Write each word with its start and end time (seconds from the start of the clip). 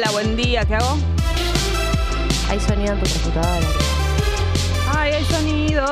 Hola, 0.00 0.12
buen 0.12 0.36
día, 0.36 0.64
¿qué 0.64 0.76
hago? 0.76 0.96
Hay 2.48 2.60
sonido 2.60 2.92
en 2.94 3.00
tu 3.00 3.10
computadora. 3.14 3.66
Ay, 4.96 5.10
hay 5.14 5.24
sonido. 5.24 5.84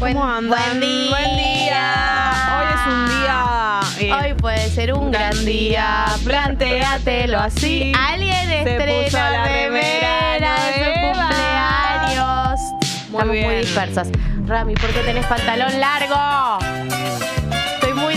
Buen- 0.00 0.14
¿Cómo 0.14 0.24
andan? 0.28 0.48
buen 0.48 0.80
día. 0.80 1.10
Buen 1.10 1.36
día. 1.36 2.58
Hoy 2.58 2.66
es 2.74 2.86
un 2.92 3.08
día. 3.20 3.80
eh, 4.00 4.12
Hoy 4.12 4.34
puede 4.34 4.68
ser 4.68 4.92
un 4.94 5.12
gran 5.12 5.44
día, 5.44 6.06
plantéatelo 6.24 7.38
así. 7.38 7.92
Alguien 7.96 8.50
estrena 8.50 9.30
la 9.30 9.44
remera 9.44 10.34
de 10.64 10.72
su 10.74 11.00
cumpleaños. 11.20 12.60
Muy 13.10 13.20
Estamos 13.20 13.32
bien. 13.32 13.46
muy 13.46 13.54
dispersas. 13.58 14.08
Rami, 14.44 14.74
¿por 14.74 14.90
qué 14.90 15.00
tenés 15.02 15.24
pantalón 15.26 15.78
largo? 15.78 16.58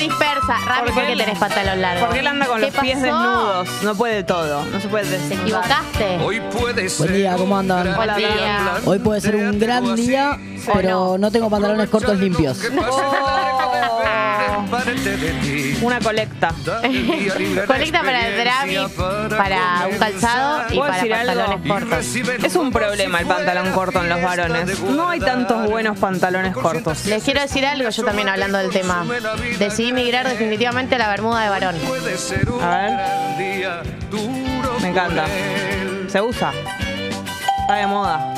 Dispersa. 0.02 0.56
Rami, 0.66 0.82
¿Por 0.88 0.94
¿por 0.96 1.06
qué 1.06 1.12
él- 1.14 1.18
tenés 1.20 1.38
pantalón 1.38 1.82
largo? 1.82 2.06
Porque 2.06 2.20
él 2.20 2.28
anda 2.28 2.46
con 2.48 2.60
¿Qué 2.60 2.66
los 2.72 2.76
pies 2.76 2.96
pasó? 2.98 3.06
desnudos. 3.06 3.70
No 3.84 3.96
puede 3.96 4.24
todo. 4.24 4.66
No 4.66 4.80
se 4.80 4.88
puede 4.88 5.06
¿Te 5.06 5.12
desnudar. 5.12 5.42
equivocaste? 5.44 6.18
Hoy 6.24 6.42
puede 6.60 6.90
ser. 6.90 7.08
Buen 7.08 7.18
día, 7.20 7.36
¿cómo 7.38 7.58
andan? 7.58 7.88
un 7.88 7.94
Hola, 7.94 8.06
gran 8.06 8.18
día. 8.18 8.28
día. 8.30 8.74
Hoy 8.86 9.00
puede 9.00 9.22
ser 9.22 9.36
un 9.36 9.60
gran 9.60 9.96
día, 9.96 10.38
pero 10.74 11.18
no 11.20 11.32
tengo 11.32 11.50
pantalones 11.50 11.90
cortos 11.90 12.18
limpios. 12.20 12.60
Una 15.82 16.00
colecta. 16.00 16.54
Colecta 17.68 18.02
para 18.02 18.28
el 18.28 18.46
Rami, 18.46 18.78
para 19.30 19.88
un 19.92 19.98
calzado 19.98 20.64
y 20.70 20.78
¿Puedo 20.78 20.92
para 20.92 21.08
pantalones 21.08 21.68
cortos. 21.68 22.16
Es 22.44 22.56
un 22.56 22.72
problema 22.72 23.20
el 23.20 23.28
pantalón 23.28 23.72
corto 23.72 24.02
en 24.02 24.10
los 24.10 24.22
varones. 24.22 24.80
No 24.80 25.10
hay 25.10 25.20
tantos 25.20 25.70
buenos 25.70 25.98
pantalones 25.98 26.56
cortos. 26.56 27.06
Les 27.06 27.24
quiero 27.24 27.42
decir 27.42 27.66
algo, 27.66 27.90
yo 27.90 28.04
también 28.04 28.30
hablando 28.30 28.58
del 28.58 28.70
tema. 28.70 29.06
Decidí 29.60 29.94
migrar 29.94 30.28
definitivamente 30.28 30.96
a 30.96 31.00
la 31.00 31.10
bermuda 31.10 31.44
de 31.44 31.50
varón. 31.50 31.76
A 32.62 32.78
ver. 32.78 34.02
Me 34.82 34.88
encanta. 34.88 35.26
Se 36.08 36.22
usa. 36.22 36.52
Está 37.62 37.76
de 37.76 37.88
moda. 37.88 38.34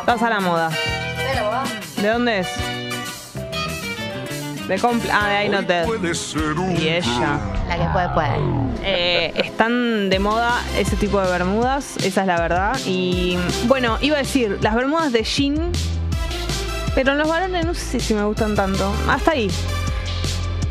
Estás 0.00 0.22
a 0.22 0.30
la 0.30 0.40
moda. 0.40 0.70
¿De 2.00 2.08
dónde 2.08 2.40
es? 2.40 2.75
De 4.68 4.78
compl 4.80 5.06
ah, 5.12 5.28
de 5.28 5.36
ahí 5.36 5.48
no 5.48 5.64
te. 5.64 5.84
Y 6.78 6.88
ella. 6.88 7.38
La 7.68 7.76
que 7.76 7.84
puede, 7.92 8.08
puede. 8.10 8.36
Eh, 8.82 9.32
están 9.36 10.10
de 10.10 10.18
moda 10.18 10.60
ese 10.76 10.96
tipo 10.96 11.20
de 11.20 11.30
bermudas, 11.30 11.96
esa 12.02 12.22
es 12.22 12.26
la 12.26 12.40
verdad. 12.40 12.76
Y 12.84 13.38
bueno, 13.66 13.98
iba 14.00 14.16
a 14.16 14.18
decir, 14.20 14.58
las 14.62 14.74
bermudas 14.74 15.12
de 15.12 15.22
jean, 15.22 15.70
pero 16.94 17.12
en 17.12 17.18
los 17.18 17.28
varones 17.28 17.64
no 17.64 17.74
sé 17.74 18.00
si 18.00 18.14
me 18.14 18.24
gustan 18.24 18.54
tanto. 18.56 18.92
Hasta 19.08 19.32
ahí. 19.32 19.48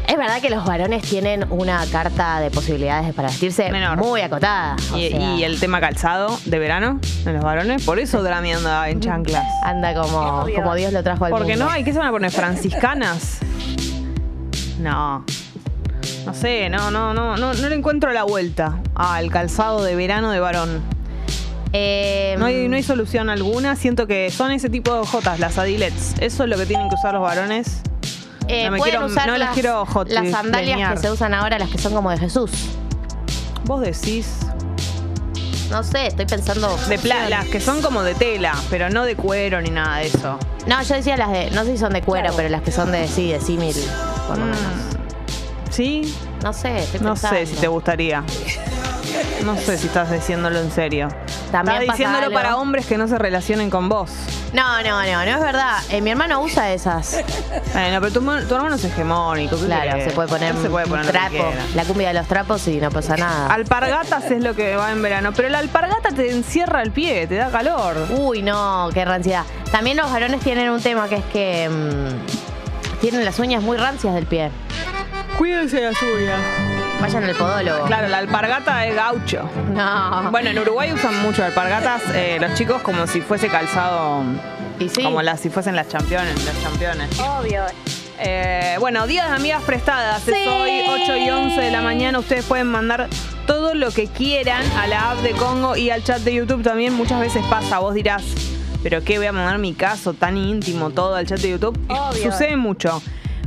Es 0.07 0.17
verdad 0.17 0.39
que 0.39 0.51
los 0.51 0.63
varones 0.65 1.01
tienen 1.01 1.45
una 1.49 1.83
carta 1.91 2.39
de 2.39 2.51
posibilidades 2.51 3.11
para 3.15 3.27
vestirse 3.29 3.71
Menor. 3.71 3.97
muy 3.97 4.21
acotada. 4.21 4.75
o 4.93 4.97
Y, 4.97 5.09
sea, 5.09 5.19
y 5.35 5.43
el 5.43 5.59
tema 5.59 5.79
calzado 5.81 6.37
de 6.45 6.59
verano 6.59 6.99
en 7.25 7.33
los 7.33 7.43
varones, 7.43 7.83
por 7.83 7.97
eso 7.97 8.21
Drami 8.21 8.53
anda 8.53 8.87
en 8.89 8.99
chanclas. 8.99 9.43
anda 9.63 9.95
como, 9.95 10.45
como 10.55 10.75
Dios 10.75 10.93
lo 10.93 11.01
trajo 11.01 11.25
al 11.25 11.31
Porque 11.31 11.53
mundo. 11.53 11.65
no, 11.65 11.71
hay 11.71 11.83
que 11.83 11.91
se 11.91 11.97
van 11.97 12.09
a 12.09 12.11
poner 12.11 12.29
franciscanas. 12.29 13.39
No. 14.79 15.25
No 16.25 16.33
sé, 16.33 16.69
no, 16.69 16.91
no, 16.91 17.13
no, 17.13 17.37
no, 17.37 17.53
no 17.53 17.69
le 17.69 17.75
encuentro 17.75 18.11
la 18.13 18.23
vuelta 18.23 18.79
al 18.95 19.31
calzado 19.31 19.83
de 19.83 19.95
verano 19.95 20.31
de 20.31 20.39
varón. 20.39 20.81
Eh, 21.73 22.35
No 22.39 22.45
hay, 22.45 22.67
no 22.67 22.75
hay 22.75 22.83
solución 22.83 23.29
alguna. 23.29 23.75
Siento 23.75 24.07
que 24.07 24.29
son 24.31 24.51
ese 24.51 24.69
tipo 24.69 24.93
de 24.99 25.05
jotas, 25.05 25.39
las 25.39 25.57
adilets. 25.57 26.15
Eso 26.19 26.43
es 26.43 26.49
lo 26.49 26.57
que 26.57 26.65
tienen 26.65 26.89
que 26.89 26.95
usar 26.95 27.13
los 27.13 27.21
varones. 27.23 27.81
eh, 28.47 28.65
no 28.65 28.71
me 28.71 28.77
pueden 28.77 28.93
quiero- 28.97 29.05
usar 29.11 29.27
no 29.27 29.37
las, 29.37 29.53
quiero 29.55 29.85
hot- 29.87 30.07
las 30.09 30.29
sandalias 30.29 30.91
que 30.93 30.97
se 30.97 31.11
usan 31.11 31.33
ahora, 31.33 31.57
las 31.57 31.69
que 31.69 31.77
son 31.79 31.93
como 31.93 32.11
de 32.11 32.17
Jesús. 32.17 32.51
Vos 33.65 33.81
decís. 33.81 34.37
No 35.69 35.83
sé, 35.83 36.07
estoy 36.07 36.25
pensando. 36.25 36.77
De 36.87 36.97
pla- 36.97 37.29
las 37.29 37.45
que 37.45 37.59
son 37.59 37.81
como 37.81 38.03
de 38.03 38.15
tela, 38.15 38.53
pero 38.69 38.89
no 38.89 39.03
de 39.03 39.15
cuero 39.15 39.61
ni 39.61 39.69
nada 39.69 39.97
de 39.97 40.07
eso. 40.07 40.37
No, 40.67 40.81
yo 40.83 40.95
decía 40.95 41.17
las 41.17 41.31
de. 41.31 41.51
No 41.51 41.63
sé 41.63 41.71
si 41.73 41.77
son 41.77 41.93
de 41.93 42.01
cuero, 42.01 42.31
pero 42.35 42.49
las 42.49 42.61
que 42.61 42.71
son 42.71 42.91
de 42.91 43.07
sí, 43.07 43.31
de 43.31 43.39
símil, 43.41 43.75
por 44.27 44.37
lo 44.37 44.45
Mm. 44.45 44.49
menos. 44.49 44.73
¿Sí? 45.71 46.15
No 46.43 46.53
sé, 46.53 46.77
estoy 46.77 46.99
No 47.01 47.09
pensando. 47.13 47.37
sé 47.39 47.45
si 47.47 47.55
te 47.55 47.67
gustaría. 47.67 48.23
No 49.43 49.55
sé 49.57 49.77
si 49.77 49.87
estás 49.87 50.11
diciéndolo 50.11 50.59
en 50.59 50.71
serio. 50.71 51.09
También 51.51 51.81
Estás 51.81 51.97
diciéndolo 51.97 52.25
algo. 52.27 52.33
para 52.35 52.57
hombres 52.57 52.85
que 52.85 52.97
no 52.97 53.07
se 53.07 53.17
relacionen 53.17 53.69
con 53.69 53.89
vos. 53.89 54.09
No, 54.55 54.81
no, 54.83 55.03
no, 55.03 55.25
no 55.25 55.31
es 55.31 55.39
verdad. 55.41 55.79
Eh, 55.89 55.99
mi 55.99 56.11
hermano 56.11 56.39
usa 56.41 56.71
esas. 56.71 57.21
Bueno, 57.73 57.99
pero 57.99 58.11
tu, 58.13 58.21
tu 58.47 58.55
hermano 58.55 58.75
es 58.75 58.85
hegemónico. 58.85 59.59
¿qué 59.59 59.65
Claro, 59.65 60.01
se 60.01 60.11
puede 60.11 60.29
poner, 60.29 60.55
Él 60.55 60.61
se 60.61 60.69
puede 60.69 60.87
poner 60.87 61.01
un 61.01 61.07
lo 61.07 61.11
que 61.11 61.17
trapo. 61.19 61.29
quiera. 61.51 61.65
La 61.75 61.83
cumbia 61.83 62.07
de 62.07 62.13
los 62.13 62.27
trapos 62.27 62.65
y 62.69 62.77
no 62.77 62.89
pasa 62.89 63.17
nada. 63.17 63.47
Alpargatas 63.53 64.31
es 64.31 64.41
lo 64.41 64.55
que 64.55 64.77
va 64.77 64.91
en 64.93 65.01
verano, 65.01 65.31
pero 65.35 65.49
la 65.49 65.59
alpargata 65.59 66.09
te 66.15 66.31
encierra 66.31 66.81
el 66.83 66.91
pie, 66.91 67.27
te 67.27 67.35
da 67.35 67.49
calor. 67.49 67.97
Uy, 68.11 68.41
no, 68.43 68.89
qué 68.93 69.03
ranciedad. 69.03 69.43
También 69.71 69.97
los 69.97 70.09
varones 70.09 70.39
tienen 70.39 70.69
un 70.69 70.81
tema 70.81 71.09
que 71.09 71.15
es 71.17 71.25
que 71.25 71.69
mm, 71.69 73.01
tienen 73.01 73.25
las 73.25 73.37
uñas 73.39 73.61
muy 73.61 73.75
rancias 73.75 74.13
del 74.13 74.25
pie. 74.25 74.51
Cuídense 75.37 75.81
la 75.81 75.93
suya. 75.93 76.37
Vayan 77.01 77.23
al 77.23 77.35
podólogo. 77.35 77.85
Claro, 77.85 78.07
la 78.07 78.17
alpargata 78.19 78.85
es 78.85 78.95
gaucho. 78.95 79.49
No. 79.73 80.31
Bueno, 80.31 80.49
en 80.49 80.59
Uruguay 80.59 80.91
usan 80.93 81.21
mucho 81.21 81.43
alpargatas 81.43 82.01
eh, 82.13 82.37
los 82.39 82.53
chicos 82.55 82.81
como 82.81 83.05
si 83.07 83.21
fuese 83.21 83.47
calzado, 83.47 84.23
y 84.79 84.89
sí. 84.89 85.03
como 85.03 85.21
las 85.21 85.39
si 85.39 85.49
fuesen 85.49 85.75
las 85.75 85.87
championes, 85.89 86.43
las 86.45 86.61
championes. 86.61 87.19
Obvio. 87.19 87.63
Eh, 88.19 88.77
bueno, 88.79 89.07
días 89.07 89.29
de 89.29 89.35
amigas 89.35 89.61
prestadas. 89.63 90.27
Es 90.27 90.47
hoy 90.47 90.81
8 90.87 91.17
y 91.17 91.29
11 91.29 91.61
de 91.61 91.71
la 91.71 91.81
mañana. 91.81 92.19
Ustedes 92.19 92.45
pueden 92.45 92.67
mandar 92.67 93.09
todo 93.45 93.73
lo 93.73 93.91
que 93.91 94.07
quieran 94.07 94.63
a 94.77 94.87
la 94.87 95.11
app 95.11 95.19
de 95.19 95.31
Congo 95.31 95.75
y 95.75 95.89
al 95.89 96.03
chat 96.03 96.21
de 96.21 96.33
YouTube 96.33 96.63
también. 96.63 96.93
Muchas 96.93 97.19
veces 97.19 97.43
pasa, 97.49 97.79
vos 97.79 97.93
dirás, 97.93 98.23
¿pero 98.83 99.03
qué 99.03 99.17
voy 99.17 99.27
a 99.27 99.31
mandar 99.31 99.57
mi 99.57 99.73
caso 99.73 100.13
tan 100.13 100.37
íntimo 100.37 100.91
todo 100.91 101.15
al 101.15 101.27
chat 101.27 101.39
de 101.39 101.49
YouTube? 101.51 101.77
Obvio. 101.89 102.31
Sucede 102.31 102.55
mucho. 102.55 103.01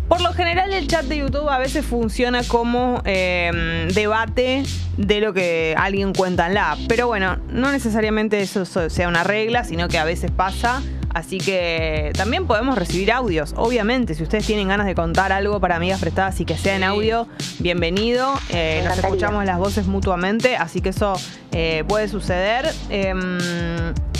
Por 0.08 0.22
lo 0.22 0.32
general 0.32 0.72
el 0.72 0.88
chat 0.88 1.04
de 1.04 1.18
YouTube 1.18 1.48
a 1.50 1.58
veces 1.58 1.84
funciona 1.84 2.42
como 2.42 3.02
eh, 3.04 3.88
debate 3.94 4.62
de 4.96 5.20
lo 5.20 5.34
que 5.34 5.74
alguien 5.76 6.14
cuenta 6.14 6.46
en 6.46 6.54
la 6.54 6.72
app. 6.72 6.78
Pero 6.88 7.06
bueno, 7.08 7.36
no 7.50 7.70
necesariamente 7.70 8.40
eso 8.40 8.64
so- 8.64 8.88
sea 8.88 9.06
una 9.08 9.22
regla, 9.22 9.64
sino 9.64 9.88
que 9.88 9.98
a 9.98 10.04
veces 10.04 10.30
pasa. 10.30 10.82
Así 11.14 11.38
que 11.38 12.12
también 12.16 12.46
podemos 12.46 12.76
recibir 12.78 13.10
audios. 13.12 13.54
Obviamente, 13.56 14.14
si 14.14 14.22
ustedes 14.22 14.46
tienen 14.46 14.68
ganas 14.68 14.86
de 14.86 14.94
contar 14.94 15.32
algo 15.32 15.58
para 15.60 15.76
amigas 15.76 16.00
prestadas 16.00 16.38
y 16.40 16.44
que 16.44 16.56
sea 16.56 16.76
en 16.76 16.84
audio, 16.84 17.26
bienvenido. 17.58 18.32
Eh, 18.50 18.82
nos 18.86 18.98
escuchamos 18.98 19.44
las 19.44 19.58
voces 19.58 19.86
mutuamente, 19.86 20.56
así 20.56 20.80
que 20.80 20.90
eso 20.90 21.14
eh, 21.52 21.82
puede 21.88 22.08
suceder. 22.08 22.66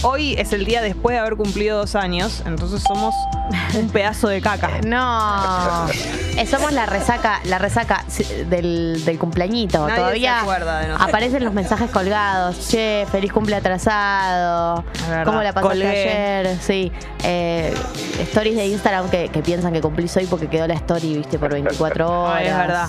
Hoy 0.02 0.34
es 0.38 0.52
el 0.52 0.64
día 0.64 0.80
después 0.80 1.14
de 1.14 1.18
haber 1.20 1.34
cumplido 1.36 1.78
dos 1.78 1.96
años, 1.96 2.42
entonces 2.46 2.82
somos 2.86 3.12
un 3.74 3.88
pedazo 3.92 4.28
de 4.28 4.40
caca. 4.40 4.80
No. 4.86 5.88
Eh, 6.36 6.46
somos 6.46 6.72
la 6.72 6.86
resaca, 6.86 7.40
la 7.44 7.58
resaca 7.58 8.04
del, 8.48 9.02
del 9.04 9.18
cumpleañito. 9.18 9.80
Nadie 9.88 9.96
Todavía 9.96 10.34
se 10.36 10.40
acuerda 10.42 10.78
de 10.80 10.86
nosotros. 10.88 11.08
aparecen 11.08 11.44
los 11.44 11.52
mensajes 11.52 11.90
colgados. 11.90 12.68
Che, 12.68 13.06
feliz 13.10 13.32
cumple 13.32 13.56
atrasado. 13.56 14.84
Verdad, 15.08 15.24
¿Cómo 15.24 15.42
la 15.42 15.52
pasaste 15.52 15.76
colgué. 15.78 15.88
ayer? 16.44 16.58
Sí. 16.60 16.92
Eh, 17.24 17.74
stories 18.20 18.54
de 18.54 18.66
Instagram 18.68 19.10
que, 19.10 19.28
que 19.30 19.42
piensan 19.42 19.72
que 19.72 19.80
cumplís 19.80 20.16
hoy 20.16 20.26
porque 20.26 20.46
quedó 20.48 20.68
la 20.68 20.74
story, 20.74 21.16
viste, 21.16 21.40
por 21.40 21.50
24 21.52 22.08
horas. 22.22 22.36
Ay, 22.38 22.46
es 22.46 22.56
verdad. 22.56 22.86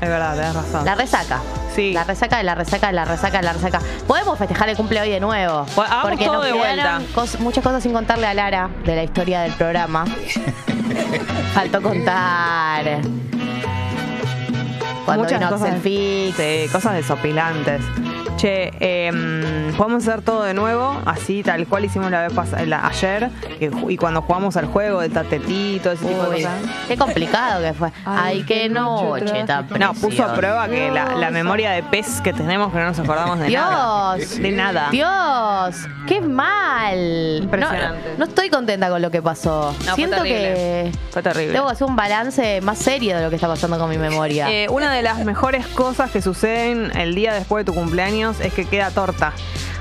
Es 0.00 0.08
verdad, 0.08 0.34
tenés 0.36 0.54
razón. 0.54 0.84
La 0.84 0.94
resaca. 0.94 1.40
Sí. 1.74 1.92
La 1.92 2.04
resaca, 2.04 2.42
la 2.42 2.54
resaca, 2.54 2.92
la 2.92 3.04
resaca, 3.04 3.40
la 3.42 3.52
resaca. 3.54 3.80
Podemos 4.06 4.38
festejar 4.38 4.68
el 4.68 4.76
cumple 4.76 5.00
hoy 5.00 5.10
de 5.10 5.20
nuevo. 5.20 5.66
Pues 5.74 5.88
porque 6.02 6.24
todo 6.24 6.34
nos 6.36 6.44
de 6.44 6.52
vuelta. 6.52 7.00
cos- 7.14 7.38
muchas 7.38 7.62
cosas 7.64 7.82
sin 7.82 7.92
contarle 7.92 8.26
a 8.26 8.34
Lara 8.34 8.68
de 8.84 8.94
la 8.96 9.02
historia 9.04 9.40
del 9.42 9.52
programa. 9.52 10.04
Faltó 11.54 11.80
contar. 11.82 12.84
Cuando 15.04 15.24
Muchas 15.24 15.38
vino 15.38 15.50
cosas, 15.50 15.68
Axel 15.68 15.80
Fix. 15.82 16.36
sí, 16.36 16.68
cosas 16.72 16.94
desopilantes. 16.94 17.80
Che, 18.36 18.70
em, 18.80 19.72
podemos 19.76 20.06
hacer 20.06 20.20
todo 20.20 20.42
de 20.42 20.52
nuevo, 20.52 21.00
así 21.06 21.42
tal 21.42 21.66
cual 21.66 21.86
hicimos 21.86 22.10
la 22.10 22.20
vez 22.22 22.32
pasada, 22.34 22.86
ayer, 22.86 23.30
que 23.58 23.70
y 23.88 23.96
cuando 23.96 24.20
jugamos 24.20 24.56
al 24.58 24.66
juego 24.66 25.00
del 25.00 25.10
tatetito, 25.10 25.90
ese 25.92 26.04
tipo 26.04 26.22
de 26.24 26.42
cosas. 26.42 26.52
qué 26.86 26.96
complicado 26.98 27.62
que 27.62 27.72
fue. 27.72 27.90
Ay, 28.04 28.42
qué 28.42 28.68
noche 28.68 29.44
tan 29.46 29.66
No, 29.78 29.94
puso 29.94 30.22
a 30.24 30.34
prueba 30.34 30.68
que 30.68 30.90
la, 30.90 31.14
la 31.16 31.30
memoria 31.30 31.70
de 31.70 31.82
pez 31.82 32.20
que 32.20 32.34
tenemos 32.34 32.70
que 32.72 32.78
no 32.78 32.84
nos 32.86 32.98
acordamos 32.98 33.38
de 33.38 33.48
nada. 33.50 34.16
Dios. 34.16 34.36
De 34.38 34.52
nada. 34.52 34.88
Dios, 34.90 35.88
qué 36.06 36.20
mal. 36.20 37.40
Impresionante. 37.42 38.10
No, 38.12 38.18
no 38.18 38.24
estoy 38.26 38.50
contenta 38.50 38.90
con 38.90 39.00
lo 39.00 39.10
que 39.10 39.22
pasó. 39.22 39.72
No, 39.78 39.84
fue 39.84 39.94
Siento 39.94 40.16
terrible. 40.16 40.38
que 40.42 40.92
Fue 41.10 41.22
terrible. 41.22 41.52
debo 41.54 41.68
hacer 41.68 41.86
un 41.86 41.96
balance 41.96 42.60
más 42.60 42.76
serio 42.78 43.16
de 43.16 43.22
lo 43.22 43.30
que 43.30 43.36
está 43.36 43.48
pasando 43.48 43.78
con 43.78 43.88
mi 43.88 43.96
memoria. 43.98 44.50
Eh, 44.50 44.68
una 44.68 44.92
de 44.92 45.00
las 45.02 45.24
mejores 45.24 45.66
cosas 45.68 46.10
que 46.10 46.20
suceden 46.20 46.94
el 46.98 47.14
día 47.14 47.32
después 47.32 47.64
de 47.64 47.72
tu 47.72 47.78
cumpleaños 47.78 48.25
es 48.40 48.52
que 48.52 48.64
queda 48.64 48.90
torta. 48.90 49.32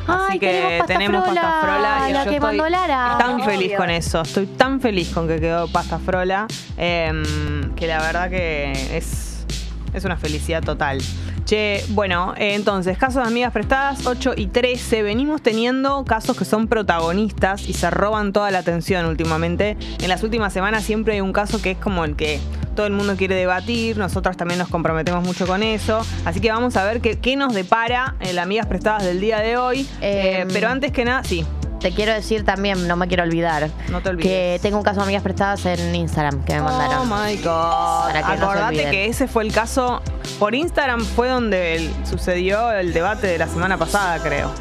Así 0.08 0.34
Ay, 0.34 0.40
que 0.40 0.48
tenemos 0.48 0.78
pasta 0.78 0.94
tenemos 0.94 1.26
frola, 1.26 1.42
pasta 1.42 1.62
frola 1.62 2.10
y 2.10 2.14
la 2.14 2.24
yo 2.26 2.30
que 2.30 2.36
estoy 2.36 2.58
mandó 2.58 2.70
Lara. 2.70 3.16
tan 3.18 3.44
feliz 3.44 3.74
con 3.76 3.90
eso. 3.90 4.22
Estoy 4.22 4.46
tan 4.46 4.80
feliz 4.80 5.10
con 5.10 5.28
que 5.28 5.40
quedó 5.40 5.68
pasta 5.68 5.98
frola 5.98 6.48
em, 6.78 7.74
que 7.76 7.88
la 7.88 8.00
verdad 8.00 8.30
que 8.30 8.96
es 8.96 9.46
es 9.94 10.04
una 10.04 10.18
felicidad 10.18 10.62
total. 10.62 11.00
Che, 11.46 11.84
bueno, 11.90 12.34
eh, 12.38 12.56
entonces, 12.56 12.98
casos 12.98 13.22
de 13.22 13.30
amigas 13.30 13.52
prestadas, 13.54 14.06
8 14.08 14.34
y 14.36 14.48
13. 14.48 15.04
Venimos 15.04 15.42
teniendo 15.42 16.04
casos 16.04 16.36
que 16.36 16.44
son 16.44 16.68
protagonistas 16.68 17.70
y 17.70 17.74
se 17.74 17.90
roban 17.92 18.34
toda 18.34 18.50
la 18.52 18.60
atención 18.60 19.06
últimamente. 19.06 19.78
En 20.02 20.10
las 20.10 20.24
últimas 20.24 20.52
semanas 20.54 20.84
siempre 20.84 21.14
hay 21.14 21.22
un 21.22 21.34
caso 21.34 21.62
que 21.62 21.72
es 21.72 21.78
como 21.78 22.04
el 22.04 22.16
que 22.16 22.40
todo 22.76 22.88
el 22.88 22.94
mundo 22.94 23.16
quiere 23.16 23.36
debatir, 23.36 23.98
nosotras 23.98 24.36
también 24.36 24.58
nos 24.58 24.68
comprometemos 24.68 25.24
mucho 25.24 25.48
con 25.48 25.64
eso. 25.64 26.02
Así 26.26 26.42
que 26.42 26.52
vamos 26.52 26.76
a 26.76 26.84
ver 26.84 27.00
qué, 27.00 27.20
qué 27.20 27.36
nos 27.38 27.54
depara 27.54 28.16
en 28.20 28.36
las 28.36 28.44
amigas 28.44 28.66
prestadas 28.66 29.06
del 29.06 29.22
día 29.22 29.40
de 29.40 29.56
hoy. 29.58 29.88
Eh, 30.02 30.26
Em, 30.26 30.48
pero 30.52 30.70
antes 30.70 30.92
que 30.92 31.06
nada, 31.06 31.24
sí. 31.24 31.46
Te 31.86 31.92
quiero 31.92 32.14
decir 32.14 32.44
también, 32.44 32.88
no 32.88 32.96
me 32.96 33.08
quiero 33.08 33.22
olvidar, 33.22 33.70
No 33.90 34.02
te 34.02 34.10
olvides. 34.10 34.26
que 34.28 34.60
tengo 34.64 34.78
un 34.80 34.84
caso 34.84 35.02
de 35.02 35.04
amigas 35.04 35.22
prestadas 35.22 35.64
en 35.68 35.94
Instagram 35.94 36.44
que 36.44 36.56
me 36.56 36.62
mandaron. 36.62 37.12
Oh 37.12 37.16
my 37.16 37.36
God. 37.38 38.08
Para 38.08 38.24
que 38.24 38.28
no 38.30 38.38
se 38.38 38.44
Acordate 38.44 38.90
que 38.90 39.06
ese 39.06 39.28
fue 39.28 39.44
el 39.44 39.54
caso. 39.54 40.02
Por 40.40 40.56
Instagram 40.56 41.02
fue 41.06 41.28
donde 41.30 41.76
el- 41.76 41.94
sucedió 42.04 42.72
el 42.72 42.92
debate 42.92 43.28
de 43.28 43.38
la 43.38 43.48
semana 43.48 43.78
pasada, 43.78 44.18
creo. 44.18 44.52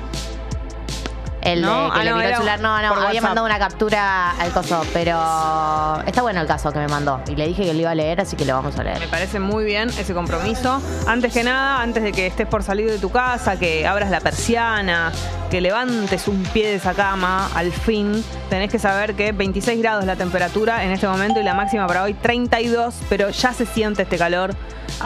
El 1.45 1.61
de 1.61 1.67
No, 1.67 1.93
que 1.93 2.01
ah, 2.01 2.05
le 2.05 2.11
no, 2.11 2.17
miró 2.17 2.29
el 2.29 2.35
celular, 2.37 2.61
no, 2.61 2.69
no, 2.69 2.75
había 2.77 2.91
WhatsApp. 3.07 3.23
mandado 3.23 3.47
una 3.47 3.59
captura 3.59 4.31
al 4.33 4.51
coso, 4.51 4.83
pero 4.95 6.03
está 6.07 6.23
bueno 6.23 6.41
el 6.41 6.47
caso 6.47 6.73
que 6.73 6.79
me 6.79 6.89
mandó. 6.89 7.21
Y 7.29 7.37
le 7.37 7.47
dije 7.47 7.65
que 7.65 7.75
lo 7.75 7.81
iba 7.81 7.91
a 7.91 7.95
leer, 7.95 8.21
así 8.23 8.35
que 8.35 8.45
lo 8.47 8.55
vamos 8.55 8.75
a 8.77 8.79
Me 8.79 8.95
leer. 8.95 9.09
parece 9.11 9.39
muy 9.41 9.65
bien 9.65 9.91
ese 9.91 10.15
compromiso. 10.15 10.81
Antes 11.07 11.33
que 11.35 11.45
nada, 11.45 11.83
antes 11.83 12.03
de 12.03 12.13
que 12.13 12.27
estés 12.27 12.47
por 12.47 12.63
salir 12.63 12.91
de 12.91 12.99
tu 12.99 13.11
casa, 13.11 13.59
que 13.59 13.87
abras 13.87 14.11
la 14.11 14.21
persiana, 14.21 15.13
que 15.51 15.61
levantes 15.61 16.29
un 16.29 16.43
pie 16.45 16.67
de 16.69 16.75
esa 16.77 16.95
cama, 16.95 17.51
al 17.55 17.73
fin, 17.73 18.25
tenés 18.49 18.71
que 18.71 18.79
saber 18.79 19.15
que 19.15 19.33
26 19.33 19.81
grados 19.83 20.05
la 20.07 20.17
temperatura 20.17 20.83
en 20.85 20.91
este 20.93 21.07
momento 21.07 21.41
y 21.41 21.43
la 21.45 21.53
máxima 21.55 21.87
para 21.87 22.05
hoy 22.05 22.15
32, 22.15 22.95
pero 23.11 23.29
ya 23.31 23.53
se 23.53 23.67
siente 23.67 24.03
este 24.03 24.17
calor. 24.17 24.55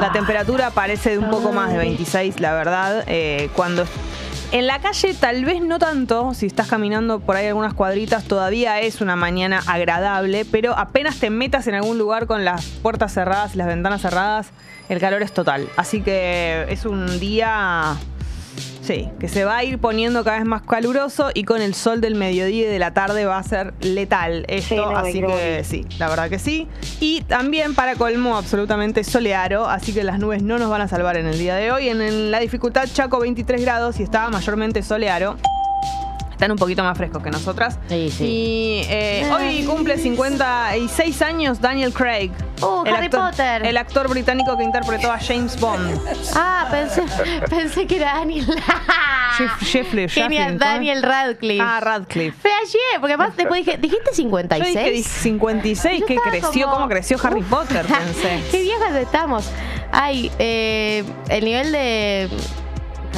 La 0.00 0.08
Ah. 0.08 0.12
temperatura 0.12 0.70
parece 0.70 1.10
de 1.10 1.18
un 1.18 1.30
poco 1.30 1.52
más 1.52 1.70
de 1.72 1.78
26, 1.78 2.40
la 2.40 2.52
verdad. 2.52 3.02
Eh, 3.06 3.50
cuando 3.56 3.84
en 4.50 4.66
la 4.66 4.78
calle 4.80 5.14
tal 5.14 5.44
vez 5.44 5.60
no 5.60 5.78
tanto, 5.78 6.32
si 6.32 6.46
estás 6.46 6.68
caminando 6.68 7.20
por 7.20 7.36
ahí 7.36 7.46
algunas 7.46 7.74
cuadritas, 7.74 8.24
todavía 8.24 8.80
es 8.80 9.00
una 9.00 9.14
mañana 9.14 9.62
agradable, 9.66 10.46
pero 10.50 10.76
apenas 10.76 11.18
te 11.18 11.28
metas 11.28 11.66
en 11.66 11.74
algún 11.74 11.98
lugar 11.98 12.26
con 12.26 12.44
las 12.44 12.64
puertas 12.66 13.12
cerradas 13.12 13.54
y 13.54 13.58
las 13.58 13.66
ventanas 13.66 14.00
cerradas, 14.00 14.48
el 14.88 15.00
calor 15.00 15.22
es 15.22 15.32
total. 15.32 15.68
Así 15.76 16.00
que 16.00 16.64
es 16.70 16.86
un 16.86 17.20
día, 17.20 17.96
sí, 18.82 19.08
que 19.18 19.28
se 19.28 19.44
va 19.44 19.58
a 19.58 19.64
ir 19.64 19.78
poniendo 19.78 20.24
cada 20.24 20.38
vez 20.38 20.46
más 20.46 20.62
caluroso 20.62 21.30
y 21.34 21.44
con 21.44 21.62
el 21.62 21.74
sol 21.74 22.00
del 22.00 22.14
mediodía 22.14 22.68
y 22.68 22.70
de 22.70 22.78
la 22.78 22.92
tarde 22.92 23.24
va 23.24 23.38
a 23.38 23.42
ser 23.42 23.74
letal 23.80 24.44
esto, 24.48 24.68
Sí, 24.68 24.76
no, 24.76 24.92
me 24.92 24.98
así 24.98 25.20
que 25.20 25.64
sí, 25.64 25.86
la 25.98 26.08
verdad 26.08 26.28
que 26.30 26.38
sí. 26.38 26.66
Y 27.00 27.22
también 27.22 27.74
para 27.74 27.96
colmo 27.96 28.36
absolutamente 28.36 29.04
soleado, 29.04 29.68
así 29.68 29.92
que 29.92 30.04
las 30.04 30.18
nubes 30.18 30.42
no 30.42 30.58
nos 30.58 30.70
van 30.70 30.82
a 30.82 30.88
salvar 30.88 31.16
en 31.16 31.26
el 31.26 31.38
día 31.38 31.56
de 31.56 31.70
hoy. 31.72 31.88
En, 31.88 32.00
en 32.00 32.30
la 32.30 32.40
dificultad 32.40 32.88
Chaco 32.92 33.20
23 33.20 33.60
grados 33.60 34.00
y 34.00 34.02
está 34.02 34.28
mayormente 34.30 34.82
soleado. 34.82 35.36
Están 36.38 36.52
un 36.52 36.56
poquito 36.56 36.84
más 36.84 36.96
frescos 36.96 37.20
que 37.20 37.30
nosotras. 37.32 37.80
Sí, 37.88 38.12
sí. 38.16 38.24
Y 38.24 38.82
eh, 38.88 39.28
hoy 39.36 39.64
cumple 39.64 39.98
56 39.98 41.20
años 41.22 41.60
Daniel 41.60 41.92
Craig. 41.92 42.30
Uh, 42.62 42.84
el 42.86 42.94
Harry 42.94 43.06
actor, 43.06 43.30
Potter. 43.30 43.66
El 43.66 43.76
actor 43.76 44.08
británico 44.08 44.56
que 44.56 44.62
interpretó 44.62 45.10
a 45.10 45.18
James 45.18 45.58
Bond. 45.58 46.00
Ah, 46.36 46.68
pensé, 46.70 47.02
pensé 47.50 47.88
que 47.88 47.96
era 47.96 48.14
Daniel. 48.18 48.46
Genial, 49.36 49.58
Sheffley, 49.62 50.06
Daniel 50.58 51.02
Radcliffe. 51.02 51.60
Ah, 51.60 51.80
Radcliffe. 51.80 52.38
Fue 52.40 52.52
ayer, 52.52 53.00
porque 53.00 53.14
además 53.14 53.36
después 53.36 53.66
dije, 53.66 53.76
¿dijiste 53.76 54.10
Yo 54.10 54.14
56? 54.14 54.74
dije 54.92 55.02
56, 55.08 56.00
Yo 56.00 56.06
que 56.06 56.16
creció, 56.18 56.66
como- 56.66 56.74
cómo 56.76 56.88
creció 56.88 57.18
Harry 57.20 57.40
Uf. 57.40 57.48
Potter, 57.48 57.84
pensé. 57.86 58.44
Qué 58.52 58.62
viejas 58.62 58.94
estamos. 58.94 59.44
Ay, 59.90 60.30
eh, 60.38 61.02
el 61.30 61.44
nivel 61.44 61.72
de. 61.72 62.28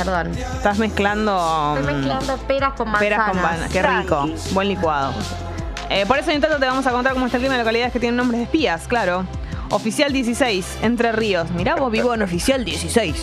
Perdón. 0.05 0.33
Estás 0.33 0.79
mezclando. 0.79 1.77
Estoy 1.77 1.93
mm, 1.93 1.97
mezclando 1.97 2.37
peras 2.47 2.73
con 2.73 2.91
manzanas. 2.91 3.19
Peras 3.19 3.31
con 3.31 3.43
bananas, 3.43 3.71
qué 3.71 3.83
rico, 3.83 4.31
buen 4.53 4.69
licuado. 4.69 5.13
Eh, 5.91 6.07
por 6.07 6.19
eso 6.19 6.31
en 6.31 6.41
tanto 6.41 6.59
te 6.59 6.65
vamos 6.65 6.87
a 6.87 6.91
contar 6.91 7.13
cómo 7.13 7.27
está 7.27 7.37
el 7.37 7.43
clima 7.43 7.57
de 7.57 7.61
localidades 7.61 7.93
que 7.93 8.01
tienen 8.01 8.17
nombres 8.17 8.39
de 8.39 8.45
espías, 8.45 8.87
claro. 8.89 9.27
Oficial 9.69 10.11
16, 10.11 10.79
Entre 10.83 11.13
Ríos. 11.13 11.51
Mirá 11.51 11.75
vos 11.75 11.93
vivo 11.93 12.15
en 12.15 12.23
Oficial 12.23 12.65
16. 12.65 13.15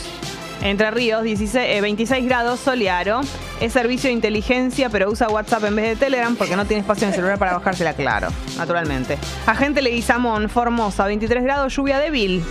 Entre 0.62 0.92
Ríos, 0.92 1.24
16, 1.24 1.66
eh, 1.68 1.82
26 1.82 2.26
grados, 2.26 2.60
soleado. 2.60 3.22
Es 3.60 3.74
servicio 3.74 4.10
de 4.10 4.14
inteligencia, 4.14 4.90
pero 4.90 5.10
usa 5.10 5.30
WhatsApp 5.30 5.64
en 5.64 5.76
vez 5.78 5.86
de 5.90 6.06
Telegram 6.06 6.36
porque 6.36 6.56
no 6.56 6.66
tiene 6.66 6.82
espacio 6.82 7.06
en 7.06 7.10
el 7.10 7.16
celular 7.16 7.40
para 7.40 7.54
bajársela, 7.54 7.94
claro, 7.94 8.28
naturalmente. 8.56 9.18
Agente 9.48 9.82
Leguizamón, 9.82 10.48
Formosa, 10.48 11.08
23 11.08 11.44
grados, 11.44 11.76
lluvia 11.76 11.98
débil. 11.98 12.44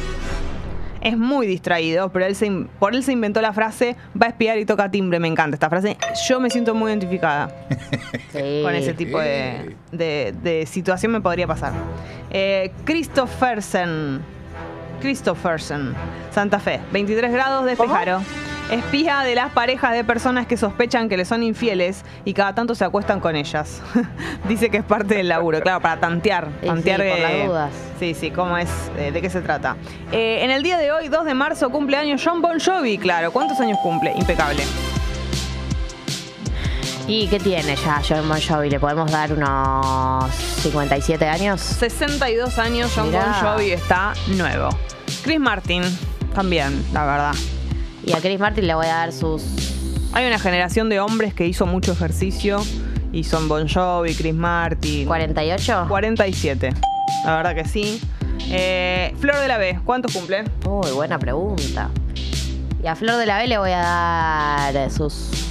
Es 1.07 1.17
muy 1.17 1.47
distraído, 1.47 2.09
pero 2.11 2.27
él 2.27 2.35
se 2.35 2.51
por 2.79 2.95
él 2.95 3.03
se 3.05 3.13
inventó 3.13 3.41
la 3.41 3.53
frase 3.53 3.97
va 4.21 4.27
a 4.27 4.29
espiar 4.31 4.59
y 4.59 4.65
toca 4.65 4.91
timbre. 4.91 5.21
Me 5.21 5.29
encanta 5.29 5.55
esta 5.55 5.71
frase. 5.71 5.97
Yo 6.29 6.41
me 6.41 6.51
siento 6.51 6.75
muy 6.75 6.91
identificada 6.91 7.49
Sí. 8.33 8.61
con 8.63 8.75
ese 8.75 8.93
tipo 8.93 9.19
de, 9.21 9.77
de- 9.93 10.35
de 10.43 10.67
situación 10.67 11.13
me 11.13 11.21
podría 11.21 11.47
pasar. 11.47 11.73
Eh, 12.31 12.73
Christophersen. 12.85 14.21
Christophersen. 15.01 15.95
Santa 16.33 16.59
Fe. 16.59 16.81
23 16.93 17.33
grados 17.33 17.65
de 17.67 17.77
¿Cómo? 17.77 17.93
Fejaro. 17.93 18.23
Espía 18.71 19.21
de 19.21 19.37
las 19.37 19.53
parejas 19.53 19.93
de 19.93 20.03
personas 20.03 20.49
que 20.49 20.57
sospechan 20.57 21.09
que 21.09 21.17
le 21.17 21.25
son 21.25 21.45
infieles 21.45 22.05
y 22.25 22.35
cada 22.35 22.53
tanto 22.53 22.75
se 22.75 22.85
acuestan 22.85 23.21
con 23.21 23.37
ellas. 23.37 23.81
Dice 24.49 24.71
que 24.71 24.79
es 24.79 24.85
parte 24.85 25.15
del 25.15 25.29
laburo, 25.29 25.61
claro, 25.61 25.81
para 25.81 26.01
tantear. 26.01 26.49
Sí, 26.61 26.67
tantear 26.67 27.01
sí, 27.01 27.07
eh, 27.07 27.21
las 27.21 27.47
dudas. 27.47 27.71
Sí, 28.01 28.15
sí, 28.15 28.31
cómo 28.33 28.59
es, 28.59 28.69
eh, 28.99 29.13
de 29.13 29.23
qué 29.23 29.31
se 29.31 29.41
trata. 29.41 29.77
Eh, 30.11 30.41
en 30.43 30.51
el 30.51 30.65
día 30.65 30.79
de 30.79 30.91
hoy, 30.91 31.07
2 31.07 31.25
de 31.25 31.35
marzo, 31.35 31.71
cumpleaños 31.71 32.21
John 32.25 32.43
Bon 32.43 32.59
Jovi, 32.59 32.99
claro. 32.99 33.31
¿Cuántos 33.31 33.61
años 33.61 33.79
cumple? 33.85 34.13
Impecable. 34.17 34.65
¿Y 37.07 37.29
qué 37.29 37.39
tiene 37.39 37.77
ya 37.77 38.03
John 38.07 38.29
Bon 38.29 38.41
Jovi? 38.41 38.69
¿Le 38.69 38.81
podemos 38.81 39.13
dar 39.13 39.33
unos 39.33 40.35
57 40.35 41.25
años? 41.25 41.61
62 41.61 42.59
años, 42.59 42.93
John 42.97 43.11
Mirá. 43.11 43.27
Bon 43.27 43.53
Jovi 43.53 43.71
está 43.71 44.13
nuevo. 44.27 44.71
Chris 45.23 45.39
Martin, 45.39 45.83
también, 46.35 46.85
la 46.93 47.05
verdad. 47.05 47.35
Y 48.07 48.13
a 48.13 48.21
Chris 48.21 48.39
Martin 48.39 48.67
le 48.67 48.75
voy 48.75 48.87
a 48.87 48.95
dar 48.95 49.13
sus. 49.13 49.43
Hay 50.13 50.27
una 50.27 50.39
generación 50.39 50.89
de 50.89 51.01
hombres 51.01 51.35
que 51.35 51.47
hizo 51.47 51.67
mucho 51.67 51.93
ejercicio 51.93 52.63
y 53.13 53.25
son 53.25 53.49
Bon 53.49 53.69
Jovi, 53.69 54.15
Chris 54.15 54.33
Martin. 54.33 55.07
48. 55.07 55.87
47. 55.89 56.71
La 57.25 57.37
verdad 57.37 57.55
que 57.55 57.65
sí. 57.69 58.01
Eh, 58.49 59.13
Flor 59.19 59.41
de 59.41 59.49
la 59.49 59.59
B, 59.59 59.81
¿cuántos 59.85 60.13
cumple? 60.13 60.45
Uy, 60.65 60.93
buena 60.93 61.19
pregunta. 61.19 61.91
Y 62.83 62.87
a 62.87 62.95
Flor 62.95 63.17
de 63.19 63.27
la 63.27 63.39
B 63.39 63.49
le 63.49 63.59
voy 63.59 63.73
a 63.73 64.71
dar 64.73 64.91
sus. 64.91 65.46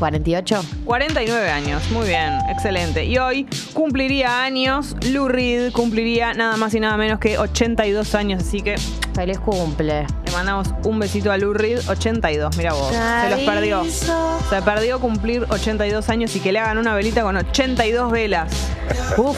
48. 0.00 0.64
49 0.86 1.50
años, 1.50 1.90
muy 1.90 2.08
bien, 2.08 2.38
excelente. 2.48 3.04
Y 3.04 3.18
hoy 3.18 3.46
cumpliría 3.74 4.42
años, 4.42 4.96
Lou 5.10 5.28
Reed 5.28 5.72
cumpliría 5.72 6.32
nada 6.32 6.56
más 6.56 6.74
y 6.74 6.80
nada 6.80 6.96
menos 6.96 7.20
que 7.20 7.36
82 7.38 8.14
años, 8.14 8.42
así 8.42 8.62
que 8.62 8.76
Feliz 9.14 9.38
cumple. 9.38 10.06
le 10.24 10.32
mandamos 10.32 10.68
un 10.84 10.98
besito 10.98 11.30
a 11.30 11.36
Lou 11.36 11.52
Reed, 11.52 11.80
82, 11.86 12.56
mira 12.56 12.72
vos, 12.72 12.90
se 12.90 13.30
los 13.30 13.40
perdió. 13.40 13.84
Se 13.84 14.62
perdió 14.64 15.00
cumplir 15.00 15.44
82 15.50 16.08
años 16.08 16.34
y 16.34 16.40
que 16.40 16.50
le 16.50 16.60
hagan 16.60 16.78
una 16.78 16.94
velita 16.94 17.22
con 17.22 17.36
82 17.36 18.10
velas. 18.10 18.50
Uf, 19.18 19.36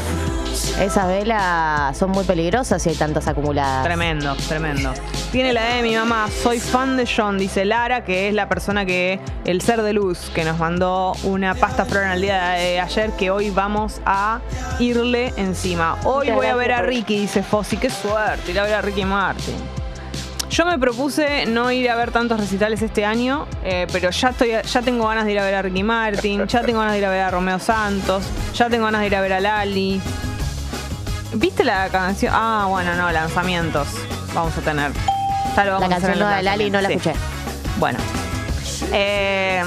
esas 0.81 1.07
velas 1.07 1.97
son 1.97 2.11
muy 2.11 2.25
peligrosas 2.25 2.83
si 2.83 2.91
hay 2.91 2.97
tantas 2.97 3.29
acumuladas. 3.29 3.85
Tremendo, 3.85 4.35
tremendo. 4.49 4.93
Tiene 5.31 5.53
la 5.53 5.75
de 5.75 5.83
mi 5.83 5.95
mamá, 5.95 6.29
soy 6.43 6.61
fan 6.61 6.97
de 6.97 7.07
John, 7.07 7.39
dice 7.39 7.65
Lara, 7.65 8.05
que 8.05 8.29
es 8.29 8.35
la 8.35 8.49
persona 8.49 8.85
que, 8.85 9.21
el 9.45 9.61
ser 9.63 9.83
de 9.83 9.93
luz, 9.93 10.31
que 10.35 10.45
nos 10.45 10.59
mandó 10.59 11.15
una 11.25 11.55
pasta 11.55 11.85
flor 11.85 12.05
en 12.05 12.11
el 12.11 12.23
día 12.23 12.51
de 12.51 12.81
ayer, 12.81 13.13
que 13.13 13.31
hoy 13.31 13.51
vamos 13.51 14.01
a 14.05 14.41
irle 14.79 15.33
encima. 15.37 15.97
Hoy 16.05 16.31
voy 16.31 16.47
a 16.47 16.55
ver 16.55 16.73
a 16.73 16.83
Ricky, 16.83 17.21
dice 17.21 17.43
Fossi, 17.43 17.77
qué 17.77 17.91
suerte, 17.91 18.51
ir 18.51 18.61
a 18.61 18.65
ver 18.65 18.75
a 18.75 18.83
Ricky 18.83 19.05
Martin. 19.05 19.57
Yo 20.51 20.67
me 20.67 20.79
propuse 20.79 21.47
no 21.47 21.73
ir 21.73 21.89
a 21.89 21.97
ver 21.97 22.11
tantos 22.11 22.39
recitales 22.39 22.83
este 22.83 23.07
año, 23.07 23.47
eh, 23.65 23.87
pero 23.91 24.11
ya 24.11 24.29
estoy, 24.29 24.51
ya 24.63 24.83
tengo 24.83 25.07
ganas 25.07 25.25
de 25.25 25.33
ir 25.33 25.39
a 25.39 25.45
ver 25.45 25.55
a 25.55 25.63
Ricky 25.63 25.83
Martin, 25.83 26.47
ya 26.47 26.61
tengo 26.61 26.81
ganas 26.81 26.93
de 26.93 26.99
ir 26.99 27.07
a 27.07 27.11
ver 27.11 27.23
a 27.23 27.31
Romeo 27.31 27.59
Santos, 27.59 28.25
ya 28.53 28.69
tengo 28.69 28.85
ganas 28.85 29.01
de 29.01 29.07
ir 29.07 29.17
a 29.17 29.23
ver 29.23 29.33
a 29.33 29.41
Lali. 29.41 30.03
¿Viste 31.35 31.65
la 31.65 31.89
canción? 31.89 32.33
Ah, 32.35 32.67
bueno, 32.69 32.95
no, 32.95 33.11
lanzamientos. 33.11 33.89
Vamos 34.35 34.57
a 34.57 34.61
tener. 34.61 34.93
Ya 35.57 35.65
lo 35.65 35.73
vamos 35.73 35.89
La 35.89 35.97
canción 35.97 36.19
nueva 36.19 36.37
de 36.37 36.43
Lali 36.43 36.71
no 36.71 36.81
la 36.81 36.89
escuché. 36.89 37.15
Bueno. 37.79 37.99
Eh, 38.93 39.65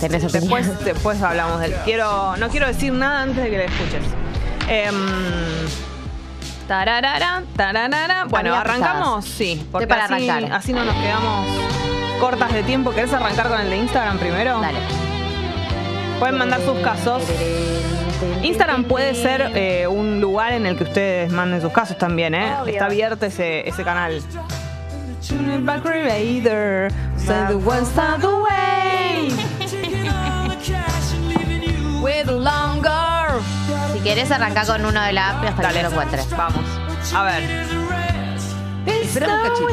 después, 0.00 0.84
después 0.84 1.22
hablamos 1.22 1.60
del. 1.60 1.74
Quiero, 1.84 2.36
no 2.36 2.48
quiero 2.48 2.66
decir 2.66 2.92
nada 2.92 3.22
antes 3.22 3.42
de 3.42 3.50
que 3.50 3.58
la 3.58 3.64
escuches. 3.64 4.04
Em, 4.68 4.94
tararara, 6.68 7.42
tararara. 7.56 8.24
Bueno, 8.26 8.54
arrancamos, 8.54 9.24
sí. 9.24 9.66
Porque 9.72 9.86
para 9.86 10.04
así, 10.04 10.28
arrancar. 10.28 10.52
así 10.56 10.72
no 10.72 10.84
nos 10.84 10.94
quedamos 10.94 11.46
cortas 12.20 12.52
de 12.52 12.62
tiempo. 12.62 12.92
¿Querés 12.92 13.12
arrancar 13.12 13.48
con 13.48 13.60
el 13.60 13.70
de 13.70 13.76
Instagram 13.78 14.18
primero? 14.18 14.60
Dale. 14.60 15.09
Pueden 16.20 16.36
mandar 16.36 16.60
sus 16.60 16.78
casos. 16.80 17.22
Instagram 18.42 18.84
puede 18.84 19.14
ser 19.14 19.52
eh, 19.54 19.86
un 19.86 20.20
lugar 20.20 20.52
en 20.52 20.66
el 20.66 20.76
que 20.76 20.84
ustedes 20.84 21.32
manden 21.32 21.62
sus 21.62 21.72
casos 21.72 21.96
también, 21.96 22.34
¿eh? 22.34 22.54
Obvio. 22.60 22.74
Está 22.74 22.84
abierto 22.84 23.24
ese, 23.24 23.66
ese 23.66 23.82
canal. 23.84 24.22
Si 33.94 34.00
querés 34.00 34.30
arrancar 34.30 34.66
con 34.66 34.84
uno 34.84 35.00
de 35.00 35.12
la 35.14 35.30
app 35.30 35.44
hasta 35.44 35.56
que 35.56 35.62
Dale, 35.62 35.82
lo 35.84 35.88
encuentres. 35.88 36.30
Vamos. 36.36 36.64
A 37.14 37.22
ver. 37.22 37.42
Espera 38.84 39.26
un 39.26 39.42
cachito. 39.42 39.68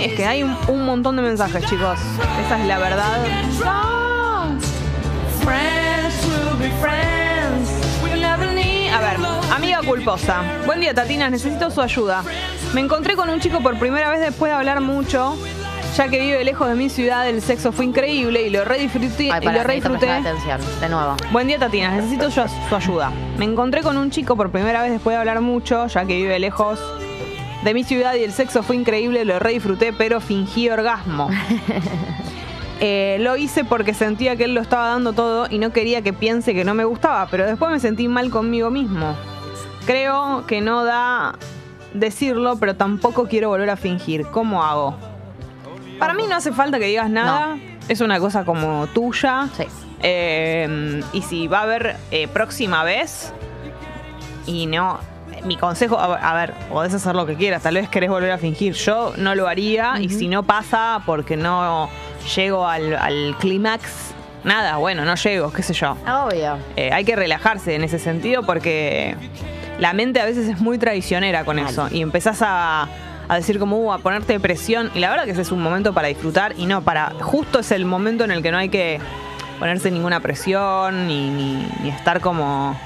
Es 0.00 0.14
que 0.14 0.26
hay 0.26 0.42
un, 0.42 0.56
un 0.66 0.84
montón 0.84 1.14
de 1.14 1.22
mensajes, 1.22 1.64
chicos. 1.66 2.00
Esa 2.44 2.60
es 2.60 2.66
la 2.66 2.78
verdad. 2.80 4.03
A 8.92 9.00
ver, 9.00 9.16
amiga 9.52 9.80
culposa. 9.84 10.42
Buen 10.66 10.80
día, 10.80 10.94
Tatinas. 10.94 11.30
Necesito 11.30 11.70
su 11.70 11.80
ayuda. 11.82 12.22
Me 12.74 12.80
encontré 12.80 13.16
con 13.16 13.28
un 13.28 13.40
chico 13.40 13.60
por 13.60 13.78
primera 13.78 14.08
vez 14.10 14.20
después 14.20 14.50
de 14.52 14.56
hablar 14.56 14.80
mucho. 14.80 15.36
Ya 15.96 16.08
que 16.08 16.20
vive 16.20 16.42
lejos 16.44 16.68
de 16.68 16.74
mi 16.74 16.88
ciudad, 16.88 17.28
el 17.28 17.40
sexo 17.42 17.70
fue 17.72 17.84
increíble 17.84 18.42
y 18.46 18.50
lo 18.50 18.64
re 18.64 18.78
disfruté. 18.78 19.30
Ay, 19.30 19.40
y 19.42 19.44
lo 19.46 19.52
re 19.52 19.76
necesito 19.76 19.90
disfruté. 19.90 20.06
prestar 20.06 20.20
atención. 20.20 20.60
De 20.80 20.88
nuevo. 20.88 21.16
Buen 21.30 21.46
día, 21.46 21.58
Tatiana. 21.58 21.96
Necesito 21.96 22.30
su, 22.30 22.40
su 22.68 22.74
ayuda. 22.74 23.12
Me 23.38 23.44
encontré 23.44 23.82
con 23.82 23.96
un 23.96 24.10
chico 24.10 24.36
por 24.36 24.50
primera 24.50 24.82
vez 24.82 24.90
después 24.92 25.14
de 25.14 25.20
hablar 25.20 25.40
mucho, 25.40 25.86
ya 25.86 26.04
que 26.04 26.16
vive 26.16 26.38
lejos 26.38 26.80
de 27.64 27.74
mi 27.74 27.84
ciudad 27.84 28.14
y 28.14 28.24
el 28.24 28.32
sexo 28.32 28.62
fue 28.62 28.76
increíble, 28.76 29.24
lo 29.24 29.38
re 29.38 29.52
disfruté, 29.52 29.92
pero 29.92 30.20
fingí 30.20 30.68
orgasmo. 30.68 31.30
Eh, 32.80 33.18
lo 33.20 33.36
hice 33.36 33.64
porque 33.64 33.94
sentía 33.94 34.36
que 34.36 34.44
él 34.44 34.54
lo 34.54 34.60
estaba 34.60 34.88
dando 34.88 35.12
todo 35.12 35.46
y 35.48 35.58
no 35.58 35.72
quería 35.72 36.02
que 36.02 36.12
piense 36.12 36.54
que 36.54 36.64
no 36.64 36.74
me 36.74 36.84
gustaba, 36.84 37.28
pero 37.30 37.46
después 37.46 37.70
me 37.70 37.78
sentí 37.80 38.08
mal 38.08 38.30
conmigo 38.30 38.70
mismo. 38.70 39.16
Creo 39.86 40.44
que 40.46 40.60
no 40.60 40.84
da 40.84 41.36
decirlo, 41.92 42.56
pero 42.58 42.74
tampoco 42.74 43.28
quiero 43.28 43.48
volver 43.50 43.70
a 43.70 43.76
fingir. 43.76 44.26
¿Cómo 44.26 44.64
hago? 44.64 44.96
Para 45.98 46.14
mí 46.14 46.24
no 46.28 46.36
hace 46.36 46.52
falta 46.52 46.78
que 46.78 46.86
digas 46.86 47.08
nada. 47.08 47.56
Es 47.88 48.00
una 48.00 48.18
cosa 48.18 48.44
como 48.44 48.86
tuya. 48.88 49.48
Sí. 49.56 49.64
Eh, 50.02 51.02
y 51.12 51.22
si 51.22 51.46
va 51.46 51.60
a 51.60 51.62
haber 51.62 51.96
eh, 52.10 52.28
próxima 52.28 52.84
vez 52.84 53.32
y 54.46 54.66
no, 54.66 54.98
mi 55.44 55.56
consejo, 55.56 55.98
a, 55.98 56.14
a 56.16 56.34
ver, 56.34 56.52
podés 56.70 56.92
hacer 56.92 57.14
lo 57.14 57.24
que 57.24 57.36
quieras, 57.36 57.62
tal 57.62 57.74
vez 57.74 57.88
querés 57.88 58.10
volver 58.10 58.30
a 58.30 58.38
fingir. 58.38 58.74
Yo 58.74 59.14
no 59.16 59.34
lo 59.34 59.46
haría 59.48 59.94
y 60.00 60.08
si 60.10 60.28
no 60.28 60.42
pasa 60.42 61.02
porque 61.06 61.36
no 61.36 61.88
llego 62.36 62.66
al, 62.66 62.94
al 62.96 63.36
clímax, 63.40 64.12
nada, 64.44 64.76
bueno, 64.76 65.04
no 65.04 65.14
llego, 65.16 65.52
qué 65.52 65.62
sé 65.62 65.72
yo. 65.74 65.92
Obvio. 66.06 66.58
Eh, 66.76 66.90
hay 66.92 67.04
que 67.04 67.16
relajarse 67.16 67.74
en 67.74 67.84
ese 67.84 67.98
sentido 67.98 68.42
porque 68.44 69.16
la 69.78 69.92
mente 69.92 70.20
a 70.20 70.24
veces 70.24 70.48
es 70.48 70.60
muy 70.60 70.78
traicionera 70.78 71.44
con 71.44 71.56
Mal. 71.56 71.66
eso 71.70 71.88
y 71.90 72.00
empezás 72.02 72.42
a, 72.42 72.88
a 73.28 73.34
decir 73.36 73.58
como 73.58 73.78
uh, 73.78 73.92
a 73.92 73.98
ponerte 73.98 74.38
presión 74.38 74.90
y 74.94 75.00
la 75.00 75.10
verdad 75.10 75.24
que 75.24 75.32
ese 75.32 75.42
es 75.42 75.50
un 75.52 75.62
momento 75.62 75.92
para 75.92 76.08
disfrutar 76.08 76.54
y 76.56 76.66
no 76.66 76.82
para 76.82 77.10
justo 77.20 77.58
es 77.58 77.72
el 77.72 77.84
momento 77.84 78.22
en 78.24 78.30
el 78.30 78.42
que 78.42 78.52
no 78.52 78.58
hay 78.58 78.68
que 78.68 79.00
ponerse 79.58 79.90
ninguna 79.90 80.20
presión 80.20 81.06
ni, 81.08 81.28
ni- 81.30 81.66
ni 81.82 81.88
estar 81.88 82.20
como 82.20 82.78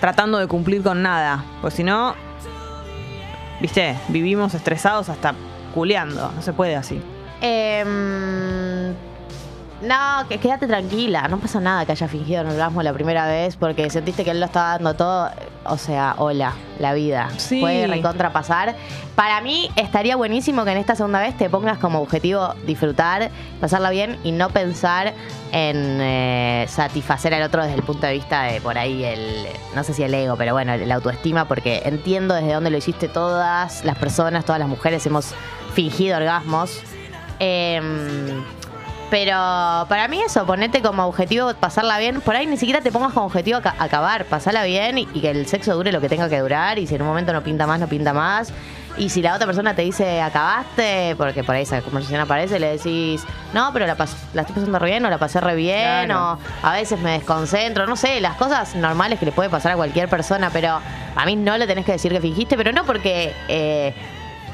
tratando 0.00 0.38
de 0.38 0.46
cumplir 0.46 0.82
con 0.82 1.00
nada 1.02 1.44
pues 1.62 1.74
si 1.74 1.82
no 1.84 2.14
viste 3.60 3.96
vivimos 4.08 4.52
estresados 4.54 5.08
hasta 5.08 5.34
culeando 5.74 6.30
no 6.34 6.42
se 6.42 6.52
puede 6.52 6.76
así 6.76 7.00
Em, 7.46 8.94
no, 9.82 10.26
que 10.30 10.38
quédate 10.38 10.66
tranquila. 10.66 11.28
No 11.28 11.38
pasa 11.38 11.60
nada 11.60 11.84
que 11.84 11.92
haya 11.92 12.08
fingido 12.08 12.40
un 12.40 12.48
orgasmo 12.48 12.82
la 12.82 12.94
primera 12.94 13.26
vez 13.26 13.56
porque 13.56 13.90
sentiste 13.90 14.24
que 14.24 14.30
él 14.30 14.40
lo 14.40 14.46
estaba 14.46 14.70
dando 14.70 14.94
todo. 14.94 15.30
O 15.66 15.76
sea, 15.76 16.14
hola, 16.16 16.54
la 16.78 16.94
vida. 16.94 17.28
Sí. 17.36 17.60
Puede 17.60 17.86
recontrapasar. 17.86 18.74
Para 19.14 19.42
mí 19.42 19.68
estaría 19.76 20.16
buenísimo 20.16 20.64
que 20.64 20.72
en 20.72 20.78
esta 20.78 20.96
segunda 20.96 21.20
vez 21.20 21.36
te 21.36 21.50
pongas 21.50 21.76
como 21.76 22.00
objetivo 22.00 22.54
disfrutar, 22.66 23.30
pasarla 23.60 23.90
bien 23.90 24.18
y 24.24 24.32
no 24.32 24.48
pensar 24.48 25.12
en 25.52 26.00
eh, 26.00 26.64
satisfacer 26.68 27.34
al 27.34 27.42
otro 27.42 27.62
desde 27.62 27.76
el 27.76 27.82
punto 27.82 28.06
de 28.06 28.14
vista 28.14 28.44
de 28.44 28.62
por 28.62 28.78
ahí 28.78 29.04
el, 29.04 29.46
no 29.74 29.84
sé 29.84 29.92
si 29.92 30.02
el 30.02 30.14
ego, 30.14 30.36
pero 30.36 30.54
bueno, 30.54 30.76
la 30.78 30.94
autoestima, 30.94 31.46
porque 31.46 31.82
entiendo 31.84 32.34
desde 32.34 32.54
dónde 32.54 32.70
lo 32.70 32.78
hiciste 32.78 33.08
todas 33.08 33.84
las 33.84 33.98
personas, 33.98 34.46
todas 34.46 34.58
las 34.58 34.68
mujeres 34.68 35.04
hemos 35.04 35.34
fingido 35.74 36.16
orgasmos. 36.16 36.82
Em, 37.48 38.42
pero 39.10 39.86
para 39.88 40.08
mí 40.08 40.20
eso, 40.22 40.44
ponete 40.46 40.82
como 40.82 41.04
objetivo 41.06 41.52
pasarla 41.60 41.98
bien. 41.98 42.20
Por 42.20 42.34
ahí 42.34 42.46
ni 42.46 42.56
siquiera 42.56 42.80
te 42.80 42.90
pongas 42.90 43.12
como 43.12 43.26
objetivo 43.26 43.58
aca- 43.58 43.74
acabar, 43.78 44.24
pasarla 44.24 44.64
bien 44.64 44.98
y, 44.98 45.08
y 45.14 45.20
que 45.20 45.30
el 45.30 45.46
sexo 45.46 45.74
dure 45.76 45.92
lo 45.92 46.00
que 46.00 46.08
tenga 46.08 46.28
que 46.28 46.40
durar. 46.40 46.78
Y 46.78 46.86
si 46.86 46.94
en 46.96 47.02
un 47.02 47.08
momento 47.08 47.32
no 47.32 47.42
pinta 47.42 47.66
más, 47.66 47.78
no 47.78 47.86
pinta 47.86 48.12
más. 48.12 48.52
Y 48.96 49.10
si 49.10 49.22
la 49.22 49.34
otra 49.34 49.46
persona 49.46 49.74
te 49.74 49.82
dice 49.82 50.20
acabaste, 50.22 51.14
porque 51.18 51.44
por 51.44 51.54
ahí 51.54 51.62
esa 51.62 51.80
conversación 51.82 52.20
aparece, 52.20 52.58
le 52.58 52.76
decís, 52.78 53.24
no, 53.52 53.70
pero 53.72 53.86
la, 53.86 53.96
pas- 53.96 54.16
la 54.34 54.42
estoy 54.42 54.54
pasando 54.54 54.78
re 54.78 54.86
bien 54.90 55.04
o 55.04 55.10
la 55.10 55.18
pasé 55.18 55.40
re 55.40 55.54
bien 55.56 56.06
Claro. 56.06 56.38
o 56.62 56.66
a 56.66 56.72
veces 56.72 56.98
me 57.00 57.10
desconcentro, 57.12 57.86
no 57.86 57.96
sé, 57.96 58.20
las 58.20 58.36
cosas 58.36 58.74
normales 58.76 59.18
que 59.18 59.26
le 59.26 59.32
puede 59.32 59.50
pasar 59.50 59.72
a 59.72 59.76
cualquier 59.76 60.08
persona, 60.08 60.50
pero 60.52 60.80
a 61.16 61.26
mí 61.26 61.34
no 61.36 61.56
le 61.58 61.66
tenés 61.66 61.84
que 61.84 61.92
decir 61.92 62.12
que 62.12 62.20
fingiste, 62.20 62.56
pero 62.56 62.70
no 62.72 62.84
porque 62.84 63.34
eh, 63.48 63.94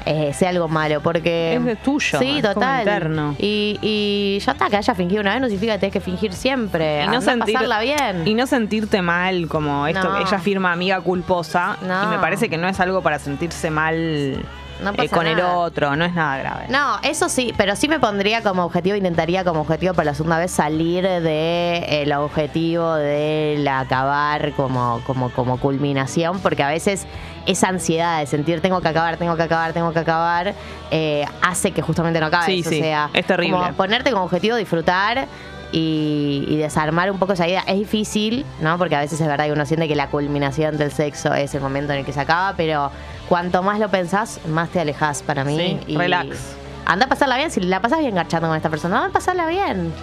eh, 0.05 0.33
sea 0.33 0.49
algo 0.49 0.67
malo, 0.67 1.01
porque... 1.01 1.55
Es 1.55 1.63
de 1.65 1.75
tuyo, 1.75 2.19
Sí, 2.19 2.37
es 2.37 2.41
como 2.41 2.53
total. 2.55 2.79
interno. 2.81 3.35
Y, 3.37 3.77
y 3.81 4.39
ya 4.39 4.51
está, 4.53 4.69
que 4.69 4.77
haya 4.77 4.95
fingido 4.95 5.21
una 5.21 5.31
vez 5.33 5.41
no 5.41 5.47
significa 5.47 5.73
que 5.73 5.79
tenés 5.79 5.93
que 5.93 5.99
fingir 6.01 6.33
siempre. 6.33 7.03
y 7.03 7.07
no, 7.07 7.21
sentir- 7.21 7.53
pasarla 7.53 7.81
bien. 7.81 8.27
y 8.27 8.33
no 8.33 8.47
sentirte 8.47 9.01
mal 9.01 9.47
como 9.47 9.85
esto 9.87 10.03
No. 10.09 10.17
ella 10.17 10.39
firma 10.39 10.71
amiga 10.71 10.99
culposa 11.01 11.77
No. 11.87 12.03
y 12.03 12.07
me 12.07 12.19
parece 12.19 12.49
que 12.49 12.57
no 12.57 12.67
es 12.67 12.79
algo 12.79 13.01
para 13.01 13.19
sentirse 13.19 13.69
mal 13.69 14.43
No 14.81 14.91
eh, 14.97 15.09
con 15.09 15.27
el 15.27 15.39
otro 15.39 15.95
no 15.95 16.05
es 16.05 16.13
nada 16.13 16.37
grave 16.37 16.65
No, 16.69 16.99
eso 17.03 17.29
sí, 17.29 17.53
pero 17.57 17.75
sí 17.75 17.87
me 17.87 17.99
pondría 17.99 18.41
como 18.41 18.65
objetivo, 18.65 18.95
intentaría 18.95 19.43
como 19.43 19.61
objetivo 19.61 19.93
para 19.93 20.11
la 20.11 20.15
segunda 20.15 20.37
vez 20.37 20.51
salir 20.51 21.03
de 21.03 22.01
el 22.01 22.11
objetivo 22.13 22.95
del 22.95 23.67
acabar 23.67 24.51
como, 24.53 25.01
como, 25.05 25.29
como 25.31 25.59
culminación, 25.59 26.39
porque 26.39 26.63
a 26.63 26.69
veces 26.69 27.05
esa 27.45 27.69
ansiedad 27.69 28.19
de 28.19 28.27
sentir 28.27 28.61
tengo 28.61 28.81
que 28.81 28.87
acabar, 28.87 29.17
tengo 29.17 29.35
que 29.35 29.43
acabar, 29.43 29.73
tengo 29.73 29.91
que 29.93 29.99
acabar, 29.99 30.53
eh, 30.91 31.25
hace 31.41 31.71
que 31.71 31.81
justamente 31.81 32.19
no 32.19 32.27
acabes. 32.27 32.45
Sí, 32.45 32.63
o 32.65 32.69
sí, 32.69 32.79
sea, 32.79 33.09
es 33.13 33.25
terrible. 33.25 33.57
como 33.57 33.73
ponerte 33.73 34.11
como 34.11 34.25
objetivo 34.25 34.55
disfrutar 34.55 35.27
y, 35.71 36.45
y 36.47 36.57
desarmar 36.57 37.11
un 37.11 37.19
poco 37.19 37.33
esa 37.33 37.47
idea. 37.47 37.61
Es 37.67 37.77
difícil, 37.77 38.45
¿no? 38.61 38.77
Porque 38.77 38.95
a 38.95 38.99
veces 38.99 39.19
es 39.19 39.27
verdad 39.27 39.45
que 39.45 39.53
uno 39.53 39.65
siente 39.65 39.87
que 39.87 39.95
la 39.95 40.07
culminación 40.07 40.77
del 40.77 40.91
sexo 40.91 41.33
es 41.33 41.53
el 41.55 41.61
momento 41.61 41.93
en 41.93 41.99
el 41.99 42.05
que 42.05 42.13
se 42.13 42.19
acaba, 42.19 42.53
pero 42.55 42.91
cuanto 43.27 43.63
más 43.63 43.79
lo 43.79 43.89
pensás, 43.89 44.39
más 44.47 44.69
te 44.69 44.79
alejas 44.79 45.23
para 45.23 45.43
mí. 45.43 45.57
Sí, 45.57 45.93
y 45.93 45.97
relax. 45.97 46.55
Anda 46.85 47.05
a 47.05 47.09
pasarla 47.09 47.37
bien, 47.37 47.51
si 47.51 47.61
la 47.61 47.79
pasas 47.79 47.99
bien 47.99 48.15
garchando 48.15 48.47
con 48.47 48.57
esta 48.57 48.69
persona, 48.69 48.97
anda 48.97 49.09
a 49.09 49.11
pasarla 49.11 49.47
bien. 49.47 49.93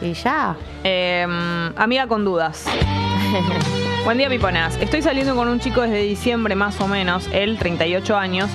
Y 0.00 0.12
ya. 0.12 0.56
Eh, 0.84 1.26
amiga 1.76 2.06
con 2.06 2.24
dudas 2.24 2.64
buen 4.04 4.16
día 4.16 4.28
piponas 4.28 4.76
estoy 4.80 5.02
saliendo 5.02 5.34
con 5.34 5.48
un 5.48 5.58
chico 5.58 5.82
desde 5.82 6.02
diciembre 6.02 6.54
más 6.54 6.80
o 6.80 6.86
menos 6.86 7.28
él 7.32 7.58
38 7.58 8.16
años 8.16 8.48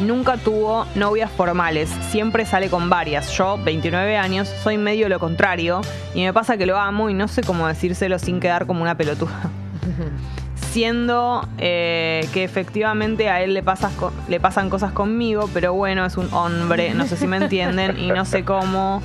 Nunca 0.00 0.36
tuvo 0.36 0.86
novias 0.94 1.30
formales, 1.30 1.90
siempre 2.08 2.46
sale 2.46 2.70
con 2.70 2.88
varias. 2.88 3.30
Yo, 3.36 3.58
29 3.62 4.16
años, 4.16 4.48
soy 4.48 4.78
medio 4.78 5.08
lo 5.08 5.18
contrario 5.18 5.82
y 6.14 6.22
me 6.22 6.32
pasa 6.32 6.56
que 6.56 6.66
lo 6.66 6.78
amo 6.78 7.10
y 7.10 7.14
no 7.14 7.28
sé 7.28 7.42
cómo 7.42 7.68
decírselo 7.68 8.18
sin 8.18 8.40
quedar 8.40 8.66
como 8.66 8.82
una 8.82 8.96
pelotuda. 8.96 9.50
siendo 10.72 11.48
eh, 11.58 12.28
que 12.32 12.44
efectivamente 12.44 13.28
a 13.28 13.42
él 13.42 13.54
le, 13.54 13.62
pasas 13.62 13.92
le 14.28 14.38
pasan 14.38 14.70
cosas 14.70 14.92
conmigo, 14.92 15.50
pero 15.52 15.74
bueno, 15.74 16.04
es 16.06 16.16
un 16.16 16.32
hombre, 16.32 16.94
no 16.94 17.06
sé 17.06 17.16
si 17.16 17.26
me 17.26 17.38
entienden, 17.38 17.98
y 17.98 18.08
no 18.08 18.24
sé 18.24 18.44
cómo, 18.44 19.02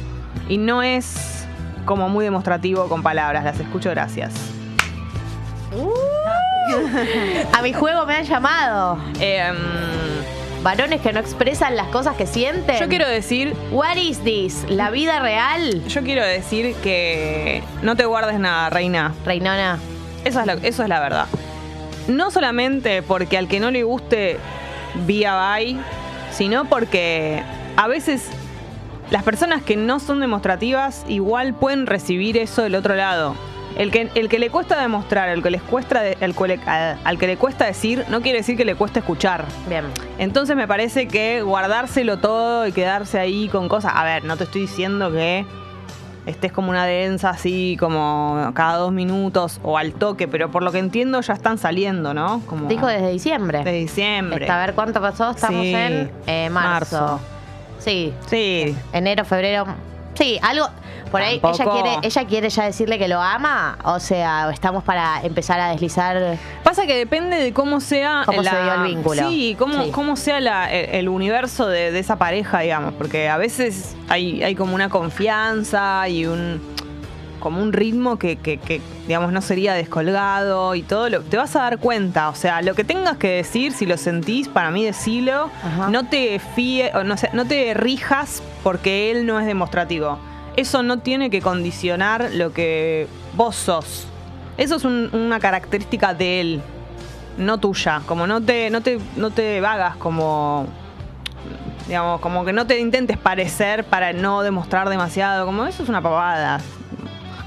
y 0.48 0.58
no 0.58 0.84
es 0.84 1.48
como 1.86 2.08
muy 2.08 2.24
demostrativo 2.24 2.88
con 2.88 3.02
palabras, 3.02 3.44
las 3.44 3.60
escucho, 3.60 3.90
gracias. 3.90 4.34
A 7.54 7.62
mi 7.62 7.74
juego 7.74 8.06
me 8.06 8.16
han 8.16 8.26
llamado. 8.26 8.98
Em, 9.20 9.56
Varones 10.66 11.00
que 11.00 11.14
no 11.14 11.20
expresan 11.20 11.76
las 11.76 11.90
cosas 11.90 12.16
que 12.16 12.26
sienten. 12.26 12.80
yo 12.80 12.90
quiero 12.90 13.08
decir, 13.08 13.54
What 13.70 13.98
is 13.98 14.24
this? 14.24 14.66
¿La 14.68 14.90
vida 14.90 15.20
real? 15.20 15.86
yo 15.88 16.02
quiero 16.02 16.26
decir 16.26 16.74
que 16.82 17.62
no 17.84 17.96
te 17.96 18.06
guardes 18.06 18.40
nada, 18.40 18.72
reina. 18.72 19.14
Reinona. 19.24 19.78
Eso 20.24 20.40
es, 20.40 20.48
la, 20.48 20.54
eso 20.54 20.82
es 20.82 20.90
la 20.90 21.00
verdad. 21.00 21.28
No 22.08 22.32
solamente 22.32 23.04
porque 23.04 23.38
al 23.38 23.48
que 23.48 23.60
no 23.60 23.70
le 23.70 23.84
guste 23.84 24.40
vía 25.06 25.54
bye, 25.56 25.78
sino 26.32 26.66
porque 26.66 27.44
a 27.78 27.88
veces 27.88 28.24
las 29.12 29.22
personas 29.22 29.62
que 29.62 29.76
no 29.76 30.00
son 30.00 30.20
demostrativas 30.20 31.06
igual 31.08 31.54
pueden 31.54 31.86
recibir 31.86 32.38
eso 32.38 32.64
del 32.64 32.74
otro 32.74 32.96
lado. 32.96 33.36
El 33.78 33.92
que, 33.92 34.10
el 34.16 34.30
que 34.30 34.40
le 34.40 34.50
cuesta 34.50 34.80
demostrar, 34.82 35.28
el 35.30 35.44
que 35.44 35.50
les 35.50 35.62
cuesta 35.62 36.02
de- 36.02 36.18
el 36.22 36.34
al, 36.66 36.98
al 37.04 37.18
que 37.18 37.28
le 37.28 37.36
cuesta 37.38 37.66
decir, 37.66 38.06
no 38.10 38.22
quiere 38.22 38.38
decir 38.40 38.56
que 38.56 38.64
le 38.66 38.76
cuesta 38.76 39.00
escuchar. 39.00 39.44
Bien. 39.68 39.84
Entonces 40.18 40.56
me 40.56 40.68
parece 40.68 41.08
que 41.10 41.42
guardárselo 41.42 42.18
todo 42.18 42.66
y 42.68 42.72
quedarse 42.72 43.20
ahí 43.20 43.50
con 43.50 43.68
cosas. 43.68 43.92
A 43.96 44.04
ver, 44.06 44.24
no 44.24 44.38
te 44.38 44.46
estoy 44.46 44.62
diciendo 44.62 45.12
que 45.12 45.46
estés 46.26 46.52
como 46.54 46.70
una 46.70 46.86
densa 46.86 47.32
así, 47.32 47.76
como 47.80 48.50
cada 48.56 48.78
dos 48.78 48.92
minutos 48.94 49.60
o 49.62 49.78
al 49.78 49.92
toque, 49.94 50.28
pero 50.28 50.50
por 50.50 50.64
lo 50.64 50.72
que 50.72 50.80
entiendo 50.80 51.20
ya 51.22 51.34
están 51.34 51.58
saliendo, 51.58 52.14
¿no? 52.14 52.42
Como 52.48 52.68
Dijo 52.70 52.88
desde 52.88 53.12
diciembre. 53.12 53.64
de 53.64 53.74
diciembre. 53.74 54.46
Está, 54.46 54.56
a 54.64 54.66
ver 54.66 54.74
cuánto 54.74 55.02
pasó. 55.02 55.32
Estamos 55.32 55.62
Sí, 55.64 55.74
en 55.76 56.12
eh, 56.28 56.50
marzo. 56.50 57.02
marzo. 57.02 57.20
Sí, 57.80 58.14
Sí, 58.28 58.76
enero, 58.94 59.26
febrero. 59.26 59.66
Sí, 60.16 60.40
algo. 60.42 60.68
Por 61.12 61.22
ahí 61.22 61.40
ella 61.44 61.66
quiere, 61.72 61.90
ella 62.02 62.26
quiere 62.28 62.50
ya 62.50 62.64
decirle 62.66 62.98
que 63.00 63.08
lo 63.08 63.22
ama. 63.22 63.78
O 63.84 64.00
sea, 64.00 64.50
estamos 64.52 64.84
para 64.84 65.22
empezar 65.24 65.60
a 65.60 65.70
deslizar. 65.70 66.38
Pasa 66.64 66.86
que 66.86 66.96
depende 66.98 67.38
de 67.38 67.54
cómo 67.54 67.80
sea 67.80 68.24
Cómo 68.26 68.44
se 68.44 68.50
dio 68.50 68.74
el 68.74 68.84
vínculo. 68.84 69.30
Sí, 69.30 69.56
cómo, 69.58 69.84
Sí. 69.86 69.92
cómo 69.92 70.16
sea 70.16 70.40
la- 70.40 70.72
el, 70.72 70.90
el 70.96 71.10
universo 71.10 71.68
de, 71.68 71.92
de 71.92 72.00
esa 72.00 72.18
pareja, 72.18 72.60
digamos. 72.60 72.94
Porque 72.96 73.30
a 73.30 73.38
veces 73.38 73.96
hay, 74.10 74.44
hay 74.44 74.56
como 74.56 74.76
una 74.76 74.90
confianza 74.90 76.08
y 76.10 76.26
un 76.26 76.62
como 77.40 77.62
un 77.62 77.74
ritmo 77.74 78.18
que, 78.18 78.38
que- 78.38 78.58
que, 78.58 78.82
digamos, 79.06 79.32
no 79.32 79.40
sería 79.40 79.74
descolgado 79.76 80.74
y 80.74 80.82
todo. 80.82 81.10
Lo, 81.10 81.22
te 81.22 81.38
vas 81.38 81.56
a 81.56 81.62
dar 81.62 81.78
cuenta. 81.78 82.30
O 82.30 82.36
sea, 82.36 82.64
lo 82.64 82.74
que 82.74 82.84
tengas 82.84 83.18
que 83.18 83.28
decir, 83.30 83.72
si 83.72 83.86
lo 83.86 83.98
sentís, 83.98 84.48
para 84.48 84.72
mí 84.72 84.84
decilo. 84.84 85.52
Ajá. 85.64 85.90
No 85.90 86.08
te 86.08 86.40
fíe, 86.40 86.92
o 86.96 87.04
no, 87.04 87.14
no 87.34 87.46
te 87.46 87.76
rijas 87.76 88.42
porque 88.64 89.12
él 89.12 89.28
no 89.28 89.40
es 89.40 89.46
demostrativo. 89.46 90.18
Eso 90.56 90.84
no 90.84 91.00
tiene 91.00 91.30
que 91.30 91.42
condicionar 91.42 92.30
lo 92.34 92.54
que 92.54 93.08
vos 93.34 93.56
sos. 93.56 94.08
Eso 94.58 94.76
es 94.76 94.86
un- 94.86 95.10
una 95.14 95.40
característica 95.40 96.14
de 96.14 96.40
él, 96.42 96.62
no 97.38 97.58
tuya. 97.58 98.02
Como 98.06 98.26
no 98.26 98.42
te, 98.42 98.70
no 98.70 98.82
te, 98.82 99.00
no 99.18 99.32
te 99.32 99.60
vagas 99.62 99.98
como. 99.98 100.68
Digamos, 101.88 102.20
como 102.22 102.46
que 102.46 102.54
no 102.54 102.66
te 102.66 102.80
intentes 102.80 103.18
parecer 103.18 103.84
para 103.84 104.12
no 104.14 104.42
demostrar 104.42 104.90
demasiado. 104.90 105.46
Como 105.46 105.66
eso 105.66 105.84
es 105.84 105.90
una 105.90 106.02
pavada. 106.02 106.60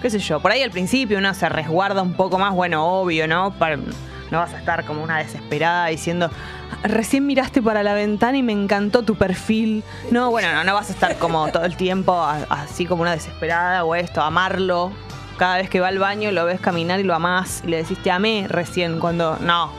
Qué 0.02 0.10
sé 0.10 0.18
yo. 0.20 0.38
Por 0.40 0.52
ahí 0.52 0.62
al 0.62 0.70
principio 0.70 1.18
uno 1.18 1.32
se 1.34 1.48
resguarda 1.48 2.02
un 2.02 2.12
poco 2.12 2.38
más, 2.38 2.52
bueno, 2.54 2.86
obvio, 2.86 3.26
¿no? 3.26 3.52
No 4.30 4.38
vas 4.38 4.52
a 4.54 4.58
estar 4.58 4.84
como 4.84 5.02
una 5.02 5.18
desesperada 5.18 5.86
diciendo. 5.86 6.30
Recién 6.82 7.26
miraste 7.26 7.60
para 7.62 7.82
la 7.82 7.94
ventana 7.94 8.38
y 8.38 8.42
me 8.42 8.52
encantó 8.52 9.02
tu 9.02 9.14
perfil. 9.16 9.82
No, 10.10 10.30
bueno, 10.30 10.52
no, 10.52 10.64
no 10.64 10.74
vas 10.74 10.90
a 10.90 10.92
estar 10.92 11.16
como 11.18 11.48
todo 11.48 11.64
el 11.64 11.76
tiempo 11.76 12.12
a- 12.12 12.46
así 12.50 12.86
como 12.86 13.02
una 13.02 13.12
desesperada 13.12 13.84
o 13.84 13.94
esto, 13.94 14.22
amarlo. 14.22 14.92
Cada 15.38 15.56
vez 15.56 15.70
que 15.70 15.80
va 15.80 15.88
al 15.88 15.98
baño 15.98 16.30
lo 16.32 16.44
ves 16.44 16.60
caminar 16.60 17.00
y 17.00 17.04
lo 17.04 17.14
amás 17.14 17.62
y 17.64 17.68
le 17.68 17.78
decís 17.78 17.98
te 18.02 18.10
amé 18.10 18.46
recién 18.48 18.98
cuando. 19.00 19.36
No. 19.40 19.70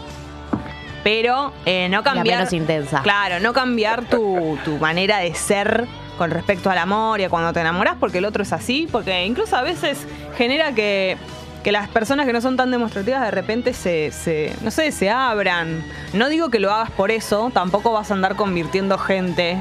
Pero 1.04 1.54
eh, 1.66 1.88
no 1.90 1.98
La 2.00 2.04
cambiar. 2.04 2.38
menos 2.40 2.54
intensa. 2.54 3.02
Claro, 3.02 3.40
no 3.40 3.54
cambiar 3.54 4.04
tu, 4.06 4.58
tu 4.66 4.78
manera 4.78 5.20
de 5.20 5.34
ser 5.34 5.88
con 6.18 6.32
respecto 6.32 6.70
al 6.70 6.78
amor 6.78 7.22
y 7.22 7.24
a 7.24 7.30
cuando 7.30 7.54
te 7.54 7.62
enamoras 7.62 7.96
porque 8.00 8.18
el 8.18 8.26
otro 8.26 8.44
es 8.44 8.52
así, 8.52 8.88
porque 8.92 9.26
incluso 9.26 9.56
a 9.56 9.62
veces 9.62 10.06
genera 10.38 10.74
que, 10.74 11.18
que 11.64 11.72
las 11.72 11.90
personas 11.90 12.26
que 12.26 12.34
no 12.34 12.42
son 12.42 12.58
tan 12.58 12.72
demostrativas 12.72 13.22
de 13.22 13.32
repente 13.32 13.74
se, 13.74 14.12
se, 14.12 14.54
no 14.62 14.72
sé, 14.72 14.92
se 14.92 15.10
abran. 15.10 15.84
No 16.14 16.30
digo 16.30 16.50
que 16.50 16.60
lo 16.60 16.72
hagas 16.72 16.92
por 16.92 17.12
eso, 17.12 17.52
tampoco 17.54 17.92
vas 17.92 18.12
a 18.12 18.14
andar 18.14 18.36
convirtiendo 18.36 18.98
gente 18.98 19.58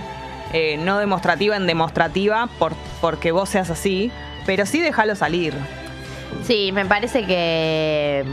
eh, 0.52 0.78
no 0.78 0.99
demostrativa 0.99 1.57
en 1.57 1.67
demostrativa 1.67 2.49
por, 2.59 2.73
porque 3.02 3.33
vos 3.33 3.50
seas 3.50 3.69
así, 3.69 4.11
pero 4.47 4.64
sí 4.64 4.81
déjalo 4.81 5.14
salir. 5.14 5.55
Sí, 6.45 6.73
me 6.73 6.87
parece 6.87 7.25
que. 7.25 8.25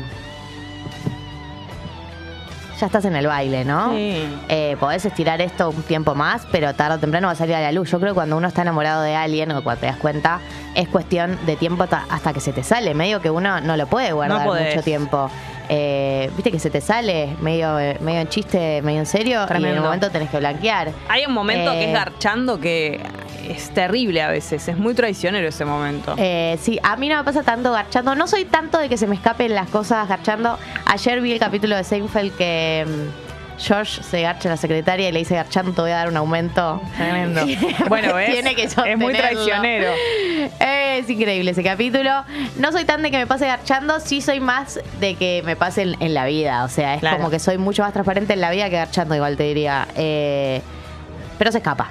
Ya 2.79 2.87
estás 2.87 3.05
en 3.05 3.15
el 3.15 3.27
baile, 3.27 3.63
¿no? 3.63 3.91
Sí. 3.91 4.21
Eh, 4.49 4.75
podés 4.79 5.05
estirar 5.05 5.39
esto 5.41 5.69
un 5.69 5.83
tiempo 5.83 6.13
más, 6.13 6.45
pero 6.51 6.73
tarde 6.73 6.95
o 6.95 6.99
temprano 6.99 7.27
va 7.27 7.33
a 7.33 7.35
salir 7.35 7.55
a 7.55 7.61
la 7.61 7.71
luz. 7.71 7.89
Yo 7.89 7.99
creo 7.99 8.11
que 8.11 8.15
cuando 8.15 8.35
uno 8.35 8.47
está 8.47 8.63
enamorado 8.63 9.01
de 9.01 9.15
alguien 9.15 9.51
o 9.51 9.63
cuando 9.63 9.79
te 9.81 9.85
das 9.87 9.97
cuenta, 9.97 10.39
es 10.73 10.89
cuestión 10.89 11.37
de 11.45 11.55
tiempo 11.55 11.85
hasta, 12.09 12.33
que 12.33 12.39
se 12.41 12.51
te 12.51 12.63
sale. 12.63 12.93
Medio 12.93 13.21
que 13.21 13.29
uno 13.29 13.61
no 13.61 13.77
lo 13.77 13.87
puede 13.87 14.11
guardar 14.11 14.45
No 14.45 14.53
mucho 14.53 14.81
tiempo. 14.81 15.29
Eh, 15.69 16.29
Viste 16.35 16.51
que 16.51 16.59
se 16.59 16.69
te 16.69 16.81
sale 16.81 17.35
medio, 17.41 17.79
eh, 17.79 17.97
medio 18.01 18.19
en 18.19 18.27
chiste, 18.27 18.81
medio 18.81 18.99
en 18.99 19.05
serio, 19.05 19.45
y 19.49 19.63
en 19.65 19.77
un 19.77 19.83
momento 19.83 20.11
tenés 20.11 20.29
que 20.29 20.37
blanquear. 20.37 20.91
Hay 21.09 21.25
un 21.25 21.33
momento 21.33 21.71
que 21.71 21.85
Eh, 21.85 21.87
es 21.87 21.93
garchando 21.93 22.59
que 22.59 22.99
es 23.49 23.69
terrible 23.71 24.21
a 24.21 24.29
veces, 24.29 24.67
es 24.67 24.77
muy 24.77 24.93
traicionero 24.93 25.47
ese 25.47 25.65
momento. 25.65 26.15
Eh, 26.17 26.57
sí, 26.61 26.79
a 26.83 26.95
mí 26.95 27.09
no 27.09 27.17
me 27.17 27.23
pasa 27.23 27.43
tanto 27.43 27.71
garchando. 27.71 28.15
No 28.15 28.27
soy 28.27 28.45
tanto 28.45 28.77
de 28.77 28.89
que 28.89 28.97
se 28.97 29.07
me 29.07 29.15
escapen 29.15 29.53
las 29.55 29.69
cosas 29.69 30.07
garchando. 30.07 30.57
Ayer 30.85 31.21
vi 31.21 31.31
el 31.33 31.39
capítulo 31.39 31.75
de 31.75 31.83
Seinfeld 31.83 32.35
que 32.37 32.85
mm, 32.87 33.59
George 33.61 34.03
se 34.03 34.21
garcha 34.21 34.49
a 34.49 34.51
la 34.53 34.57
secretaria 34.57 35.07
y 35.07 35.11
le 35.13 35.19
dice 35.19 35.35
garchando 35.35 35.71
te 35.71 35.81
voy 35.81 35.91
a 35.91 35.95
dar 35.97 36.09
un 36.09 36.17
aumento. 36.17 36.81
Tremendo. 36.97 37.41
Bueno, 37.87 38.13
que 38.15 38.63
es 38.63 38.97
muy 38.97 39.13
traicionero. 39.13 39.91
Es 40.59 41.09
increíble 41.09 41.51
ese 41.51 41.63
capítulo. 41.63 42.23
No 42.57 42.71
soy 42.71 42.83
tan 42.85 43.01
de 43.01 43.11
que 43.11 43.17
me 43.17 43.27
pase 43.27 43.47
garchando, 43.47 43.99
sí 43.99 44.21
soy 44.21 44.39
más 44.39 44.79
de 44.99 45.15
que 45.15 45.41
me 45.45 45.55
pase 45.55 45.83
en, 45.83 45.95
en 46.01 46.13
la 46.13 46.25
vida. 46.25 46.63
O 46.63 46.69
sea, 46.69 46.95
es 46.95 46.99
Claro. 46.99 47.17
como 47.17 47.29
que 47.29 47.39
soy 47.39 47.57
mucho 47.57 47.83
más 47.83 47.93
transparente 47.93 48.33
en 48.33 48.41
la 48.41 48.51
vida 48.51 48.69
que 48.69 48.75
garchando, 48.77 49.15
igual 49.15 49.37
te 49.37 49.43
diría. 49.43 49.87
Eh, 49.95 50.61
pero 51.37 51.51
se 51.51 51.57
escapa. 51.59 51.89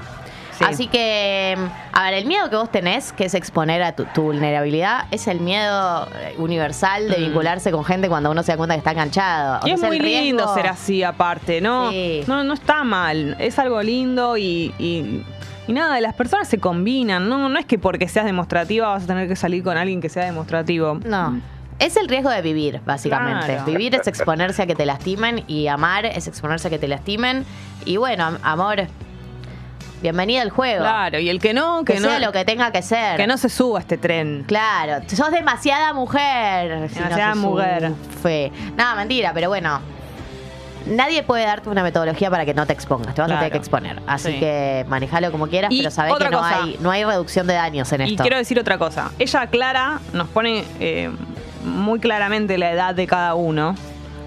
Sí. 0.59 0.65
Así 0.67 0.87
que, 0.87 1.57
a 1.93 2.03
ver, 2.05 2.15
el 2.15 2.27
miedo 2.27 2.49
que 2.51 2.57
vos 2.57 2.71
tenés, 2.71 3.13
que 3.13 3.25
es 3.25 3.35
exponer 3.35 3.83
a 3.83 3.93
tu, 3.97 4.05
tu 4.07 4.23
vulnerabilidad, 4.23 5.07
es 5.11 5.27
el 5.27 5.41
miedo 5.41 6.07
eh, 6.21 6.35
universal 6.39 7.09
de 7.09 7.19
Mm. 7.19 7.21
vincularse 7.27 7.71
con 7.73 7.85
gente 7.85 8.09
cuando 8.09 8.31
uno 8.31 8.43
se 8.43 8.53
da 8.53 8.57
cuenta 8.57 8.75
que 8.75 8.79
está 8.79 8.93
enganchado. 8.93 9.61
O 9.63 9.67
Y 9.67 9.73
es 9.73 9.81
sea, 9.81 9.89
muy 9.89 9.99
riesgo- 9.99 10.23
lindo 10.25 10.55
ser 10.55 10.67
así 10.69 11.03
aparte, 11.03 11.61
¿no? 11.61 11.91
Sí. 11.91 12.23
No, 12.27 12.45
no 12.45 12.55
está 12.55 12.85
mal, 12.85 13.37
es 13.39 13.59
algo 13.59 13.83
lindo 13.83 14.37
y, 14.37 14.73
y, 14.79 15.23
y 15.67 15.73
nada, 15.73 16.01
las 16.01 16.15
personas 16.15 16.47
se 16.49 16.59
combinan, 16.59 17.29
no, 17.29 17.49
no 17.49 17.59
es 17.59 17.65
que 17.67 17.79
porque 17.79 18.07
seas 18.09 18.25
demostrativa 18.27 18.89
vas 18.89 19.05
a 19.05 19.07
tener 19.07 19.29
que 19.29 19.37
salir 19.37 19.63
con 19.65 19.77
alguien 19.77 20.01
que 20.01 20.09
sea 20.09 20.25
demostrativo. 20.25 20.99
No. 21.05 21.41
Es 21.81 21.97
el 21.97 22.07
riesgo 22.09 22.31
de 22.31 22.41
vivir, 22.41 22.81
básicamente. 22.87 23.47
Claro. 23.47 23.65
Vivir 23.65 23.97
es 23.97 24.07
exponerse 24.07 24.63
a 24.63 24.67
que 24.67 24.77
te 24.77 24.87
lastimen 24.87 25.43
y 25.49 25.67
amar 25.67 26.07
es 26.07 26.29
exponerse 26.29 26.69
a 26.69 26.71
que 26.71 26.79
te 26.79 26.87
lastimen. 26.87 27.45
Y 27.85 27.97
bueno, 27.97 28.25
am- 28.27 28.39
amor, 28.45 28.87
bienvenida 30.05 30.43
al 30.43 30.51
juego. 30.51 30.81
Claro, 30.83 31.19
y 31.19 31.31
el 31.31 31.41
que 31.41 31.55
no, 31.55 31.83
que, 31.85 31.95
Que, 31.95 32.01
no, 32.01 32.09
sea 32.09 32.19
lo 32.19 32.31
que 32.31 32.45
tenga 32.45 32.71
que 32.71 32.83
ser. 32.83 33.17
que 33.17 33.27
no 33.27 33.39
se 33.39 33.49
suba 33.49 33.81
este 33.81 33.97
tren. 33.97 34.45
Claro, 34.47 35.03
sos 35.09 35.31
demasiada 35.31 35.95
mujer. 35.95 36.91
si 36.91 36.97
no 36.99 37.05
Demasiada 37.05 37.35
mujer. 37.35 37.93
Fe. 38.23 38.53
Nada, 38.77 38.95
mentira, 38.97 39.33
pero 39.33 39.49
bueno. 39.49 39.81
Nadie 40.87 41.23
puede 41.23 41.47
darte 41.47 41.71
una 41.71 41.83
metodología 41.83 42.31
para 42.31 42.45
que 42.45 42.53
no 42.53 42.67
te 42.67 42.75
expongas, 42.75 43.15
te 43.15 43.23
vas 43.23 43.31
a 43.31 43.37
tener 43.37 43.51
que 43.53 43.57
exponer. 43.57 44.03
Así 44.07 44.33
Sí. 44.33 44.39
que 44.41 44.85
manejalo 44.87 45.33
como 45.33 45.47
quieras, 45.47 45.73
Y 45.73 45.79
pero 45.79 45.91
sabés 45.91 46.13
que 46.17 46.29
no 46.29 46.37
cosa. 46.39 46.63
hay, 46.65 46.77
no 46.81 46.91
hay 46.91 47.05
reducción 47.05 47.47
de 47.47 47.55
daños 47.55 47.91
en 47.93 48.03
Y 48.03 48.11
esto. 48.11 48.23
quiero 48.23 48.37
decir 48.37 48.59
otra 48.61 48.77
cosa. 48.77 49.11
Ella, 49.19 49.47
Clara, 49.47 50.01
nos 50.13 50.29
pone 50.29 50.65
eh, 50.81 51.11
muy 51.65 51.99
claramente 52.01 52.59
la 52.59 52.71
edad 52.71 52.95
de 52.95 53.07
cada 53.07 53.35
uno. 53.35 53.75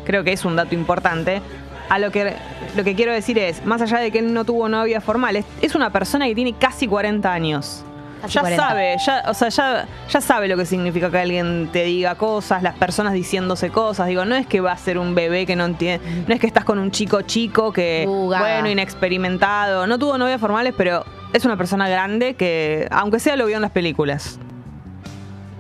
Creo 0.04 0.24
que 0.24 0.34
es 0.34 0.46
un 0.46 0.56
dato 0.56 0.74
importante. 0.74 1.44
A 1.90 2.00
lo 2.00 2.12
que, 2.12 2.34
lo 2.76 2.84
que 2.84 2.96
quiero 2.96 3.14
decir 3.14 3.38
es, 3.38 3.66
más 3.66 3.82
allá 3.82 4.00
de 4.00 4.12
que 4.12 4.20
él 4.20 4.34
no 4.34 4.44
tuvo 4.46 4.68
novia 4.68 5.00
formal, 5.02 5.36
es, 5.38 5.46
es 5.62 5.74
una 5.76 5.90
persona 5.92 6.26
que 6.28 6.36
tiene 6.36 6.54
casi 6.54 6.88
40 6.88 7.32
años. 7.32 7.84
Casi 8.22 8.34
ya 8.34 8.42
40. 8.42 8.68
sabe, 8.68 8.96
ya, 9.06 9.24
o 9.28 9.34
sea, 9.34 9.50
ya, 9.50 9.88
ya 10.10 10.22
sabe 10.22 10.48
lo 10.48 10.58
que 10.58 10.66
significa 10.66 11.10
que 11.12 11.20
alguien 11.20 11.70
te 11.72 11.84
diga 11.84 12.16
cosas, 12.16 12.64
las 12.64 12.76
personas 12.76 13.14
diciéndose 13.14 13.70
cosas. 13.70 14.08
Digo, 14.08 14.26
no 14.26 14.36
es 14.36 14.48
que 14.48 14.60
va 14.60 14.72
a 14.72 14.78
ser 14.78 14.98
un 14.98 15.14
bebé 15.16 15.46
que 15.46 15.56
no 15.56 15.66
entiende, 15.66 16.24
no 16.28 16.34
es 16.34 16.40
que 16.42 16.48
estás 16.48 16.66
con 16.66 16.80
un 16.80 16.92
chico 16.92 17.22
chico 17.22 17.72
que, 17.72 18.06
Uh, 18.08 18.26
bueno, 18.28 18.70
inexperimentado. 18.70 19.86
No 19.88 19.98
tuvo 20.00 20.18
novias 20.18 20.42
formales, 20.42 20.74
pero 20.76 21.06
es 21.32 21.46
una 21.46 21.58
persona 21.58 21.88
grande 21.88 22.34
que, 22.34 22.88
aunque 22.92 23.20
sea, 23.20 23.36
lo 23.36 23.46
vio 23.46 23.56
en 23.56 23.62
las 23.62 23.72
películas. 23.72 24.40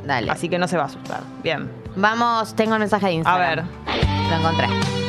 Dale. 0.06 0.32
Así 0.32 0.50
que 0.50 0.58
no 0.58 0.68
se 0.68 0.78
va 0.78 0.84
a 0.84 0.88
asustar. 0.88 1.22
Bien. 1.44 1.70
Vamos, 1.96 2.56
tengo 2.56 2.74
el 2.74 2.80
mensaje 2.80 3.06
de 3.06 3.12
A 3.12 3.16
Instagram. 3.16 3.56
ver. 3.56 3.66
Lo 4.30 4.36
encontré. 4.38 5.07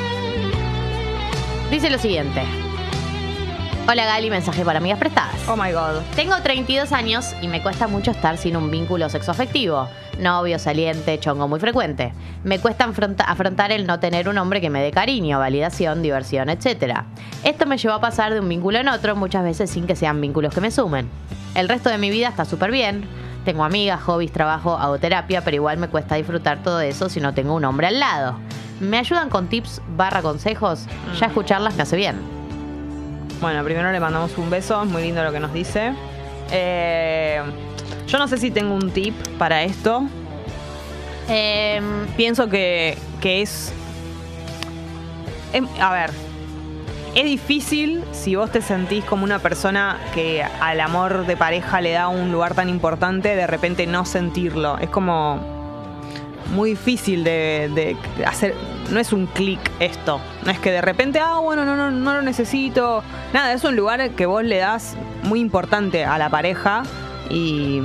Dice 1.70 1.90
lo 1.90 1.98
siguiente. 1.98 2.42
Hola 3.90 4.04
Gali, 4.04 4.28
mensaje 4.28 4.64
para 4.64 4.78
amigas 4.78 4.98
prestadas. 4.98 5.34
Oh 5.48 5.56
my 5.56 5.72
god. 5.72 6.02
Tengo 6.14 6.34
32 6.42 6.92
años 6.92 7.34
y 7.40 7.48
me 7.48 7.62
cuesta 7.62 7.88
mucho 7.88 8.10
estar 8.10 8.36
sin 8.36 8.56
un 8.56 8.70
vínculo 8.70 9.08
sexoafectivo. 9.08 9.88
Novio, 10.18 10.58
saliente, 10.58 11.18
chongo 11.20 11.48
muy 11.48 11.58
frecuente. 11.58 12.12
Me 12.44 12.58
cuesta 12.58 12.84
afronta- 12.84 13.24
afrontar 13.24 13.72
el 13.72 13.86
no 13.86 13.98
tener 13.98 14.28
un 14.28 14.36
hombre 14.36 14.60
que 14.60 14.68
me 14.68 14.82
dé 14.82 14.90
cariño, 14.90 15.38
validación, 15.38 16.02
diversión, 16.02 16.50
etc. 16.50 17.02
Esto 17.44 17.64
me 17.66 17.78
llevó 17.78 17.94
a 17.94 18.00
pasar 18.00 18.34
de 18.34 18.40
un 18.40 18.48
vínculo 18.48 18.78
en 18.78 18.88
otro, 18.88 19.16
muchas 19.16 19.42
veces 19.44 19.70
sin 19.70 19.86
que 19.86 19.96
sean 19.96 20.20
vínculos 20.20 20.52
que 20.52 20.60
me 20.60 20.70
sumen. 20.70 21.08
El 21.54 21.68
resto 21.68 21.88
de 21.88 21.96
mi 21.98 22.10
vida 22.10 22.28
está 22.28 22.44
súper 22.44 22.70
bien. 22.70 23.06
Tengo 23.46 23.64
amigas, 23.64 24.02
hobbies, 24.02 24.32
trabajo, 24.32 24.76
hago 24.76 24.98
terapia, 24.98 25.42
pero 25.42 25.54
igual 25.54 25.78
me 25.78 25.88
cuesta 25.88 26.16
disfrutar 26.16 26.62
todo 26.62 26.80
eso 26.80 27.08
si 27.08 27.20
no 27.20 27.32
tengo 27.32 27.54
un 27.54 27.64
hombre 27.64 27.86
al 27.86 27.98
lado. 28.00 28.36
¿Me 28.80 28.98
ayudan 28.98 29.28
con 29.28 29.48
tips 29.48 29.82
barra 29.96 30.22
consejos? 30.22 30.86
Ya 31.18 31.26
escucharlas 31.26 31.74
me 31.76 31.82
hace 31.82 31.96
bien. 31.96 32.16
Bueno, 33.40 33.62
primero 33.64 33.90
le 33.92 34.00
mandamos 34.00 34.36
un 34.38 34.50
beso, 34.50 34.82
es 34.82 34.88
muy 34.88 35.02
lindo 35.02 35.22
lo 35.22 35.32
que 35.32 35.40
nos 35.40 35.52
dice. 35.52 35.92
Eh, 36.50 37.40
yo 38.06 38.18
no 38.18 38.26
sé 38.28 38.36
si 38.38 38.50
tengo 38.50 38.74
un 38.74 38.90
tip 38.90 39.14
para 39.38 39.62
esto. 39.62 40.02
Em, 41.28 42.06
Pienso 42.16 42.48
que, 42.48 42.96
que 43.20 43.42
es, 43.42 43.72
em, 45.52 45.66
A 45.80 45.92
ver. 45.92 46.10
es 47.14 47.24
difícil 47.24 48.02
si 48.12 48.34
vos 48.36 48.50
te 48.50 48.62
sentís 48.62 49.04
como 49.04 49.24
una 49.24 49.38
persona 49.40 49.98
que 50.14 50.42
al 50.42 50.80
amor 50.80 51.26
de 51.26 51.36
pareja 51.36 51.80
le 51.80 51.92
da 51.92 52.08
un 52.08 52.32
lugar 52.32 52.54
tan 52.54 52.68
importante, 52.68 53.34
de 53.36 53.46
repente 53.46 53.86
no 53.86 54.04
sentirlo. 54.04 54.78
Es 54.78 54.88
como 54.88 55.57
muy 56.50 56.70
difícil 56.70 57.24
de, 57.24 57.96
hacer. 58.26 58.54
No 58.90 59.00
es 59.00 59.12
un 59.12 59.26
clic 59.26 59.60
esto. 59.80 60.20
No 60.44 60.50
es 60.50 60.58
que 60.58 60.70
de 60.70 60.80
repente, 60.80 61.20
ah, 61.20 61.38
bueno, 61.38 61.64
no, 61.64 61.76
no, 61.76 61.90
no 61.90 62.14
lo 62.14 62.22
necesito. 62.22 63.02
Nada, 63.32 63.52
es 63.52 63.64
un 63.64 63.76
lugar 63.76 64.10
que 64.10 64.26
vos 64.26 64.42
le 64.42 64.58
das 64.58 64.96
muy 65.24 65.40
importante 65.40 66.04
a 66.04 66.16
la 66.18 66.30
pareja 66.30 66.84
y 67.30 67.80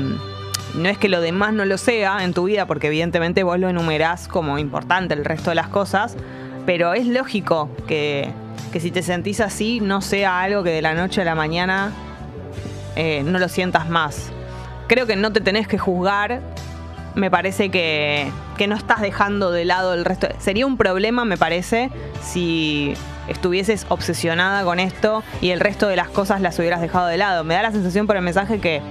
no 0.76 0.90
es 0.90 0.98
que 0.98 1.10
lo 1.10 1.22
demás 1.22 1.54
no 1.54 1.66
lo 1.66 1.78
sea 1.78 2.24
en 2.24 2.34
tu 2.34 2.46
vida, 2.46 2.66
porque 2.66 2.88
evidentemente 2.88 3.44
vos 3.44 3.60
lo 3.60 3.70
enumerás 3.70 4.28
como 4.28 4.58
importante 4.58 5.14
el 5.14 5.26
resto 5.26 5.52
de 5.52 5.56
las 5.56 5.68
cosas, 5.68 6.16
pero 6.66 6.94
es 6.94 7.06
lógico 7.06 7.70
que, 7.88 8.32
que 8.72 8.80
si 8.80 8.90
te 8.90 9.04
sentís 9.04 9.40
así 9.40 9.80
no 9.82 10.02
sea 10.02 10.42
algo 10.42 10.64
que 10.64 10.72
de 10.72 10.82
la 10.82 10.94
noche 10.94 11.22
a 11.22 11.26
la 11.26 11.36
mañana 11.36 11.92
eh, 12.96 13.24
no 13.24 13.40
lo 13.40 13.50
sientas 13.50 13.90
más. 13.90 14.32
Creo 14.88 15.06
que 15.06 15.16
no 15.16 15.32
te 15.32 15.42
tenés 15.42 15.68
que 15.68 15.78
juzgar. 15.78 16.42
Me 17.16 17.30
parece 17.30 17.70
que, 17.70 18.32
que 18.58 18.68
no 18.68 18.76
estás 18.76 19.02
dejando 19.02 19.52
de 19.52 19.66
lado 19.66 19.94
el 19.94 20.06
resto. 20.06 20.28
Sería 20.40 20.66
un 20.66 20.78
problema, 20.78 21.26
me 21.26 21.38
parece, 21.38 21.92
si 22.22 22.96
estuvieses 23.28 23.86
obsesionada 23.90 24.64
con 24.64 24.80
esto 24.80 25.24
y 25.42 25.52
el 25.52 25.60
resto 25.60 25.88
de 25.88 25.96
las 25.96 26.10
cosas 26.10 26.42
las 26.42 26.58
hubieras 26.60 26.82
dejado 26.82 27.08
de 27.08 27.18
lado. 27.18 27.44
Me 27.44 27.54
da 27.54 27.62
la 27.62 27.72
sensación 27.72 28.08
por 28.08 28.16
el 28.16 28.22
mensaje 28.22 28.60
que 28.60 28.82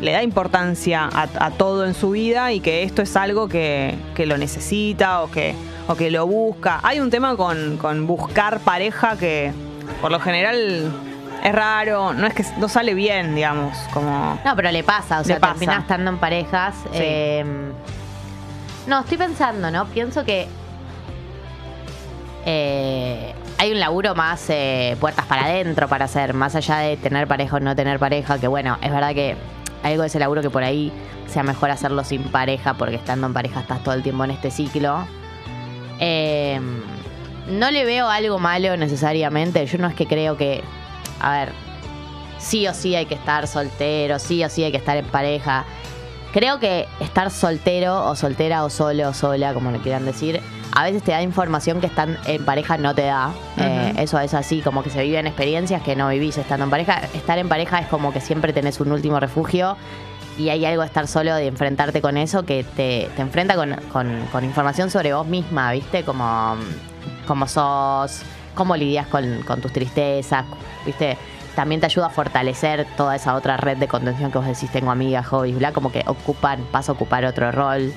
le 0.00 0.12
da 0.12 0.22
importancia 0.22 1.08
a, 1.12 1.50
todo 1.50 1.84
en 1.84 1.94
su 1.94 2.10
vida 2.10 2.52
y 2.52 2.60
que 2.60 2.82
esto 2.82 3.02
es 3.02 3.16
algo 3.16 3.48
que, 3.48 3.94
que 4.14 4.26
lo 4.26 4.38
necesita 4.38 5.22
o 5.22 5.30
que, 5.30 5.54
o 5.88 5.94
que 5.94 6.10
lo 6.10 6.26
busca. 6.26 6.80
Hay 6.82 7.00
un 7.00 7.10
tema 7.10 7.36
con, 7.36 7.76
con 7.76 8.06
buscar 8.06 8.60
pareja 8.60 9.16
que 9.18 9.52
por 10.00 10.10
lo 10.10 10.20
general 10.20 10.90
es 11.42 11.52
raro, 11.52 12.12
no 12.12 12.26
es 12.26 12.34
que 12.34 12.44
no 12.58 12.68
sale 12.68 12.94
bien, 12.94 13.34
digamos, 13.34 13.76
como... 13.92 14.38
No, 14.44 14.56
pero 14.56 14.70
le 14.70 14.84
pasa, 14.84 15.20
o 15.20 15.24
sea, 15.24 15.38
pasa. 15.38 15.54
terminás 15.54 15.82
estando 15.82 16.10
en 16.10 16.18
parejas. 16.18 16.74
Sí. 16.84 16.88
eh, 16.92 17.72
no, 18.86 19.00
estoy 19.00 19.18
pensando, 19.18 19.70
¿no? 19.70 19.86
Pienso 19.86 20.24
que 20.24 20.48
eh, 22.46 23.34
hay 23.58 23.72
un 23.72 23.78
laburo 23.78 24.14
más 24.14 24.44
eh, 24.48 24.96
puertas 25.00 25.26
para 25.26 25.44
adentro 25.44 25.88
para 25.88 26.06
hacer, 26.06 26.34
más 26.34 26.54
allá 26.56 26.78
de 26.78 26.96
tener 26.96 27.28
pareja 27.28 27.56
o 27.56 27.60
no 27.60 27.76
tener 27.76 27.98
pareja, 27.98 28.38
que 28.38 28.48
bueno, 28.48 28.78
es 28.82 28.90
verdad 28.90 29.14
que 29.14 29.36
hay 29.82 29.92
algo 29.92 30.02
de 30.02 30.08
ese 30.08 30.18
laburo 30.18 30.42
que 30.42 30.50
por 30.50 30.64
ahí 30.64 30.92
sea 31.26 31.42
mejor 31.42 31.70
hacerlo 31.70 32.02
sin 32.04 32.22
pareja, 32.24 32.74
porque 32.74 32.96
estando 32.96 33.26
en 33.26 33.34
pareja 33.34 33.60
estás 33.60 33.82
todo 33.82 33.94
el 33.94 34.02
tiempo 34.02 34.24
en 34.24 34.32
este 34.32 34.50
ciclo. 34.50 35.06
Eh, 36.00 36.58
no 37.48 37.70
le 37.70 37.84
veo 37.84 38.08
algo 38.08 38.38
malo 38.38 38.76
necesariamente. 38.76 39.64
Yo 39.66 39.78
no 39.78 39.88
es 39.88 39.94
que 39.94 40.06
creo 40.06 40.36
que. 40.36 40.62
A 41.20 41.32
ver. 41.32 41.52
Sí 42.38 42.66
o 42.66 42.74
sí 42.74 42.94
hay 42.96 43.06
que 43.06 43.14
estar 43.14 43.46
soltero, 43.46 44.18
sí 44.18 44.42
o 44.44 44.48
sí 44.48 44.64
hay 44.64 44.70
que 44.70 44.78
estar 44.78 44.96
en 44.96 45.04
pareja. 45.06 45.64
Creo 46.32 46.58
que 46.58 46.86
estar 47.00 47.30
soltero 47.30 48.06
o 48.06 48.14
soltera 48.16 48.64
o 48.64 48.70
solo 48.70 49.08
o 49.10 49.12
sola, 49.14 49.52
como 49.52 49.70
le 49.70 49.78
quieran 49.80 50.04
decir, 50.06 50.40
a 50.72 50.84
veces 50.84 51.02
te 51.02 51.10
da 51.10 51.20
información 51.22 51.80
que 51.80 51.86
estar 51.88 52.08
en 52.26 52.44
pareja 52.44 52.78
no 52.78 52.94
te 52.94 53.02
da. 53.02 53.30
Eh, 53.58 53.94
eso 53.98 54.18
es 54.20 54.32
así, 54.32 54.60
como 54.62 54.82
que 54.82 54.90
se 54.90 55.02
viven 55.02 55.26
experiencias 55.26 55.82
que 55.82 55.96
no 55.96 56.08
vivís 56.08 56.38
estando 56.38 56.64
en 56.64 56.70
pareja. 56.70 57.00
Estar 57.14 57.36
en 57.38 57.48
pareja 57.48 57.80
es 57.80 57.88
como 57.88 58.12
que 58.12 58.20
siempre 58.20 58.52
tenés 58.52 58.80
un 58.80 58.92
último 58.92 59.18
refugio 59.20 59.76
y 60.38 60.48
hay 60.48 60.64
algo 60.64 60.80
de 60.82 60.86
estar 60.86 61.06
solo, 61.08 61.34
de 61.34 61.48
enfrentarte 61.48 62.00
con 62.00 62.16
eso, 62.16 62.44
que 62.44 62.62
te, 62.64 63.10
te 63.16 63.22
enfrenta 63.22 63.56
con, 63.56 63.74
con- 63.92 64.24
con 64.32 64.44
información 64.44 64.88
sobre 64.90 65.12
vos 65.12 65.26
misma, 65.26 65.72
¿viste? 65.72 66.04
Como, 66.04 66.56
como 67.26 67.46
sos, 67.48 68.22
cómo 68.60 68.76
lidias 68.76 69.06
con, 69.06 69.40
con 69.44 69.62
tus 69.62 69.72
tristezas, 69.72 70.44
¿viste? 70.84 71.16
También 71.56 71.80
te 71.80 71.86
ayuda 71.86 72.08
a 72.08 72.10
fortalecer 72.10 72.86
toda 72.94 73.16
esa 73.16 73.34
otra 73.34 73.56
red 73.56 73.78
de 73.78 73.88
contención 73.88 74.30
que 74.30 74.36
vos 74.36 74.46
decís, 74.46 74.70
tengo 74.70 74.90
amigas, 74.90 75.26
hobbies, 75.28 75.56
bla, 75.56 75.72
como 75.72 75.90
que 75.90 76.04
ocupan, 76.06 76.66
vas 76.70 76.90
a 76.90 76.92
ocupar 76.92 77.24
otro 77.24 77.50
rol. 77.52 77.90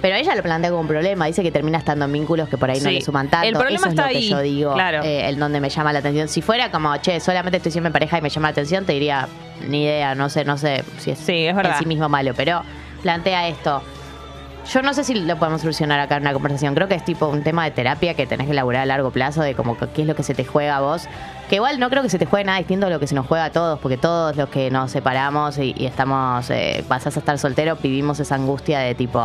Pero 0.00 0.14
ella 0.14 0.36
lo 0.36 0.44
plantea 0.44 0.70
como 0.70 0.82
un 0.82 0.86
problema, 0.86 1.26
dice 1.26 1.42
que 1.42 1.50
termina 1.50 1.78
estando 1.78 2.04
en 2.04 2.12
vínculos 2.12 2.48
que 2.48 2.56
por 2.56 2.70
ahí 2.70 2.80
no 2.80 2.88
le 2.88 3.00
suman 3.02 3.26
tanto. 3.28 3.48
El 3.48 3.54
problema 3.54 3.78
Eso 3.78 3.86
es 3.86 3.92
está 3.94 4.02
lo 4.04 4.08
que 4.10 4.16
ahí, 4.18 4.28
yo 4.30 4.40
digo, 4.42 4.74
claro. 4.74 5.02
eh, 5.02 5.28
el 5.28 5.40
donde 5.40 5.60
me 5.60 5.70
llama 5.70 5.92
la 5.92 5.98
atención. 5.98 6.28
Si 6.28 6.40
fuera 6.40 6.70
como, 6.70 6.96
che, 6.98 7.18
solamente 7.18 7.56
estoy 7.56 7.72
siempre 7.72 7.88
en 7.88 7.92
pareja 7.94 8.16
y 8.18 8.22
me 8.22 8.30
llama 8.30 8.46
la 8.46 8.52
atención, 8.52 8.84
te 8.84 8.92
diría, 8.92 9.26
ni 9.66 9.82
idea, 9.82 10.14
no 10.14 10.28
sé, 10.28 10.44
no 10.44 10.56
sé 10.56 10.84
si 10.98 11.10
es, 11.10 11.18
Sí, 11.18 11.46
es 11.46 11.56
verdad. 11.56 11.72
en 11.72 11.78
sí 11.80 11.86
mismo 11.86 12.08
malo, 12.08 12.32
pero 12.36 12.62
plantea 13.02 13.48
esto. 13.48 13.82
Yo 14.68 14.82
no 14.82 14.92
sé 14.92 15.02
si 15.02 15.14
lo 15.14 15.36
podemos 15.38 15.62
solucionar 15.62 15.98
acá 15.98 16.16
en 16.16 16.22
una 16.22 16.34
conversación. 16.34 16.74
Creo 16.74 16.88
que 16.88 16.94
es 16.94 17.04
tipo 17.04 17.26
un 17.26 17.42
tema 17.42 17.64
de 17.64 17.70
terapia 17.70 18.12
que 18.12 18.26
tenés 18.26 18.46
que 18.46 18.52
elaborar 18.52 18.82
a 18.82 18.86
largo 18.86 19.10
plazo, 19.10 19.40
de 19.40 19.54
como 19.54 19.78
que 19.78 19.88
qué 19.88 20.02
es 20.02 20.06
lo 20.06 20.14
que 20.14 20.22
se 20.22 20.34
te 20.34 20.44
juega 20.44 20.76
a 20.76 20.80
vos. 20.80 21.08
Que 21.48 21.56
igual 21.56 21.80
no 21.80 21.88
creo 21.88 22.02
que 22.02 22.10
se 22.10 22.18
te 22.18 22.26
juegue 22.26 22.44
nada 22.44 22.58
distinto 22.58 22.86
a 22.86 22.90
lo 22.90 23.00
que 23.00 23.06
se 23.06 23.14
nos 23.14 23.26
juega 23.26 23.46
a 23.46 23.50
todos, 23.50 23.78
porque 23.78 23.96
todos 23.96 24.36
los 24.36 24.50
que 24.50 24.70
nos 24.70 24.90
separamos 24.90 25.56
y, 25.56 25.74
y 25.74 25.86
estamos, 25.86 26.50
eh, 26.50 26.84
pasás 26.86 27.16
a 27.16 27.20
estar 27.20 27.38
soltero, 27.38 27.76
vivimos 27.82 28.20
esa 28.20 28.34
angustia 28.34 28.80
de 28.80 28.94
tipo, 28.94 29.24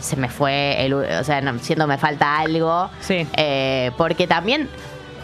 se 0.00 0.16
me 0.16 0.28
fue, 0.28 0.84
el, 0.84 0.94
o 0.94 1.22
sea, 1.22 1.40
no, 1.40 1.56
siento 1.60 1.86
me 1.86 1.96
falta 1.96 2.38
algo. 2.38 2.90
Sí. 3.00 3.28
Eh, 3.36 3.92
porque 3.96 4.26
también 4.26 4.68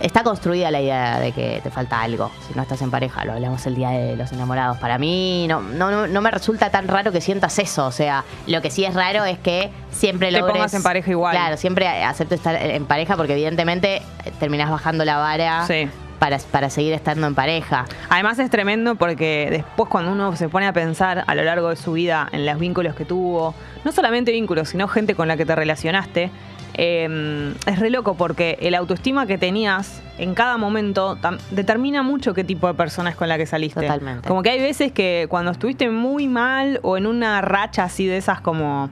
está 0.01 0.23
construida 0.23 0.71
la 0.71 0.81
idea 0.81 1.21
de 1.21 1.33
que 1.33 1.61
te 1.63 1.71
falta 1.71 2.01
algo 2.01 2.31
si 2.49 2.55
no 2.55 2.63
estás 2.63 2.83
en 2.83 2.91
pareja. 2.91 3.25
Lo 3.25 3.33
hablamos 3.33 3.65
el 3.67 3.75
día 3.75 3.91
de 3.91 4.17
los 4.17 4.33
enamorados. 4.33 4.79
Para 4.79 4.99
mí 4.99 5.47
no, 5.49 5.61
no, 5.61 6.07
no, 6.07 6.21
me 6.21 6.31
resulta 6.31 6.71
tan 6.71 6.89
raro 6.89 7.13
que 7.13 7.21
sientas 7.21 7.59
eso. 7.59 7.87
O 7.87 7.93
sea, 7.93 8.25
lo 8.47 8.61
que 8.63 8.71
sí 8.71 8.85
es 8.85 8.95
raro 8.95 9.25
es 9.25 9.39
que 9.39 9.71
siempre 9.91 10.29
Te 10.31 10.39
logres... 10.39 10.55
pongas 10.55 10.75
en 10.75 10.83
pareja 10.83 11.11
igual. 11.11 11.33
Claro, 11.33 11.57
siempre 11.57 11.87
acepto 12.05 12.35
estar 12.35 12.57
en 12.57 12.85
pareja 12.87 13.17
porque 13.17 13.33
evidentemente 13.35 13.97
eh, 13.97 14.33
terminás 14.39 14.71
bajando 14.71 15.05
la 15.05 15.17
vara 15.19 15.67
Sí. 15.67 15.89
para, 16.19 16.39
para 16.51 16.71
seguir 16.71 16.93
estando 16.93 17.27
en 17.27 17.35
pareja. 17.35 17.85
Además 18.09 18.39
es 18.39 18.51
tremendo 18.51 18.95
porque 18.95 19.49
después 19.51 19.89
cuando 19.89 20.13
uno 20.13 20.35
se 20.37 20.49
pone 20.49 20.67
a 20.67 20.73
pensar 20.73 21.25
a 21.27 21.35
lo 21.35 21.43
largo 21.45 21.69
de 21.71 21.77
su 21.77 21.93
vida 21.93 22.29
en 22.33 22.47
los 22.47 22.59
vínculos 22.59 22.95
que 22.95 23.05
tuvo, 23.05 23.55
no 23.85 23.93
solamente 23.93 24.33
vínculos, 24.33 24.69
sino 24.71 24.87
gente 24.89 25.15
con 25.15 25.29
la 25.29 25.37
que 25.37 25.47
te 25.47 25.55
relacionaste, 25.55 26.31
eh, 26.75 27.53
es 27.67 27.79
re 27.79 27.91
loco 27.91 28.15
porque 28.15 28.59
el 28.61 28.75
autoestima 28.75 29.27
que 29.27 29.39
tenías 29.39 30.03
en 30.19 30.35
cada 30.35 30.57
momento 30.59 31.19
determina 31.51 32.03
mucho 32.03 32.35
qué 32.35 32.45
tipo 32.45 32.67
de 32.67 32.75
persona 32.75 33.11
es 33.11 33.17
con 33.17 33.29
la 33.29 33.39
que 33.39 33.47
saliste. 33.47 33.81
Totalmente. 33.81 34.29
Como 34.29 34.43
que 34.43 34.51
hay 34.51 34.61
veces 34.61 34.93
que 34.93 35.27
cuando 35.31 35.51
estuviste 35.51 35.89
muy 35.91 36.29
mal 36.29 36.79
o 36.83 36.97
en 36.97 37.07
una 37.07 37.41
racha 37.41 37.85
así 37.85 38.07
de 38.07 38.17
esas 38.19 38.41
como 38.41 38.91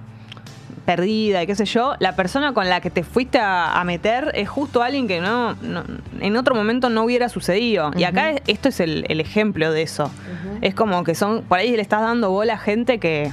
perdida 0.87 1.43
y 1.43 1.47
qué 1.47 1.55
sé 1.55 1.67
yo, 1.67 1.95
la 1.99 2.17
persona 2.17 2.55
con 2.55 2.69
la 2.71 2.81
que 2.81 2.89
te 2.89 3.03
fuiste 3.03 3.39
a, 3.39 3.79
a 3.79 3.85
meter 3.85 4.31
es 4.35 4.49
justo 4.49 4.83
alguien 4.83 5.07
que 5.07 5.21
no, 5.21 5.53
no- 5.61 5.85
en 6.21 6.37
otro 6.39 6.55
momento 6.55 6.89
no 6.89 7.05
hubiera 7.05 7.29
sucedido. 7.29 7.91
Y 7.97 8.05
acá 8.05 8.31
es- 8.31 8.43
esto 8.47 8.71
es 8.71 8.81
el, 8.81 9.05
el 9.09 9.21
ejemplo 9.21 9.71
de 9.71 9.83
eso. 9.83 10.11
Es 10.63 10.75
como 10.75 11.05
que 11.05 11.15
son, 11.15 11.43
por 11.43 11.59
ahí 11.59 11.77
le 11.77 11.83
estás 11.83 12.01
dando 12.01 12.31
bola 12.31 12.55
a 12.55 12.59
gente 12.59 12.99
que 12.99 13.31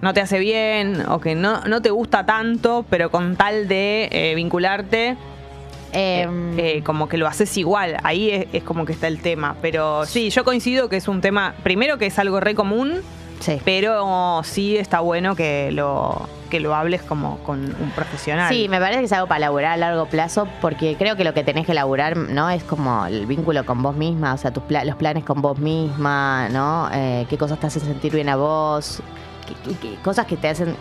no 0.00 0.14
te 0.14 0.20
hace 0.20 0.38
bien 0.38 1.02
o 1.08 1.20
que 1.20 1.34
no, 1.34 1.60
no 1.62 1.82
te 1.82 1.90
gusta 1.90 2.24
tanto, 2.26 2.84
pero 2.90 3.10
con 3.10 3.36
tal 3.36 3.66
de 3.68 4.08
eh, 4.12 4.34
vincularte, 4.34 5.16
eh, 5.92 6.22
Em, 6.22 6.58
eh, 6.58 6.82
como 6.84 7.08
que 7.08 7.16
lo 7.16 7.26
haces 7.26 7.56
igual. 7.56 7.96
Ahí 8.02 8.30
es, 8.30 8.46
es 8.52 8.62
como 8.62 8.84
que 8.84 8.92
está 8.92 9.06
el 9.06 9.20
tema. 9.20 9.56
Pero 9.62 10.04
sí, 10.04 10.28
yo 10.30 10.44
coincido 10.44 10.88
que 10.90 10.96
es 10.96 11.08
un 11.08 11.20
tema, 11.22 11.54
primero 11.62 11.96
que 11.96 12.06
es 12.06 12.18
algo 12.18 12.40
re 12.40 12.54
común, 12.54 13.00
sí. 13.40 13.58
pero 13.64 14.42
sí 14.44 14.76
está 14.76 15.00
bueno 15.00 15.34
que 15.34 15.70
lo, 15.72 16.28
que 16.50 16.60
lo 16.60 16.74
hables 16.74 17.00
como 17.02 17.38
con 17.38 17.60
un 17.80 17.90
profesional. 17.96 18.52
Sí, 18.52 18.68
me 18.68 18.78
parece 18.78 18.98
que 19.00 19.06
es 19.06 19.12
algo 19.12 19.28
para 19.28 19.40
laburar 19.40 19.72
a 19.72 19.76
largo 19.78 20.04
plazo, 20.06 20.46
porque 20.60 20.94
creo 20.98 21.16
que 21.16 21.24
lo 21.24 21.32
que 21.32 21.42
tenés 21.42 21.64
que 21.64 21.72
laburar, 21.72 22.18
¿no? 22.18 22.50
Es 22.50 22.62
como 22.64 23.06
el 23.06 23.24
vínculo 23.24 23.64
con 23.64 23.82
vos 23.82 23.96
misma, 23.96 24.34
o 24.34 24.36
sea, 24.36 24.50
tus 24.50 24.64
pla- 24.64 24.84
los 24.84 24.96
planes 24.96 25.24
con 25.24 25.40
vos 25.40 25.58
misma, 25.58 26.50
¿no? 26.50 26.90
Eh, 26.92 27.26
qué 27.30 27.38
cosas 27.38 27.58
te 27.60 27.66
hacen 27.66 27.80
sentir 27.82 28.12
bien 28.12 28.28
a 28.28 28.36
vos, 28.36 29.00
cosas 30.02 30.26
que 30.26 30.36
te 30.36 30.48
hacen 30.48 30.76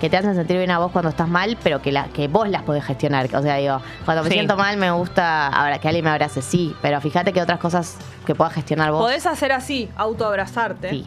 que 0.00 0.08
te 0.08 0.16
hacen 0.16 0.34
sentir 0.34 0.56
bien 0.56 0.70
a 0.70 0.78
vos 0.78 0.92
cuando 0.92 1.10
estás 1.10 1.28
mal, 1.28 1.58
pero 1.62 1.82
que, 1.82 1.92
la, 1.92 2.04
que 2.06 2.26
vos 2.26 2.48
las 2.48 2.62
podés 2.62 2.82
gestionar. 2.86 3.28
O 3.36 3.42
sea, 3.42 3.56
digo, 3.56 3.82
cuando 4.06 4.22
me 4.22 4.30
Sí. 4.30 4.34
siento 4.36 4.56
mal 4.56 4.78
me 4.78 4.90
gusta 4.92 5.48
ahora 5.48 5.78
que 5.78 5.88
alguien 5.88 6.06
me 6.06 6.10
abrace, 6.10 6.40
sí, 6.40 6.74
pero 6.80 6.98
fíjate 7.02 7.34
que 7.34 7.42
otras 7.42 7.58
cosas 7.58 7.98
que 8.24 8.34
puedas 8.34 8.54
gestionar 8.54 8.92
vos. 8.92 9.02
Podés 9.02 9.26
hacer 9.26 9.52
así, 9.52 9.90
autoabrazarte. 9.98 10.88
Sí. 10.88 11.06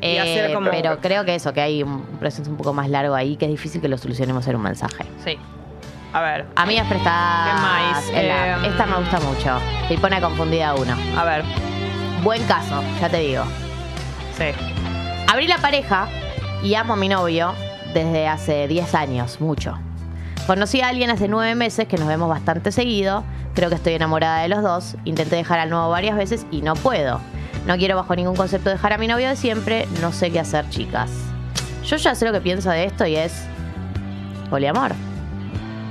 Y 0.00 0.16
hacer 0.16 0.50
Eh, 0.50 0.54
como- 0.54 0.70
Pero 0.70 1.00
creo 1.02 1.26
que 1.26 1.34
eso, 1.34 1.52
que 1.52 1.60
hay 1.60 1.82
un 1.82 2.00
proceso 2.18 2.50
un 2.50 2.56
poco 2.56 2.72
más 2.72 2.88
largo 2.88 3.14
ahí, 3.14 3.36
que 3.36 3.44
es 3.44 3.50
difícil 3.50 3.82
que 3.82 3.88
lo 3.88 3.98
solucionemos 3.98 4.46
en 4.48 4.56
un 4.56 4.62
mensaje. 4.62 5.04
Sí. 5.22 5.36
A 6.14 6.22
ver, 6.22 6.46
Amigas 6.56 6.86
prestadas. 6.88 7.54
¿Qué 7.56 7.60
más? 7.60 8.04
Eh, 8.14 8.68
esta 8.68 8.86
me 8.86 8.96
gusta 8.96 9.20
mucho. 9.20 9.58
Te 9.86 9.98
pone 9.98 10.18
confundida 10.22 10.70
a 10.70 10.74
uno. 10.76 10.96
a 11.18 11.24
ver. 11.24 11.44
Buen 12.22 12.42
caso, 12.44 12.82
ya 13.02 13.08
te 13.10 13.18
digo. 13.18 13.44
Sí. 14.38 14.46
Abrí 15.30 15.46
la 15.46 15.58
pareja 15.58 16.06
y 16.64 16.74
amo 16.74 16.94
a 16.94 16.96
mi 16.96 17.08
novio 17.08 17.52
desde 17.92 18.26
hace 18.26 18.66
10 18.66 18.94
años, 18.94 19.40
mucho. 19.40 19.78
Conocí 20.46 20.80
a 20.80 20.88
alguien 20.88 21.10
hace 21.10 21.28
9 21.28 21.54
meses 21.54 21.86
que 21.86 21.98
nos 21.98 22.08
vemos 22.08 22.28
bastante 22.28 22.72
seguido. 22.72 23.22
Creo 23.54 23.68
que 23.68 23.76
estoy 23.76 23.92
enamorada 23.92 24.40
de 24.40 24.48
los 24.48 24.62
dos. 24.62 24.96
Intenté 25.04 25.36
dejar 25.36 25.58
al 25.58 25.70
nuevo 25.70 25.90
varias 25.90 26.16
veces 26.16 26.46
y 26.50 26.62
no 26.62 26.74
puedo. 26.74 27.20
No 27.66 27.76
quiero 27.76 27.96
bajo 27.96 28.16
ningún 28.16 28.34
concepto 28.34 28.70
dejar 28.70 28.94
a 28.94 28.98
mi 28.98 29.06
novio 29.06 29.28
de 29.28 29.36
siempre. 29.36 29.86
No 30.00 30.10
sé 30.10 30.30
qué 30.30 30.40
hacer, 30.40 30.68
chicas. 30.70 31.10
Yo 31.84 31.96
ya 31.96 32.14
sé 32.14 32.24
lo 32.24 32.32
que 32.32 32.40
pienso 32.40 32.70
de 32.70 32.84
esto 32.84 33.06
y 33.06 33.16
es 33.16 33.44
poliamor. 34.48 34.92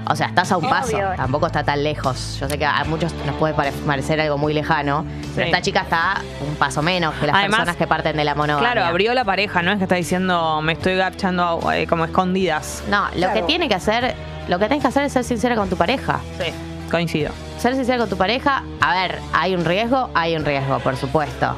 O 0.10 0.16
sea, 0.16 0.28
estás 0.28 0.52
a 0.52 0.58
un 0.58 0.66
Obvio. 0.66 0.76
paso, 0.76 0.98
tampoco 1.16 1.48
está 1.48 1.64
tan 1.64 1.82
lejos. 1.84 2.38
Yo 2.40 2.50
sé 2.50 2.58
que 2.58 2.66
a 2.66 2.84
muchos 2.84 3.14
nos 3.26 3.36
puede 3.36 3.54
pare- 3.54 3.72
parecer 3.86 4.20
algo 4.20 4.38
muy 4.38 4.54
lejano, 4.54 5.06
pero 5.34 5.46
Sí. 5.48 5.52
esta 5.52 5.62
chica 5.62 5.82
está 5.82 6.22
un 6.46 6.56
paso 6.56 6.82
menos 6.82 7.14
que 7.16 7.28
las 7.28 7.36
Además, 7.36 7.60
personas 7.60 7.78
que 7.78 7.88
parten 7.88 8.18
de 8.18 8.24
la 8.26 8.36
monogamia. 8.36 8.72
Claro, 8.72 8.86
abrió 8.88 9.14
la 9.14 9.24
pareja, 9.24 9.62
no 9.62 9.72
es 9.72 9.78
que 9.78 9.84
está 9.84 9.96
diciendo 9.96 10.62
me 10.62 10.74
estoy 10.74 10.96
garchando 10.96 11.60
eh, 11.74 11.88
como 11.88 12.04
escondidas. 12.06 12.84
No, 12.90 13.06
lo 13.16 13.32
que 13.34 13.44
tiene 13.44 13.70
que 13.70 13.76
hacer, 13.76 14.14
lo 14.50 14.60
que 14.60 14.66
tienes 14.68 14.82
que 14.82 14.88
hacer 14.90 15.04
es 15.04 15.14
ser 15.14 15.24
sincera 15.24 15.56
con 15.56 15.70
tu 15.70 15.78
pareja. 15.78 16.20
Sí, 16.38 16.52
coincido. 16.92 17.32
Ser 17.58 17.76
sincera 17.76 17.98
con 18.00 18.10
tu 18.10 18.18
pareja, 18.18 18.64
a 18.82 18.94
ver, 18.94 19.20
hay 19.32 19.56
un 19.56 19.64
riesgo, 19.64 20.10
hay 20.14 20.36
un 20.36 20.44
riesgo, 20.44 20.80
por 20.80 20.98
supuesto. 20.98 21.56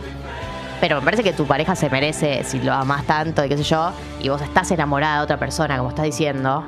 Pero 0.81 0.97
me 0.99 1.05
parece 1.05 1.23
que 1.23 1.33
tu 1.33 1.47
pareja 1.47 1.75
se 1.75 1.89
merece, 1.89 2.43
si 2.43 2.59
lo 2.59 2.73
amas 2.73 3.05
tanto 3.05 3.43
y 3.43 3.49
qué 3.49 3.57
sé 3.57 3.63
yo, 3.63 3.91
y 4.19 4.29
vos 4.29 4.41
estás 4.41 4.69
enamorada 4.71 5.17
de 5.17 5.23
otra 5.23 5.37
persona, 5.37 5.77
como 5.77 5.89
estás 5.89 6.05
diciendo, 6.05 6.63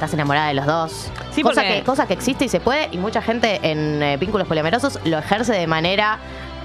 estás 0.00 0.14
enamorada 0.14 0.48
de 0.48 0.54
los 0.54 0.64
dos. 0.66 1.10
Sí, 1.30 1.42
cosa, 1.42 1.60
porque- 1.60 1.76
que, 1.76 1.84
cosa 1.84 2.06
que 2.06 2.14
existe 2.14 2.46
y 2.46 2.48
se 2.48 2.58
puede, 2.60 2.88
y 2.90 2.96
mucha 2.96 3.20
gente 3.20 3.60
en 3.62 4.02
eh, 4.02 4.16
vínculos 4.16 4.48
poliamorosos 4.48 4.98
lo 5.04 5.18
ejerce 5.18 5.52
de 5.52 5.66
manera 5.66 6.18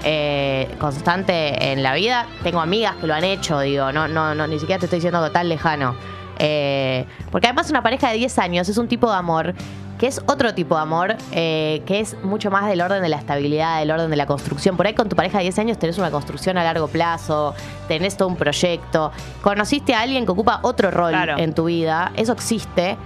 eh, 0.04 0.74
constante 0.78 1.72
en 1.72 1.82
la 1.82 1.94
vida. 1.94 2.26
Tengo 2.42 2.60
amigas 2.60 2.94
que 2.96 3.06
lo 3.06 3.14
han 3.14 3.24
hecho, 3.24 3.60
digo, 3.60 3.92
no, 3.92 4.08
no, 4.08 4.34
no, 4.34 4.46
ni 4.46 4.58
siquiera 4.58 4.78
te 4.78 4.86
estoy 4.86 4.98
diciendo 4.98 5.30
tan 5.30 5.48
lejano. 5.48 5.94
Eh, 6.38 7.04
porque 7.30 7.46
además 7.48 7.68
una 7.70 7.82
pareja 7.82 8.10
de 8.10 8.16
10 8.18 8.38
años 8.38 8.68
es 8.68 8.78
un 8.78 8.88
tipo 8.88 9.10
de 9.10 9.16
amor 9.16 9.54
que 9.98 10.06
es 10.06 10.20
otro 10.26 10.54
tipo 10.54 10.74
de 10.76 10.82
amor, 10.82 11.16
eh, 11.32 11.82
que 11.86 12.00
es 12.00 12.16
mucho 12.22 12.50
más 12.50 12.66
del 12.68 12.80
orden 12.82 13.02
de 13.02 13.08
la 13.08 13.16
estabilidad, 13.16 13.78
del 13.80 13.90
orden 13.90 14.10
de 14.10 14.16
la 14.16 14.26
construcción. 14.26 14.76
Por 14.76 14.86
ahí 14.86 14.94
con 14.94 15.08
tu 15.08 15.16
pareja 15.16 15.38
de 15.38 15.44
10 15.44 15.58
años 15.58 15.78
tenés 15.78 15.96
una 15.98 16.10
construcción 16.10 16.58
a 16.58 16.64
largo 16.64 16.88
plazo, 16.88 17.54
tenés 17.88 18.16
todo 18.16 18.28
un 18.28 18.36
proyecto, 18.36 19.10
conociste 19.42 19.94
a 19.94 20.00
alguien 20.02 20.26
que 20.26 20.32
ocupa 20.32 20.60
otro 20.62 20.90
rol 20.90 21.10
Claro. 21.10 21.38
en 21.38 21.54
tu 21.54 21.64
vida, 21.64 22.12
eso 22.16 22.32
existe. 22.32 22.96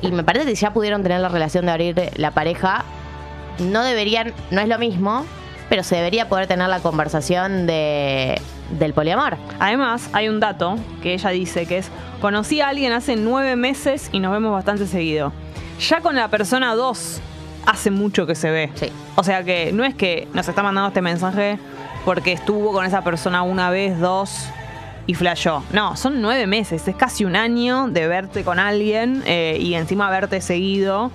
Y 0.00 0.12
me 0.12 0.22
parece 0.22 0.46
que 0.46 0.54
si 0.54 0.62
ya 0.62 0.72
pudieron 0.72 1.02
tener 1.02 1.20
la 1.20 1.28
relación 1.28 1.66
de 1.66 1.72
abrir 1.72 2.10
la 2.16 2.30
pareja, 2.30 2.84
no 3.58 3.82
deberían, 3.82 4.32
no 4.52 4.60
es 4.60 4.68
lo 4.68 4.78
mismo, 4.78 5.24
pero 5.68 5.82
se 5.82 5.96
debería 5.96 6.28
poder 6.28 6.46
tener 6.46 6.68
la 6.68 6.78
conversación 6.78 7.66
de, 7.66 8.40
del 8.78 8.94
poliamor. 8.94 9.36
Además, 9.58 10.08
hay 10.12 10.28
un 10.28 10.38
dato 10.38 10.76
que 11.02 11.14
ella 11.14 11.30
dice 11.30 11.66
que 11.66 11.78
es, 11.78 11.90
conocí 12.20 12.60
a 12.60 12.68
alguien 12.68 12.92
hace 12.92 13.16
nueve 13.16 13.56
meses 13.56 14.08
y 14.12 14.20
nos 14.20 14.30
vemos 14.30 14.52
bastante 14.52 14.86
seguido. 14.86 15.32
Ya 15.78 16.00
con 16.00 16.16
la 16.16 16.28
persona 16.28 16.74
dos, 16.74 17.20
hace 17.66 17.90
mucho 17.90 18.26
que 18.26 18.34
se 18.34 18.50
ve. 18.50 18.70
Sí. 18.74 18.90
O 19.14 19.22
sea 19.22 19.44
que 19.44 19.72
no 19.72 19.84
es 19.84 19.94
que 19.94 20.26
nos 20.34 20.48
está 20.48 20.62
mandando 20.62 20.88
este 20.88 21.02
mensaje 21.02 21.58
porque 22.04 22.32
estuvo 22.32 22.72
con 22.72 22.84
esa 22.84 23.02
persona 23.02 23.42
una 23.42 23.70
vez, 23.70 23.98
dos 24.00 24.48
y 25.06 25.14
flashó. 25.14 25.62
No, 25.72 25.96
son 25.96 26.20
nueve 26.20 26.46
meses, 26.46 26.86
es 26.86 26.96
casi 26.96 27.24
un 27.24 27.36
año 27.36 27.88
de 27.88 28.08
verte 28.08 28.44
con 28.44 28.58
alguien 28.58 29.22
eh, 29.26 29.56
y 29.60 29.74
encima 29.74 30.10
verte 30.10 30.40
seguido. 30.40 31.10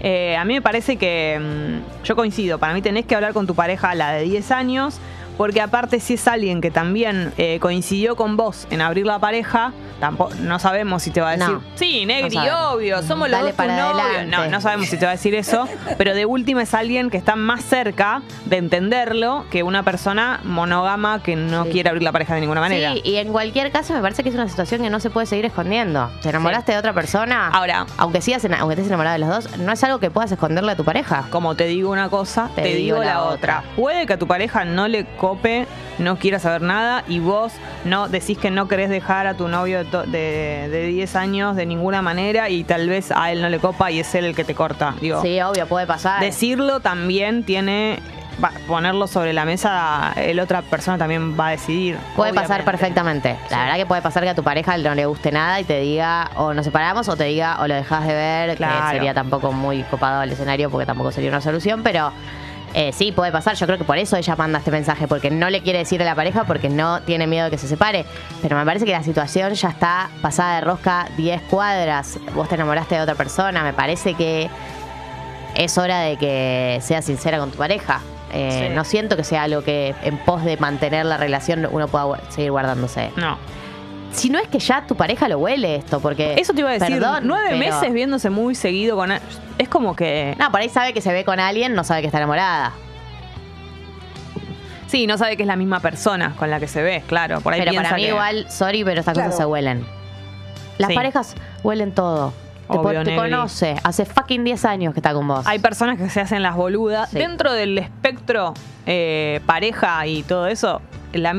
Eh, 0.00 0.36
a 0.36 0.44
mí 0.44 0.54
me 0.54 0.62
parece 0.62 0.96
que 0.96 1.38
mm, 1.40 2.04
yo 2.04 2.16
coincido, 2.16 2.58
para 2.58 2.74
mí 2.74 2.82
tenés 2.82 3.06
que 3.06 3.14
hablar 3.14 3.32
con 3.32 3.46
tu 3.46 3.54
pareja, 3.54 3.94
la 3.94 4.12
de 4.12 4.22
10 4.22 4.50
años, 4.50 4.98
porque 5.36 5.60
aparte 5.60 6.00
si 6.00 6.14
es 6.14 6.26
alguien 6.28 6.60
que 6.60 6.70
también 6.70 7.32
eh, 7.38 7.58
coincidió 7.60 8.16
con 8.16 8.36
vos 8.36 8.66
en 8.70 8.80
abrir 8.80 9.06
la 9.06 9.18
pareja, 9.18 9.72
tampoco, 10.00 10.34
no 10.40 10.58
sabemos 10.58 11.02
si 11.02 11.10
te 11.10 11.20
va 11.20 11.30
a 11.30 11.36
decir, 11.36 11.48
No. 11.54 11.62
sí, 11.74 12.04
negri, 12.06 12.36
No 12.36 12.70
obvio, 12.72 13.02
somos 13.02 13.28
los 13.28 13.38
Dale 13.38 13.48
dos 13.52 13.56
para 13.56 13.76
novios". 13.76 14.26
No, 14.26 14.46
no 14.48 14.60
sabemos 14.60 14.88
si 14.88 14.96
te 14.98 15.04
va 15.06 15.12
a 15.12 15.14
decir 15.14 15.34
eso, 15.34 15.68
pero 15.98 16.14
de 16.14 16.26
última 16.26 16.62
es 16.62 16.74
alguien 16.74 17.10
que 17.10 17.16
está 17.16 17.36
más 17.36 17.64
cerca 17.64 18.22
de 18.46 18.56
entenderlo 18.58 19.44
que 19.50 19.62
una 19.62 19.82
persona 19.82 20.40
monógama 20.44 21.22
que 21.22 21.36
no 21.36 21.64
Sí. 21.64 21.70
quiere 21.70 21.88
abrir 21.88 22.02
la 22.02 22.12
pareja 22.12 22.34
de 22.34 22.40
ninguna 22.40 22.60
manera. 22.60 22.92
Sí, 22.94 23.00
y 23.04 23.16
en 23.16 23.32
cualquier 23.32 23.70
caso 23.72 23.94
me 23.94 24.00
parece 24.00 24.22
que 24.22 24.28
es 24.28 24.34
una 24.34 24.48
situación 24.48 24.82
que 24.82 24.90
no 24.90 25.00
se 25.00 25.10
puede 25.10 25.26
seguir 25.26 25.44
escondiendo. 25.46 26.10
Te 26.22 26.28
enamoraste 26.30 26.72
de 26.72 26.78
otra 26.78 26.92
persona. 26.92 27.48
Ahora. 27.48 27.86
aunque 27.98 28.20
sigas 28.20 28.44
ena- 28.44 28.58
aunque 28.60 28.74
estés 28.74 28.88
enamorado 28.88 29.14
de 29.14 29.18
los 29.20 29.28
dos, 29.28 29.58
no 29.58 29.72
es 29.72 29.82
algo 29.84 29.98
que 29.98 30.10
puedas 30.10 30.30
esconderle 30.32 30.72
a 30.72 30.76
tu 30.76 30.84
pareja. 30.84 31.24
Como 31.30 31.54
te 31.54 31.64
digo 31.66 31.90
una 31.90 32.08
cosa, 32.08 32.50
te, 32.54 32.62
digo, 32.62 33.02
la, 33.02 33.22
otra. 33.22 33.62
Puede 33.76 34.06
que 34.06 34.12
a 34.14 34.18
tu 34.18 34.26
pareja 34.26 34.64
no 34.64 34.88
le 34.88 35.04
cope, 35.26 35.66
no 35.98 36.16
quiera 36.18 36.38
saber 36.38 36.62
nada 36.62 37.02
y 37.08 37.18
vos 37.20 37.52
no 37.84 38.08
decís 38.08 38.38
que 38.38 38.50
no 38.50 38.68
querés 38.68 38.90
dejar 38.90 39.26
a 39.26 39.34
tu 39.34 39.48
novio 39.48 39.82
de, 39.84 40.06
de, 40.06 40.68
de 40.68 40.86
10 40.86 41.16
años 41.16 41.56
de 41.56 41.66
ninguna 41.66 42.02
manera 42.02 42.48
y 42.48 42.62
tal 42.64 42.88
vez 42.88 43.10
a 43.10 43.32
él 43.32 43.42
no 43.42 43.48
le 43.48 43.58
copa 43.58 43.90
y 43.90 44.00
es 44.00 44.14
él 44.14 44.24
el 44.26 44.34
que 44.36 44.44
te 44.44 44.54
corta. 44.54 44.94
Digo, 45.00 45.20
Sí, 45.22 45.40
obvio, 45.40 45.66
puede 45.66 45.86
pasar. 45.86 46.20
decirlo 46.20 46.80
también 46.80 47.42
tiene 47.44 47.98
va, 48.42 48.52
ponerlo 48.68 49.06
sobre 49.06 49.32
la 49.32 49.44
mesa, 49.46 50.12
el 50.16 50.38
otra 50.40 50.60
persona 50.62 50.98
también 50.98 51.38
va 51.38 51.48
a 51.48 51.50
decidir. 51.52 51.96
Puede 52.14 52.34
pasar 52.34 52.64
perfectamente. 52.64 53.30
La 53.44 53.48
Sí. 53.48 53.54
verdad 53.64 53.76
que 53.76 53.86
puede 53.86 54.02
pasar 54.02 54.22
que 54.22 54.28
a 54.28 54.34
tu 54.34 54.42
pareja 54.44 54.76
no 54.76 54.94
le 54.94 55.06
guste 55.06 55.32
nada 55.32 55.58
y 55.60 55.64
te 55.64 55.80
diga 55.80 56.30
o 56.36 56.52
nos 56.52 56.64
separamos 56.66 57.08
o 57.08 57.16
te 57.16 57.24
diga 57.24 57.56
o 57.62 57.66
lo 57.66 57.74
dejas 57.74 58.06
de 58.06 58.12
ver, 58.14 58.56
Claro. 58.56 58.86
que 58.90 58.92
sería 58.96 59.14
tampoco 59.14 59.50
muy 59.52 59.82
copado 59.84 60.22
el 60.22 60.30
escenario 60.30 60.70
porque 60.70 60.84
tampoco 60.86 61.10
sería 61.10 61.30
una 61.30 61.40
solución, 61.40 61.82
pero 61.82 62.12
eh, 62.78 62.92
sí, 62.92 63.10
puede 63.10 63.32
pasar. 63.32 63.56
Yo 63.56 63.66
creo 63.66 63.78
que 63.78 63.84
por 63.84 63.96
eso 63.98 64.16
ella 64.16 64.36
manda 64.36 64.58
este 64.58 64.70
mensaje, 64.70 65.08
porque 65.08 65.30
no 65.30 65.48
le 65.50 65.62
quiere 65.62 65.78
decir 65.80 66.00
a 66.02 66.04
la 66.04 66.14
pareja 66.14 66.44
porque 66.44 66.68
no 66.68 67.00
tiene 67.02 67.26
miedo 67.26 67.46
de 67.46 67.50
que 67.50 67.58
se 67.58 67.66
separe. 67.66 68.04
Pero 68.42 68.56
me 68.56 68.64
parece 68.64 68.84
que 68.84 68.92
la 68.92 69.02
situación 69.02 69.54
ya 69.54 69.68
está 69.70 70.10
pasada 70.22 70.56
de 70.56 70.60
rosca 70.60 71.08
10 71.16 71.40
cuadras. 71.50 72.18
Vos 72.34 72.48
te 72.48 72.54
enamoraste 72.54 72.94
de 72.94 73.00
otra 73.00 73.14
persona, 73.14 73.62
me 73.64 73.72
parece 73.72 74.14
que 74.14 74.48
es 75.54 75.78
hora 75.78 76.00
de 76.00 76.16
que 76.18 76.78
seas 76.82 77.04
sincera 77.04 77.38
con 77.38 77.50
tu 77.50 77.58
pareja. 77.58 78.00
Eh, 78.32 78.66
Sí. 78.68 78.74
No 78.74 78.84
siento 78.84 79.16
que 79.16 79.24
sea 79.24 79.44
algo 79.44 79.62
que 79.62 79.94
en 80.02 80.18
pos 80.18 80.44
de 80.44 80.56
mantener 80.58 81.06
la 81.06 81.16
relación 81.16 81.66
uno 81.70 81.88
pueda 81.88 82.04
gu- 82.04 82.20
seguir 82.28 82.50
guardándose. 82.50 83.10
No. 83.16 83.38
Si 84.12 84.30
no 84.30 84.38
es 84.38 84.48
que 84.48 84.58
ya 84.58 84.86
tu 84.86 84.96
pareja 84.96 85.28
lo 85.28 85.38
huele 85.38 85.76
esto, 85.76 86.00
porque... 86.00 86.34
Eso 86.38 86.54
te 86.54 86.60
iba 86.60 86.70
a 86.70 86.72
decir, 86.72 86.98
Perdón, 86.98 87.24
nueve 87.24 87.48
pero- 87.50 87.58
meses 87.58 87.92
viéndose 87.92 88.30
muy 88.30 88.54
seguido 88.54 88.96
con... 88.96 89.10
Es 89.58 89.68
como 89.68 89.94
que... 89.94 90.34
No, 90.38 90.50
por 90.50 90.60
ahí 90.60 90.68
sabe 90.68 90.92
que 90.94 91.00
se 91.02 91.12
ve 91.12 91.24
con 91.24 91.38
alguien, 91.40 91.74
no 91.74 91.84
sabe 91.84 92.00
que 92.00 92.06
está 92.06 92.18
enamorada. 92.18 92.72
Sí, 94.86 95.06
no 95.06 95.18
sabe 95.18 95.36
que 95.36 95.42
es 95.42 95.46
la 95.46 95.56
misma 95.56 95.80
persona 95.80 96.34
con 96.36 96.48
la 96.50 96.60
que 96.60 96.68
se 96.68 96.82
ve, 96.82 97.02
claro. 97.06 97.40
Por 97.40 97.52
ahí 97.52 97.60
Pero 97.60 97.70
piensa 97.72 97.88
para 97.90 97.96
mí 97.96 98.02
que- 98.04 98.08
igual, 98.10 98.46
sorry, 98.50 98.84
pero 98.84 99.00
estas 99.00 99.14
Claro. 99.14 99.30
cosas 99.30 99.44
se 99.44 99.46
huelen. 99.46 99.84
Las 100.78 100.88
Sí. 100.90 100.94
parejas 100.94 101.34
huelen 101.62 101.92
todo. 101.92 102.32
Te, 102.70 102.76
Obvio, 102.78 103.02
te 103.04 103.14
conoce. 103.14 103.76
Hace 103.84 104.04
fucking 104.04 104.42
10 104.44 104.64
años 104.64 104.92
que 104.92 104.98
está 105.00 105.12
con 105.12 105.26
vos. 105.28 105.46
Hay 105.46 105.58
personas 105.60 105.98
que 105.98 106.08
se 106.10 106.20
hacen 106.20 106.42
las 106.42 106.56
boludas. 106.56 107.10
Sí. 107.10 107.18
Dentro 107.18 107.52
del 107.52 107.78
espectro 107.78 108.54
eh, 108.86 109.40
pareja 109.46 110.04
y 110.06 110.22
todo 110.24 110.46
eso, 110.48 110.80
la, 111.12 111.34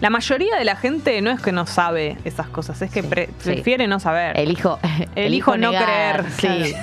la 0.00 0.10
mayoría 0.10 0.56
de 0.56 0.64
la 0.64 0.76
gente 0.76 1.20
no 1.22 1.30
es 1.30 1.40
que 1.40 1.52
no 1.52 1.66
sabe 1.66 2.16
esas 2.24 2.46
cosas, 2.48 2.80
es 2.82 2.90
que 2.90 3.02
Sí, 3.02 3.08
pre- 3.08 3.26
sí. 3.38 3.52
prefiere 3.52 3.86
no 3.86 4.00
saber. 4.00 4.38
Elijo, 4.38 4.78
Elijo 5.14 5.56
no 5.56 5.70
negar, 5.72 6.24
creer. 6.36 6.64
Sí. 6.68 6.74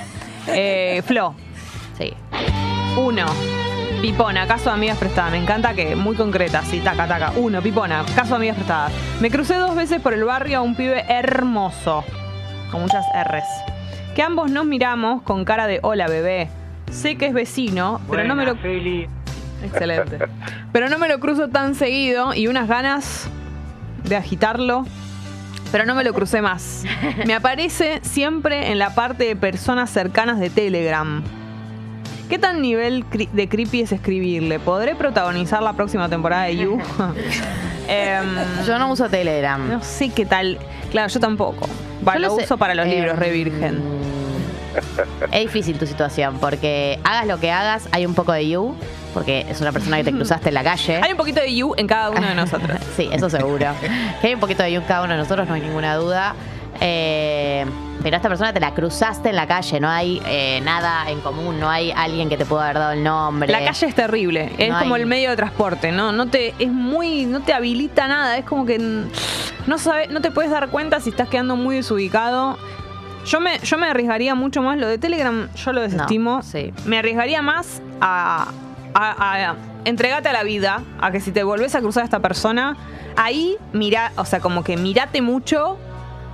Eh, 0.48 1.02
Flo, 1.06 1.34
Sí. 1.96 2.12
uno. 2.96 3.26
Pipona, 4.00 4.46
caso 4.46 4.66
de 4.70 4.76
amigas 4.76 4.96
prestadas. 4.96 5.32
Me 5.32 5.38
encanta 5.38 5.74
que 5.74 5.96
muy 5.96 6.14
concreta, 6.14 6.62
sí, 6.62 6.78
taca, 6.78 7.08
taca. 7.08 7.32
Uno, 7.34 7.60
Pipona, 7.60 8.04
caso 8.14 8.30
de 8.30 8.36
amigas 8.36 8.54
prestadas. 8.54 8.92
Me 9.20 9.28
crucé 9.28 9.54
dos 9.56 9.74
veces 9.74 10.00
por 10.00 10.14
el 10.14 10.22
barrio 10.22 10.58
a 10.58 10.62
un 10.62 10.76
pibe 10.76 11.04
hermoso, 11.08 12.04
con 12.70 12.82
muchas 12.82 13.04
R's. 13.12 13.42
Que 14.14 14.22
ambos 14.22 14.52
nos 14.52 14.66
miramos 14.66 15.22
con 15.22 15.44
cara 15.44 15.66
de 15.66 15.80
hola 15.82 16.06
bebé. 16.06 16.48
Sé 16.92 17.16
que 17.16 17.26
es 17.26 17.34
vecino, 17.34 18.00
pero 18.08 18.22
no 18.24 18.36
me 18.36 18.44
lo. 18.46 18.56
Excelente. 19.62 20.18
Pero 20.72 20.88
no 20.88 20.98
me 20.98 21.08
lo 21.08 21.20
cruzo 21.20 21.48
tan 21.48 21.74
seguido 21.74 22.34
y 22.34 22.46
unas 22.46 22.68
ganas 22.68 23.28
de 24.04 24.16
agitarlo. 24.16 24.84
Pero 25.70 25.84
no 25.84 25.94
me 25.94 26.02
lo 26.02 26.14
crucé 26.14 26.40
más. 26.40 26.84
Me 27.26 27.34
aparece 27.34 28.00
siempre 28.02 28.70
en 28.70 28.78
la 28.78 28.94
parte 28.94 29.24
de 29.24 29.36
personas 29.36 29.90
cercanas 29.90 30.40
de 30.40 30.48
Telegram. 30.48 31.22
¿Qué 32.30 32.38
tan 32.38 32.60
nivel 32.62 33.04
de 33.32 33.48
creepy 33.48 33.82
es 33.82 33.92
escribirle? 33.92 34.58
¿Podré 34.58 34.94
protagonizar 34.94 35.62
la 35.62 35.72
próxima 35.74 36.08
temporada 36.08 36.44
de 36.44 36.56
You? 36.56 36.78
Em, 37.90 38.26
Yo 38.66 38.78
no 38.78 38.92
uso 38.92 39.08
Telegram. 39.08 39.66
no 39.66 39.82
sé 39.82 40.10
qué 40.10 40.26
tal. 40.26 40.58
Claro, 40.90 41.08
yo 41.08 41.20
tampoco. 41.20 41.66
Yo 42.04 42.18
lo 42.18 42.34
uso 42.34 42.58
para 42.58 42.74
los 42.74 42.86
eh, 42.86 42.96
libros, 42.96 43.18
re 43.18 43.30
virgen. 43.30 43.82
Es 45.32 45.40
difícil 45.40 45.78
tu 45.78 45.86
situación 45.86 46.38
porque 46.38 46.98
hagas 47.02 47.26
lo 47.26 47.40
que 47.40 47.50
hagas, 47.50 47.88
hay 47.92 48.04
un 48.06 48.14
poco 48.14 48.32
de 48.32 48.48
you, 48.48 48.74
porque 49.14 49.46
es 49.48 49.60
una 49.60 49.72
persona 49.72 49.96
que 49.98 50.04
te 50.04 50.12
cruzaste 50.12 50.48
en 50.48 50.54
la 50.54 50.64
calle. 50.64 51.00
Hay 51.02 51.12
un 51.12 51.16
poquito 51.18 51.40
de 51.40 51.54
You 51.54 51.74
en 51.76 51.86
cada 51.86 52.10
uno 52.10 52.20
de 52.26 52.34
nosotros. 52.36 52.78
Sí, 52.96 53.08
eso 53.12 53.28
seguro. 53.30 53.66
que 54.20 54.26
hay 54.28 54.34
un 54.34 54.40
poquito 54.40 54.62
de 54.62 54.72
you 54.72 54.80
en 54.80 54.86
cada 54.86 55.02
uno 55.04 55.12
de 55.14 55.18
nosotros, 55.18 55.46
no 55.48 55.54
hay 55.54 55.60
ninguna 55.62 55.94
duda. 55.96 56.34
Eh, 56.80 57.66
pero 58.02 58.14
esta 58.16 58.28
persona 58.28 58.52
te 58.52 58.60
la 58.60 58.72
cruzaste 58.72 59.30
en 59.30 59.36
la 59.36 59.48
calle, 59.48 59.80
no 59.80 59.88
hay 59.88 60.22
eh, 60.26 60.60
nada 60.62 61.10
en 61.10 61.20
común, 61.20 61.58
no 61.58 61.68
hay 61.68 61.90
alguien 61.90 62.28
que 62.28 62.36
te 62.36 62.44
pueda 62.46 62.64
haber 62.64 62.78
dado 62.78 62.92
el 62.92 63.02
nombre. 63.02 63.50
La 63.50 63.64
calle 63.64 63.86
es 63.86 63.94
terrible, 63.94 64.52
es 64.58 64.70
No 64.70 64.78
como 64.78 64.94
hay- 64.94 65.00
el 65.02 65.06
medio 65.08 65.30
de 65.30 65.36
transporte, 65.36 65.90
¿no? 65.90 66.12
No 66.12 66.26
te, 66.28 66.54
es 66.60 66.70
muy, 66.70 67.26
no 67.26 67.40
te 67.40 67.52
habilita 67.52 68.06
nada, 68.06 68.38
es 68.38 68.44
como 68.44 68.64
que 68.64 68.78
no 68.78 69.78
sabe, 69.78 70.06
no 70.06 70.20
te 70.20 70.30
puedes 70.30 70.52
dar 70.52 70.68
cuenta 70.68 71.00
si 71.00 71.10
estás 71.10 71.28
quedando 71.28 71.56
muy 71.56 71.74
desubicado. 71.76 72.56
Yo 73.26 73.40
me, 73.40 73.58
yo 73.58 73.76
me 73.76 73.88
arriesgaría 73.88 74.36
mucho 74.36 74.62
más, 74.62 74.78
lo 74.78 74.86
de 74.86 74.98
Telegram 74.98 75.48
yo 75.56 75.72
lo 75.72 75.80
desestimo. 75.82 76.42
sí. 76.44 76.72
Me 76.86 76.98
arriesgaría 76.98 77.42
más 77.42 77.82
a, 78.00 78.52
a, 78.94 79.50
a 79.50 79.56
entregate 79.84 80.28
a 80.28 80.32
la 80.32 80.42
vida, 80.42 80.82
a 81.00 81.10
que 81.10 81.20
si 81.20 81.32
te 81.32 81.42
volvés 81.44 81.74
a 81.74 81.80
cruzar 81.80 82.02
a 82.02 82.04
esta 82.04 82.20
persona, 82.20 82.76
ahí 83.16 83.56
mira, 83.72 84.12
o 84.16 84.24
sea, 84.24 84.40
como 84.40 84.62
que 84.64 84.76
mirate 84.76 85.22
mucho 85.22 85.76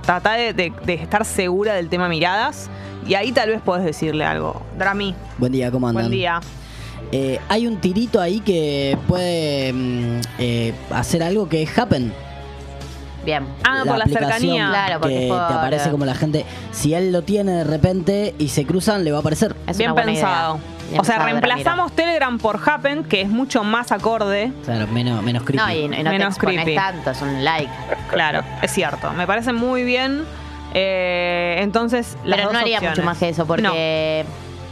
Trata 0.05 0.33
de, 0.33 0.53
de- 0.53 0.71
de 0.85 0.93
estar 0.93 1.25
segura 1.25 1.73
del 1.73 1.89
tema 1.89 2.07
miradas 2.07 2.69
y 3.07 3.15
ahí 3.15 3.31
tal 3.31 3.49
vez 3.49 3.59
podés 3.59 3.83
decirle 3.83 4.23
algo. 4.23 4.61
Drami, 4.77 5.15
Buen 5.39 5.51
día, 5.51 5.71
¿cómo 5.71 5.87
andan? 5.87 6.03
buen 6.03 6.11
día. 6.11 6.39
Eh, 7.11 7.39
hay 7.49 7.65
un 7.65 7.77
tirito 7.77 8.21
ahí 8.21 8.39
que 8.39 8.97
puede 9.07 9.73
mm, 9.73 10.21
eh, 10.37 10.73
hacer 10.91 11.23
algo 11.23 11.49
que 11.49 11.63
es 11.63 11.75
Happen. 11.79 12.13
Bien. 13.25 13.45
Ah, 13.63 13.81
por 13.83 13.97
la 13.97 14.05
cercanía. 14.05 14.67
Claro, 14.69 14.99
porque 15.01 15.15
que 15.17 15.25
es 15.25 15.31
por- 15.31 15.47
te 15.47 15.53
aparece 15.55 15.89
como 15.89 16.05
la 16.05 16.13
gente. 16.13 16.45
Si 16.71 16.93
él 16.93 17.11
lo 17.11 17.23
tiene 17.23 17.53
de 17.53 17.63
repente 17.63 18.35
y 18.37 18.49
se 18.49 18.63
cruzan, 18.65 19.03
le 19.03 19.11
va 19.11 19.17
a 19.17 19.21
aparecer. 19.21 19.55
Es 19.65 19.77
Bien 19.79 19.89
una 19.91 20.03
buena 20.03 20.11
pensado. 20.11 20.57
idea. 20.57 20.74
O 20.97 21.03
sea, 21.03 21.19
reemplazamos 21.19 21.91
Telegram 21.93 22.37
por 22.37 22.59
Happen, 22.67 23.03
que 23.03 23.21
es 23.21 23.29
mucho 23.29 23.63
más 23.63 23.91
acorde. 23.91 24.51
Claro, 24.63 24.87
menos, 24.87 25.21
menos 25.23 25.43
creepy. 25.43 25.63
No, 25.63 25.71
y, 25.71 25.77
y 25.99 26.03
no 26.03 26.09
Menos 26.11 26.37
creepy. 26.37 26.75
tanto, 26.75 27.11
es 27.11 27.21
un 27.21 27.43
like. 27.43 27.71
Claro, 28.09 28.41
es 28.61 28.71
cierto. 28.71 29.11
Me 29.13 29.25
parece 29.27 29.51
muy 29.53 29.83
bien. 29.83 30.23
Eh, 30.73 31.57
entonces, 31.61 32.17
las 32.23 32.35
Pero 32.37 32.43
dos 32.49 32.53
no 32.53 32.59
haría 32.59 32.77
opciones. 32.77 32.97
mucho 32.99 33.05
más 33.05 33.17
que 33.17 33.29
eso 33.29 33.45
No. 33.57 33.73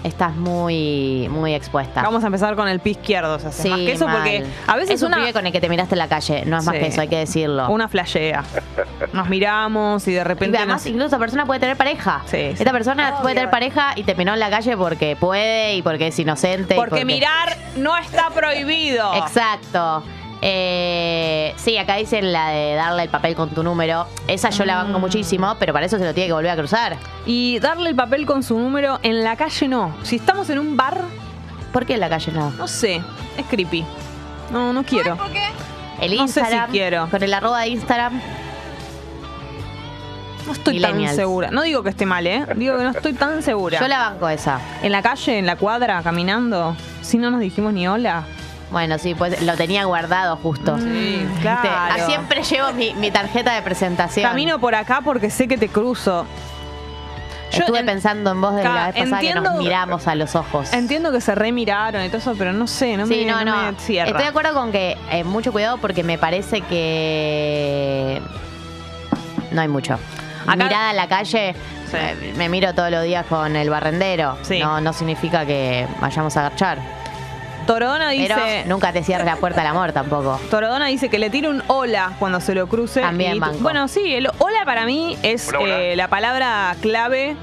Estás 0.04 0.36
muy, 0.36 1.28
muy 1.30 1.54
expuesta. 1.54 2.02
Vamos 2.02 2.24
a 2.24 2.28
empezar 2.28 2.56
con 2.56 2.68
el 2.68 2.80
pie 2.80 2.92
izquierdo, 2.94 3.40
Sí, 3.52 3.70
más 3.70 3.80
que 3.80 3.92
eso, 3.94 4.06
mal. 4.06 4.18
porque 4.18 4.46
a 4.68 4.76
veces 4.76 4.96
es 4.96 5.02
un 5.02 5.08
una, 5.08 5.18
pibe 5.18 5.34
con 5.34 5.46
el 5.46 5.52
que 5.52 5.62
te 5.62 5.70
miraste 5.70 5.96
en 5.96 6.00
la 6.00 6.08
calle, 6.08 6.44
no 6.46 6.58
es 6.58 6.66
más 6.66 6.76
Sí. 6.76 6.82
que 6.82 6.88
eso, 6.88 7.02
hay 7.02 7.08
que 7.08 7.18
decirlo. 7.18 7.70
una 7.70 7.88
flashea. 7.88 8.44
Nos 9.14 9.30
miramos 9.30 10.08
y 10.08 10.14
de 10.14 10.22
Y 10.22 10.24
repente 10.24 10.58
además, 10.58 10.82
nos- 10.82 10.88
incluso 10.88 11.08
esa 11.08 11.20
persona 11.20 11.46
puede 11.46 11.60
tener 11.60 11.78
pareja. 11.78 12.22
Sí, 12.26 12.38
sí. 12.38 12.56
Esta 12.60 12.72
persona 12.72 13.16
puede 13.22 13.36
tener 13.36 13.50
pareja 13.50 13.94
y 13.96 14.04
te 14.04 14.16
miró 14.16 14.34
en 14.34 14.40
la 14.40 14.50
calle 14.50 14.76
porque 14.78 15.16
puede 15.16 15.76
y 15.76 15.82
porque 15.82 16.08
es 16.08 16.20
inocente. 16.20 16.74
y 16.76 16.78
Porque 16.78 17.06
mirar 17.06 17.56
no 17.78 17.96
está 17.98 18.30
prohibido. 18.30 19.14
Exacto. 19.16 20.04
Eh, 20.46 21.54
sí, 21.56 21.78
acá 21.78 21.96
dicen 21.96 22.34
la 22.34 22.50
de 22.50 22.74
darle 22.76 23.04
el 23.04 23.10
papel 23.10 23.34
con 23.34 23.50
tu 23.52 23.64
número. 23.64 24.08
Esa 24.28 24.50
yo 24.50 24.66
la 24.66 24.76
Mm. 24.76 24.86
banco 24.88 25.00
muchísimo, 25.00 25.56
pero 25.58 25.72
para 25.72 25.86
eso 25.86 25.98
se 25.98 26.04
lo 26.04 26.14
tiene 26.14 26.28
que 26.28 26.34
volver 26.34 26.52
a 26.52 26.58
cruzar. 26.58 26.98
Y 27.26 27.60
darle 27.60 27.90
el 27.90 27.96
papel 27.96 28.26
con 28.26 28.44
su 28.44 28.60
número 28.60 29.00
en 29.04 29.24
la 29.24 29.38
calle 29.38 29.70
no. 29.70 29.96
Si 30.04 30.18
estamos 30.18 30.50
en 30.50 30.60
un 30.60 30.76
bar, 30.76 31.00
¿Por 31.72 31.86
qué 31.86 31.94
en 31.96 32.02
la 32.02 32.10
calle 32.10 32.32
no? 32.34 32.52
no 32.52 32.68
sé, 32.68 33.02
es 33.38 33.46
creepy. 33.50 33.86
No, 34.52 34.74
no 34.74 34.84
quiero. 34.84 35.18
El 36.02 36.18
No 36.18 36.28
sé 36.28 36.34
si 36.34 36.40
Instagram, 36.42 36.70
quiero. 36.72 37.08
con 37.10 37.24
el 37.24 37.34
arroba 37.34 37.62
de 37.62 37.68
Instagram, 37.70 38.22
No 40.46 40.52
estoy 40.52 40.82
tan 40.82 41.08
segura. 41.16 41.52
No 41.52 41.62
digo 41.62 41.84
que 41.84 41.90
esté 41.90 42.06
mal, 42.06 42.28
¿eh? 42.28 42.46
Digo 42.58 42.78
que 42.78 42.84
no 42.84 42.90
estoy 42.90 43.14
tan 43.14 43.42
segura. 43.42 43.80
yo 43.80 43.88
la 43.88 44.10
banco 44.10 44.28
esa. 44.28 44.60
En 44.82 44.92
la 44.92 45.02
calle, 45.02 45.40
en 45.40 45.46
la 45.46 45.56
cuadra, 45.56 46.02
caminando, 46.04 46.76
si 47.02 47.18
no 47.18 47.32
nos 47.32 47.40
dijimos 47.40 47.72
ni 47.74 47.88
hola. 47.88 48.26
Bueno, 48.74 48.98
sí, 48.98 49.14
pues 49.16 49.42
lo 49.44 49.56
tenía 49.56 49.86
guardado 49.86 50.36
justo. 50.36 50.78
Sí, 50.80 51.26
claro. 51.42 52.06
Siempre 52.08 52.44
llevo 52.44 52.74
mi, 52.74 52.94
mi 52.96 53.10
tarjeta 53.12 53.54
de 53.54 53.62
presentación. 53.62 54.28
Camino 54.28 54.60
por 54.60 54.76
acá 54.76 55.00
porque 55.02 55.30
sé 55.30 55.48
que 55.48 55.58
te 55.58 55.70
cruzo. 55.70 56.26
Yo 57.52 57.60
Estuve 57.60 57.80
en- 57.82 57.86
pensando 57.86 58.32
en 58.32 58.42
vos 58.42 58.56
de 58.56 58.64
Ca- 58.64 58.74
la 58.74 58.86
vez 58.88 58.96
pasada 59.04 59.22
que 59.22 59.36
nos 59.36 59.58
miramos 59.60 60.08
a 60.08 60.16
los 60.16 60.36
ojos. 60.36 60.74
Entiendo 60.74 61.12
que 61.12 61.22
se 61.22 61.36
remiraron 61.36 62.04
y 62.04 62.08
todo 62.08 62.18
eso, 62.18 62.34
pero 62.36 62.52
no 62.52 62.66
sé, 62.66 62.98
no 62.98 63.06
sí, 63.06 63.24
me, 63.26 63.32
no, 63.32 63.46
no. 63.46 63.72
me 63.72 63.80
cierra. 63.80 64.10
Estoy 64.10 64.24
de 64.24 64.30
acuerdo 64.30 64.56
con 64.56 64.72
que 64.72 64.98
eh, 65.12 65.24
mucho 65.24 65.52
cuidado 65.52 65.78
porque 65.78 66.04
me 66.04 66.18
parece 66.18 66.62
que 66.62 68.20
no 69.52 69.62
hay 69.62 69.68
mucho. 69.68 70.00
Acá- 70.48 70.56
Mirada 70.56 70.90
en 70.90 70.96
la 70.98 71.08
calle, 71.08 71.54
Sí. 71.92 71.96
eh, 71.98 72.34
me 72.38 72.50
miro 72.50 72.74
todos 72.74 72.90
los 72.90 73.04
días 73.04 73.24
con 73.28 73.56
el 73.56 73.70
barrendero. 73.70 74.36
Sí. 74.42 74.60
No, 74.60 74.82
no 74.82 74.92
significa 74.92 75.46
que 75.46 75.86
vayamos 76.02 76.36
a 76.38 76.48
agachar. 76.48 76.80
Torodona 77.66 78.10
dice, 78.10 78.34
Pero 78.36 78.70
nunca 78.70 78.92
te 78.94 79.04
cierres 79.04 79.26
la 79.26 79.36
puerta 79.38 79.62
al 79.62 79.68
amor 79.68 79.92
tampoco. 79.92 80.40
Torodona 80.50 80.88
dice 80.88 81.10
que 81.10 81.20
le 81.20 81.30
tire 81.30 81.50
un 81.50 81.64
hola 81.68 82.14
cuando 82.20 82.40
se 82.42 82.54
lo 82.56 82.68
cruce. 82.68 83.02
También 83.02 83.40
banco. 83.40 83.58
Bueno, 83.62 83.88
sí, 83.88 84.14
el 84.14 84.28
hola 84.38 84.66
para 84.66 84.86
mí 84.86 85.18
es 85.24 85.50
Hola, 85.50 85.60
hola. 85.60 85.82
eh, 85.82 85.96
la 85.96 86.08
palabra 86.08 86.76
clave 86.82 87.36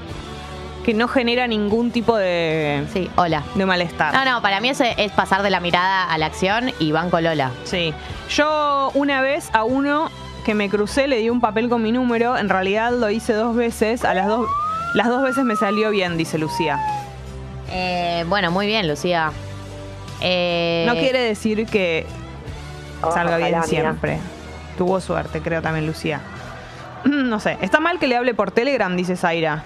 que 0.85 0.93
no 0.95 1.07
genera 1.07 1.45
ningún 1.47 1.91
tipo 1.91 2.17
de, 2.17 2.85
Sí, 2.91 3.09
hola. 3.15 3.43
de 3.55 3.65
malestar. 3.65 4.13
No, 4.13 4.25
no, 4.25 4.41
para 4.41 4.59
mí 4.61 4.69
eso 4.69 4.83
es 4.83 5.11
pasar 5.11 5.43
de 5.43 5.49
la 5.51 5.59
mirada 5.59 6.05
a 6.11 6.17
la 6.17 6.25
acción 6.25 6.71
y 6.79 6.91
van 6.91 7.09
con 7.11 7.23
Lola. 7.23 7.51
Sí. 7.65 7.93
Yo 8.29 8.91
una 8.95 9.21
vez 9.21 9.49
a 9.53 9.63
uno 9.63 10.09
que 10.43 10.55
me 10.55 10.69
crucé 10.69 11.07
le 11.07 11.17
di 11.17 11.29
un 11.29 11.39
papel 11.39 11.69
con 11.69 11.83
mi 11.83 11.91
número. 11.91 12.35
En 12.35 12.49
realidad 12.49 12.91
lo 12.93 13.11
hice 13.11 13.33
dos 13.33 13.55
veces. 13.55 14.03
A 14.05 14.15
las 14.15 14.25
dos, 14.27 14.47
las 14.95 15.07
dos 15.07 15.21
veces 15.21 15.43
me 15.43 15.55
salió 15.55 15.91
bien, 15.91 16.17
dice 16.17 16.39
Lucía. 16.39 16.79
Eh, 17.69 18.25
bueno, 18.27 18.49
muy 18.49 18.65
bien, 18.65 18.87
Lucía. 18.87 19.31
Eh, 20.21 20.83
No 20.87 20.93
quiere 20.93 21.19
decir 21.19 21.65
que 21.65 22.05
salga 23.13 23.37
bien 23.37 23.63
siempre. 23.63 24.19
Tuvo 24.77 24.99
suerte, 25.01 25.41
creo 25.41 25.61
también 25.61 25.85
Lucía. 25.85 26.21
No 27.03 27.39
sé. 27.39 27.57
Está 27.61 27.79
mal 27.79 27.97
que 27.97 28.05
le 28.07 28.15
hable 28.15 28.33
por 28.35 28.51
Telegram, 28.51 28.95
dice 28.95 29.15
Zaira. 29.15 29.63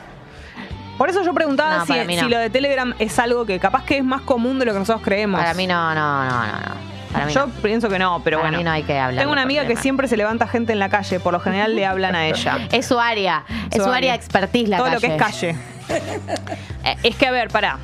Por 0.97 1.09
eso 1.09 1.21
yo 1.23 1.33
preguntaba 1.33 1.79
No, 1.79 1.85
si, 1.85 1.93
no. 2.15 2.29
lo 2.29 2.37
de 2.39 2.49
Telegram 2.49 2.93
es 2.99 3.19
algo 3.19 3.45
que 3.45 3.59
capaz 3.59 3.83
que 3.83 3.97
es 3.97 4.03
más 4.05 4.21
común 4.21 4.57
de 4.59 4.65
lo 4.65 4.71
que 4.71 4.79
nosotros 4.79 5.03
creemos. 5.03 5.41
Para 5.41 5.53
mí 5.53 5.67
no, 5.67 5.93
no, 5.93 6.23
no, 6.23 6.29
no. 6.29 6.45
no. 6.47 6.95
Para 7.11 7.25
mí 7.25 7.33
yo 7.33 7.47
no. 7.47 7.53
pienso 7.61 7.89
que 7.89 7.99
no, 7.99 8.21
pero 8.23 8.37
Para 8.37 8.49
bueno. 8.51 8.57
mí 8.59 8.63
no 8.63 8.71
hay 8.71 8.83
que 8.83 8.97
hablar. 8.97 9.21
Tengo 9.21 9.33
una 9.33 9.41
amiga 9.41 9.67
que 9.67 9.75
siempre 9.75 10.07
se 10.07 10.15
levanta 10.15 10.47
gente 10.47 10.71
en 10.71 10.79
la 10.79 10.87
calle, 10.87 11.19
por 11.19 11.33
lo 11.33 11.41
general 11.41 11.75
le 11.75 11.85
hablan 11.85 12.15
a 12.15 12.27
ella. 12.27 12.59
Es 12.71 12.85
su 12.87 12.97
área, 12.99 13.43
es 13.71 13.83
su 13.83 13.89
área 13.91 14.11
de 14.13 14.17
expertise 14.17 14.69
la 14.69 14.77
Todo 14.77 14.85
calle. 14.87 14.95
lo 14.95 15.01
que 15.01 15.15
es 15.15 15.21
calle. 15.21 15.55
Eh, 16.85 16.95
es 17.03 17.15
que, 17.15 17.27
a 17.27 17.31
ver, 17.31 17.49
pará. 17.49 17.77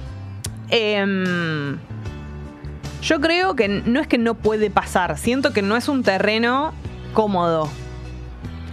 Em, 0.69 1.77
yo 3.01 3.19
creo 3.19 3.55
que 3.55 3.67
no 3.67 3.99
es 3.99 4.07
que 4.07 4.17
no 4.17 4.33
puede 4.35 4.69
pasar. 4.69 5.17
Siento 5.17 5.53
que 5.53 5.61
no 5.61 5.75
es 5.75 5.87
un 5.87 6.03
terreno 6.03 6.73
cómodo. 7.13 7.69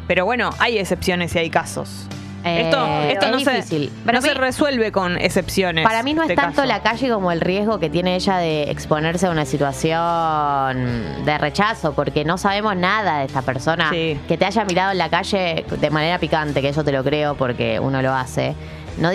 Pero 0.06 0.24
bueno, 0.24 0.50
hay 0.58 0.78
excepciones 0.78 1.34
y 1.34 1.38
hay 1.38 1.50
casos. 1.50 2.06
Eh, 2.44 2.62
esto 2.62 2.86
esto 3.08 3.26
es 3.26 3.32
no, 3.32 3.38
difícil. 3.38 3.90
Se, 4.06 4.12
no 4.12 4.20
mí- 4.20 4.28
se 4.28 4.34
resuelve 4.34 4.92
con 4.92 5.18
excepciones. 5.18 5.84
Para 5.84 6.02
mí 6.02 6.14
no 6.14 6.22
es 6.22 6.34
tanto 6.34 6.56
caso. 6.62 6.66
la 6.66 6.82
calle 6.82 7.10
como 7.10 7.32
el 7.32 7.40
riesgo 7.40 7.78
que 7.80 7.90
tiene 7.90 8.14
ella 8.14 8.38
de 8.38 8.70
exponerse 8.70 9.26
a 9.26 9.30
una 9.30 9.44
situación 9.44 11.24
de 11.24 11.38
rechazo, 11.38 11.92
porque 11.94 12.24
no 12.24 12.38
sabemos 12.38 12.76
nada 12.76 13.18
de 13.20 13.26
esta 13.26 13.42
persona. 13.42 13.90
Sí. 13.90 14.18
Que 14.28 14.38
te 14.38 14.44
haya 14.44 14.64
mirado 14.64 14.92
en 14.92 14.98
la 14.98 15.08
calle 15.10 15.64
de 15.68 15.90
manera 15.90 16.18
picante, 16.18 16.62
que 16.62 16.68
eso 16.68 16.84
te 16.84 16.92
lo 16.92 17.02
creo 17.04 17.34
porque 17.34 17.80
uno 17.80 18.00
lo 18.02 18.14
hace. 18.14 18.54
No, 18.98 19.10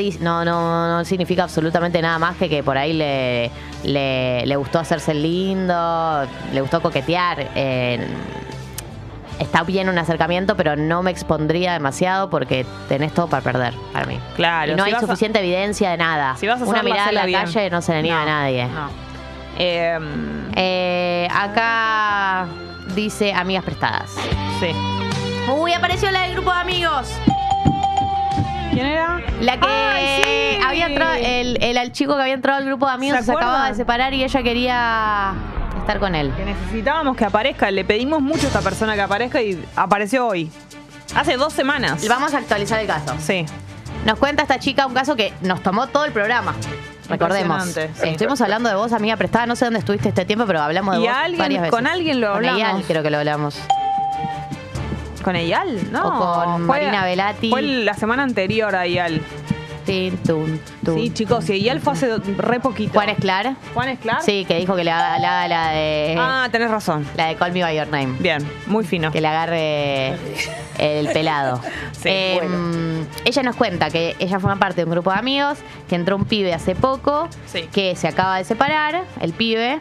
no, 0.45 0.45
no 0.97 1.06
significa 1.06 1.43
absolutamente 1.43 2.02
nada 2.02 2.17
más 2.19 2.38
que 2.38 2.47
que 2.49 2.63
por 2.63 2.78
ahí 2.78 2.93
le, 2.93 3.52
le, 3.84 4.46
le 4.46 4.56
gustó 4.56 4.80
hacerse 4.80 5.13
lindo, 5.13 6.26
le 6.54 6.62
gustó 6.62 6.82
coquetear. 6.82 7.50
eh, 7.56 8.08
está 9.39 9.63
bien 9.63 9.89
un 9.89 9.98
acercamiento, 9.98 10.56
pero 10.56 10.76
no 10.76 11.02
me 11.04 11.12
expondría 11.12 11.74
demasiado 11.74 12.30
porque 12.30 12.65
tenés 12.88 13.13
todo 13.13 13.28
para 13.28 13.41
perder, 13.43 13.74
para 13.91 14.06
mí. 14.06 14.19
Claro, 14.36 14.72
Y 14.72 14.76
no 14.76 14.84
si 14.86 14.89
hay 14.91 14.96
a- 14.96 15.00
suficiente 15.02 15.39
evidencia 15.39 15.89
de 15.91 15.98
nada. 15.98 16.36
Si 16.38 16.48
vas 16.48 16.62
a 16.62 16.65
Una 16.65 16.84
mirada 16.84 17.10
en 17.10 17.15
la 17.15 17.26
bien. 17.26 17.41
calle 17.43 17.69
no 17.69 17.82
se 17.82 17.93
le 17.93 18.04
niega 18.04 18.22
a 18.22 18.26
nadie. 18.26 18.65
No. 18.67 18.89
Em, 19.58 20.52
Eh, 20.56 21.28
acá 21.34 22.46
dice 22.96 23.34
amigas 23.34 23.63
prestadas. 23.63 24.12
sí. 24.60 24.69
Uy, 25.52 25.74
apareció 25.74 26.10
la 26.12 26.22
del 26.22 26.34
grupo 26.36 26.54
de 26.54 26.60
amigos. 26.60 27.10
¿Quién 28.73 28.86
era? 28.86 29.21
La 29.41 29.59
que 29.59 29.67
Ay, 29.67 30.21
sí. 30.23 30.63
había 30.65 30.86
entrado, 30.88 31.13
el, 31.15 31.57
el, 31.63 31.77
el 31.77 31.91
chico 31.91 32.15
que 32.15 32.21
había 32.21 32.33
entrado 32.33 32.59
al 32.59 32.65
grupo 32.65 32.86
de 32.88 32.93
amigos 32.93 33.19
¿Se 33.19 33.25
se, 33.25 33.31
acababa 33.31 33.69
de 33.69 33.75
separar 33.75 34.13
y 34.13 34.23
ella 34.23 34.43
quería 34.43 35.33
estar 35.79 35.99
con 35.99 36.15
él. 36.15 36.31
Que 36.36 36.45
necesitábamos 36.45 37.15
que 37.17 37.25
aparezca. 37.25 37.69
Le 37.71 37.83
pedimos 37.86 38.21
mucho 38.21 38.43
a 38.45 38.47
esta 38.47 38.62
persona 38.62 38.95
que 38.95 39.01
aparezca 39.01 39.41
y 39.41 39.63
apareció 39.75 40.27
hoy. 40.27 40.49
Hace 41.15 41.38
dos 41.38 41.53
semanas. 41.53 42.07
Vamos 42.07 42.33
a 42.33 42.38
actualizar 42.39 42.79
el 42.79 42.88
caso. 42.88 43.13
Sí. 43.19 43.45
Nos 44.05 44.17
cuenta 44.19 44.41
esta 44.43 44.59
chica 44.59 44.86
un 44.88 44.93
caso 44.93 45.15
que 45.15 45.33
nos 45.41 45.62
tomó 45.62 45.88
todo 45.88 46.05
el 46.05 46.12
programa. 46.12 46.53
Recordemos. 47.09 47.63
Sí. 47.65 47.81
Estuvimos 48.03 48.41
hablando 48.41 48.69
de 48.69 48.75
vos, 48.75 48.91
amiga 48.93 49.15
prestada. 49.17 49.45
No 49.45 49.55
sé 49.55 49.65
dónde 49.65 49.79
estuviste 49.79 50.09
este 50.09 50.25
tiempo, 50.25 50.45
pero 50.45 50.62
hablamos 50.62 50.95
de 50.95 51.01
Y 51.03 51.07
vos 51.07 51.15
alguien- 51.15 51.39
varias 51.39 51.62
veces. 51.63 51.71
con 51.75 51.86
alguien 51.88 52.21
lo 52.21 52.27
Con 52.27 52.38
hablamos. 52.38 52.59
Eyal 52.59 52.83
creo 52.83 53.03
que 53.03 53.09
lo 53.12 53.17
hablamos. 53.19 53.59
¿Con 55.23 55.36
Eyal? 55.36 55.91
No. 55.91 56.07
O 56.07 56.43
con 56.45 56.62
Marina 56.65 57.03
Velati. 57.05 57.49
Fue 57.49 57.62
la 57.62 57.93
semana 57.93 58.23
anterior 58.23 58.75
a 58.75 58.86
Eyal. 58.86 59.21
Tin, 59.86 60.15
tun, 60.19 60.62
tun. 60.86 60.95
Sí, 60.95 61.09
chicos, 61.13 61.49
y 61.49 61.53
Eyal 61.53 61.81
fue 61.81 61.91
hace 61.91 62.17
re 62.38 62.59
poquito. 62.62 62.93
Juan 62.93 63.09
Esclar. 63.09 63.55
¿Juan 63.73 63.89
Esclar? 63.89 64.21
Sí, 64.21 64.45
que 64.45 64.55
dijo 64.57 64.77
que 64.77 64.86
le 64.86 64.91
haga, 64.91 65.19
le 65.19 65.25
haga 65.27 65.47
la 65.49 65.69
de 65.71 66.15
Ah, 66.17 66.47
tenés 66.51 66.71
razón. 66.71 67.05
la 67.17 67.27
de 67.27 67.36
Call 67.36 67.51
Me 67.51 67.63
By 67.63 67.75
Your 67.75 67.88
Name. 67.88 68.15
Bien, 68.19 68.47
muy 68.67 68.86
fino. 68.86 69.12
Que 69.12 69.19
le 69.19 69.27
agarre 69.27 70.15
el 70.77 71.08
pelado. 71.12 71.60
Sí, 72.04 72.10
Eh, 72.10 72.39
Ella 73.23 73.43
nos 73.43 73.56
cuenta 73.56 73.89
que 73.89 74.15
ella 74.19 74.39
forma 74.39 74.58
parte 74.58 74.81
de 74.81 74.85
un 74.85 74.91
grupo 74.91 75.12
de 75.12 75.19
amigos, 75.19 75.58
que 75.87 75.95
entró 75.95 76.15
un 76.17 76.25
pibe 76.25 76.54
hace 76.54 76.75
poco, 76.75 77.29
Sí. 77.45 77.63
que 77.71 77.95
se 77.95 78.08
acaba 78.10 78.37
de 78.37 78.43
separar, 78.43 79.04
el 79.21 79.31
pibe, 79.33 79.79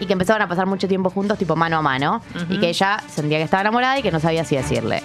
y 0.00 0.06
que 0.06 0.14
empezaron 0.14 0.42
a 0.42 0.48
pasar 0.48 0.66
mucho 0.66 0.88
tiempo 0.88 1.10
juntos, 1.10 1.38
tipo 1.38 1.54
mano 1.54 1.76
a 1.76 1.82
mano, 1.82 2.22
y 2.48 2.58
que 2.58 2.70
ella 2.70 3.02
sentía 3.08 3.38
que 3.38 3.44
estaba 3.44 3.60
enamorada 3.60 3.98
y 3.98 4.02
que 4.02 4.10
no 4.10 4.18
sabía 4.18 4.44
si 4.44 4.56
decirle. 4.56 5.02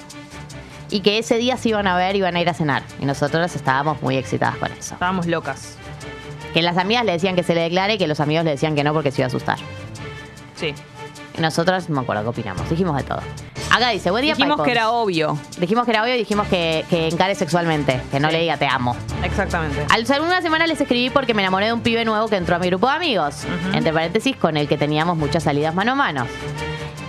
Y 0.90 1.02
que 1.02 1.18
ese 1.18 1.38
día 1.38 1.58
se 1.58 1.70
iban 1.70 1.88
a 1.88 1.98
ver, 1.98 2.16
iban 2.16 2.36
a 2.36 2.42
ir 2.42 2.50
a 2.50 2.54
cenar. 2.54 2.84
Y 3.00 3.06
nosotros 3.06 3.54
estábamos 3.56 4.02
muy 4.02 4.18
excitadas 4.18 4.56
con 4.58 4.72
eso. 4.72 4.94
Estábamos 4.94 5.28
locas. 5.28 5.78
Que 6.54 6.62
las 6.62 6.78
amigas 6.78 7.04
le 7.04 7.12
decían 7.12 7.36
que 7.36 7.44
se 7.44 7.54
le 7.54 7.62
declare 7.62 7.96
y 7.96 7.98
que 7.98 8.08
los 8.08 8.20
amigos 8.20 8.46
le 8.46 8.52
decían 8.52 8.76
que 8.76 8.84
no 8.84 8.94
porque 8.94 9.12
se 9.12 9.22
iba 9.22 9.26
a 9.26 9.28
asustar. 9.28 9.58
Sí. 10.56 10.74
Y 11.38 11.42
nosotros, 11.42 11.90
no 11.90 11.96
me 11.96 12.02
acuerdo 12.02 12.24
qué 12.24 12.30
opinamos, 12.30 12.70
dijimos 12.70 12.96
de 12.96 13.04
todo. 13.04 13.20
Acá 13.72 13.90
dice, 13.90 14.10
buen 14.10 14.24
día, 14.24 14.36
Dijimos 14.36 14.62
que 14.62 14.72
era 14.72 14.90
obvio. 14.92 15.38
Dijimos 15.58 15.84
que 15.86 15.92
era 15.92 16.02
obvio 16.04 16.16
y 16.16 16.20
dijimos 16.20 16.48
que, 16.48 16.86
que 16.90 17.08
encare 17.10 17.36
sexualmente, 17.36 18.02
que 18.10 18.20
no 18.22 18.30
Sí. 18.30 18.36
le 18.36 18.42
diga 18.42 18.56
te 18.58 18.68
amo. 18.68 18.96
Exactamente. 19.24 19.86
Al 19.94 20.06
ser 20.06 20.22
una 20.22 20.42
semana 20.42 20.66
les 20.66 20.80
escribí 20.80 21.10
porque 21.10 21.34
me 21.34 21.42
enamoré 21.42 21.66
de 21.68 21.74
un 21.74 21.82
pibe 21.82 22.06
nuevo 22.06 22.30
que 22.30 22.38
entró 22.38 22.56
a 22.56 22.60
mi 22.60 22.68
grupo 22.68 22.88
de 22.88 22.94
amigos. 22.96 23.44
Ujú. 23.44 23.76
Entre 23.78 23.92
paréntesis, 23.92 24.38
con 24.38 24.56
el 24.56 24.68
que 24.70 24.78
teníamos 24.78 25.18
muchas 25.18 25.44
salidas 25.44 25.76
mano 25.76 25.92
a 25.92 25.96
mano. 25.96 26.26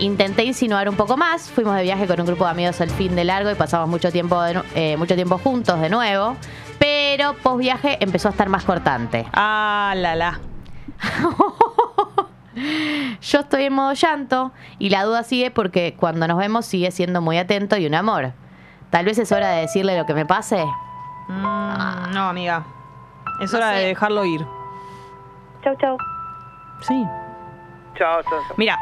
Intenté 0.01 0.45
insinuar 0.45 0.89
un 0.89 0.97
poco 0.97 1.17
más. 1.17 1.43
Fuimos 1.51 1.77
de 1.77 1.83
viaje 1.85 2.07
con 2.09 2.21
un 2.21 2.27
grupo 2.27 2.45
de 2.45 2.51
amigos 2.51 2.81
al 2.81 2.91
fin 2.91 3.15
de 3.15 3.25
largo 3.25 3.51
y 3.51 3.55
pasamos 3.55 3.89
mucho 3.89 4.11
tiempo, 4.11 4.43
de 4.43 4.55
nu- 4.55 4.63
eh, 4.75 4.97
mucho 4.97 5.15
tiempo 5.15 5.39
juntos 5.39 5.81
de 5.81 5.89
nuevo. 5.89 6.37
Pero 6.79 7.35
post 7.35 7.61
viaje 7.61 7.97
empezó 8.01 8.29
a 8.29 8.33
estar 8.33 8.49
más 8.49 8.65
cortante. 8.65 9.25
Ah, 9.33 9.95
la 9.97 10.17
la. 10.17 10.41
Yo 13.21 13.41
estoy 13.41 13.65
en 13.65 13.73
modo 13.75 13.93
llanto 13.93 14.53
y 14.79 14.91
la 14.91 15.05
duda 15.05 15.23
sigue 15.25 15.51
porque 15.51 15.95
cuando 15.99 16.27
nos 16.27 16.39
vemos 16.39 16.65
sigue 16.67 16.91
siendo 16.91 17.21
muy 17.21 17.37
atento 17.39 17.77
y 17.77 17.87
un 17.87 17.95
amor. 17.95 18.33
Tal 18.91 19.05
vez 19.05 19.19
es 19.19 19.31
hora 19.33 19.51
de 19.51 19.63
decirle 19.63 19.97
lo 19.99 20.07
que 20.07 20.15
me 20.15 20.25
pase. 20.27 20.65
Mm, 21.29 22.13
no, 22.13 22.29
amiga. 22.29 22.65
Es 23.41 23.53
No 23.53 23.59
hora 23.59 23.73
sé. 23.73 23.79
de 23.81 23.87
dejarlo 23.89 24.25
ir. 24.25 24.47
Chau, 25.63 25.77
chau. 25.81 25.97
Sí. 26.81 27.05
Chao, 27.99 28.23
chao, 28.23 28.41
chao. 28.49 28.55
Mira. 28.57 28.79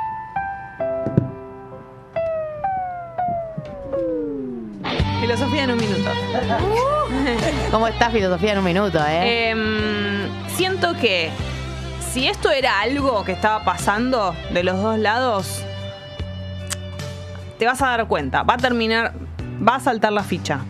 Filosofía 5.21 5.65
en 5.65 5.71
un 5.71 5.77
minuto. 5.79 6.11
¿Cómo 7.71 7.89
está 7.89 8.11
filosofía 8.11 8.53
en 8.53 8.59
un 8.59 8.65
minuto, 8.65 8.99
eh? 9.07 9.51
Em, 9.51 10.49
siento 10.49 10.95
que 11.01 11.31
si 12.15 12.29
esto 12.29 12.53
era 12.53 12.81
algo 12.81 13.25
que 13.25 13.33
estaba 13.33 13.65
pasando 13.65 14.37
de 14.53 14.63
los 14.63 14.81
dos 14.81 14.97
lados, 15.01 15.65
te 17.59 17.67
vas 17.67 17.83
a 17.83 17.89
dar 17.89 18.07
cuenta. 18.07 18.45
Va 18.45 18.55
a 18.55 18.57
terminar, 18.57 19.15
va 19.67 19.75
a 19.75 19.81
saltar 19.81 20.13
la 20.13 20.23
ficha. 20.23 20.61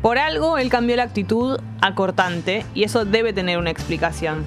Por 0.00 0.16
algo 0.16 0.56
él 0.56 0.70
cambió 0.70 0.96
la 0.96 1.02
actitud 1.02 1.60
a 1.82 1.94
cortante 1.94 2.64
y 2.72 2.84
eso 2.84 3.04
debe 3.04 3.34
tener 3.34 3.58
una 3.58 3.68
explicación. 3.68 4.46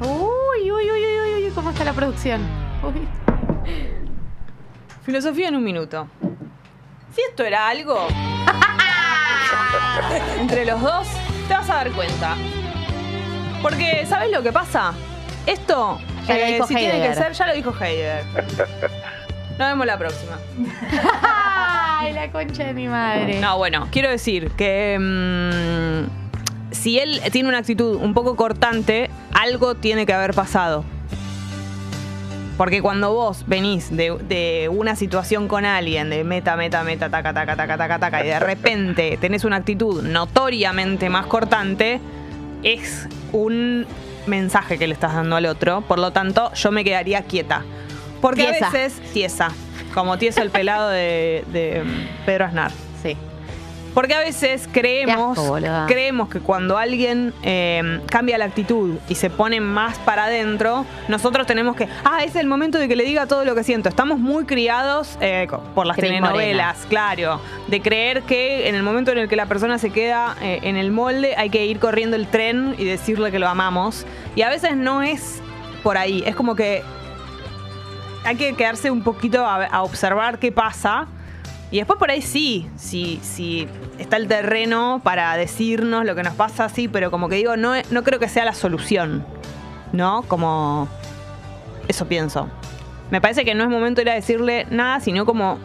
Uy, 0.00 0.72
uy, 0.72 0.80
uy, 0.90 0.90
uy, 0.90 1.34
uy, 1.34 1.44
uy, 1.44 1.52
¿cómo 1.54 1.68
está 1.68 1.84
la 1.84 1.92
producción? 1.92 2.40
Uy. 2.82 3.06
Filosofía 5.02 5.48
en 5.48 5.56
un 5.56 5.64
minuto. 5.64 6.08
Si 7.14 7.20
esto 7.20 7.44
era 7.44 7.68
algo 7.68 7.98
entre 10.40 10.64
los 10.64 10.80
dos, 10.80 11.06
te 11.48 11.52
vas 11.52 11.68
a 11.68 11.74
dar 11.74 11.92
cuenta. 11.92 12.34
Porque, 13.60 14.06
¿sabes 14.06 14.32
lo 14.32 14.42
que 14.42 14.52
pasa? 14.52 14.94
Esto, 15.46 15.98
eh, 16.00 16.24
Ya 16.26 16.38
lo 16.38 16.46
dijo 16.46 16.66
si 16.66 16.74
tiene 16.74 17.08
que 17.08 17.14
ser, 17.14 17.32
ya 17.32 17.46
lo 17.46 17.54
dijo 17.54 17.74
Heidegger. 17.78 18.24
Nos 19.58 19.68
vemos 19.68 19.86
la 19.86 19.98
próxima. 19.98 20.38
Ay, 22.00 22.12
la 22.14 22.30
concha 22.30 22.64
de 22.64 22.72
mi 22.72 22.88
madre. 22.88 23.40
No, 23.40 23.58
bueno, 23.58 23.88
quiero 23.90 24.08
decir 24.08 24.50
que 24.52 24.96
mm, 24.98 26.72
si 26.72 26.98
él 26.98 27.20
tiene 27.30 27.48
una 27.48 27.58
actitud 27.58 27.96
un 27.96 28.14
poco 28.14 28.36
cortante, 28.36 29.10
algo 29.34 29.74
tiene 29.74 30.06
que 30.06 30.14
haber 30.14 30.32
pasado. 30.32 30.84
Porque 32.56 32.82
cuando 32.82 33.12
vos 33.12 33.44
venís 33.46 33.94
de, 33.94 34.16
de 34.18 34.68
una 34.70 34.94
situación 34.96 35.48
con 35.48 35.64
alguien, 35.64 36.10
de 36.10 36.24
meta, 36.24 36.56
meta, 36.56 36.82
meta, 36.82 37.08
taca, 37.10 37.32
taca, 37.32 37.56
taca, 37.56 37.76
taca, 37.76 37.98
taca, 37.98 38.24
y 38.24 38.28
de 38.28 38.38
repente 38.38 39.18
tenés 39.20 39.44
una 39.44 39.56
actitud 39.56 40.02
notoriamente 40.02 41.08
más 41.08 41.26
cortante, 41.26 42.00
es 42.62 43.08
un 43.32 43.86
mensaje 44.26 44.78
que 44.78 44.86
le 44.86 44.94
estás 44.94 45.14
dando 45.14 45.36
al 45.36 45.46
otro. 45.46 45.82
Por 45.82 45.98
lo 45.98 46.12
tanto, 46.12 46.52
yo 46.54 46.70
me 46.70 46.84
quedaría 46.84 47.22
quieta. 47.22 47.64
Porque 48.20 48.44
Tiesa. 48.44 48.68
a 48.68 48.70
veces, 48.70 49.00
tiesa, 49.12 49.50
como 49.94 50.18
tieso 50.18 50.42
el 50.42 50.50
pelado 50.50 50.90
de, 50.90 51.44
de 51.52 51.82
Pedro 52.26 52.44
Aznar. 52.44 52.70
Sí. 53.02 53.16
Porque 53.94 54.14
a 54.14 54.20
veces 54.20 54.68
creemos, 54.72 55.38
asco, 55.38 55.58
creemos 55.86 56.28
que 56.28 56.40
cuando 56.40 56.78
alguien 56.78 57.32
eh, 57.42 58.00
cambia 58.06 58.38
la 58.38 58.44
actitud 58.44 58.98
y 59.08 59.14
se 59.16 59.30
pone 59.30 59.60
más 59.60 59.98
para 59.98 60.24
adentro, 60.24 60.86
nosotros 61.08 61.46
tenemos 61.46 61.76
que, 61.76 61.88
ah, 62.04 62.22
es 62.24 62.36
el 62.36 62.46
momento 62.46 62.78
de 62.78 62.88
que 62.88 62.96
le 62.96 63.04
diga 63.04 63.26
todo 63.26 63.44
lo 63.44 63.54
que 63.54 63.64
siento. 63.64 63.88
Estamos 63.88 64.18
muy 64.18 64.44
criados 64.44 65.18
eh, 65.20 65.48
por 65.74 65.86
las 65.86 65.96
Cris 65.96 66.08
telenovelas, 66.08 66.86
claro, 66.88 67.40
de 67.66 67.82
creer 67.82 68.22
que 68.22 68.68
en 68.68 68.74
el 68.74 68.82
momento 68.82 69.10
en 69.10 69.18
el 69.18 69.28
que 69.28 69.36
la 69.36 69.46
persona 69.46 69.78
se 69.78 69.90
queda 69.90 70.36
eh, 70.40 70.60
en 70.62 70.76
el 70.76 70.90
molde 70.92 71.34
hay 71.36 71.50
que 71.50 71.66
ir 71.66 71.78
corriendo 71.78 72.16
el 72.16 72.26
tren 72.28 72.74
y 72.78 72.84
decirle 72.84 73.30
que 73.30 73.38
lo 73.38 73.48
amamos. 73.48 74.06
Y 74.36 74.42
a 74.42 74.48
veces 74.48 74.76
no 74.76 75.02
es 75.02 75.42
por 75.82 75.98
ahí, 75.98 76.22
es 76.26 76.36
como 76.36 76.54
que 76.54 76.82
hay 78.24 78.36
que 78.36 78.54
quedarse 78.54 78.90
un 78.90 79.02
poquito 79.02 79.44
a, 79.44 79.64
a 79.64 79.82
observar 79.82 80.38
qué 80.38 80.52
pasa. 80.52 81.08
Y 81.70 81.76
después 81.78 81.98
por 81.98 82.10
ahí 82.10 82.20
sí, 82.22 82.68
sí, 82.76 83.20
sí 83.22 83.68
está 83.98 84.16
el 84.16 84.26
terreno 84.26 85.00
para 85.04 85.36
decirnos 85.36 86.04
lo 86.04 86.14
que 86.16 86.22
nos 86.24 86.34
pasa, 86.34 86.68
sí, 86.68 86.88
pero 86.88 87.10
como 87.12 87.28
que 87.28 87.36
digo, 87.36 87.56
no, 87.56 87.74
no 87.90 88.02
creo 88.02 88.18
que 88.18 88.28
sea 88.28 88.44
la 88.44 88.54
solución. 88.54 89.24
¿No? 89.92 90.22
Como. 90.22 90.88
Eso 91.88 92.06
pienso. 92.06 92.48
Me 93.10 93.20
parece 93.20 93.44
que 93.44 93.54
no 93.56 93.64
es 93.64 93.70
momento 93.70 93.96
de 93.96 94.02
ir 94.02 94.10
a 94.10 94.14
decirle 94.14 94.66
nada, 94.70 95.00
sino 95.00 95.26
como 95.26 95.58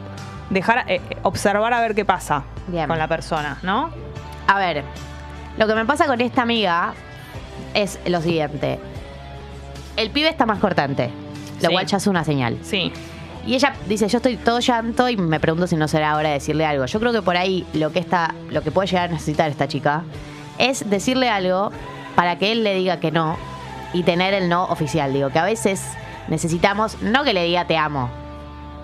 dejar, 0.49 0.83
eh, 0.87 0.99
observar 1.21 1.73
a 1.73 1.79
ver 1.81 1.93
qué 1.93 2.05
pasa 2.05 2.43
Bien. 2.67 2.87
con 2.87 2.97
la 2.97 3.07
persona, 3.07 3.59
¿no? 3.61 3.91
A 4.47 4.57
ver, 4.57 4.83
lo 5.57 5.67
que 5.67 5.75
me 5.75 5.85
pasa 5.85 6.07
con 6.07 6.21
esta 6.21 6.41
amiga 6.41 6.93
es 7.75 7.99
lo 8.07 8.19
siguiente. 8.21 8.79
El 9.95 10.09
pibe 10.09 10.27
está 10.29 10.47
más 10.47 10.57
cortante, 10.59 11.11
lo 11.61 11.67
Sí. 11.67 11.73
cual 11.73 11.85
ya 11.85 11.97
es 11.97 12.07
una 12.07 12.23
señal. 12.23 12.57
Sí. 12.63 12.91
Y 13.45 13.53
ella 13.53 13.75
dice, 13.87 14.07
yo 14.07 14.17
estoy 14.17 14.37
todo 14.37 14.59
llanto 14.59 15.07
y 15.07 15.17
me 15.17 15.39
pregunto 15.39 15.67
si 15.67 15.75
no 15.75 15.87
será 15.87 16.15
hora 16.15 16.29
de 16.29 16.35
decirle 16.35 16.65
algo. 16.65 16.85
Yo 16.85 16.99
creo 16.99 17.13
que 17.13 17.21
por 17.21 17.37
ahí 17.37 17.65
lo 17.73 17.91
que 17.91 17.99
está, 17.99 18.33
lo 18.49 18.61
que 18.63 18.71
puede 18.71 18.87
llegar 18.87 19.09
a 19.09 19.13
necesitar 19.13 19.49
esta 19.49 19.67
chica 19.67 20.03
es 20.57 20.89
decirle 20.89 21.29
algo 21.29 21.71
para 22.15 22.37
que 22.37 22.51
él 22.51 22.63
le 22.63 22.73
diga 22.73 22.99
que 22.99 23.11
no 23.11 23.37
y 23.93 24.03
tener 24.03 24.33
el 24.33 24.49
no 24.49 24.65
oficial. 24.65 25.13
Digo, 25.13 25.29
que 25.29 25.39
a 25.39 25.43
veces 25.43 25.83
necesitamos, 26.27 27.01
no 27.01 27.23
que 27.23 27.33
le 27.33 27.43
diga 27.43 27.65
te 27.65 27.77
amo, 27.77 28.09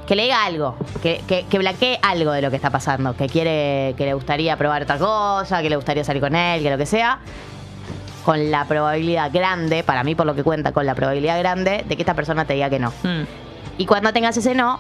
que 0.05 0.15
le 0.15 0.23
diga 0.23 0.45
algo, 0.45 0.75
que, 1.01 1.23
que, 1.27 1.45
que 1.47 1.57
blanquee 1.57 1.97
algo 2.01 2.31
de 2.31 2.41
lo 2.41 2.49
que 2.49 2.55
está 2.55 2.69
pasando, 2.69 3.15
que 3.15 3.27
quiere, 3.27 3.95
que 3.97 4.05
le 4.05 4.13
gustaría 4.13 4.57
probar 4.57 4.83
otra 4.83 4.97
cosa, 4.97 5.61
que 5.61 5.69
le 5.69 5.75
gustaría 5.75 6.03
salir 6.03 6.21
con 6.21 6.35
él, 6.35 6.61
que 6.61 6.69
lo 6.69 6.77
que 6.77 6.85
sea, 6.85 7.19
con 8.23 8.51
la 8.51 8.65
probabilidad 8.65 9.31
grande, 9.33 9.83
para 9.83 10.03
mí 10.03 10.13
por 10.13 10.27
lo 10.27 10.35
que 10.35 10.43
cuenta, 10.43 10.71
con 10.71 10.85
la 10.85 10.93
probabilidad 10.93 11.39
grande 11.39 11.83
de 11.87 11.95
que 11.95 12.01
esta 12.03 12.13
persona 12.13 12.45
te 12.45 12.53
diga 12.53 12.69
que 12.69 12.79
no. 12.79 12.91
Mm. 13.03 13.50
Y 13.81 13.85
cuando 13.87 14.13
tengas 14.13 14.37
ese 14.37 14.53
no, 14.53 14.79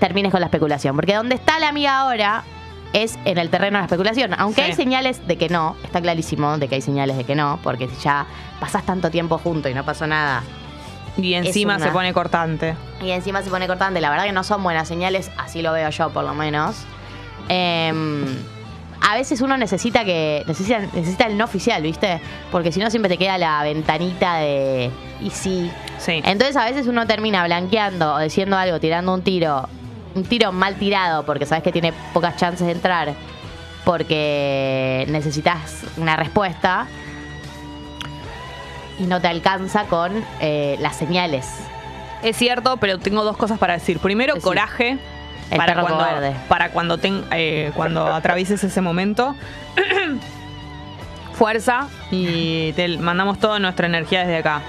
termines 0.00 0.30
con 0.30 0.40
la 0.40 0.46
especulación. 0.48 0.94
Porque 0.96 1.14
donde 1.14 1.34
está 1.34 1.58
la 1.58 1.68
amiga 1.68 1.98
ahora 2.00 2.44
es 2.92 3.18
en 3.24 3.38
el 3.38 3.48
terreno 3.48 3.78
de 3.78 3.80
la 3.80 3.86
especulación. 3.86 4.34
Aunque 4.38 4.60
Sí. 4.62 4.66
hay 4.68 4.72
señales 4.74 5.26
de 5.26 5.38
que 5.38 5.48
no, 5.48 5.76
está 5.82 6.02
clarísimo 6.02 6.58
de 6.58 6.68
que 6.68 6.74
hay 6.74 6.82
señales 6.82 7.16
de 7.16 7.24
que 7.24 7.34
no, 7.34 7.58
porque 7.62 7.88
si 7.88 7.96
ya 8.02 8.26
pasás 8.60 8.84
tanto 8.84 9.10
tiempo 9.10 9.38
junto 9.38 9.70
y 9.70 9.74
no 9.74 9.82
pasó 9.82 10.06
nada, 10.06 10.42
Y 11.16 11.32
encima 11.34 11.76
una- 11.76 11.86
se 11.86 11.90
pone 11.90 12.12
cortante. 12.12 12.76
y 13.00 13.12
encima 13.12 13.40
se 13.42 13.48
pone 13.48 13.66
cortante, 13.66 14.02
la 14.02 14.10
verdad 14.10 14.24
que 14.26 14.32
no 14.32 14.44
son 14.44 14.62
buenas 14.62 14.86
señales, 14.88 15.30
así 15.38 15.62
lo 15.62 15.72
veo 15.72 15.88
yo 15.88 16.10
por 16.10 16.24
lo 16.24 16.34
menos. 16.34 16.76
Em, 17.48 18.26
a 19.06 19.14
veces 19.14 19.42
uno 19.42 19.58
necesita 19.58 20.04
que 20.04 20.44
necesita, 20.46 20.78
necesita 20.78 21.26
el 21.26 21.36
no 21.36 21.44
oficial, 21.44 21.82
¿viste? 21.82 22.20
Porque 22.50 22.72
si 22.72 22.80
no 22.80 22.88
siempre 22.88 23.10
te 23.10 23.18
queda 23.18 23.36
la 23.36 23.62
ventanita 23.62 24.36
de 24.36 24.90
y 25.20 25.30
sí. 25.30 25.70
Sí. 25.98 26.22
Entonces 26.24 26.56
a 26.56 26.64
veces 26.64 26.86
uno 26.86 27.06
termina 27.06 27.44
blanqueando 27.44 28.14
o 28.14 28.18
diciendo 28.18 28.56
algo, 28.56 28.80
tirando 28.80 29.12
un 29.12 29.22
tiro, 29.22 29.68
un 30.14 30.24
tiro 30.24 30.52
mal 30.52 30.76
tirado 30.76 31.24
porque 31.26 31.44
sabes 31.44 31.62
que 31.62 31.70
tiene 31.70 31.92
pocas 32.14 32.36
chances 32.36 32.66
de 32.66 32.72
entrar 32.72 33.14
porque 33.84 35.04
necesitas 35.08 35.82
una 35.98 36.16
respuesta 36.16 36.86
y 38.98 39.04
no 39.04 39.20
te 39.20 39.28
alcanza 39.28 39.84
con 39.84 40.12
eh, 40.40 40.76
las 40.80 40.96
señales. 40.96 41.46
Es 42.22 42.38
cierto, 42.38 42.78
pero 42.78 42.98
tengo 42.98 43.22
dos 43.22 43.36
cosas 43.36 43.58
para 43.58 43.74
decir. 43.74 43.98
Primero, 43.98 44.40
coraje. 44.40 44.98
El 45.50 45.56
para 45.58 45.74
perro 45.74 45.86
cuando, 45.86 46.04
cobarde. 46.04 46.36
para 46.48 46.70
cuando, 46.70 46.98
ten- 46.98 47.24
eh, 47.32 47.70
cuando 47.74 48.06
atravieses 48.06 48.62
ese 48.64 48.80
momento. 48.80 49.34
Fuerza 51.34 51.88
y 52.12 52.72
te 52.74 52.96
mandamos 52.98 53.38
toda 53.40 53.58
nuestra 53.58 53.86
energía 53.86 54.20
desde 54.20 54.38
acá. 54.38 54.62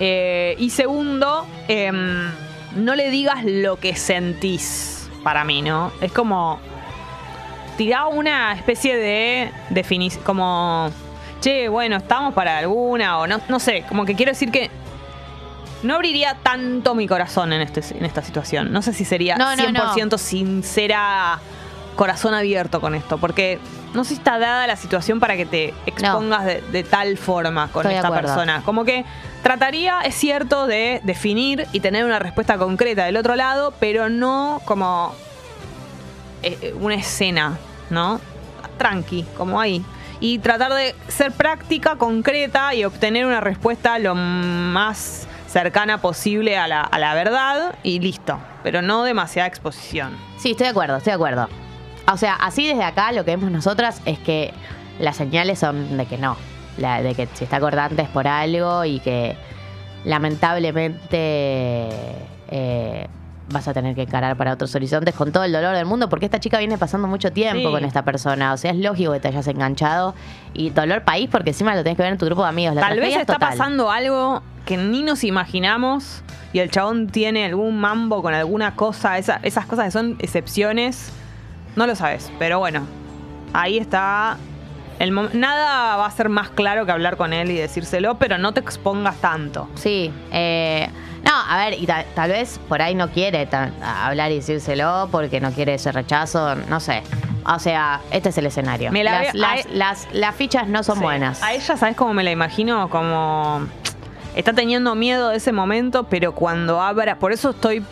Eh, 0.00 0.56
y 0.58 0.70
segundo, 0.70 1.46
em, 1.68 2.28
no 2.74 2.96
le 2.96 3.08
digas 3.10 3.44
lo 3.44 3.76
que 3.76 3.94
sentís 3.94 5.08
para 5.22 5.44
mí, 5.44 5.62
¿no? 5.62 5.92
Es 6.00 6.10
como. 6.12 6.58
Tirá 7.76 8.06
una 8.06 8.52
especie 8.52 8.96
de 8.96 9.52
definición. 9.70 10.24
Como. 10.24 10.90
Che, 11.40 11.68
bueno, 11.68 11.96
estamos 11.96 12.34
para 12.34 12.58
alguna. 12.58 13.18
O 13.18 13.26
no, 13.28 13.40
no 13.48 13.60
sé. 13.60 13.84
Como 13.88 14.04
que 14.04 14.16
quiero 14.16 14.32
decir 14.32 14.50
que 14.50 14.70
no 15.82 15.94
abriría 15.94 16.36
tanto 16.42 16.94
mi 16.94 17.06
corazón 17.06 17.52
en, 17.52 17.62
este, 17.62 17.82
en 17.96 18.04
esta 18.04 18.22
situación. 18.22 18.72
No 18.72 18.82
sé 18.82 18.92
si 18.92 19.04
sería 19.04 19.36
No, 19.36 19.54
no, 19.56 19.62
100% 19.62 20.18
sincera, 20.18 21.38
corazón 21.96 22.34
abierto 22.34 22.80
con 22.80 22.94
esto, 22.94 23.18
porque 23.18 23.58
no 23.94 24.04
sé 24.04 24.10
si 24.10 24.14
está 24.14 24.38
dada 24.38 24.66
la 24.66 24.76
situación 24.76 25.20
para 25.20 25.36
que 25.36 25.46
te 25.46 25.74
expongas 25.86 26.44
de, 26.46 26.62
de 26.62 26.82
tal 26.82 27.18
forma 27.18 27.68
con 27.68 27.82
Estoy 27.82 27.96
esta 27.96 28.10
persona. 28.10 28.62
Como 28.64 28.84
que 28.84 29.04
trataría, 29.42 30.00
es 30.02 30.14
cierto, 30.14 30.66
de 30.66 31.00
definir 31.04 31.66
y 31.72 31.80
tener 31.80 32.04
una 32.04 32.18
respuesta 32.18 32.56
concreta 32.56 33.04
del 33.04 33.16
otro 33.16 33.36
lado, 33.36 33.74
pero 33.78 34.08
no 34.08 34.60
como 34.64 35.14
eh, 36.42 36.58
eh, 36.60 36.74
una 36.80 36.94
escena, 36.94 37.58
¿no? 37.90 38.20
Tranqui, 38.78 39.26
como 39.36 39.60
ahí. 39.60 39.84
Y 40.20 40.38
tratar 40.38 40.72
de 40.72 40.94
ser 41.08 41.32
práctica, 41.32 41.96
concreta 41.96 42.74
y 42.74 42.84
obtener 42.84 43.26
una 43.26 43.40
respuesta 43.40 43.98
lo 43.98 44.14
más 44.14 45.26
cercana 45.52 45.98
posible 45.98 46.56
a 46.56 46.66
la, 46.66 46.80
a 46.80 46.98
la 46.98 47.14
verdad 47.14 47.74
y 47.82 48.00
listo. 48.00 48.38
Pero 48.62 48.80
no 48.80 49.04
demasiada 49.04 49.46
exposición. 49.46 50.16
Sí, 50.38 50.52
estoy 50.52 50.64
de 50.64 50.70
acuerdo, 50.70 50.96
estoy 50.96 51.10
de 51.10 51.14
acuerdo. 51.14 51.48
O 52.10 52.16
sea, 52.16 52.34
así 52.36 52.66
desde 52.66 52.84
acá 52.84 53.12
lo 53.12 53.24
que 53.24 53.32
vemos 53.32 53.50
nosotras 53.50 54.00
es 54.06 54.18
que 54.18 54.52
las 54.98 55.16
señales 55.16 55.58
son 55.58 55.96
de 55.96 56.06
que 56.06 56.16
no. 56.16 56.36
De 56.76 57.14
que 57.14 57.28
si 57.34 57.44
está 57.44 57.60
cortante 57.60 58.02
es 58.02 58.08
por 58.08 58.26
algo 58.26 58.84
y 58.86 58.98
que 59.00 59.36
lamentablemente 60.04 61.88
eh, 62.48 63.06
vas 63.50 63.68
a 63.68 63.74
tener 63.74 63.94
que 63.94 64.02
encarar 64.02 64.36
para 64.36 64.52
otros 64.52 64.74
horizontes 64.74 65.14
con 65.14 65.32
todo 65.32 65.44
el 65.44 65.52
dolor 65.52 65.74
del 65.74 65.84
mundo 65.84 66.08
porque 66.08 66.24
esta 66.26 66.40
chica 66.40 66.58
viene 66.58 66.78
pasando 66.78 67.08
mucho 67.08 67.32
tiempo 67.32 67.68
Sí. 67.68 67.72
con 67.74 67.84
esta 67.84 68.02
persona. 68.04 68.52
O 68.52 68.56
sea, 68.56 68.70
es 68.70 68.76
lógico 68.78 69.12
que 69.12 69.20
te 69.20 69.28
hayas 69.28 69.46
enganchado 69.48 70.14
y 70.54 70.70
dolor 70.70 71.02
país 71.02 71.28
porque 71.30 71.50
encima 71.50 71.74
lo 71.74 71.82
tenés 71.82 71.96
que 71.96 72.02
ver 72.04 72.12
en 72.12 72.18
tu 72.18 72.26
grupo 72.26 72.42
de 72.42 72.48
amigos. 72.48 72.74
La 72.74 72.82
Tal 72.82 73.00
vez 73.00 73.16
está 73.16 73.34
total. 73.34 73.50
pasando 73.50 73.90
algo 73.90 74.42
que 74.64 74.76
ni 74.76 75.02
nos 75.02 75.24
imaginamos 75.24 76.22
y 76.52 76.60
el 76.60 76.70
chabón 76.70 77.08
tiene 77.08 77.44
algún 77.46 77.78
mambo 77.78 78.22
con 78.22 78.32
alguna 78.32 78.74
cosa, 78.76 79.18
esa- 79.18 79.40
esas 79.42 79.66
cosas 79.66 79.86
que 79.86 79.90
son 79.90 80.16
excepciones, 80.20 81.12
no 81.76 81.86
lo 81.86 81.96
sabes. 81.96 82.30
Pero 82.38 82.58
bueno, 82.58 82.82
ahí 83.52 83.78
está. 83.78 84.36
El 84.98 85.12
Nada 85.38 85.96
va 85.96 86.06
a 86.06 86.10
ser 86.12 86.28
más 86.28 86.50
claro 86.50 86.86
que 86.86 86.92
hablar 86.92 87.16
con 87.16 87.32
él 87.32 87.50
y 87.50 87.56
decírselo, 87.56 88.18
pero 88.18 88.38
no 88.38 88.52
te 88.54 88.60
expongas 88.60 89.16
tanto. 89.16 89.68
Sí, 89.74 90.12
eh, 90.30 90.88
no, 91.24 91.30
a 91.48 91.56
ver, 91.64 91.74
y 91.80 91.86
ta- 91.86 92.04
tal 92.14 92.30
vez 92.30 92.58
por 92.68 92.82
ahí 92.82 92.94
no 92.94 93.08
quiere 93.10 93.48
hablar 93.82 94.32
y 94.32 94.36
decírselo 94.36 95.08
porque 95.10 95.40
no 95.40 95.52
quiere 95.52 95.74
ese 95.74 95.92
rechazo, 95.92 96.54
no 96.56 96.80
sé. 96.80 97.02
O 97.44 97.58
sea, 97.58 98.00
este 98.10 98.28
es 98.28 98.38
el 98.38 98.46
escenario. 98.46 98.92
Me 98.92 99.02
la 99.04 99.22
las, 99.24 99.34
las- 99.34 99.66
las- 99.70 100.08
las 100.12 100.34
fichas 100.36 100.68
no 100.68 100.82
son 100.82 100.96
Sí. 100.98 101.02
buenas. 101.02 101.42
A 101.42 101.52
ella, 101.54 101.76
¿sabes 101.76 101.96
cómo 101.96 102.14
me 102.14 102.22
la 102.24 102.30
imagino? 102.30 102.88
Como. 102.90 103.66
Está 104.34 104.52
teniendo 104.52 104.94
miedo 104.94 105.28
de 105.28 105.36
ese 105.36 105.52
momento, 105.52 106.04
pero 106.04 106.34
cuando 106.34 106.80
abra. 106.80 107.16
Por 107.18 107.32
eso 107.32 107.50
estoy 107.50 107.84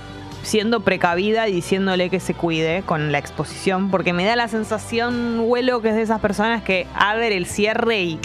siendo 0.42 0.80
precavida 0.80 1.48
y 1.48 1.52
diciéndole 1.52 2.08
que 2.10 2.18
se 2.20 2.32
cuide 2.32 2.82
con 2.86 3.12
la 3.12 3.18
exposición, 3.18 3.90
porque 3.90 4.12
me 4.14 4.24
da 4.24 4.36
la 4.36 4.48
sensación, 4.48 5.40
huelo, 5.40 5.82
que 5.82 5.90
es 5.90 5.96
de 5.96 6.02
esas 6.02 6.20
personas 6.20 6.62
que 6.62 6.86
abre 6.94 7.36
el 7.36 7.44
cierre 7.46 8.00
y. 8.02 8.20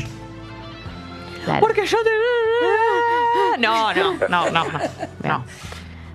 Claro. 1.44 1.60
Porque 1.60 1.86
yo 1.86 1.98
te. 2.04 2.10
No, 3.60 3.94
no, 3.94 4.14
no, 4.30 4.50
no. 4.52 4.52
no, 4.52 4.66
no. 5.24 5.44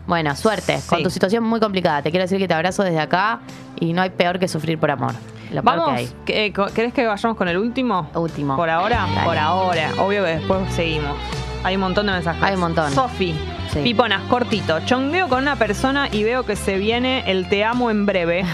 Bueno, 0.06 0.34
suerte, 0.34 0.80
con 0.88 1.02
tu 1.02 1.10
situación 1.10 1.44
muy 1.44 1.60
complicada. 1.60 2.02
Te 2.02 2.10
quiero 2.10 2.24
decir 2.24 2.38
que 2.38 2.48
te 2.48 2.54
abrazo 2.54 2.82
desde 2.82 2.98
acá 3.00 3.40
y 3.78 3.92
no 3.92 4.02
hay 4.02 4.10
peor 4.10 4.38
que 4.38 4.48
sufrir 4.48 4.78
por 4.78 4.90
amor. 4.90 5.12
Lo 5.52 5.62
peor 5.62 5.74
que 5.74 5.80
Vamos, 5.80 5.98
hay. 5.98 6.10
que- 6.24 6.46
eh, 6.46 6.52
¿querés 6.74 6.92
que 6.92 7.06
vayamos 7.06 7.36
con 7.36 7.48
el 7.48 7.58
último? 7.58 8.08
Último. 8.14 8.56
¿Por 8.56 8.70
ahora? 8.70 9.06
Dale. 9.14 9.26
Por 9.26 9.38
ahora. 9.38 9.90
Obvio 9.98 10.24
que 10.24 10.30
después 10.36 10.72
seguimos. 10.74 11.16
Hay 11.62 11.74
un 11.76 11.80
montón 11.82 12.06
de 12.06 12.12
mensajes. 12.12 12.42
Hay 12.42 12.54
un 12.54 12.60
montón. 12.60 12.90
Sofi, 12.92 13.34
Sí. 13.72 13.80
Piponas, 13.82 14.22
cortito. 14.22 14.80
Chongueo 14.80 15.28
con 15.28 15.42
una 15.42 15.54
persona 15.54 16.08
y 16.10 16.24
veo 16.24 16.44
que 16.44 16.56
se 16.56 16.76
viene 16.76 17.22
el 17.30 17.48
te 17.48 17.64
amo 17.64 17.88
en 17.90 18.04
breve. 18.04 18.44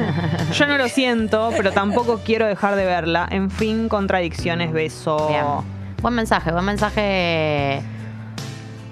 Yo 0.52 0.66
no 0.66 0.76
lo 0.76 0.88
siento, 0.88 1.50
pero 1.56 1.72
tampoco 1.72 2.20
quiero 2.22 2.46
dejar 2.46 2.74
de 2.76 2.84
verla. 2.84 3.26
En 3.30 3.50
fin, 3.50 3.88
contradicciones, 3.88 4.72
beso. 4.72 5.28
Bien. 5.28 5.44
Buen 6.02 6.12
mensaje, 6.14 6.52
buen 6.52 6.64
mensaje. 6.66 7.80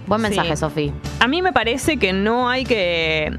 Buen 0.06 0.20
Sí. 0.20 0.28
mensaje, 0.28 0.56
Sofi. 0.56 0.92
A 1.20 1.28
mí 1.28 1.40
me 1.42 1.52
parece 1.52 1.96
que 1.96 2.12
no 2.12 2.48
hay 2.48 2.64
que 2.64 3.32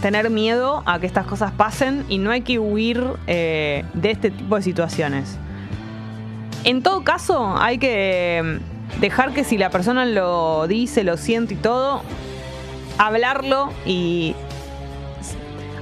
tener 0.00 0.30
miedo 0.30 0.82
a 0.86 0.98
que 0.98 1.06
estas 1.06 1.26
cosas 1.26 1.52
pasen 1.52 2.04
y 2.08 2.18
no 2.18 2.30
hay 2.30 2.40
que 2.42 2.58
huir 2.58 3.04
eh, 3.26 3.84
de 3.94 4.10
este 4.10 4.30
tipo 4.30 4.56
de 4.56 4.62
situaciones. 4.62 5.36
En 6.64 6.82
todo 6.82 7.04
caso, 7.04 7.54
hay 7.58 7.78
que 7.78 8.58
mm, 8.96 9.00
dejar 9.00 9.32
que 9.32 9.44
si 9.44 9.58
la 9.58 9.70
persona 9.70 10.04
lo 10.04 10.66
dice, 10.66 11.04
lo 11.04 11.16
siente 11.16 11.54
y 11.54 11.56
todo, 11.58 12.02
hablarlo 12.98 13.70
y... 13.86 14.34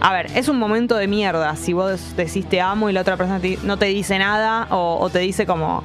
A 0.03 0.15
ver, 0.15 0.31
es 0.35 0.49
un 0.49 0.59
momento 0.59 0.97
de 0.97 1.07
mierda 1.07 1.57
si 1.57 1.75
vos 1.75 2.17
decís 2.17 2.49
te 2.49 2.59
amo 2.63 2.89
y 2.89 2.93
la 2.95 3.03
otra 3.03 3.19
persona 3.19 3.39
no 3.65 3.77
te 3.77 3.85
dice 3.87 4.19
nada 4.19 4.67
o, 4.71 4.97
o 4.99 5.11
te 5.11 5.19
dice 5.19 5.45
como 5.45 5.83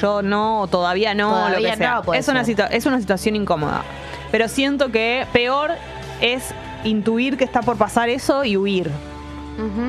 yo 0.00 0.22
no 0.22 0.60
o 0.60 0.66
todavía 0.66 1.14
no 1.14 1.48
lo 1.48 1.56
que 1.56 1.76
sea. 1.76 2.02
no, 2.04 2.14
es, 2.14 2.28
una 2.28 2.42
es 2.42 2.86
una 2.86 3.00
situación 3.00 3.36
incómoda. 3.36 3.82
Pero 4.30 4.48
siento 4.48 4.90
que 4.90 5.26
peor 5.32 5.72
es 6.20 6.54
intuir 6.84 7.36
que 7.36 7.44
está 7.44 7.62
por 7.62 7.76
pasar 7.76 8.08
eso 8.08 8.44
y 8.44 8.56
huir. 8.56 8.90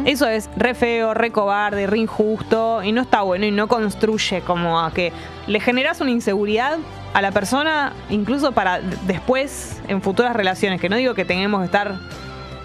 Eso 0.06 0.30
es 0.30 0.50
re 0.56 0.74
feo, 0.74 1.14
re 1.14 1.32
cobarde, 1.32 1.88
re 1.88 1.98
injusto 1.98 2.82
y 2.84 2.94
no 2.94 3.02
está 3.02 3.24
bueno 3.24 3.46
y 3.46 3.52
no 3.52 3.68
construye 3.68 4.40
como 4.40 4.80
a 4.80 4.94
que 4.94 5.12
le 5.46 5.60
generas 5.60 6.00
una 6.00 6.12
inseguridad 6.12 6.78
a 7.14 7.22
la 7.22 7.32
persona 7.32 7.92
incluso 8.10 8.54
para 8.54 8.80
después 8.80 9.82
en 9.90 10.02
futuras 10.02 10.38
relaciones, 10.38 10.80
que 10.80 10.88
no 10.88 10.96
digo 10.96 11.14
que 11.16 11.26
tengamos 11.26 11.60
que 11.60 11.66
estar 11.66 11.96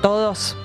todos 0.00 0.56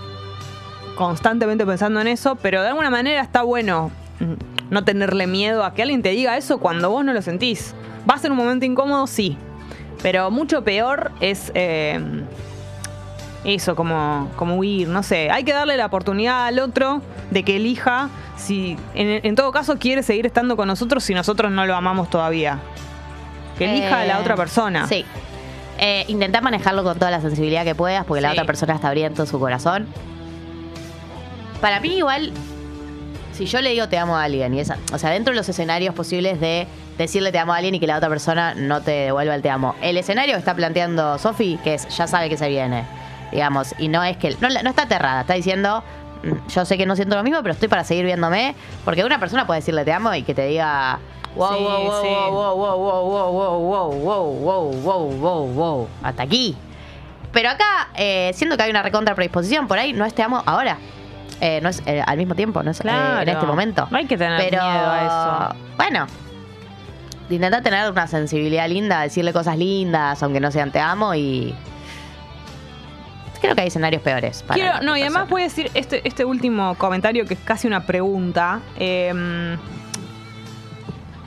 constantemente 0.96 1.66
pensando 1.66 2.02
en 2.02 2.08
eso, 2.08 2.36
pero 2.36 2.62
de 2.62 2.68
alguna 2.70 2.92
manera 2.92 3.22
está 3.22 3.42
bueno 3.42 3.90
mm, 4.20 4.57
no 4.70 4.84
tenerle 4.84 5.28
miedo 5.28 5.64
a 5.64 5.74
que 5.74 5.82
alguien 5.82 6.02
te 6.02 6.10
diga 6.10 6.38
eso 6.38 6.58
cuando 6.60 6.90
vos 6.90 7.04
no 7.06 7.14
lo 7.14 7.22
sentís. 7.22 7.74
Va 8.10 8.16
a 8.16 8.18
ser 8.18 8.32
un 8.32 8.38
momento 8.38 8.66
incómodo, 8.66 9.08
sí, 9.08 9.38
pero 10.02 10.32
mucho 10.32 10.64
peor 10.64 11.12
es... 11.20 11.52
eh, 11.56 12.00
eso, 13.44 13.76
como, 13.78 14.30
como 14.36 14.58
huir, 14.58 14.90
no 14.90 15.04
sé. 15.04 15.30
Hay 15.32 15.46
que 15.46 15.54
darle 15.54 15.78
la 15.78 15.86
oportunidad 15.86 16.48
al 16.48 16.60
otro 16.60 17.02
de 17.32 17.44
que 17.44 17.56
elija 17.56 18.10
si, 18.36 18.76
en, 18.94 19.26
en 19.26 19.36
todo 19.36 19.52
caso, 19.54 19.78
quiere 19.78 20.04
seguir 20.04 20.26
estando 20.26 20.58
con 20.58 20.68
nosotros 20.68 21.04
si 21.06 21.14
nosotros 21.14 21.50
no 21.52 21.66
lo 21.66 21.74
amamos 21.76 22.10
todavía. 22.10 22.60
Que 23.58 23.72
elija 23.72 24.02
a 24.02 24.06
la 24.06 24.18
Eh, 24.18 24.22
otra 24.22 24.36
persona. 24.36 24.86
Sí. 24.88 25.06
Eh, 25.78 26.04
intentá 26.10 26.42
manejarlo 26.42 26.84
con 26.84 26.98
toda 27.00 27.10
la 27.10 27.22
sensibilidad 27.22 27.64
que 27.64 27.74
puedas, 27.74 28.04
porque 28.06 28.20
la 28.20 28.32
otra 28.32 28.44
persona 28.44 28.74
está 28.74 28.90
abriendo 28.90 29.26
su 29.26 29.40
corazón. 29.40 29.88
Para 31.62 31.80
mí, 31.80 31.98
igual, 31.98 32.34
si 33.38 33.46
yo 33.46 33.62
le 33.62 33.70
digo 33.72 33.88
te 33.88 33.98
amo 33.98 34.18
a 34.18 34.24
alguien, 34.24 34.54
y 34.54 34.60
esa, 34.60 34.78
o 34.94 34.98
sea, 34.98 35.12
dentro 35.12 35.32
de 35.34 35.38
los 35.38 35.48
escenarios 35.48 35.94
posibles 35.96 36.40
de 36.42 36.68
decirle 36.98 37.32
te 37.32 37.40
amo 37.40 37.54
a 37.54 37.58
alguien 37.58 37.76
y 37.76 37.80
que 37.80 37.88
la 37.88 37.98
otra 37.98 38.10
persona 38.10 38.54
no 38.56 38.82
te 38.82 38.92
devuelva 38.92 39.36
el 39.36 39.42
te 39.42 39.50
amo, 39.50 39.76
el 39.82 39.98
escenario 39.98 40.34
que 40.34 40.40
está 40.40 40.56
planteando 40.56 41.18
Sofi, 41.18 41.60
que 41.64 41.76
es 41.76 41.88
ya 41.96 42.08
sabe 42.08 42.30
que 42.30 42.38
se 42.38 42.50
viene, 42.50 42.84
digamos, 43.32 43.76
y 43.78 43.88
no 43.88 44.04
es 44.04 44.18
que. 44.18 44.36
No, 44.42 44.50
no 44.50 44.70
está 44.70 44.84
aterrada, 44.84 45.22
está 45.22 45.34
diciendo. 45.36 45.84
"Mm, 46.24 46.48
Yo 46.50 46.66
sé 46.66 46.78
que 46.78 46.86
no 46.86 46.96
siento 46.96 47.16
lo 47.16 47.24
mismo, 47.24 47.42
pero 47.44 47.54
estoy 47.54 47.68
para 47.68 47.84
seguir 47.84 48.06
viéndome. 48.06 48.56
Porque 48.84 49.04
una 49.04 49.20
persona 49.20 49.46
puede 49.46 49.60
decirle 49.60 49.86
te 49.86 49.94
amo 49.94 50.14
y 50.16 50.24
que 50.24 50.34
te 50.34 50.48
diga. 50.48 50.98
Wow, 51.36 51.56
Sí, 51.58 51.64
wow, 51.64 51.84
wow, 51.84 52.02
sí. 52.02 52.08
wow, 52.08 52.32
wow, 52.32 52.56
wow, 52.58 52.78
wow, 52.78 53.32
wow, 53.32 53.32
wow, 53.32 53.92
wow, 53.92 53.92
wow, 53.92 54.72
wow, 54.72 54.72
wow, 54.82 55.12
wow, 55.20 55.48
wow. 55.54 55.88
Hasta 56.02 56.24
aquí. 56.24 56.56
Pero 57.32 57.50
acá, 57.50 57.90
eh, 57.96 58.32
siento 58.34 58.58
que 58.58 58.64
hay 58.64 58.72
una 58.72 58.82
recontra 58.82 59.14
predisposición, 59.14 59.68
por 59.68 59.78
ahí 59.78 59.94
no 59.94 60.06
es 60.06 60.16
te 60.16 60.24
amo 60.24 60.42
ahora. 60.48 60.78
Eh, 61.40 61.60
no 61.62 61.70
es 61.70 61.84
eh, 61.86 62.02
al 62.06 62.18
mismo 62.18 62.36
tiempo, 62.36 62.64
no 62.64 62.72
es 62.72 62.80
eh, 62.84 62.90
en 63.22 63.30
este 63.30 63.46
momento. 63.46 63.88
No 63.92 63.98
hay 63.98 64.06
que 64.06 64.18
tener 64.18 64.50
Pero, 64.50 64.64
miedo 64.64 64.90
a 64.90 65.50
eso. 65.52 65.60
Bueno, 65.78 66.08
intentar 67.30 67.62
tener 67.62 67.92
una 67.92 68.08
sensibilidad 68.08 68.68
linda, 68.68 69.02
decirle 69.02 69.34
cosas 69.34 69.58
lindas, 69.58 70.22
aunque 70.24 70.40
no 70.40 70.52
sean 70.52 70.72
te 70.72 70.80
amo 70.80 71.14
y. 71.16 71.54
Creo 73.40 73.54
que 73.54 73.62
hay 73.62 73.68
escenarios 73.68 74.02
peores. 74.02 74.42
Para 74.42 74.56
Quiero, 74.56 74.82
no, 74.82 74.98
y 74.98 75.02
además 75.02 75.30
voy 75.30 75.42
a 75.42 75.46
decir 75.46 75.70
este, 75.76 76.08
este 76.08 76.26
último 76.26 76.74
comentario 76.76 77.26
que 77.26 77.36
es 77.36 77.40
casi 77.40 77.68
una 77.68 77.86
pregunta. 77.86 78.62
Eh, 78.80 79.14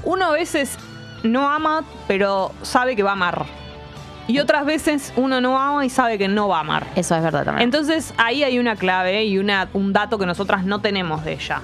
uno 0.03 0.25
a 0.25 0.33
veces 0.33 0.77
no 1.23 1.49
ama, 1.49 1.85
pero 2.09 2.53
sabe 2.63 2.97
que 2.97 3.05
va 3.05 3.11
a 3.11 3.13
amar. 3.13 3.60
Y 4.31 4.39
otras 4.39 4.65
veces 4.65 5.13
uno 5.17 5.41
no 5.41 5.59
ama 5.61 5.85
y 5.85 5.91
sabe 5.91 6.19
que 6.19 6.29
no 6.29 6.49
va 6.49 6.59
a 6.59 6.61
amar. 6.61 6.87
Eso 6.95 7.15
es 7.17 7.23
verdad 7.23 7.45
también. 7.45 7.65
Entonces 7.65 8.15
ahí 8.17 8.43
hay 8.45 8.59
una 8.59 8.77
clave 8.77 9.25
y 9.25 9.39
una, 9.39 9.69
un 9.73 9.93
dato 9.93 10.19
que 10.19 10.27
nosotras 10.27 10.65
no 10.65 10.81
tenemos 10.81 11.25
de 11.25 11.33
ella. 11.35 11.61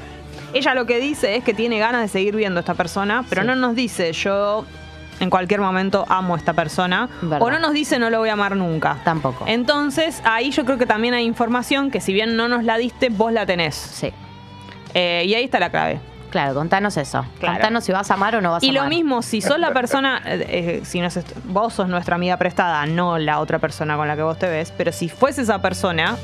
Ella 0.55 0.75
lo 0.75 0.87
que 0.87 0.99
dice 0.99 1.37
es 1.37 1.45
que 1.45 1.55
tiene 1.55 1.79
ganas 1.79 2.03
de 2.03 2.09
seguir 2.09 2.35
viendo 2.37 2.59
a 2.59 2.61
esta 2.61 2.75
persona, 2.75 3.25
pero 3.29 3.43
Sí. 3.43 3.49
no 3.49 3.57
nos 3.57 3.75
dice 3.75 4.13
yo 4.13 4.65
en 5.21 5.31
cualquier 5.31 5.61
momento 5.61 6.05
amo 6.09 6.35
a 6.35 6.39
esta 6.39 6.53
persona. 6.53 7.09
Verdad. 7.23 7.43
O 7.43 7.51
no 7.51 7.59
nos 7.59 7.73
dice 7.73 7.99
no 7.99 8.11
lo 8.11 8.19
voy 8.19 8.29
a 8.29 8.35
amar 8.35 8.57
nunca. 8.57 8.99
Tampoco. 9.05 9.45
Entonces 9.47 10.21
ahí 10.25 10.51
yo 10.51 10.65
creo 10.65 10.79
que 10.79 10.87
también 10.87 11.15
hay 11.15 11.25
información 11.25 11.91
que 11.91 12.01
si 12.01 12.13
bien 12.13 12.37
no 12.37 12.49
nos 12.49 12.65
la 12.65 12.77
diste, 12.79 13.09
vos 13.11 13.33
la 13.33 13.47
tenés. 13.47 13.75
Sí. 13.75 14.13
Eh, 14.95 15.25
y 15.27 15.35
ahí 15.35 15.45
está 15.45 15.59
la 15.61 15.71
clave. 15.71 16.01
Claro, 16.37 16.55
contanos 16.55 16.97
eso. 16.99 17.25
Claro. 17.41 17.55
Contanos 17.55 17.85
si 17.85 17.93
vas 17.93 18.11
a 18.11 18.15
amar 18.15 18.37
o 18.37 18.43
no 18.43 18.51
vas 18.51 18.63
a 18.63 18.67
Y 18.67 18.69
amar. 18.69 18.83
lo 18.85 18.89
mismo, 18.91 19.23
si 19.23 19.41
sos 19.41 19.59
la 19.59 19.73
persona, 19.73 20.21
eh, 20.27 20.45
eh, 20.49 20.85
si 20.85 20.99
est- 21.01 21.33
vos 21.47 21.73
sos 21.73 21.89
nuestra 21.89 22.17
amiga 22.17 22.37
prestada, 22.37 22.85
no 22.85 23.17
la 23.17 23.41
otra 23.41 23.59
persona 23.59 23.97
con 23.97 24.07
la 24.07 24.17
que 24.17 24.23
vos 24.23 24.39
te 24.39 24.47
ves, 24.47 24.71
pero 24.77 24.93
si 24.93 25.09
fuese 25.09 25.41
esa 25.41 25.63
persona, 25.63 26.17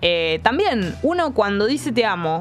eh, 0.00 0.40
también 0.42 0.96
uno 1.02 1.34
cuando 1.34 1.66
dice 1.66 1.92
te 1.92 2.06
amo 2.06 2.40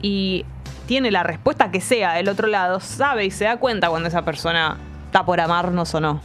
y 0.00 0.46
tiene 0.86 1.10
la 1.10 1.22
respuesta 1.22 1.70
que 1.70 1.82
sea 1.82 2.14
del 2.14 2.30
otro 2.30 2.46
lado, 2.46 2.80
sabe 2.80 3.26
y 3.26 3.30
se 3.30 3.44
da 3.44 3.58
cuenta 3.58 3.90
cuando 3.90 4.08
esa 4.08 4.24
persona 4.24 4.78
está 5.04 5.26
por 5.26 5.38
amarnos 5.38 5.94
o 5.94 6.00
no. 6.00 6.20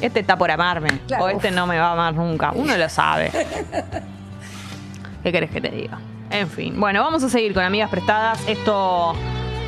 Este 0.00 0.20
está 0.20 0.38
por 0.38 0.50
amarme, 0.50 0.88
Claro. 1.06 1.24
o 1.24 1.28
este 1.28 1.50
no 1.50 1.66
me 1.66 1.78
va 1.78 1.88
a 1.88 1.92
amar 1.92 2.14
nunca. 2.14 2.52
Uno 2.54 2.74
lo 2.74 2.88
sabe. 2.88 3.30
¿Qué 5.22 5.30
querés 5.30 5.50
que 5.50 5.60
te 5.60 5.68
diga? 5.68 5.98
En 6.34 6.50
fin. 6.50 6.78
Bueno, 6.78 7.00
vamos 7.00 7.22
a 7.22 7.28
seguir 7.28 7.54
con 7.54 7.62
amigas 7.62 7.88
prestadas. 7.90 8.42
Esto 8.48 9.14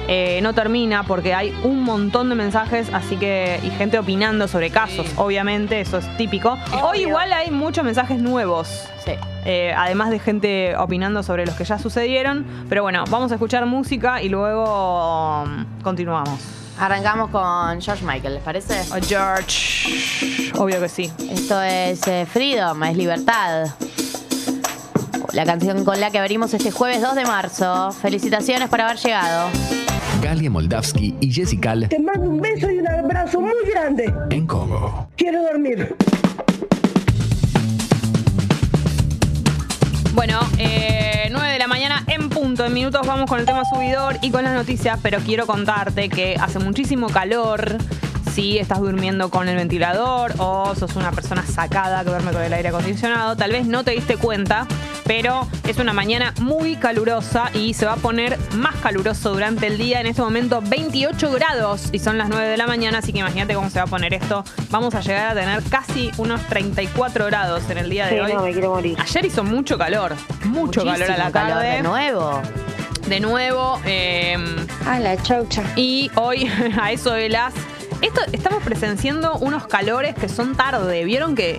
eh, 0.09 0.41
no 0.43 0.53
termina 0.53 1.05
porque 1.05 1.33
hay 1.33 1.57
un 1.63 1.85
montón 1.85 2.29
de 2.29 2.35
mensajes, 2.35 2.93
así 2.93 3.17
que. 3.17 3.61
y 3.63 3.71
gente 3.71 3.99
opinando 4.01 4.49
sobre 4.49 4.71
casos, 4.71 5.07
obviamente, 5.17 5.81
eso 5.81 5.99
es 5.99 6.17
típico. 6.17 6.59
Hoy 6.83 7.03
igual 7.03 7.33
hay 7.33 7.53
muchos 7.53 7.85
mensajes 7.85 8.21
nuevos. 8.21 8.89
Sí. 9.05 9.13
eh, 9.45 9.73
además 9.77 10.11
de 10.11 10.19
gente 10.19 10.77
opinando 10.77 11.23
sobre 11.23 11.47
los 11.47 11.55
que 11.55 11.63
ya 11.65 11.79
sucedieron. 11.79 12.45
Pero 12.69 12.83
bueno, 12.83 13.05
vamos 13.11 13.31
a 13.31 13.37
escuchar 13.37 13.65
música 13.67 14.21
y 14.21 14.29
luego 14.29 15.45
um, 15.45 15.65
continuamos. 15.85 16.41
Arrancamos 16.81 17.31
con 17.31 17.81
George 17.81 18.05
Michael, 18.05 18.35
¿les 18.35 18.43
parece? 18.43 18.75
Oh, 18.91 18.99
George. 19.01 20.51
Obvio 20.59 20.81
que 20.81 20.89
sí. 20.89 21.13
Esto 21.31 21.63
es 21.63 22.05
eh, 22.09 22.27
Freedom, 22.29 22.83
es 22.83 22.97
libertad. 22.97 23.69
La 25.37 25.45
canción 25.45 25.85
con 25.85 26.01
la 26.01 26.11
que 26.11 26.19
abrimos 26.19 26.55
este 26.55 26.71
jueves 26.71 27.03
2 27.03 27.15
de 27.15 27.27
marzo. 27.27 27.93
Felicitaciones 27.93 28.71
por 28.71 28.81
haber 28.81 28.97
llegado. 28.97 29.51
Galia 30.23 30.49
Moldavsky 30.49 31.15
y 31.21 31.31
Jessical 31.31 31.91
Te 31.91 31.99
mando 31.99 32.31
un 32.31 32.41
beso 32.41 32.71
y 32.71 32.79
un 32.79 32.89
abrazo 32.89 33.43
muy 33.43 33.53
grande. 33.71 34.15
en 34.31 34.47
Congo. 34.47 35.11
Quiero 35.15 35.43
dormir. 35.43 35.95
Bueno, 40.15 40.41
eh, 40.57 41.29
9 41.31 41.53
de 41.53 41.59
la 41.59 41.67
mañana 41.67 42.03
en 42.07 42.31
punto. 42.31 42.65
En 42.65 42.73
minutos 42.73 43.07
vamos 43.07 43.29
con 43.29 43.39
el 43.39 43.45
tema 43.45 43.63
subidor 43.67 44.17
y 44.23 44.31
con 44.31 44.43
las 44.43 44.55
noticias, 44.55 44.99
pero 45.03 45.19
quiero 45.19 45.47
contarte 45.47 46.09
que 46.09 46.37
hace 46.41 46.61
muchísimo 46.61 47.09
calor. 47.11 47.77
Si 48.35 48.59
estás 48.59 48.81
durmiendo 48.81 49.31
con 49.31 49.49
el 49.49 49.57
ventilador 49.57 50.35
o 50.39 50.75
sos 50.75 50.95
una 50.97 51.11
persona 51.13 51.43
sacada 51.47 52.05
que 52.05 52.11
duerme 52.11 52.33
con 52.33 52.43
el 52.43 52.53
aire 52.53 52.69
acondicionado, 52.69 53.35
tal 53.37 53.51
vez 53.53 53.67
no 53.67 53.83
te 53.83 53.93
diste 53.93 54.19
cuenta, 54.19 54.67
pero 55.05 55.49
es 55.67 55.79
una 55.79 55.95
mañana 55.95 56.35
muy 56.41 56.77
calurosa 56.77 57.51
y 57.55 57.73
se 57.73 57.87
va 57.87 57.95
a 57.95 57.97
poner 57.97 58.39
más 58.57 58.75
caluroso 58.77 59.33
durante 59.33 59.67
el 59.69 59.79
día. 59.79 60.01
En 60.01 60.07
este 60.07 60.21
momento 60.21 60.61
28 60.63 61.31
grados 61.33 61.89
y 61.93 61.99
son 61.99 62.19
las 62.19 62.29
9 62.29 62.47
de 62.49 62.57
la 62.59 62.67
mañana, 62.67 62.99
así 62.99 63.13
que 63.13 63.21
imagínate 63.21 63.55
cómo 63.55 63.71
se 63.71 63.79
va 63.79 63.85
a 63.85 63.89
poner 63.89 64.13
esto. 64.13 64.45
Vamos 64.71 64.95
a 64.95 65.01
llegar 65.01 65.29
a 65.29 65.35
tener 65.41 65.63
casi 65.65 66.11
unos 66.19 66.43
34 66.49 67.27
grados 67.27 67.63
en 67.71 67.79
el 67.79 67.89
día 67.89 68.05
de 68.07 68.13
Sí, 68.13 68.19
hoy. 68.21 68.33
no, 68.35 68.43
me 68.43 68.53
quiero 68.53 68.71
morir. 68.71 68.99
Ayer 69.01 69.25
hizo 69.25 69.45
mucho 69.45 69.79
calor, 69.79 70.15
mucho 70.45 70.85
calor 70.85 71.11
a 71.11 71.17
la 71.17 71.31
calor 71.31 71.53
tarde. 71.61 71.69
de 71.77 71.83
nuevo. 71.83 72.43
De 73.09 73.21
nuevo, 73.21 73.81
eh, 73.87 74.37
A 74.85 74.99
la 74.99 75.17
chaucha. 75.23 75.63
y 75.77 76.11
hoy 76.17 76.51
a 76.81 76.93
eso 76.93 77.13
de 77.13 77.29
las... 77.31 77.55
Esto, 78.03 78.21
estamos 78.33 78.63
presenciando 78.63 79.37
unos 79.39 79.67
calores 79.67 80.15
que 80.15 80.29
son 80.29 80.55
tarde. 80.55 81.05
Vieron 81.05 81.35
que 81.35 81.59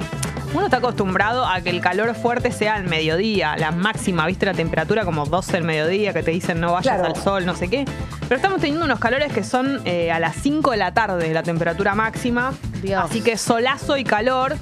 uno 0.53 0.65
está 0.65 0.77
acostumbrado 0.77 1.45
a 1.45 1.61
que 1.61 1.69
el 1.69 1.81
calor 1.81 2.13
fuerte 2.15 2.51
sea 2.51 2.75
al 2.75 2.85
mediodía, 2.87 3.57
la 3.57 3.71
máxima, 3.71 4.25
viste 4.27 4.45
la 4.45 4.53
temperatura 4.53 5.03
como 5.03 5.25
12 5.25 5.51
del 5.53 5.63
mediodía, 5.63 6.13
que 6.13 6.23
te 6.23 6.31
dicen 6.31 6.61
no 6.61 6.73
vayas 6.73 6.95
Claro. 6.95 7.05
al 7.13 7.21
sol, 7.21 7.45
no 7.45 7.55
sé 7.55 7.67
qué. 7.69 7.85
Pero 8.21 8.35
estamos 8.35 8.61
teniendo 8.61 8.85
unos 8.85 8.99
calores 8.99 9.33
que 9.33 9.43
son 9.43 9.81
eh, 9.85 10.11
a 10.11 10.19
las 10.19 10.35
5 10.37 10.71
de 10.71 10.77
la 10.77 10.93
tarde, 10.93 11.33
la 11.33 11.43
temperatura 11.43 11.95
máxima. 11.95 12.53
Dios. 12.81 13.03
Así 13.03 13.21
que 13.21 13.37
solazo 13.37 13.97
y 13.97 14.03
calor. 14.03 14.55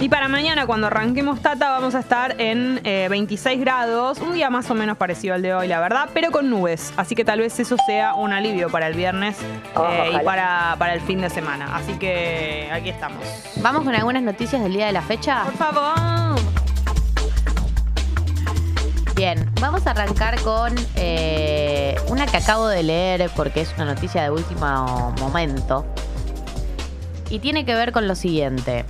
Y 0.00 0.08
para 0.08 0.28
mañana, 0.28 0.66
cuando 0.66 0.88
arranquemos 0.88 1.40
Tata, 1.40 1.70
vamos 1.70 1.94
a 1.94 2.00
estar 2.00 2.40
en 2.40 2.80
eh, 2.84 3.06
26 3.08 3.60
grados, 3.60 4.18
un 4.18 4.32
día 4.34 4.50
más 4.50 4.68
o 4.70 4.74
menos 4.74 4.96
parecido 4.96 5.34
al 5.34 5.42
de 5.42 5.54
hoy, 5.54 5.68
la 5.68 5.80
verdad, 5.80 6.10
pero 6.12 6.32
con 6.32 6.50
nubes. 6.50 6.92
Así 6.96 7.14
que 7.14 7.24
tal 7.24 7.38
vez 7.38 7.58
eso 7.60 7.76
sea 7.86 8.14
un 8.14 8.32
alivio 8.32 8.70
para 8.70 8.88
el 8.88 8.94
viernes 8.94 9.36
eh, 9.40 10.10
y 10.12 10.24
para, 10.24 10.74
para 10.78 10.94
el 10.94 11.00
fin 11.00 11.20
de 11.20 11.30
semana. 11.30 11.74
Así 11.76 11.92
que 11.94 12.68
aquí 12.72 12.90
estamos. 12.90 13.24
Vamos 13.62 13.84
con 13.84 13.94
algunas 13.94 14.22
noticias 14.22 14.62
del 14.62 14.72
día 14.72 14.86
de 14.86 14.92
la 14.92 15.02
fecha. 15.02 15.44
Por 15.44 15.56
favor. 15.56 16.40
Bien, 19.14 19.48
vamos 19.60 19.86
a 19.86 19.92
arrancar 19.92 20.40
con 20.40 20.74
eh, 20.96 21.94
una 22.08 22.26
que 22.26 22.36
acabo 22.36 22.66
de 22.66 22.82
leer 22.82 23.30
porque 23.36 23.60
es 23.60 23.72
una 23.76 23.84
noticia 23.84 24.24
de 24.24 24.30
último 24.30 25.14
momento. 25.20 25.86
Y 27.30 27.38
tiene 27.38 27.64
que 27.64 27.76
ver 27.76 27.92
con 27.92 28.08
lo 28.08 28.16
siguiente. 28.16 28.84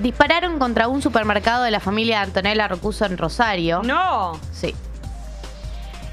Dispararon 0.00 0.58
contra 0.58 0.88
un 0.88 1.02
supermercado 1.02 1.62
de 1.64 1.70
la 1.70 1.80
familia 1.80 2.22
Antonella 2.22 2.68
Rocuso 2.68 3.04
en 3.04 3.18
Rosario. 3.18 3.82
No. 3.84 4.32
Sí. 4.52 4.74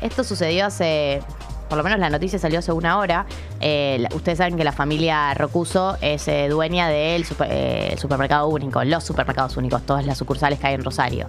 Esto 0.01 0.23
sucedió 0.23 0.65
hace, 0.65 1.21
por 1.69 1.77
lo 1.77 1.83
menos 1.83 1.97
la 1.99 2.09
noticia 2.09 2.37
salió 2.37 2.59
hace 2.59 2.71
una 2.71 2.97
hora. 2.97 3.25
Eh, 3.59 3.97
la- 3.99 4.09
ustedes 4.15 4.37
saben 4.39 4.57
que 4.57 4.63
la 4.63 4.71
familia 4.73 5.33
Rocuso 5.33 5.97
es 6.01 6.27
eh, 6.27 6.47
dueña 6.49 6.87
del 6.89 7.25
super- 7.25 7.47
eh, 7.49 7.95
supermercado 7.97 8.47
único, 8.49 8.83
los 8.83 9.03
supermercados 9.03 9.57
únicos, 9.57 9.81
todas 9.85 10.05
las 10.05 10.17
sucursales 10.17 10.59
que 10.59 10.67
hay 10.67 10.75
en 10.75 10.83
Rosario. 10.83 11.27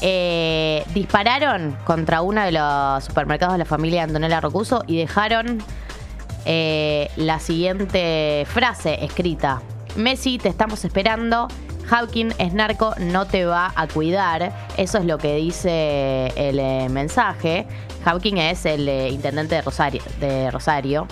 Eh, 0.00 0.84
dispararon 0.94 1.76
contra 1.84 2.22
uno 2.22 2.42
de 2.42 2.52
los 2.52 3.04
supermercados 3.04 3.54
de 3.54 3.58
la 3.58 3.64
familia 3.64 4.04
Antonella 4.04 4.40
Rocuso 4.40 4.84
y 4.86 4.98
dejaron 4.98 5.58
eh, 6.44 7.10
la 7.16 7.40
siguiente 7.40 8.46
frase 8.48 9.04
escrita. 9.04 9.60
Messi, 9.96 10.38
te 10.38 10.48
estamos 10.48 10.84
esperando. 10.84 11.48
Hawking 11.88 12.30
es 12.38 12.52
narco, 12.52 12.94
no 12.98 13.26
te 13.26 13.44
va 13.46 13.72
a 13.74 13.86
cuidar. 13.86 14.52
Eso 14.76 14.98
es 14.98 15.04
lo 15.04 15.18
que 15.18 15.36
dice 15.36 16.32
el 16.36 16.58
eh, 16.58 16.88
mensaje. 16.90 17.66
Hawking 18.04 18.36
es 18.38 18.66
el 18.66 18.88
eh, 18.88 19.08
intendente 19.10 19.54
de 19.54 19.62
Rosario. 19.62 20.02
De 20.20 20.50
Rosario. 20.50 21.06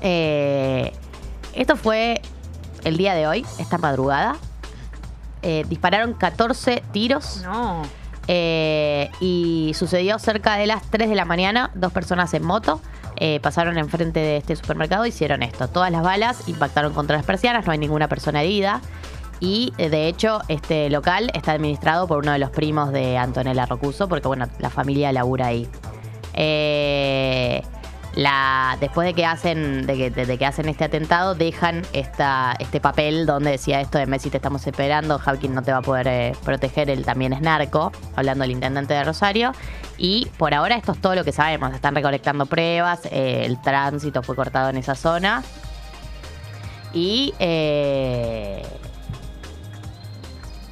Eh, 0.00 0.92
esto 1.54 1.76
fue 1.76 2.20
el 2.84 2.96
día 2.96 3.14
de 3.14 3.26
hoy, 3.26 3.46
esta 3.58 3.78
madrugada. 3.78 4.36
Dispararon 5.42 6.12
14 6.12 6.82
tiros. 6.92 7.40
No. 7.42 7.82
Y 8.28 9.72
sucedió 9.74 10.18
cerca 10.18 10.56
de 10.56 10.66
las 10.66 10.82
3 10.90 11.08
de 11.08 11.14
la 11.14 11.24
mañana. 11.24 11.70
Dos 11.74 11.92
personas 11.92 12.34
en 12.34 12.44
moto 12.44 12.80
eh, 13.22 13.38
pasaron 13.40 13.76
enfrente 13.76 14.18
de 14.18 14.38
este 14.38 14.56
supermercado 14.56 15.04
y 15.04 15.10
hicieron 15.10 15.42
esto. 15.42 15.68
Todas 15.68 15.92
las 15.92 16.02
balas 16.02 16.48
impactaron 16.48 16.94
contra 16.94 17.18
las 17.18 17.26
persianas, 17.26 17.66
no 17.66 17.72
hay 17.72 17.78
ninguna 17.78 18.08
persona 18.08 18.40
herida. 18.40 18.80
Y 19.40 19.72
de 19.78 20.06
hecho, 20.06 20.40
este 20.48 20.90
local 20.90 21.30
está 21.34 21.52
administrado 21.52 22.06
por 22.06 22.18
uno 22.18 22.32
de 22.32 22.38
los 22.38 22.50
primos 22.50 22.92
de 22.92 23.16
Antonella 23.16 23.64
Rocuso, 23.66 24.06
porque 24.08 24.28
bueno, 24.28 24.46
la 24.58 24.68
familia 24.70 25.12
labura 25.12 25.46
ahí. 25.46 25.66
Eh, 26.34 27.62
después 28.80 29.06
de 29.06 29.14
que 29.14 29.24
hacen, 29.24 29.86
de 29.86 29.96
que, 29.96 30.10
de- 30.10 30.36
que 30.38 30.44
hacen 30.44 30.68
este 30.68 30.84
atentado, 30.84 31.34
dejan 31.34 31.82
esta, 31.92 32.54
este 32.58 32.80
papel 32.80 33.24
donde 33.24 33.52
decía 33.52 33.80
esto 33.80 33.98
de 33.98 34.06
Messi 34.06 34.30
te 34.30 34.36
estamos 34.36 34.66
esperando, 34.66 35.18
Hawking 35.18 35.54
no 35.54 35.62
te 35.62 35.72
va 35.72 35.78
a 35.78 35.82
poder 35.82 36.08
eh, 36.08 36.32
proteger, 36.44 36.90
él 36.90 37.04
también 37.04 37.32
es 37.32 37.40
narco, 37.40 37.92
hablando 38.16 38.42
del 38.42 38.50
intendente 38.50 38.94
de 38.94 39.04
Rosario. 39.04 39.52
Y 39.96 40.26
por 40.38 40.52
ahora 40.54 40.76
esto 40.76 40.92
es 40.92 41.00
todo 41.00 41.14
lo 41.14 41.24
que 41.24 41.32
sabemos, 41.32 41.72
están 41.72 41.94
recolectando 41.94 42.46
pruebas, 42.46 43.00
eh, 43.06 43.44
el 43.46 43.60
tránsito 43.62 44.22
fue 44.22 44.36
cortado 44.36 44.68
en 44.70 44.76
esa 44.76 44.94
zona. 44.94 45.42
Y 46.92 47.32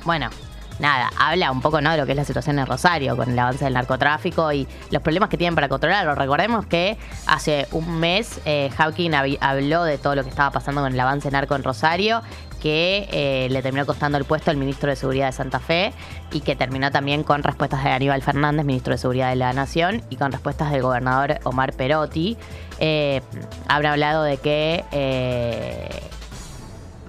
bueno, 0.09 0.31
nada, 0.79 1.11
habla 1.19 1.51
un 1.53 1.61
poco 1.61 1.83
¿no? 1.83 1.91
de 1.91 1.99
lo 1.99 2.07
que 2.07 2.13
es 2.13 2.17
la 2.17 2.25
situación 2.25 2.59
en 2.59 2.65
Rosario 2.65 3.15
con 3.15 3.29
el 3.29 3.39
avance 3.39 3.67
del 3.67 3.75
narcotráfico 3.75 4.51
y 4.55 4.67
los 4.91 5.03
problemas 5.03 5.29
que 5.29 5.37
tienen 5.37 5.55
para 5.55 5.69
controlarlo. 5.69 6.15
Recordemos 6.15 6.65
que 6.65 6.97
hace 7.27 7.69
un 7.73 8.01
mes 8.01 8.41
eh, 8.47 8.71
Hawking 8.75 9.11
habló 9.39 9.85
de 9.85 9.99
todo 9.99 10.15
lo 10.15 10.23
que 10.23 10.31
estaba 10.31 10.51
pasando 10.51 10.81
con 10.81 10.95
el 10.95 10.99
avance 10.99 11.31
narco 11.31 11.57
en 11.57 11.63
Rosario, 11.63 12.23
que 12.63 13.07
eh, 13.13 13.49
le 13.51 13.61
terminó 13.61 13.85
costando 13.85 14.17
el 14.17 14.25
puesto 14.25 14.51
al 14.51 14.57
ministro 14.57 14.89
de 14.89 14.97
Seguridad 14.97 15.27
de 15.27 15.33
Santa 15.33 15.61
Fe 15.61 15.93
y 16.33 16.41
que 16.41 16.57
terminó 16.57 16.91
también 16.91 17.23
con 17.23 17.43
respuestas 17.43 17.85
de 17.85 17.91
Aníbal 17.91 18.23
Fernández, 18.23 18.65
ministro 18.65 18.93
de 18.95 18.99
Seguridad 18.99 19.29
de 19.29 19.37
la 19.37 19.53
Nación, 19.53 20.01
y 20.09 20.17
con 20.17 20.33
respuestas 20.33 20.71
del 20.71 20.81
gobernador 20.81 21.39
Omar 21.45 21.75
Perotti. 21.75 22.39
Eh, 22.79 23.21
habrá 23.69 23.93
hablado 23.93 24.23
de 24.23 24.39
que... 24.39 26.09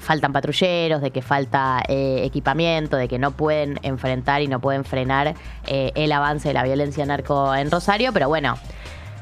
faltan 0.09 0.33
patrulleros, 0.33 1.03
de 1.03 1.11
que 1.11 1.21
falta 1.21 1.83
eh, 1.87 2.23
equipamiento, 2.23 2.97
de 2.97 3.07
que 3.07 3.19
no 3.19 3.29
pueden 3.29 3.79
enfrentar 3.83 4.41
y 4.41 4.47
no 4.47 4.59
pueden 4.59 4.83
frenar 4.83 5.35
eh, 5.67 5.91
el 5.93 6.11
avance 6.11 6.47
de 6.47 6.55
la 6.55 6.63
violencia 6.63 7.05
narco 7.05 7.53
en 7.53 7.69
Rosario, 7.69 8.11
pero 8.11 8.27
bueno. 8.27 8.57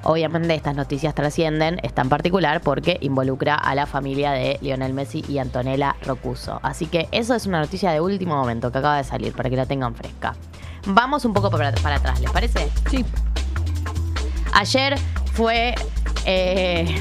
Obviamente 0.04 0.54
estas 0.54 0.76
noticias 0.76 1.14
trascienden, 1.14 1.82
esta 1.84 2.04
en 2.04 2.08
particular 2.08 2.62
porque 2.62 2.98
involucra 3.02 3.56
a 3.56 3.76
la 3.76 3.86
familia 3.86 4.32
de 4.32 4.58
Lionel 4.62 4.94
Messi 4.94 5.26
y 5.28 5.40
Antonella 5.40 5.98
Rocuso. 6.06 6.62
Así 6.64 6.86
que 6.86 7.10
eso 7.12 7.36
es 7.36 7.46
una 7.48 7.60
noticia 7.60 7.92
de 7.92 8.00
último 8.00 8.38
momento 8.38 8.72
que 8.72 8.78
acaba 8.78 8.96
de 8.96 9.04
salir 9.04 9.34
para 9.34 9.50
que 9.50 9.58
la 9.58 9.66
tengan 9.66 9.94
fresca. 9.94 10.36
Vamos 10.86 11.26
un 11.26 11.34
poco 11.34 11.50
para, 11.50 11.74
para 11.74 11.98
atrás, 11.98 12.22
¿les 12.22 12.32
parece? 12.32 12.70
Sí. 12.90 13.04
Ayer 14.54 14.96
fue 15.34 15.76
eh, 16.26 16.96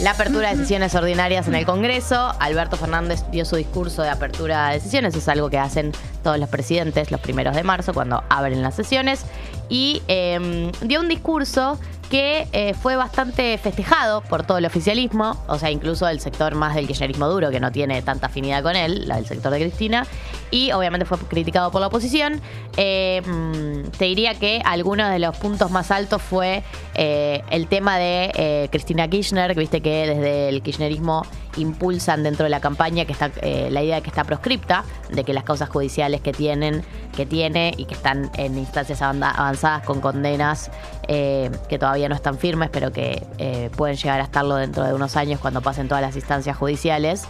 la 0.00 0.10
apertura 0.10 0.50
de 0.50 0.56
sesiones 0.56 0.94
ordinarias 0.94 1.46
en 1.46 1.54
el 1.54 1.64
Congreso. 1.64 2.34
Alberto 2.40 2.76
Fernández 2.76 3.24
dio 3.30 3.44
su 3.44 3.56
discurso 3.56 4.02
de 4.02 4.10
apertura 4.10 4.70
de 4.70 4.80
sesiones. 4.80 5.14
Es 5.14 5.28
algo 5.28 5.50
que 5.50 5.58
hacen 5.58 5.92
todos 6.22 6.38
los 6.38 6.48
presidentes 6.48 7.10
los 7.10 7.20
primeros 7.20 7.54
de 7.54 7.62
marzo 7.62 7.94
cuando 7.94 8.22
abren 8.28 8.62
las 8.62 8.74
sesiones. 8.74 9.24
Y 9.68 10.02
eh, 10.08 10.70
dio 10.82 11.00
un 11.00 11.08
discurso 11.08 11.78
que 12.10 12.46
eh, 12.52 12.74
fue 12.74 12.96
bastante 12.96 13.56
festejado 13.58 14.20
por 14.22 14.44
todo 14.44 14.58
el 14.58 14.66
oficialismo, 14.66 15.36
o 15.48 15.58
sea, 15.58 15.70
incluso 15.70 16.06
el 16.08 16.20
sector 16.20 16.54
más 16.54 16.74
del 16.74 16.86
kirchnerismo 16.86 17.28
duro, 17.28 17.50
que 17.50 17.60
no 17.60 17.72
tiene 17.72 18.02
tanta 18.02 18.26
afinidad 18.26 18.62
con 18.62 18.76
él, 18.76 19.06
del 19.06 19.26
sector 19.26 19.52
de 19.52 19.60
Cristina, 19.60 20.06
y 20.50 20.72
obviamente 20.72 21.06
fue 21.06 21.18
criticado 21.18 21.70
por 21.70 21.80
la 21.80 21.88
oposición. 21.88 22.40
Eh, 22.76 23.22
mm, 23.24 23.90
te 23.96 24.04
diría 24.06 24.34
que 24.34 24.62
algunos 24.64 25.10
de 25.10 25.18
los 25.18 25.36
puntos 25.36 25.70
más 25.70 25.90
altos 25.90 26.22
fue 26.22 26.62
eh, 26.94 27.42
el 27.50 27.66
tema 27.68 27.98
de 27.98 28.68
Cristina 28.70 29.08
Kirchner, 29.08 29.54
que 29.54 29.60
viste 29.60 29.80
que 29.80 30.06
desde 30.06 30.48
el 30.48 30.62
kirchnerismo 30.62 31.26
impulsan 31.56 32.24
dentro 32.24 32.44
de 32.44 32.50
la 32.50 32.60
campaña 32.60 33.04
que 33.04 33.12
está 33.12 33.30
la 33.70 33.82
idea 33.82 33.96
de 33.96 34.02
que 34.02 34.08
está 34.08 34.24
proscripta, 34.24 34.84
de 35.10 35.22
que 35.22 35.32
las 35.32 35.44
causas 35.44 35.68
judiciales 35.68 36.20
que 36.20 36.32
tienen, 36.32 36.84
que 37.16 37.26
tiene 37.26 37.72
y 37.76 37.84
que 37.84 37.94
están 37.94 38.30
en 38.36 38.58
instancias 38.58 39.02
avanzadas 39.02 39.84
con 39.84 40.00
condenas 40.00 40.70
que 41.06 41.78
todavía 41.78 41.93
no 42.08 42.14
están 42.14 42.38
firmes, 42.38 42.70
pero 42.70 42.92
que 42.92 43.26
eh, 43.38 43.70
pueden 43.76 43.96
llegar 43.96 44.20
a 44.20 44.24
estarlo 44.24 44.56
dentro 44.56 44.84
de 44.84 44.94
unos 44.94 45.16
años 45.16 45.40
cuando 45.40 45.60
pasen 45.62 45.88
todas 45.88 46.02
las 46.02 46.16
instancias 46.16 46.56
judiciales. 46.56 47.24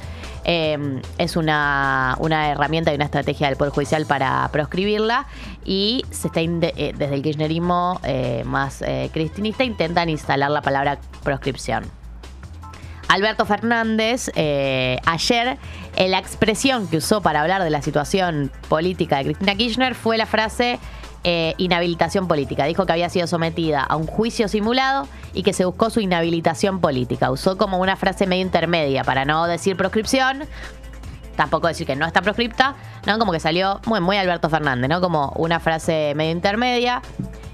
eh, 0.44 1.00
es 1.18 1.36
una, 1.36 2.16
una 2.18 2.50
herramienta 2.50 2.92
y 2.92 2.96
una 2.96 3.04
estrategia 3.04 3.48
del 3.48 3.56
Poder 3.56 3.72
Judicial 3.72 4.06
para 4.06 4.48
proscribirla 4.52 5.26
y 5.64 6.04
se 6.10 6.28
está 6.28 6.40
eh, 6.40 6.92
desde 6.96 7.14
el 7.14 7.22
kirchnerismo 7.22 8.00
más 8.44 8.82
cristinista 9.12 9.64
intentan 9.64 10.08
instalar 10.08 10.50
la 10.50 10.62
palabra 10.62 10.98
proscripción. 11.22 11.84
Alberto 13.08 13.46
Fernández, 13.46 14.30
ayer, 14.34 15.58
la 15.96 16.18
expresión 16.18 16.88
que 16.88 16.96
usó 16.96 17.22
para 17.22 17.40
hablar 17.42 17.62
de 17.62 17.70
la 17.70 17.82
situación 17.82 18.50
política 18.68 19.18
de 19.18 19.24
Cristina 19.24 19.54
Kirchner 19.54 19.94
fue 19.94 20.16
la 20.18 20.26
frase 20.26 20.78
eh, 21.24 21.54
inhabilitación 21.56 22.28
política. 22.28 22.66
Dijo 22.66 22.84
que 22.84 22.92
había 22.92 23.08
sido 23.08 23.26
sometida 23.26 23.82
a 23.82 23.96
un 23.96 24.06
juicio 24.06 24.46
simulado 24.46 25.08
y 25.32 25.42
que 25.42 25.52
se 25.54 25.64
buscó 25.64 25.88
su 25.88 26.00
inhabilitación 26.00 26.80
política. 26.80 27.30
Usó 27.30 27.56
como 27.56 27.78
una 27.78 27.96
frase 27.96 28.26
medio 28.26 28.42
intermedia 28.42 29.04
para 29.04 29.24
no 29.24 29.46
decir 29.46 29.76
proscripción, 29.76 30.44
tampoco 31.34 31.66
decir 31.66 31.86
que 31.86 31.96
no 31.96 32.06
está 32.06 32.22
proscripta, 32.22 32.74
¿no? 33.06 33.18
Como 33.18 33.32
que 33.32 33.40
salió 33.40 33.80
muy, 33.86 34.00
muy 34.00 34.16
Alberto 34.18 34.50
Fernández, 34.50 34.88
¿no? 34.90 35.00
Como 35.00 35.32
una 35.36 35.60
frase 35.60 36.12
medio 36.14 36.32
intermedia. 36.32 37.02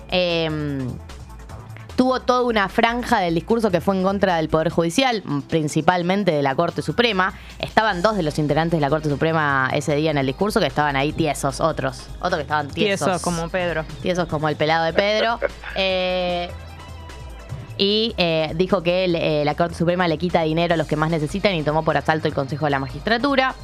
Em, 0.09 0.89
tuvo 2.01 2.20
toda 2.20 2.44
una 2.44 2.70
franja 2.70 3.20
del 3.20 3.34
discurso 3.34 3.70
que 3.70 3.82
fue 3.82 3.94
en 3.94 4.03
contra 4.03 4.36
del 4.36 4.48
Poder 4.48 4.70
Judicial, 4.70 5.22
principalmente 5.51 6.32
de 6.32 6.40
la 6.42 6.55
Corte 6.55 6.80
Suprema. 6.80 7.34
Estaban 7.59 8.01
dos 8.01 8.16
de 8.16 8.22
los 8.22 8.38
integrantes 8.38 8.78
de 8.78 8.80
la 8.80 8.88
Corte 8.88 9.11
Suprema 9.11 9.68
ese 9.74 9.94
día 9.96 10.11
en 10.11 10.16
el 10.16 10.24
discurso 10.24 10.61
que 10.61 10.66
estaban 10.66 10.96
ahí 10.96 11.12
tiesos, 11.12 11.61
otros. 11.61 12.07
Otros 12.20 12.36
que 12.36 12.40
estaban 12.40 12.68
tiesos. 12.68 13.07
Tieso, 13.07 13.22
como 13.22 13.51
Pedro. 13.51 13.84
Tiesos 14.01 14.28
como 14.28 14.48
el 14.48 14.57
pelado 14.57 14.86
de 14.86 14.94
Pedro. 14.94 15.38
Eh, 15.76 16.48
y 17.76 18.14
eh, 18.16 18.53
dijo 18.55 18.82
que 18.82 19.05
el- 19.05 19.14
eh, 19.16 19.42
la 19.44 19.55
Corte 19.55 19.74
Suprema 19.74 20.09
le 20.09 20.16
quita 20.16 20.40
dinero 20.40 20.72
a 20.72 20.76
los 20.78 20.86
que 20.86 20.96
más 20.96 21.11
necesitan 21.11 21.55
y 21.55 21.62
tomó 21.62 21.84
por 21.84 21.98
asalto 21.98 22.28
el 22.28 22.32
Consejo 22.34 22.64
de 22.64 22.70
la 22.70 22.78
Magistratura. 22.78 23.55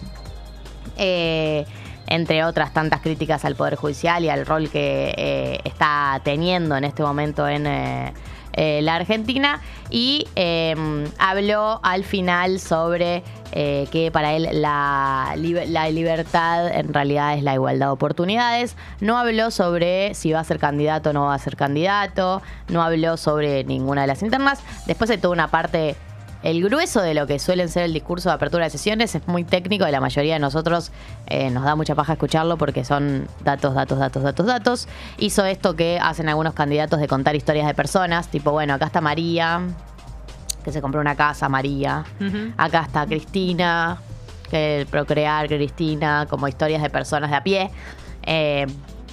Eh, 0.98 1.64
entre 2.06 2.44
otras 2.44 2.72
tantas 2.72 3.00
críticas 3.00 3.44
al 3.44 3.56
Poder 3.56 3.76
Judicial 3.76 4.24
y 4.24 4.28
al 4.28 4.46
rol 4.46 4.70
que 4.70 5.14
eh, 5.16 5.60
está 5.64 6.20
teniendo 6.24 6.76
en 6.76 6.84
este 6.84 7.02
momento 7.02 7.48
en 7.48 7.66
eh, 7.66 8.12
eh, 8.52 8.80
la 8.82 8.94
Argentina. 8.96 9.60
Y 9.90 10.26
eh, 10.36 10.74
habló 11.18 11.80
al 11.82 12.04
final 12.04 12.58
sobre 12.60 13.22
que 13.52 14.10
para 14.12 14.34
él 14.34 14.48
la, 14.52 15.32
libe- 15.36 15.64
la 15.66 15.88
libertad 15.88 16.68
en 16.68 16.92
realidad 16.92 17.38
es 17.38 17.42
la 17.42 17.54
igualdad 17.54 17.86
de 17.86 17.92
oportunidades. 17.92 18.76
No 19.00 19.16
habló 19.16 19.50
sobre 19.50 20.12
si 20.12 20.32
va 20.32 20.40
a 20.40 20.44
ser 20.44 20.58
candidato 20.58 21.10
o 21.10 21.12
no 21.14 21.26
va 21.26 21.34
a 21.34 21.38
ser 21.38 21.56
candidato. 21.56 22.42
No 22.68 22.82
habló 22.82 23.16
sobre 23.16 23.64
ninguna 23.64 24.02
de 24.02 24.08
las 24.08 24.22
internas. 24.22 24.60
Después 24.86 25.08
hay 25.08 25.16
toda 25.16 25.32
una 25.32 25.48
parte 25.48 25.96
el 26.46 26.62
grueso 26.62 27.02
de 27.02 27.12
lo 27.12 27.26
que 27.26 27.40
suelen 27.40 27.68
ser 27.68 27.82
el 27.82 27.92
discurso 27.92 28.28
de 28.28 28.36
apertura 28.36 28.64
de 28.64 28.70
sesiones 28.70 29.12
es 29.16 29.26
muy 29.26 29.42
técnico 29.42 29.86
y 29.88 29.90
la 29.90 30.00
mayoría 30.00 30.34
de 30.34 30.38
nosotros 30.38 30.92
eh, 31.26 31.50
nos 31.50 31.64
da 31.64 31.74
mucha 31.74 31.96
paja 31.96 32.12
escucharlo 32.12 32.56
porque 32.56 32.84
son 32.84 33.26
datos, 33.42 33.74
datos, 33.74 33.98
datos, 33.98 34.22
datos, 34.22 34.46
datos. 34.46 34.88
Hizo 35.18 35.44
esto 35.44 35.74
que 35.74 35.98
hacen 36.00 36.28
algunos 36.28 36.54
candidatos 36.54 37.00
de 37.00 37.08
contar 37.08 37.34
historias 37.34 37.66
de 37.66 37.74
personas, 37.74 38.28
tipo, 38.28 38.52
bueno, 38.52 38.74
acá 38.74 38.86
está 38.86 39.00
María, 39.00 39.60
que 40.64 40.70
se 40.70 40.80
compró 40.80 41.00
una 41.00 41.16
casa, 41.16 41.48
María. 41.48 42.04
Acá 42.56 42.82
está 42.82 43.06
Cristina, 43.06 43.98
que 44.48 44.82
el 44.82 44.86
procrear 44.86 45.48
Cristina, 45.48 46.28
como 46.30 46.46
historias 46.46 46.80
de 46.80 46.90
personas 46.90 47.28
de 47.30 47.36
a 47.36 47.42
pie. 47.42 47.70
Eh, 48.22 48.66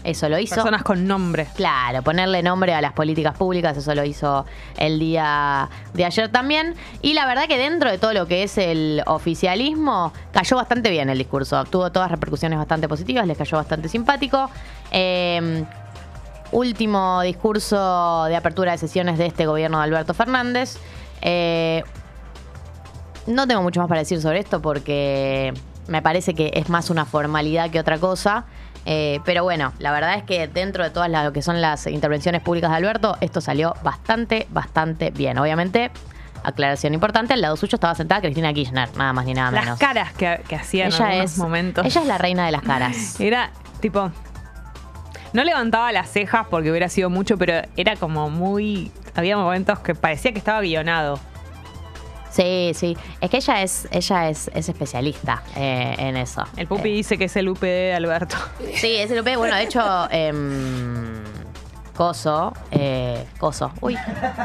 eso 0.03 0.29
lo 0.29 0.37
hizo. 0.39 0.55
Personas 0.55 0.83
con 0.83 1.07
nombre. 1.07 1.47
Claro, 1.55 2.01
ponerle 2.01 2.43
nombre 2.43 2.73
a 2.73 2.81
las 2.81 2.93
políticas 2.93 3.37
públicas, 3.37 3.77
eso 3.77 3.95
lo 3.95 4.03
hizo 4.03 4.45
el 4.77 4.99
día 4.99 5.69
de 5.93 6.05
ayer 6.05 6.29
también. 6.29 6.75
Y 7.01 7.13
la 7.13 7.25
verdad 7.25 7.47
que 7.47 7.57
dentro 7.57 7.89
de 7.89 7.97
todo 7.97 8.13
lo 8.13 8.27
que 8.27 8.43
es 8.43 8.57
el 8.57 9.01
oficialismo, 9.05 10.13
cayó 10.31 10.57
bastante 10.57 10.89
bien 10.89 11.09
el 11.09 11.17
discurso. 11.17 11.63
Tuvo 11.65 11.91
todas 11.91 12.11
repercusiones 12.11 12.59
bastante 12.59 12.87
positivas, 12.87 13.25
les 13.27 13.37
cayó 13.37 13.57
bastante 13.57 13.89
simpático. 13.89 14.49
Eh, 14.91 15.63
último 16.53 17.21
discurso 17.21 18.25
de 18.25 18.35
apertura 18.35 18.71
de 18.73 18.77
sesiones 18.77 19.17
de 19.17 19.25
este 19.25 19.45
gobierno 19.45 19.79
de 19.79 19.83
Alberto 19.85 20.13
Fernández. 20.13 20.77
Eh, 21.21 21.83
no 23.27 23.47
tengo 23.47 23.61
mucho 23.61 23.79
más 23.79 23.89
para 23.89 24.01
decir 24.01 24.21
sobre 24.21 24.39
esto 24.39 24.61
porque 24.61 25.53
me 25.87 26.01
parece 26.01 26.33
que 26.33 26.51
es 26.53 26.69
más 26.69 26.89
una 26.89 27.05
formalidad 27.05 27.69
que 27.69 27.79
otra 27.79 27.97
cosa. 27.97 28.45
Eh, 28.85 29.19
pero 29.23 29.43
bueno, 29.43 29.71
la 29.79 29.91
verdad 29.91 30.15
es 30.15 30.23
que 30.23 30.47
dentro 30.47 30.83
de 30.83 30.89
todas 30.89 31.09
las- 31.09 31.23
lo 31.25 31.31
que 31.33 31.41
son 31.41 31.61
las 31.61 31.87
intervenciones 31.87 32.41
públicas 32.41 32.69
de 32.69 32.75
Alberto, 32.77 33.15
esto 33.21 33.39
salió 33.41 33.73
bastante, 33.83 34.45
bastante 34.49 35.09
bien. 35.11 35.37
Obviamente, 35.37 35.89
aclaración 36.43 36.93
importante, 36.93 37.33
al 37.33 37.41
lado 37.41 37.55
suyo 37.55 37.75
estaba 37.77 37.95
sentada 37.95 38.19
Cristina 38.21 38.53
Kirchner, 38.53 38.89
nada 38.97 39.13
más 39.13 39.25
ni 39.25 39.33
nada 39.33 39.51
Las 39.51 39.63
menos. 39.63 39.79
caras 39.79 40.11
que, 40.13 40.41
que 40.47 40.55
hacía 40.57 40.85
en 40.87 40.93
ella 40.93 41.05
algunos 41.07 41.31
es, 41.31 41.37
momentos. 41.37 41.85
ella 41.85 42.01
es 42.01 42.07
la 42.07 42.17
reina 42.17 42.45
de 42.45 42.51
las 42.51 42.61
caras. 42.63 43.17
Era 43.19 43.51
tipo. 43.79 44.11
No 45.31 45.43
levantaba 45.43 45.91
las 45.91 46.09
cejas 46.11 46.45
porque 46.49 46.69
hubiera 46.69 46.89
sido 46.89 47.09
mucho, 47.09 47.37
pero 47.37 47.61
era 47.75 47.95
como 47.95 48.29
muy. 48.29 48.91
Había 49.15 49.35
momentos 49.37 49.79
que 49.79 49.95
parecía 49.95 50.31
que 50.31 50.37
estaba 50.39 50.61
guionado. 50.61 51.19
Sí, 52.33 52.71
sí. 52.73 52.97
Es 53.21 53.29
que 53.29 53.37
ella 53.37 53.61
es, 53.61 53.87
ella 53.91 54.27
es, 54.29 54.49
es 54.55 54.67
especialista 54.67 55.43
eh, 55.55 55.95
en 55.99 56.17
eso. 56.17 56.43
El 56.57 56.65
Pupi 56.67 56.89
Eh, 56.89 56.93
dice 56.93 57.17
que 57.17 57.25
es 57.25 57.35
el 57.35 57.47
UPD 57.47 57.61
de 57.61 57.93
Alberto. 57.93 58.35
Sí, 58.73 58.95
es 58.95 59.11
el 59.11 59.19
UP. 59.19 59.35
Bueno, 59.37 59.55
de 59.55 59.63
hecho, 59.63 60.07
em, 60.11 61.23
Coso, 61.95 62.53
eh, 62.71 63.23
Coso. 63.37 63.71
Uy, 63.81 63.95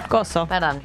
Coso. 0.09 0.47
perdón. 0.47 0.83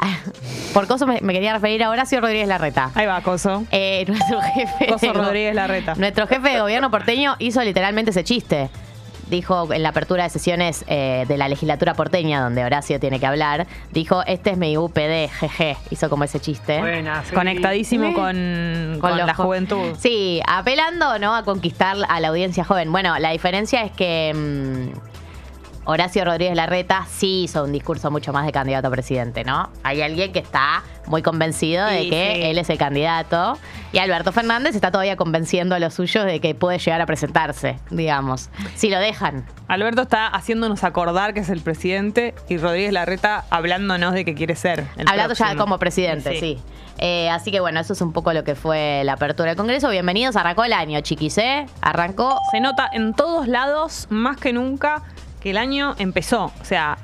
Por 0.72 0.86
Coso 0.86 1.06
me, 1.06 1.20
me 1.20 1.34
quería 1.34 1.52
referir 1.52 1.84
a 1.84 1.90
Horacio 1.90 2.18
Rodríguez 2.20 2.48
Larreta. 2.48 2.90
Ahí 2.94 3.04
va, 3.06 3.20
Coso. 3.20 3.64
Eh, 3.70 4.04
nuestro 4.08 4.40
jefe. 4.40 4.86
Coso 4.86 5.06
de 5.08 5.12
Rodríguez 5.12 5.54
Larreta. 5.54 5.94
Nuestro 5.96 6.26
jefe 6.26 6.48
de 6.48 6.60
gobierno 6.60 6.90
porteño 6.90 7.36
hizo 7.40 7.62
literalmente 7.62 8.10
ese 8.10 8.24
chiste. 8.24 8.70
Dijo 9.32 9.72
en 9.72 9.82
la 9.82 9.88
apertura 9.88 10.24
de 10.24 10.28
sesiones 10.28 10.84
eh, 10.88 11.24
de 11.26 11.38
la 11.38 11.48
legislatura 11.48 11.94
porteña, 11.94 12.42
donde 12.42 12.66
Horacio 12.66 13.00
tiene 13.00 13.18
que 13.18 13.24
hablar, 13.24 13.66
dijo, 13.90 14.22
este 14.26 14.50
es 14.50 14.58
mi 14.58 14.76
UPD, 14.76 15.30
jeje. 15.30 15.78
Hizo 15.88 16.10
como 16.10 16.24
ese 16.24 16.38
chiste. 16.38 16.82
Conectadísimo 17.32 18.08
Sí. 18.08 18.14
con, 18.14 18.98
Con 19.00 19.10
con 19.10 19.16
la 19.16 19.32
juventud. 19.34 19.96
Sí, 19.98 20.42
apelando 20.46 21.18
¿no? 21.18 21.34
a 21.34 21.44
conquistar 21.44 21.96
a 22.06 22.20
la 22.20 22.28
audiencia 22.28 22.62
joven. 22.62 22.92
Bueno, 22.92 23.18
la 23.18 23.30
diferencia 23.30 23.82
es 23.84 23.92
que 23.92 24.32
mm, 24.34 25.11
Horacio 25.84 26.24
Rodríguez 26.24 26.54
Larreta 26.54 27.06
sí 27.10 27.42
hizo 27.44 27.64
un 27.64 27.72
discurso 27.72 28.10
mucho 28.12 28.32
más 28.32 28.46
de 28.46 28.52
candidato 28.52 28.86
a 28.86 28.90
presidente, 28.90 29.42
¿no? 29.42 29.68
Hay 29.82 30.00
alguien 30.00 30.32
que 30.32 30.38
está 30.38 30.84
muy 31.06 31.22
convencido 31.22 31.84
de 31.86 32.02
Sí, 32.02 32.10
que 32.10 32.32
sí. 32.36 32.42
él 32.44 32.58
es 32.58 32.70
el 32.70 32.78
candidato 32.78 33.58
y 33.92 33.98
Alberto 33.98 34.30
Fernández 34.30 34.76
está 34.76 34.92
todavía 34.92 35.16
convenciendo 35.16 35.74
a 35.74 35.80
los 35.80 35.94
suyos 35.94 36.24
de 36.24 36.40
que 36.40 36.54
puede 36.54 36.78
llegar 36.78 37.00
a 37.00 37.06
presentarse, 37.06 37.80
digamos, 37.90 38.48
si 38.76 38.90
lo 38.90 39.00
dejan. 39.00 39.44
Alberto 39.66 40.02
está 40.02 40.28
haciéndonos 40.28 40.84
acordar 40.84 41.34
que 41.34 41.40
es 41.40 41.48
el 41.48 41.60
presidente 41.60 42.34
y 42.48 42.58
Rodríguez 42.58 42.92
Larreta 42.92 43.44
hablándonos 43.50 44.14
de 44.14 44.24
que 44.24 44.34
quiere 44.34 44.54
ser. 44.54 44.86
el 44.96 45.08
Hablando 45.08 45.34
ya 45.34 45.56
como 45.56 45.78
presidente, 45.80 46.38
sí. 46.38 46.58
Eh, 46.98 47.28
así 47.30 47.50
que 47.50 47.58
bueno, 47.58 47.80
eso 47.80 47.94
es 47.94 48.00
un 48.02 48.12
poco 48.12 48.32
lo 48.32 48.44
que 48.44 48.54
fue 48.54 49.02
la 49.04 49.14
apertura 49.14 49.48
del 49.48 49.56
Congreso. 49.56 49.88
Bienvenidos, 49.88 50.36
arrancó 50.36 50.62
el 50.62 50.72
año, 50.72 51.00
chiquis, 51.00 51.38
¿eh? 51.38 51.66
Arrancó 51.80 52.38
Se 52.52 52.60
nota 52.60 52.88
en 52.92 53.14
todos 53.14 53.48
lados, 53.48 54.06
más 54.10 54.36
que 54.36 54.52
nunca, 54.52 55.02
que 55.42 55.50
el 55.50 55.56
año 55.56 55.94
empezó. 55.98 56.52
O 56.60 56.64
sea, 56.64 56.98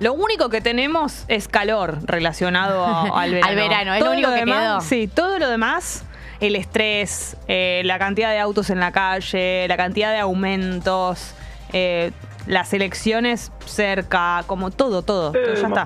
lo 0.00 0.12
único 0.12 0.48
que 0.48 0.60
tenemos 0.60 1.24
es 1.28 1.48
calor 1.48 1.98
relacionado 2.04 2.84
a- 2.84 3.02
al 3.22 3.30
verano. 3.32 3.48
Al 3.48 3.56
verano, 3.56 3.94
es 3.94 4.04
lo 4.04 4.10
único 4.12 4.30
que 4.30 4.36
demás, 4.40 4.60
quedó. 4.62 4.80
Sí, 4.82 5.06
todo 5.08 5.38
lo 5.38 5.48
demás, 5.48 6.04
el 6.40 6.56
estrés, 6.56 7.36
eh, 7.48 7.82
la 7.84 7.98
cantidad 7.98 8.30
de 8.30 8.38
autos 8.40 8.70
en 8.70 8.80
la 8.80 8.92
calle, 8.92 9.66
la 9.68 9.76
cantidad 9.76 10.12
de 10.12 10.18
aumentos, 10.18 11.34
eh, 11.72 12.10
las 12.46 12.72
elecciones 12.72 13.52
cerca, 13.64 14.44
como 14.46 14.70
todo, 14.70 15.02
todo. 15.02 15.32
ya 15.32 15.40
está. 15.68 15.84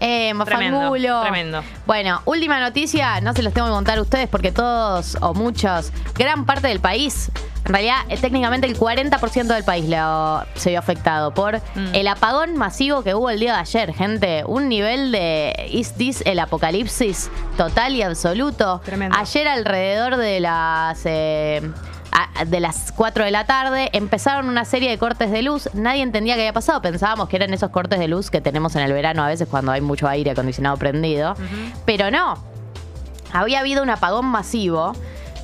Eh, 0.00 0.32
Tremendo, 0.44 0.78
Mafangulo. 0.78 1.22
tremendo. 1.22 1.62
Bueno, 1.86 2.20
última 2.26 2.60
noticia, 2.60 3.20
no 3.20 3.32
se 3.32 3.42
los 3.42 3.52
tengo 3.52 3.68
que 3.68 3.72
contar 3.74 3.98
a 3.98 4.02
ustedes 4.02 4.28
porque 4.28 4.52
todos 4.52 5.16
o 5.20 5.34
muchos, 5.34 5.92
gran 6.16 6.44
parte 6.46 6.68
del 6.68 6.80
país 6.80 7.30
En 7.66 7.74
realidad, 7.74 7.98
eh, 8.08 8.16
técnicamente 8.16 8.66
el 8.66 8.74
40% 8.76 9.52
del 9.54 9.64
país 9.64 9.86
lo- 9.86 10.42
se 10.54 10.70
vio 10.70 10.78
afectado 10.78 11.34
por 11.34 11.58
Mm. 11.58 11.94
el 11.94 12.08
apagón 12.08 12.56
masivo 12.56 13.02
que 13.02 13.14
hubo 13.14 13.28
el 13.28 13.38
día 13.38 13.52
de 13.52 13.60
ayer, 13.60 13.92
gente. 13.92 14.44
Un 14.46 14.68
nivel 14.70 15.12
de 15.12 15.68
¿Is 15.70 15.92
this 15.92 16.22
el 16.24 16.38
apocalipsis 16.38 17.30
total 17.58 17.94
y 17.94 18.02
absoluto? 18.02 18.80
Tremendo. 18.82 19.14
Ayer 19.16 19.46
alrededor 19.46 20.16
de 20.16 20.40
las... 20.40 21.02
de 22.46 22.60
las 22.60 22.92
4 22.92 23.24
de 23.24 23.30
la 23.30 23.44
tarde 23.44 23.90
empezaron 23.92 24.48
una 24.48 24.64
serie 24.64 24.90
de 24.90 24.98
cortes 24.98 25.30
de 25.30 25.42
luz. 25.42 25.68
Nadie 25.74 26.02
entendía 26.02 26.34
qué 26.34 26.42
había 26.42 26.52
pasado. 26.52 26.80
Pensábamos 26.82 27.28
que 27.28 27.36
eran 27.36 27.52
esos 27.52 27.70
cortes 27.70 27.98
de 27.98 28.08
luz 28.08 28.30
que 28.30 28.40
tenemos 28.40 28.74
en 28.76 28.82
el 28.82 28.92
verano 28.92 29.22
a 29.22 29.28
veces 29.28 29.48
cuando 29.48 29.72
hay 29.72 29.80
mucho 29.80 30.08
aire 30.08 30.30
acondicionado 30.30 30.76
prendido. 30.76 31.34
Pero 31.84 32.10
no, 32.10 32.42
había 33.32 33.60
habido 33.60 33.82
un 33.82 33.90
apagón 33.90 34.26
masivo 34.26 34.92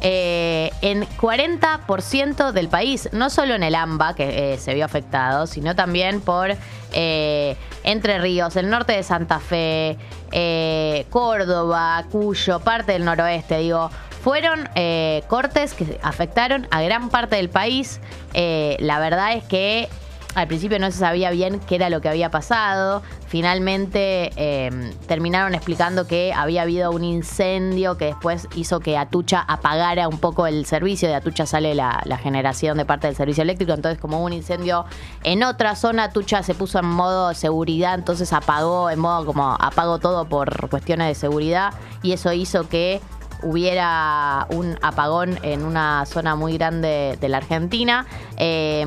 eh, 0.00 0.70
en 0.82 1.04
40% 1.04 2.52
del 2.52 2.68
país, 2.68 3.08
no 3.12 3.30
solo 3.30 3.54
en 3.54 3.62
el 3.62 3.74
AMBA, 3.74 4.14
que 4.14 4.54
eh, 4.54 4.58
se 4.58 4.74
vio 4.74 4.84
afectado, 4.84 5.46
sino 5.46 5.74
también 5.74 6.20
por 6.20 6.54
eh, 6.92 7.56
Entre 7.82 8.18
Ríos, 8.18 8.56
el 8.56 8.68
norte 8.68 8.92
de 8.92 9.02
Santa 9.02 9.40
Fe, 9.40 9.96
eh, 10.32 11.06
Córdoba, 11.10 12.04
Cuyo, 12.10 12.60
parte 12.60 12.92
del 12.92 13.04
noroeste, 13.04 13.58
digo. 13.58 13.90
Fueron 14.27 14.68
eh, 14.74 15.22
cortes 15.29 15.72
que 15.72 16.01
afectaron 16.03 16.66
a 16.72 16.83
gran 16.83 17.11
parte 17.11 17.37
del 17.37 17.49
país. 17.49 18.01
Eh, 18.35 18.77
la 18.81 18.99
verdad 18.99 19.35
es 19.35 19.45
que 19.45 19.89
al 20.35 20.49
principio 20.49 20.81
no 20.81 20.91
se 20.91 20.99
sabía 20.99 21.31
bien 21.31 21.61
qué 21.61 21.77
era 21.77 21.91
lo 21.91 22.01
que 22.01 22.09
había 22.09 22.29
pasado. 22.29 23.05
Finalmente 23.29 24.33
eh, 24.35 24.93
terminaron 25.07 25.55
explicando 25.55 26.09
que 26.09 26.33
había 26.33 26.62
habido 26.62 26.91
un 26.91 27.05
incendio 27.05 27.97
que 27.97 28.07
después 28.07 28.49
hizo 28.57 28.81
que 28.81 28.99
Atucha 28.99 29.45
apagara 29.47 30.09
un 30.09 30.18
poco 30.18 30.49
el 30.49 30.66
servicio. 30.66 31.09
De 31.09 31.14
Atucha 31.14 31.47
sale 31.47 31.77
la, 31.77 32.03
generación 32.20 32.79
de 32.79 32.85
parte 32.85 33.07
del 33.07 33.14
servicio 33.14 33.45
eléctrico. 33.45 33.74
Entonces, 33.74 34.01
como 34.01 34.18
hubo 34.18 34.27
un 34.27 34.33
incendio 34.33 34.87
en 35.22 35.45
otra 35.45 35.77
zona, 35.77 36.03
Atucha 36.05 36.43
se 36.43 36.55
puso 36.55 36.81
en 36.81 36.87
modo 36.87 37.33
seguridad. 37.33 37.95
Entonces 37.95 38.33
apagó, 38.33 38.91
en 38.91 38.99
modo 38.99 39.24
como 39.24 39.57
apagó 39.61 40.01
todo 40.01 40.24
por 40.29 40.68
cuestiones 40.68 41.07
de 41.07 41.14
seguridad. 41.14 41.72
Y 42.03 42.11
eso 42.11 42.33
hizo 42.33 42.68
que 42.68 43.01
hubiera 43.43 44.47
un 44.51 44.78
apagón 44.82 45.39
en 45.43 45.64
una 45.64 46.05
zona 46.07 46.37
muy 46.37 46.57
grande 46.59 47.18
de 47.20 47.28
la 47.28 47.39
Argentina. 47.39 48.07
Eh, 48.37 48.84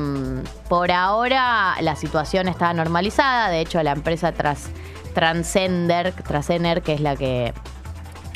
por 0.68 0.90
ahora 0.90 1.76
la 1.80 1.96
situación 1.96 2.48
está 2.48 2.72
normalizada. 2.74 3.48
De 3.48 3.60
hecho, 3.60 3.82
la 3.82 3.92
empresa 3.92 4.32
Transcender, 5.14 6.12
Transcender, 6.12 6.82
que 6.82 6.94
es 6.94 7.00
la 7.00 7.16
que 7.16 7.52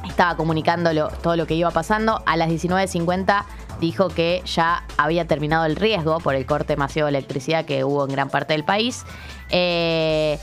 estaba 0.09 0.37
comunicando 0.37 0.91
todo 1.23 1.37
lo 1.37 1.47
que 1.47 1.55
iba 1.55 1.71
pasando, 1.71 2.23
a 2.27 2.37
las 2.37 2.49
19.50 2.49 3.45
dijo 3.81 4.09
que 4.09 4.43
ya 4.47 4.85
había 4.97 5.27
terminado 5.27 5.65
el 5.65 5.77
riesgo 5.77 6.21
por 6.21 6.35
el 6.35 6.47
corte 6.47 6.77
masivo 6.77 7.07
de 7.07 7.11
electricidad 7.11 7.65
que 7.65 7.85
hubo 7.85 8.05
en 8.05 8.13
gran 8.13 8.29
parte 8.31 8.55
del 8.55 8.65
país. 8.65 9.05
Eh, 9.51 10.39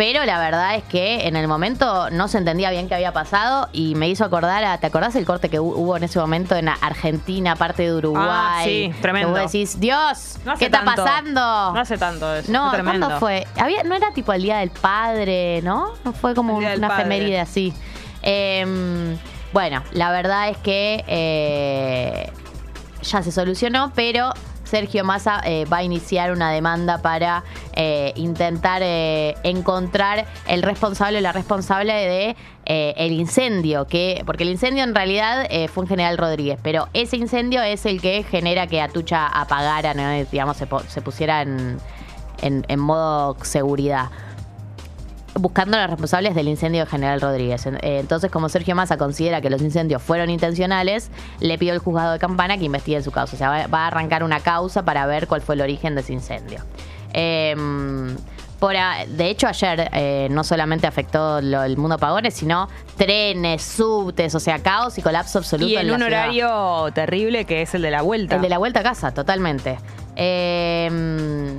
pero 0.00 0.24
la 0.24 0.38
verdad 0.38 0.76
es 0.76 0.84
que 0.84 1.28
en 1.28 1.36
el 1.36 1.46
momento 1.46 2.08
no 2.08 2.26
se 2.26 2.38
entendía 2.38 2.70
bien 2.70 2.88
qué 2.88 2.94
había 2.94 3.12
pasado 3.12 3.68
y 3.70 3.94
me 3.96 4.08
hizo 4.08 4.24
acordar 4.24 4.64
a, 4.64 4.78
¿te 4.78 4.86
acordás 4.86 5.14
el 5.14 5.26
corte 5.26 5.50
que 5.50 5.60
hu- 5.60 5.74
hubo 5.76 5.94
en 5.94 6.04
ese 6.04 6.18
momento 6.18 6.56
en 6.56 6.70
Argentina, 6.70 7.54
parte 7.54 7.82
de 7.82 7.92
Uruguay? 7.94 8.24
Ah, 8.26 8.60
sí, 8.64 8.90
tremendo. 9.02 9.34
Que 9.34 9.42
vos 9.42 9.52
decís, 9.52 9.78
Dios, 9.78 10.38
No 10.46 10.56
¿qué 10.56 10.64
está 10.64 10.86
pasando? 10.86 11.40
No 11.74 11.78
hace 11.78 11.98
tanto 11.98 12.34
eso. 12.34 12.50
No, 12.50 12.70
tremendo. 12.72 13.08
¿cuándo 13.08 13.20
fue? 13.20 13.46
Había, 13.58 13.82
no 13.82 13.94
era 13.94 14.10
tipo 14.14 14.32
el 14.32 14.40
Día 14.40 14.56
del 14.60 14.70
Padre, 14.70 15.60
¿no? 15.62 15.92
No 16.02 16.14
fue 16.14 16.34
como 16.34 16.56
una 16.56 16.72
efeméride 16.72 17.38
así. 17.38 17.74
Eh, 18.22 19.18
bueno, 19.52 19.82
la 19.92 20.10
verdad 20.12 20.48
es 20.48 20.56
que 20.56 21.04
eh, 21.08 22.32
ya 23.02 23.22
se 23.22 23.30
solucionó, 23.32 23.92
pero 23.94 24.32
Sergio 24.70 25.04
Massa 25.04 25.40
eh, 25.44 25.64
va 25.70 25.78
a 25.78 25.82
iniciar 25.82 26.30
una 26.32 26.50
demanda 26.50 26.98
para 27.02 27.42
eh, 27.74 28.12
intentar 28.16 28.82
eh, 28.84 29.34
encontrar 29.42 30.26
el 30.46 30.62
responsable 30.62 31.18
o 31.18 31.20
la 31.20 31.32
responsable 31.32 31.92
de 31.92 32.36
el 32.66 33.12
incendio, 33.12 33.86
que 33.88 34.22
porque 34.26 34.44
el 34.44 34.50
incendio 34.50 34.84
en 34.84 34.94
realidad 34.94 35.48
fue 35.74 35.82
un 35.82 35.88
general 35.88 36.16
Rodríguez, 36.16 36.56
pero 36.62 36.86
ese 36.92 37.16
incendio 37.16 37.62
es 37.62 37.84
el 37.84 38.00
que 38.00 38.22
genera 38.22 38.68
que 38.68 38.80
Atucha 38.80 39.26
apagara, 39.26 39.92
¿no? 39.92 40.08
digamos, 40.30 40.56
se, 40.56 40.66
pusiera 41.02 41.42
en- 41.42 41.78
en 42.42 42.78
modo 42.78 43.36
seguridad 43.42 44.10
buscando 45.34 45.76
a 45.76 45.80
los 45.82 45.90
responsables 45.90 46.34
del 46.34 46.48
incendio 46.48 46.84
de 46.84 46.90
General 46.90 47.20
Rodríguez. 47.20 47.64
Eh, 47.66 47.78
Entonces, 48.00 48.30
como 48.30 48.48
Sergio 48.48 48.74
Massa 48.74 48.96
considera 48.96 49.40
que 49.40 49.48
los 49.50 49.62
incendios 49.62 50.02
fueron 50.02 50.28
intencionales, 50.30 51.10
le 51.40 51.56
pidió 51.58 51.72
al 51.72 51.78
juzgado 51.78 52.12
de 52.12 52.18
Campana 52.18 52.58
que 52.58 52.64
investigue 52.64 53.00
su 53.02 53.12
causa. 53.12 53.36
O 53.36 53.38
sea, 53.38 53.66
va, 53.68 53.84
a 53.84 53.86
arrancar 53.86 54.22
una 54.24 54.40
causa 54.40 54.84
para 54.84 55.06
ver 55.06 55.26
cuál 55.28 55.40
fue 55.40 55.54
el 55.54 55.60
origen 55.60 55.94
de 55.94 56.00
ese 56.02 56.12
incendio. 56.12 56.60
Em, 57.12 58.16
por 58.58 58.76
a- 58.76 59.06
de 59.06 59.30
hecho, 59.30 59.46
ayer 59.48 59.88
eh, 59.92 60.28
no 60.30 60.44
solamente 60.44 60.86
afectó 60.86 61.40
lo- 61.40 61.62
el 61.62 61.76
mundo 61.78 61.94
apagones, 61.94 62.34
sino 62.34 62.68
trenes, 62.96 63.62
subtes, 63.62 64.34
o 64.34 64.40
sea, 64.40 64.58
caos 64.58 64.98
y 64.98 65.02
colapso 65.02 65.38
absoluto. 65.38 65.68
Y 65.70 65.76
en 65.76 65.90
un 65.90 66.02
horario 66.02 66.88
terrible 66.92 67.44
que 67.46 67.62
es 67.62 67.74
el 67.74 67.82
de 67.82 67.90
la 67.90 68.02
vuelta. 68.02 68.36
El 68.36 68.42
de 68.42 68.48
la 68.50 68.58
vuelta 68.58 68.80
a 68.80 68.82
casa, 68.82 69.12
totalmente. 69.12 69.78
Em, 70.16 71.56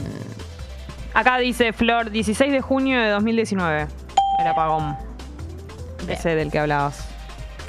Acá 1.14 1.38
dice 1.38 1.74
Flor, 1.74 2.10
16 2.12 2.52
de 2.52 2.62
junio 2.62 3.00
de 3.00 3.10
2019. 3.10 3.88
El 4.40 4.48
apagón. 4.48 4.96
Ese 6.08 6.36
del 6.36 6.52
que 6.52 6.60
hablabas. 6.60 7.08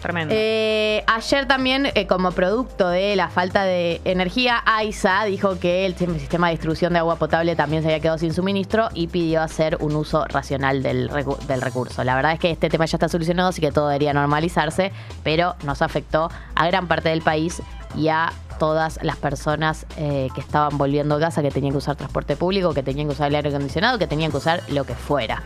Tremendo. 0.01 0.35
Eh, 0.37 1.05
ayer 1.07 1.47
también, 1.47 1.87
eh, 1.95 2.09
como 2.09 2.33
producto 2.33 2.89
de 2.89 3.15
la 3.15 3.29
falta 3.29 3.63
de 3.63 4.01
energía, 4.05 4.61
AISA 4.67 5.25
dijo 5.27 5.61
que 5.61 5.87
el 5.87 5.95
sistema 5.97 6.49
de 6.49 6.55
distribución 6.55 6.93
de 6.93 6.99
agua 6.99 7.17
potable 7.17 7.55
también 7.55 7.83
se 7.83 7.89
había 7.89 8.01
quedado 8.01 8.19
sin 8.19 8.33
suministro 8.35 8.89
y 8.95 9.07
pidió 9.07 9.43
hacer 9.43 9.77
un 9.79 9.95
uso 9.95 10.25
racional 10.25 10.83
del, 10.83 11.09
recu- 11.09 11.39
del 11.47 11.61
recurso. 11.61 12.03
La 12.03 12.17
verdad 12.17 12.33
es 12.33 12.41
que 12.41 12.51
este 12.51 12.69
tema 12.69 12.85
ya 12.87 12.97
está 12.97 13.09
solucionado, 13.09 13.51
así 13.51 13.61
que 13.61 13.71
todo 13.71 13.89
debería 13.89 14.13
normalizarse, 14.13 14.91
pero 15.23 15.55
nos 15.65 15.83
afectó 15.83 16.31
a 16.57 16.67
gran 16.67 16.89
parte 16.89 17.11
del 17.11 17.23
país 17.23 17.63
y 17.97 18.09
a 18.09 18.33
todas 18.63 19.01
las 19.03 19.17
personas 19.17 19.87
eh, 19.97 20.29
que 20.37 20.41
estaban 20.41 20.79
volviendo 20.79 21.17
a 21.17 21.19
casa, 21.19 21.43
que 21.43 21.51
tenían 21.51 21.73
que 21.73 21.79
usar 21.79 21.97
transporte 21.97 22.37
público, 22.37 22.73
que 22.73 22.85
tenían 22.85 23.09
que 23.09 23.15
usar 23.15 23.27
el 23.27 23.35
aire 23.35 23.49
acondicionado, 23.49 23.99
que 23.99 24.07
tenían 24.07 24.31
que 24.31 24.37
usar 24.37 24.63
lo 24.69 24.85
que 24.85 24.95
fuera. 24.95 25.43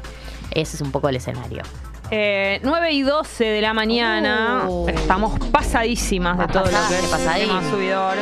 Ese 0.51 0.77
es 0.77 0.83
un 0.83 0.93
poco 0.93 1.09
el 1.09 1.17
escenario. 1.17 1.63
Eh, 2.11 2.61
9 2.63 2.93
y 2.93 3.01
12 3.01 3.43
de 3.43 3.61
la 3.63 3.73
mañana. 3.73 4.65
Uh. 4.69 4.87
Estamos 4.91 5.39
pasadísimas 5.49 6.37
de 6.37 6.47
todo 6.49 6.65
lo 6.65 6.69
que 6.89 6.99
es 6.99 7.11
tema 7.11 7.63
subidor. 7.71 8.17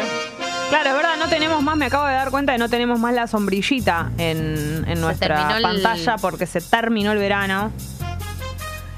Claro, 0.69 0.91
es 0.91 0.95
verdad, 0.95 1.17
no 1.19 1.29
tenemos 1.29 1.61
más, 1.61 1.77
me 1.77 1.87
acabo 1.87 2.07
de 2.07 2.15
dar 2.15 2.31
cuenta 2.31 2.53
de 2.53 2.59
no 2.59 2.69
tenemos 2.69 3.01
más 3.01 3.15
la 3.15 3.27
sombrillita 3.27 4.13
en, 4.17 4.85
en 4.87 5.01
nuestra 5.01 5.57
el- 5.57 5.63
pantalla 5.65 6.19
porque 6.19 6.47
se 6.47 6.61
terminó 6.61 7.11
el 7.11 7.19
verano. 7.19 7.73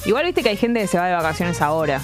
Igual 0.04 0.26
viste 0.26 0.42
que 0.42 0.50
hay 0.50 0.58
gente 0.58 0.78
que 0.78 0.88
se 0.88 0.98
va 0.98 1.06
de 1.06 1.14
vacaciones 1.14 1.62
ahora. 1.62 2.02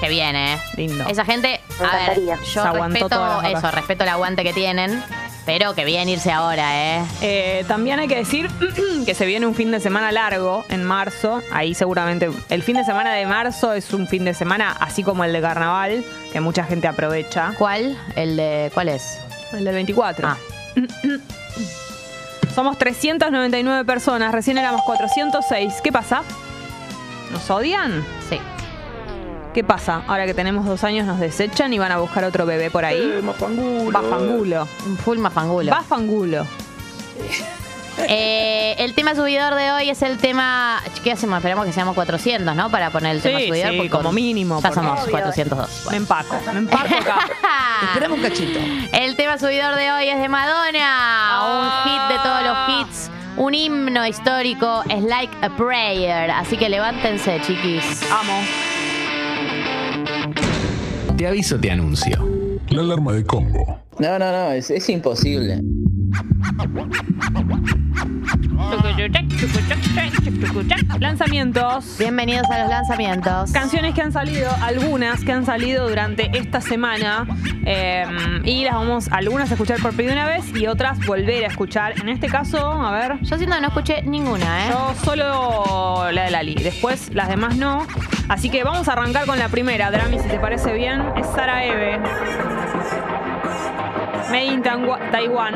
Que 0.00 0.08
viene, 0.08 0.54
¿eh? 0.54 0.58
Lindo. 0.76 1.06
Esa 1.08 1.24
gente, 1.24 1.60
a 1.80 1.96
ver, 1.96 2.20
yo 2.20 2.36
Se 2.44 2.58
aguantó 2.60 3.08
todas 3.08 3.42
las 3.42 3.42
respeto 3.42 3.58
eso, 3.58 3.70
respeto 3.70 4.02
el 4.04 4.10
aguante 4.10 4.42
que 4.42 4.52
tienen, 4.52 5.02
pero 5.46 5.74
que 5.74 5.84
bien 5.84 6.08
irse 6.08 6.32
ahora, 6.32 6.98
¿eh? 6.98 7.04
Eh, 7.22 7.64
también 7.68 7.98
hay 8.00 8.08
que 8.08 8.16
decir 8.16 8.50
que 9.06 9.14
se 9.14 9.26
viene 9.26 9.46
un 9.46 9.54
fin 9.54 9.70
de 9.70 9.80
semana 9.80 10.12
largo 10.12 10.64
en 10.68 10.84
marzo. 10.84 11.42
Ahí 11.52 11.74
seguramente 11.74 12.30
el 12.48 12.62
fin 12.62 12.76
de 12.76 12.84
semana 12.84 13.12
de 13.12 13.26
marzo 13.26 13.72
es 13.72 13.92
un 13.92 14.06
fin 14.06 14.24
de 14.24 14.34
semana 14.34 14.76
así 14.80 15.02
como 15.02 15.24
el 15.24 15.32
de 15.32 15.40
carnaval, 15.40 16.04
que 16.32 16.40
mucha 16.40 16.64
gente 16.64 16.88
aprovecha. 16.88 17.54
¿Cuál? 17.58 17.96
El 18.16 18.36
de, 18.36 18.70
¿cuál 18.74 18.88
es? 18.88 19.20
El 19.52 19.64
del 19.64 19.74
24. 19.74 20.28
Ah. 20.28 20.36
Somos 22.54 22.78
399 22.78 23.84
personas, 23.84 24.32
recién 24.32 24.58
éramos 24.58 24.82
406. 24.82 25.80
¿Qué 25.82 25.90
pasa? 25.90 26.22
¿Nos 27.32 27.50
odian? 27.50 28.04
Sí. 28.28 28.38
¿Qué 29.54 29.62
pasa? 29.62 30.02
Ahora 30.08 30.26
que 30.26 30.34
tenemos 30.34 30.66
dos 30.66 30.82
años 30.82 31.06
nos 31.06 31.20
desechan 31.20 31.72
y 31.72 31.78
van 31.78 31.92
a 31.92 31.98
buscar 31.98 32.24
otro 32.24 32.44
bebé 32.44 32.70
por 32.72 32.84
ahí. 32.84 33.20
Bafangulo. 33.22 34.68
Un 34.84 34.96
full 34.98 35.18
mafangulo. 35.18 35.70
Bafangulo. 35.70 36.44
Eh, 38.08 38.74
el 38.78 38.92
tema 38.94 39.14
subidor 39.14 39.54
de 39.54 39.70
hoy 39.70 39.88
es 39.90 40.02
el 40.02 40.18
tema. 40.18 40.82
¿Qué 41.04 41.12
hacemos? 41.12 41.36
Esperamos 41.38 41.64
que 41.66 41.72
seamos 41.72 41.94
400, 41.94 42.56
¿no? 42.56 42.68
Para 42.68 42.90
poner 42.90 43.14
el 43.14 43.22
tema 43.22 43.38
Sí, 43.38 43.46
subidor. 43.46 43.70
sí, 43.70 43.76
porque 43.76 43.90
como 43.90 44.10
mínimo, 44.12 44.60
Ya 44.60 44.72
somos 44.72 45.00
Obvio. 45.02 45.12
402. 45.12 45.68
Me 45.68 45.84
Bueno. 45.84 45.96
empaco, 45.98 46.40
me 46.52 46.58
empaco 46.58 46.94
acá. 46.96 47.18
Esperamos 47.92 48.18
un 48.18 48.24
cachito. 48.24 48.58
El 48.92 49.14
tema 49.14 49.38
subidor 49.38 49.76
de 49.76 49.92
hoy 49.92 50.08
es 50.08 50.18
de 50.20 50.28
Madonna. 50.28 51.40
Un 51.46 51.90
hit 51.92 52.02
de 52.08 52.22
todos 52.24 52.42
los 52.42 52.68
hits. 52.88 53.10
Un 53.36 53.54
himno 53.54 54.04
histórico. 54.04 54.82
Es 54.88 55.04
like 55.04 55.32
a 55.42 55.50
prayer. 55.50 56.32
Así 56.32 56.56
que 56.56 56.68
levántense, 56.68 57.40
chiquis. 57.42 58.02
Amo. 58.10 58.40
Te 61.16 61.28
aviso, 61.28 61.58
te 61.60 61.70
anuncio. 61.70 62.16
La 62.70 62.80
alarma 62.80 63.12
de 63.12 63.24
Congo. 63.24 63.78
No, 63.98 64.18
no, 64.18 64.32
no, 64.32 64.50
es, 64.50 64.70
es 64.70 64.88
imposible. 64.88 65.60
Lanzamientos. 71.00 71.96
Bienvenidos 71.98 72.48
a 72.50 72.60
los 72.60 72.68
lanzamientos. 72.68 73.50
Canciones 73.52 73.94
que 73.94 74.02
han 74.02 74.12
salido, 74.12 74.50
algunas 74.62 75.24
que 75.24 75.32
han 75.32 75.44
salido 75.44 75.88
durante 75.88 76.30
esta 76.38 76.60
semana 76.60 77.26
eh, 77.66 78.04
y 78.44 78.64
las 78.64 78.74
vamos 78.74 79.08
algunas 79.10 79.50
a 79.50 79.54
escuchar 79.54 79.80
por 79.80 79.94
primera 79.94 80.26
vez 80.26 80.44
y 80.54 80.66
otras 80.66 80.98
volver 81.06 81.44
a 81.44 81.48
escuchar. 81.48 81.94
En 82.00 82.08
este 82.08 82.28
caso, 82.28 82.58
a 82.72 82.92
ver, 82.92 83.18
Yo 83.22 83.36
siento 83.36 83.54
que 83.56 83.60
no 83.62 83.68
escuché 83.68 84.02
ninguna, 84.02 84.66
¿eh? 84.66 84.70
yo 84.70 84.94
solo 85.04 86.10
la 86.12 86.22
de 86.24 86.30
Lali, 86.30 86.54
después 86.54 87.10
las 87.14 87.28
demás 87.28 87.56
no. 87.56 87.86
Así 88.28 88.48
que 88.50 88.64
vamos 88.64 88.88
a 88.88 88.92
arrancar 88.92 89.26
con 89.26 89.38
la 89.38 89.48
primera, 89.48 89.90
Drami, 89.90 90.18
si 90.20 90.28
te 90.28 90.38
parece 90.38 90.72
bien. 90.72 91.02
Es 91.16 91.26
Sara 91.28 91.64
Eve. 91.64 91.98
Made 94.30 94.44
in 94.46 94.62
Tangua- 94.62 95.10
Taiwan. 95.10 95.54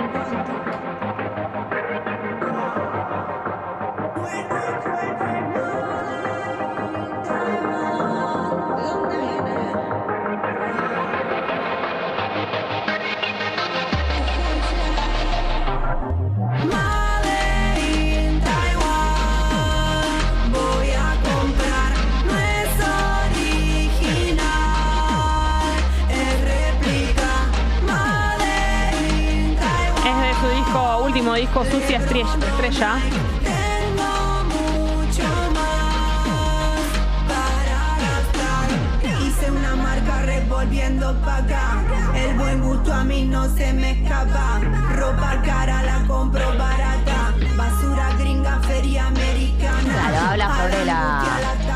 Disco, 31.48 31.64
Sucia 31.64 31.98
Estrella. 31.98 32.28
Estrella. 32.34 32.98
Tengo 33.44 34.44
mucho 34.44 35.28
más 35.54 36.80
para 37.28 37.80
gastar. 38.04 39.22
Hice 39.22 39.50
una 39.50 39.76
marca 39.76 40.22
revolviendo 40.22 41.14
pa' 41.20 41.36
acá. 41.38 41.82
El 42.14 42.36
buen 42.36 42.62
gusto 42.62 42.92
a 42.92 43.04
mí 43.04 43.24
no 43.24 43.48
se 43.48 43.72
me 43.72 44.02
escapa. 44.02 44.60
Ropa 44.96 45.42
cara 45.44 45.82
la 45.82 46.06
compro 46.06 46.56
barata. 46.58 47.34
Basura 47.56 48.12
gringa, 48.18 48.60
feria 48.60 49.06
americana. 49.06 49.92
Claro, 49.92 50.30
habla 50.30 50.56
sobre 50.56 50.84
la, 50.84 51.24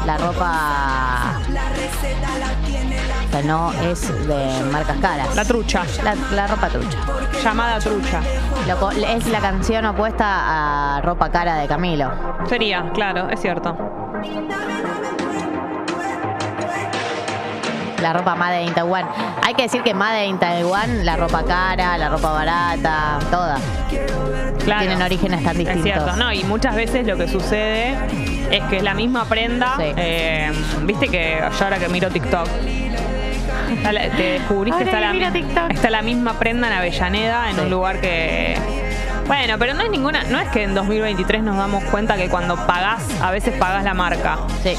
la 0.07 0.19
ropa 0.19 1.42
que 3.33 3.43
no 3.43 3.73
es 3.73 4.09
de 4.29 4.63
marcas 4.71 4.97
caras. 4.99 5.35
La 5.35 5.45
trucha. 5.45 5.83
La, 6.05 6.15
la 6.35 6.47
ropa 6.47 6.69
trucha. 6.69 6.99
Llamada 7.43 7.79
trucha. 7.79 8.21
Lo 8.69 8.91
es 8.91 9.27
la 9.29 9.41
canción 9.41 9.87
opuesta 9.87 10.97
a 10.97 11.01
ropa 11.01 11.31
cara 11.31 11.57
de 11.57 11.67
Camilo. 11.67 12.11
Sería, 12.49 12.91
claro, 12.95 13.29
es 13.31 13.41
cierto. 13.41 13.77
La 18.01 18.13
ropa 18.13 18.35
Made 18.35 18.65
in 18.65 18.75
Taiwan. 18.75 19.07
Hay 19.45 19.55
que 19.55 19.63
decir 19.63 19.83
que 19.83 19.95
Made 19.95 20.27
in 20.27 20.39
Taiwan, 20.39 21.05
la 21.07 21.17
ropa 21.17 21.45
cara, 21.45 21.97
la 21.97 22.09
ropa 22.09 22.33
barata, 22.33 23.19
toda. 23.31 23.59
Claro. 24.65 24.81
Tienen 24.81 25.03
orígenes 25.03 25.43
tan 25.45 25.53
Es 25.53 25.59
distintos. 25.59 25.85
cierto, 25.85 26.17
no, 26.17 26.33
y 26.33 26.43
muchas 26.45 26.75
veces 26.75 27.07
lo 27.07 27.17
que 27.17 27.29
sucede 27.29 27.97
es 28.51 28.63
que 28.65 28.79
es 28.79 28.83
la 28.83 28.95
misma 28.95 29.25
prenda. 29.27 29.75
Sí. 29.77 29.85
eh, 29.97 30.53
Viste 30.83 31.09
que 31.09 31.39
yo 31.59 31.65
ahora 31.65 31.79
que 31.79 31.89
miro 31.89 32.09
TikTok, 32.11 32.49
está 33.75 33.93
la- 33.93 34.11
te 34.11 34.23
descubrís 34.33 34.75
que 34.75 34.85
Ahora 34.85 35.13
está 35.13 35.33
que 35.33 35.43
la, 35.43 35.67
está 35.69 35.91
la 35.91 36.03
misma 36.03 36.35
prenda 36.39 36.67
en 36.69 36.73
Avellaneda, 36.75 37.51
en 37.51 37.57
Sí. 37.57 37.63
un 37.63 37.71
lugar 37.71 38.01
que. 38.01 38.57
Bueno, 39.27 39.55
pero 39.59 39.73
no 39.75 39.83
es 39.83 39.91
ninguna, 39.91 40.25
no 40.25 40.39
es 40.41 40.49
que 40.49 40.65
en 40.65 40.75
2023 40.75 41.43
nos 41.43 41.57
damos 41.57 41.85
cuenta 41.85 42.17
que 42.17 42.29
cuando 42.29 42.57
pagás, 42.67 43.03
a 43.23 43.31
veces 43.31 43.55
pagás 43.57 43.85
la 43.85 43.95
marca. 43.95 44.39
Sí. 44.63 44.75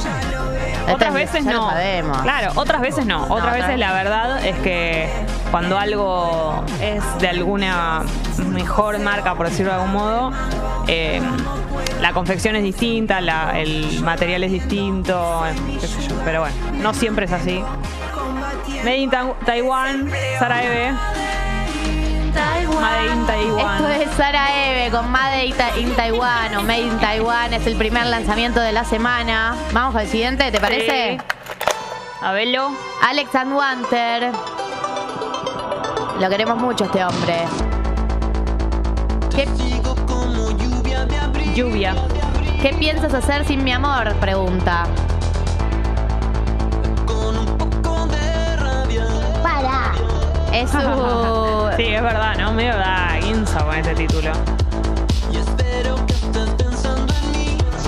Otras 0.92 1.10
es- 1.10 1.32
veces 1.32 1.46
no. 1.46 1.70
Claro, 2.24 2.52
otras 2.56 2.82
veces 2.82 3.06
no. 3.06 3.24
Otras 3.24 3.40
otras 3.40 3.54
veces 3.56 3.80
la 3.80 3.94
verdad 3.94 4.46
es 4.46 4.56
que 4.58 5.08
cuando 5.50 5.80
algo 5.80 6.64
es 6.82 7.02
de 7.20 7.30
alguna 7.30 8.02
mejor 8.50 9.00
marca, 9.00 9.34
por 9.36 9.48
decirlo 9.50 9.72
de 9.72 9.78
algún 9.80 9.94
modo, 9.94 10.32
eh, 10.88 11.22
la 12.02 12.12
confección 12.12 12.58
es 12.58 12.64
distinta, 12.64 13.22
la- 13.22 13.58
el 13.60 14.02
material 14.04 14.44
es 14.44 14.52
distinto, 14.52 15.44
qué 15.80 15.88
sé 15.88 16.02
yo. 16.10 16.16
Pero 16.26 16.42
bueno, 16.42 16.56
no 16.82 16.94
siempre 16.94 17.26
es 17.28 17.32
así. 17.32 17.64
Made 18.84 18.98
in 19.04 19.10
Ta- 19.10 19.34
Taiwan, 19.46 20.10
Sara 20.40 20.64
Eve. 20.64 20.92
Made 22.82 23.12
in 23.14 23.26
Taiwan. 23.26 23.76
Esto 23.76 23.88
es 23.90 24.12
Sara 24.18 24.48
Eve 24.66 24.92
con 24.92 25.10
Made 25.12 25.46
in 25.46 25.56
Ta- 25.56 25.78
in 25.78 25.96
Taiwan 25.96 26.56
o 26.56 26.64
Made 26.64 26.82
in 26.82 27.00
Taiwan. 27.00 27.54
Es 27.54 27.66
el 27.68 27.76
primer 27.76 28.06
lanzamiento 28.08 28.60
de 28.60 28.72
la 28.74 28.84
semana. 28.84 29.56
Vamos 29.72 29.96
al 29.96 30.08
siguiente, 30.08 30.52
¿te 30.52 30.60
parece? 30.60 31.18
A 32.22 32.32
verlo. 32.34 32.72
Alex 33.02 33.34
and 33.36 33.54
Wanter. 33.54 34.32
Lo 36.20 36.30
queremos 36.30 36.58
mucho 36.58 36.86
este 36.86 37.04
hombre. 37.04 37.36
¿Qué, 39.36 39.48
Lluvia. 41.56 41.96
qué 42.62 42.74
piensas 42.74 43.14
hacer 43.14 43.46
sin 43.46 43.64
mi 43.64 43.72
amor? 43.72 44.14
Pregunta. 44.16 44.86
Sí, 51.76 51.84
es 51.88 52.02
verdad, 52.02 52.36
¿no? 52.38 52.54
Medio 52.54 52.76
da 52.78 53.18
guinza 53.22 53.64
con 53.64 53.76
este 53.76 53.96
título. 53.96 54.32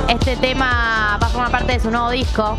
Este 0.09 0.36
tema 0.38 1.17
va 1.21 1.28
a 1.28 1.30
formar 1.30 1.51
parte 1.51 1.73
de 1.73 1.80
su 1.80 1.89
nuevo 1.89 2.09
disco. 2.09 2.57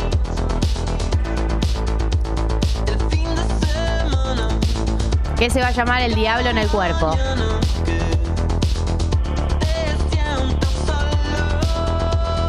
Que 5.39 5.51
se 5.51 5.61
va 5.61 5.69
a 5.69 5.71
llamar 5.71 6.03
El 6.03 6.15
Diablo 6.15 6.49
en 6.49 6.59
el 6.59 6.69
Cuerpo. 6.69 7.17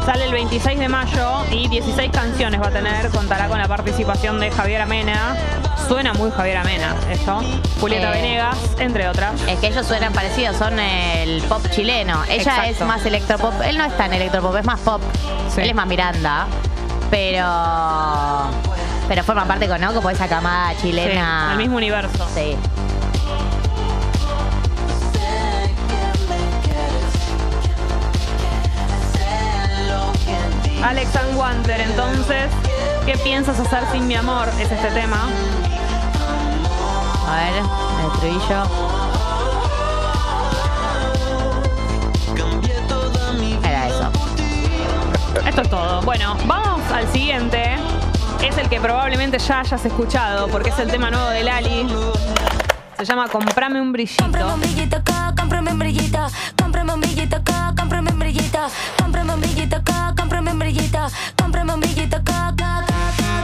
Sale 0.06 0.24
el 0.24 0.32
26 0.32 0.78
de 0.78 0.88
mayo 0.88 1.44
y 1.50 1.68
16 1.68 2.10
canciones 2.10 2.60
va 2.60 2.68
a 2.68 2.70
tener. 2.70 3.10
Contará 3.10 3.46
con 3.46 3.58
la 3.58 3.68
participación 3.68 4.40
de 4.40 4.50
Javier 4.50 4.80
Amena. 4.80 5.36
Suena 5.88 6.12
muy 6.12 6.30
Javier 6.30 6.58
Amena 6.58 6.94
esto. 7.10 7.40
Julieta 7.80 8.10
Eh. 8.10 8.22
Venegas, 8.22 8.56
entre 8.78 9.08
otras. 9.08 9.40
Es 9.48 9.58
que 9.58 9.68
ellos 9.68 9.86
suenan 9.86 10.12
parecidos, 10.12 10.56
son 10.56 10.78
el 10.78 11.40
pop 11.42 11.62
chileno. 11.70 12.22
Ella 12.24 12.34
Exacto. 12.36 12.62
es 12.70 12.80
más 12.82 13.06
electropop. 13.06 13.54
Él 13.62 13.78
no 13.78 13.84
es 13.84 13.96
tan 13.96 14.12
electropop, 14.12 14.56
es 14.56 14.64
más 14.64 14.80
pop. 14.80 15.00
Sí. 15.54 15.62
Él 15.62 15.70
es 15.70 15.74
más 15.74 15.86
Miranda. 15.86 16.46
Pero. 17.10 17.44
Pero 19.08 19.24
forma 19.24 19.46
parte 19.46 19.66
con, 19.66 19.80
¿no? 19.80 19.94
Como 19.94 20.10
esa 20.10 20.28
camada 20.28 20.72
Sí, 20.72 20.88
chilena. 20.88 21.48
el 21.52 21.56
mismo 21.58 21.78
universo. 21.78 22.28
Sí. 22.34 22.54
Alex 30.82 31.14
and 31.16 31.36
Wanter, 31.36 31.80
entonces, 31.80 32.46
¿qué 33.04 33.16
piensas 33.18 33.58
hacer 33.58 33.82
sin 33.92 34.06
mi 34.06 34.14
amor? 34.14 34.48
Es 34.60 34.70
este 34.70 34.88
tema. 34.90 35.28
A 37.38 37.44
ver, 37.44 37.54
el 37.54 38.06
estribillo. 38.12 38.62
Era 43.64 43.86
eso. 43.86 44.10
Esto 45.46 45.62
es 45.62 45.70
todo. 45.70 46.02
Bueno, 46.02 46.36
vamos 46.46 46.80
al 46.90 47.06
siguiente. 47.12 47.76
Es 48.42 48.58
el 48.58 48.68
que 48.68 48.80
probablemente 48.80 49.38
ya 49.38 49.60
hayas 49.60 49.84
escuchado 49.84 50.48
porque 50.48 50.70
es 50.70 50.78
el 50.80 50.90
tema 50.90 51.12
nuevo 51.12 51.28
de 51.28 51.44
Lali. 51.44 51.86
Se 52.96 53.04
llama 53.04 53.28
Comprame 53.28 53.80
un 53.80 53.92
brillito. 53.92 54.24
Cómprame 54.24 54.54
un 54.54 54.60
brillito 54.60 54.96
acá, 54.96 55.32
cómprame 55.38 55.70
un 55.70 55.78
brillito. 55.78 56.18
Cómprame 56.60 56.92
un 56.94 57.00
brillito 57.00 57.36
acá, 57.36 57.72
cómprame 57.78 58.10
un 58.10 58.18
brillito. 58.18 58.58
Cómprame 58.98 59.34
un 59.34 59.40
brillito 59.40 59.76
acá, 59.76 60.14
cómprame 60.16 60.50
un 60.50 60.58
brillito. 60.58 60.98
Cómprame 61.36 61.72
un 61.72 61.80
brillito 61.80 62.16
acá, 62.16 62.48
acá, 62.48 62.78
acá, 62.78 62.94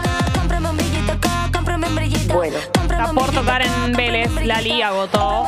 acá. 0.01 0.33
Cómprame 0.41 0.69
un 0.69 0.77
brillito 0.77 1.13
acá, 1.13 1.49
cómprame 1.53 1.87
un 1.87 1.95
brillito. 1.95 2.35
Bueno. 2.35 2.74
Está 3.05 3.21
por 3.21 3.31
tocar 3.33 3.61
en 3.61 3.93
Vélez. 3.93 4.31
Lali 4.47 4.81
agotó 4.81 5.45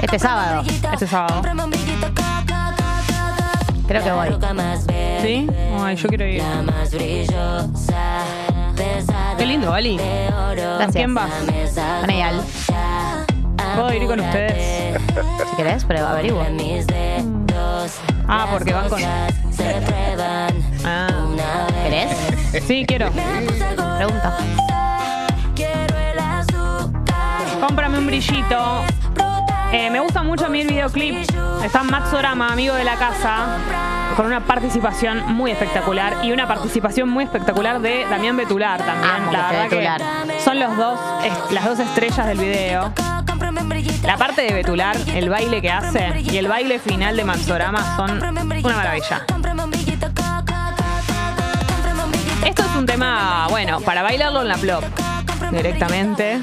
Este 0.00 0.14
un 0.14 0.20
sábado. 0.20 0.62
Este 0.92 1.08
sábado. 1.08 1.42
Creo 3.88 4.04
que 4.04 4.12
voy. 4.12 4.28
¿Sí? 5.20 5.50
Ay, 5.80 5.96
yo 5.96 6.08
quiero 6.08 6.24
ir. 6.24 6.40
Qué 9.36 9.46
lindo, 9.46 9.72
Ali. 9.72 9.96
Gracias. 9.96 10.92
¿Quién 10.92 11.14
vas? 11.14 11.30
Con 12.00 12.10
Eyal. 12.10 12.42
¿Puedo 13.74 13.94
ir 13.94 14.06
con 14.06 14.20
ustedes? 14.20 15.00
Si 15.50 15.56
querés, 15.56 15.84
pero 15.84 16.06
averiguo. 16.06 16.46
Ah, 18.28 18.46
porque 18.52 18.72
van 18.72 18.88
con. 18.88 19.02
Ah. 20.84 21.08
¿Querés? 21.82 22.64
Sí, 22.64 22.84
quiero. 22.86 23.10
Pregunta. 23.10 24.38
Cómprame 27.60 27.98
un 27.98 28.06
brillito. 28.06 28.82
Eh, 29.72 29.90
me 29.90 30.00
gusta 30.00 30.22
mucho 30.22 30.46
a 30.46 30.48
mí 30.48 30.60
el 30.60 30.68
videoclip. 30.68 31.28
Está 31.64 31.82
Max 31.82 32.12
Orama, 32.12 32.52
amigo 32.52 32.74
de 32.74 32.84
la 32.84 32.94
casa. 32.96 33.58
con 34.16 34.26
una 34.26 34.40
participación 34.40 35.32
muy 35.34 35.52
espectacular 35.52 36.24
y 36.24 36.32
una 36.32 36.48
participación 36.48 37.08
muy 37.08 37.22
espectacular 37.22 37.80
de 37.80 38.04
Damián 38.10 38.36
Betular 38.36 38.82
también. 38.82 39.14
Amo 39.14 39.30
la 39.32 39.38
verdad 39.46 39.64
esté 39.64 39.68
que 39.68 39.76
Betular. 39.88 40.40
son 40.44 40.58
los 40.58 40.76
dos, 40.76 40.98
es- 41.24 41.52
las 41.52 41.64
dos 41.64 41.78
estrellas 41.78 42.26
del 42.26 42.38
video. 42.38 42.92
La 44.02 44.16
parte 44.16 44.42
de 44.42 44.52
Betular, 44.54 44.96
el 45.14 45.28
baile 45.28 45.62
que 45.62 45.70
hace 45.70 46.20
y 46.20 46.36
el 46.36 46.48
baile 46.48 46.80
final 46.80 47.16
de 47.16 47.24
Mansorama 47.24 47.96
son 47.96 48.20
una 48.64 48.74
maravilla. 48.74 49.22
Esto 52.44 52.62
es 52.62 52.76
un 52.76 52.86
tema, 52.86 53.46
bueno, 53.50 53.80
para 53.82 54.02
bailarlo 54.02 54.42
en 54.42 54.48
la 54.48 54.56
plop 54.56 54.82
directamente. 55.52 56.40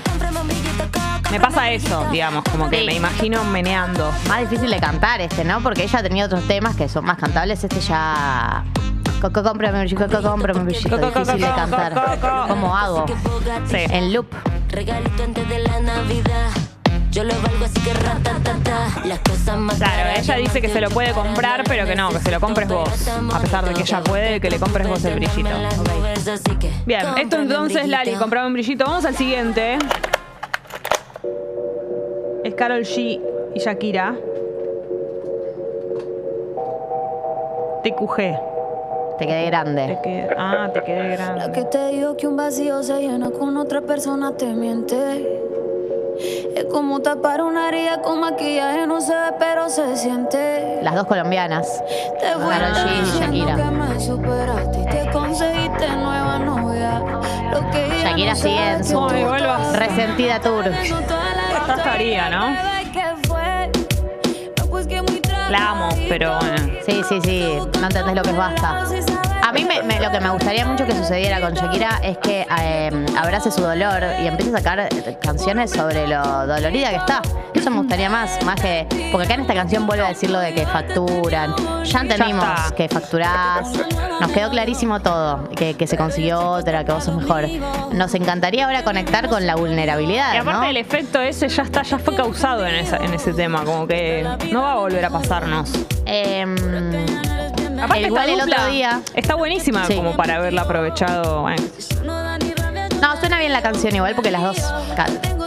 Me 1.36 1.42
pasa 1.42 1.70
eso, 1.70 2.06
digamos, 2.14 2.46
como 2.50 2.70
que 2.70 2.80
Sí. 2.80 2.86
me 2.86 2.94
imagino 2.94 3.44
meneando. 3.44 4.10
Más 4.30 4.40
difícil 4.40 4.70
de 4.70 4.80
cantar 4.80 5.20
este, 5.20 5.44
¿no? 5.44 5.60
Porque 5.62 5.84
ella 5.84 6.02
tenía 6.02 6.26
otros 6.28 6.48
temas 6.48 6.78
que 6.78 6.88
son 6.88 7.04
más 7.04 7.18
cantables. 7.18 7.62
Este 7.62 7.82
ya. 7.82 8.64
Coco, 9.22 9.44
cómprame 9.44 9.82
un 9.82 9.86
chico, 9.88 10.06
coco, 10.10 10.22
cómprame 10.32 10.62
un 10.62 10.72
chico. 10.72 10.92
Coco, 10.96 11.08
coco, 11.08 11.20
Difícil 11.20 11.42
de 11.42 11.48
coco, 11.48 11.58
cantar. 11.58 11.94
coco. 12.22 12.46
¿Cómo 12.48 12.78
hago? 12.78 13.06
Sí. 13.70 13.76
En 13.80 14.14
loop. 14.14 14.28
Regalito 14.70 15.24
antes 15.24 15.50
de 15.50 15.60
la 15.60 15.80
Navidad. 15.82 16.48
Yo 17.12 17.26
lo 17.26 17.34
valgo 17.42 17.66
así 17.66 17.82
que 17.82 17.94
ratatata. 17.94 18.88
Las 19.04 19.20
cosas 19.20 19.58
más 19.58 19.76
Claro, 19.76 19.94
caras 20.04 20.20
ella 20.20 20.36
dice 20.38 20.62
que 20.62 20.70
se 20.70 20.80
lo 20.80 20.90
puede 20.90 21.12
comprar, 21.12 21.64
pero 21.66 21.86
que 21.86 21.96
no, 21.98 22.12
que 22.12 22.20
se 22.20 22.32
lo 22.32 22.40
compres 22.40 22.70
vos. 22.70 22.90
A 23.34 23.40
pesar 23.42 23.66
de 23.66 23.74
que 23.74 23.82
ella 23.82 24.02
puede, 24.02 24.40
que 24.40 24.50
le 24.50 24.58
compres 24.58 24.88
vos 24.88 25.04
el 25.04 25.16
brillito. 25.16 25.50
Bien, 26.86 27.06
esto 27.18 27.36
entonces, 27.42 27.90
Lali, 27.90 28.14
compraba 28.14 28.48
un 28.48 28.54
brillito. 28.54 28.86
Vamos 28.86 29.04
al 29.04 29.18
siguiente. 29.18 29.78
Carol 32.58 32.82
G 32.84 33.20
y 33.54 33.60
Shakira. 33.60 34.16
TQG. 37.84 38.40
Te 39.20 39.28
quedé 39.28 39.46
grande. 39.46 39.88
Te 39.88 40.02
quedé- 40.10 40.36
ah, 40.38 40.70
te 40.74 40.84
quedé 40.84 41.10
La 41.10 41.16
grande. 41.16 41.52
que 41.54 41.64
te 41.66 41.88
dijo 41.90 42.18
que 42.18 42.28
un 42.28 42.36
vacío 42.36 42.84
se 42.84 43.00
llena 43.02 43.30
con 43.32 43.56
otra 43.58 43.82
persona 43.82 44.36
te 44.36 44.48
miente. 44.54 45.42
Es 46.56 46.66
como 46.66 47.02
tapar 47.02 47.42
una 47.42 47.68
herida 47.70 48.02
con 48.02 48.22
maquillaje, 48.22 48.88
no 48.88 49.02
se 49.02 49.14
ve, 49.14 49.34
pero 49.38 49.70
se 49.70 49.96
siente. 49.98 50.80
Las 50.82 50.96
dos 50.96 51.06
colombianas. 51.08 51.84
Te 52.20 52.28
G 52.28 53.02
y 53.02 53.20
Shakira. 53.20 53.56
que 53.56 53.64
me 53.64 54.00
superaste 54.00 54.80
y 54.82 54.86
te 54.86 55.12
conseguiste 55.12 55.88
nueva 55.90 56.40
novia. 56.40 57.00
Lo 57.52 57.60
que 57.72 57.88
Shakira 58.02 58.32
no 58.32 58.36
sigue 58.38 58.70
en 58.72 58.84
su 58.84 59.08
resentida 59.78 60.40
tour. 60.40 60.66
Ya 61.68 61.74
estaría, 61.76 62.30
¿no? 62.30 62.56
La 65.50 65.72
amo, 65.72 65.90
pero. 66.10 66.40
Sí, 66.86 67.02
sí, 67.08 67.20
sí. 67.24 67.58
No 67.80 67.88
entendés 67.88 68.16
lo 68.16 68.22
que 68.22 68.30
es 68.30 68.38
basta. 68.38 68.86
A 69.48 69.52
mí 69.52 69.64
me- 69.64 69.84
me- 69.84 70.00
lo 70.00 70.10
que 70.12 70.20
me 70.20 70.30
gustaría 70.32 70.66
mucho 70.66 70.86
que 70.88 70.94
sucediera 70.94 71.40
con 71.40 71.54
Shakira 71.54 72.00
es 72.02 72.18
que 72.18 72.48
eh, 72.60 73.06
abrace 73.18 73.52
su 73.52 73.62
dolor 73.62 74.02
y 74.22 74.26
empiece 74.28 74.52
a 74.54 74.58
sacar 74.58 74.80
eh, 74.80 75.18
canciones 75.22 75.70
sobre 75.72 76.08
lo 76.08 76.48
dolorida 76.48 76.90
que 76.90 76.96
está. 76.96 77.22
Eso 77.54 77.70
me 77.70 77.78
gustaría 77.78 78.10
más, 78.10 78.44
más 78.44 78.60
que. 78.60 78.88
Porque 79.12 79.26
acá 79.26 79.36
en 79.36 79.42
esta 79.42 79.54
canción 79.54 79.86
vuelve 79.86 80.04
a 80.04 80.10
decir 80.10 80.32
lo 80.32 80.40
de 80.40 80.54
que 80.54 80.66
facturan. 80.66 81.54
Ya 81.84 82.00
entendimos 82.02 82.72
que 82.76 82.90
facturás. 82.90 83.72
Nos 84.20 84.32
quedó 84.32 84.50
clarísimo 84.50 85.00
todo. 85.02 85.48
Que, 85.52 85.76
que 85.76 85.86
se 85.88 85.96
consiguió 85.96 86.40
otra, 86.42 86.84
que 86.84 86.92
vos 86.92 87.04
sos 87.04 87.16
mejor. 87.16 87.46
Nos 87.94 88.14
encantaría 88.16 88.66
ahora 88.66 88.84
conectar 88.84 89.30
con 89.30 89.46
la 89.46 89.56
vulnerabilidad. 89.56 90.34
Y 90.34 90.38
aparte 90.38 90.62
¿no? 90.66 90.70
el 90.72 90.78
efecto 90.78 91.22
ese 91.22 91.48
ya 91.50 91.64
está, 91.64 91.84
ya 91.84 92.00
fue 92.00 92.16
causado 92.16 92.66
en, 92.66 92.76
esa- 92.76 92.98
en 92.98 93.14
ese 93.14 93.32
tema, 93.34 93.64
como 93.64 93.88
que 93.88 94.28
no 94.52 94.64
va 94.64 94.72
a 94.74 94.76
volver 94.78 95.06
a 95.06 95.10
pasarnos. 95.12 95.72
Em, 96.06 96.56
Aparte 97.84 98.02
igual 98.08 98.24
esta 98.30 98.34
el 98.34 98.40
dupla 98.40 98.56
otro 98.62 98.72
día. 98.74 99.02
Está 99.14 99.36
buenísima 99.36 99.86
Sí. 99.86 99.96
como 99.96 100.16
para 100.16 100.36
haberla 100.38 100.62
aprovechado. 100.62 101.42
bueno. 101.42 101.64
No, 103.02 103.18
suena 103.20 103.40
bien 103.40 103.54
la 103.54 103.62
canción 103.62 103.96
igual 103.96 104.16
porque 104.16 104.32
las 104.32 104.42
dos. 104.42 104.74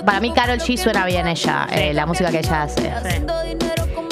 Para 0.05 0.20
mí, 0.20 0.33
Carol 0.33 0.59
G 0.59 0.76
suena 0.76 1.05
bien 1.07 1.26
ella, 1.26 1.66
eh, 1.72 1.93
la 1.93 2.07
música 2.07 2.31
que 2.31 2.39
ella 2.39 2.62
hace. 2.62 2.93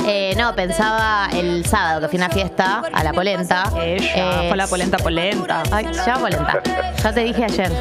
Eh, 0.09 0.35
no, 0.37 0.55
pensaba 0.55 1.29
el 1.33 1.65
sábado 1.67 2.01
que 2.01 2.09
fui 2.09 2.19
a 2.21 2.27
una 2.27 2.35
fiesta 2.35 2.83
a 2.93 3.03
la 3.05 3.13
polenta. 3.13 3.65
Ella 3.81 4.43
Eh, 4.45 4.49
fue 4.49 4.57
la 4.57 4.67
polenta 4.67 4.99
polenta. 4.99 5.63
Ay, 5.73 5.87
se 5.93 6.05
llama 6.07 6.21
polenta. 6.21 6.61
Ya 7.03 7.13
te 7.13 7.21
dije 7.21 7.45
ayer. 7.45 7.73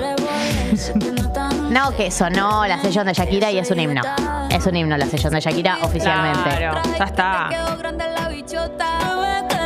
No, 1.70 1.96
que 1.96 2.10
sonó 2.12 2.66
la 2.66 2.80
sesión 2.82 3.06
de 3.08 3.14
Shakira 3.14 3.52
y 3.52 3.58
es 3.60 3.70
un 3.72 3.80
himno. 3.80 4.02
Es 4.50 4.66
un 4.66 4.76
himno 4.76 4.98
la 4.98 5.06
sesión 5.08 5.34
de 5.34 5.40
Shakira 5.42 5.78
oficialmente. 5.82 6.50
Claro, 6.58 6.82
ya 6.98 7.06
está. 7.06 7.50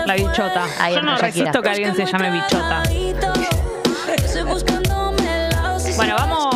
La 0.10 0.16
bichota. 0.16 0.66
Ahí 0.80 0.96
Yo 0.96 1.04
no 1.04 1.12
Shakira. 1.12 1.28
resisto 1.28 1.62
que 1.62 1.70
alguien 1.70 1.96
se 1.96 2.04
llame 2.04 2.32
bichota. 2.32 2.82
Bueno, 5.98 6.16
vamos 6.18 6.56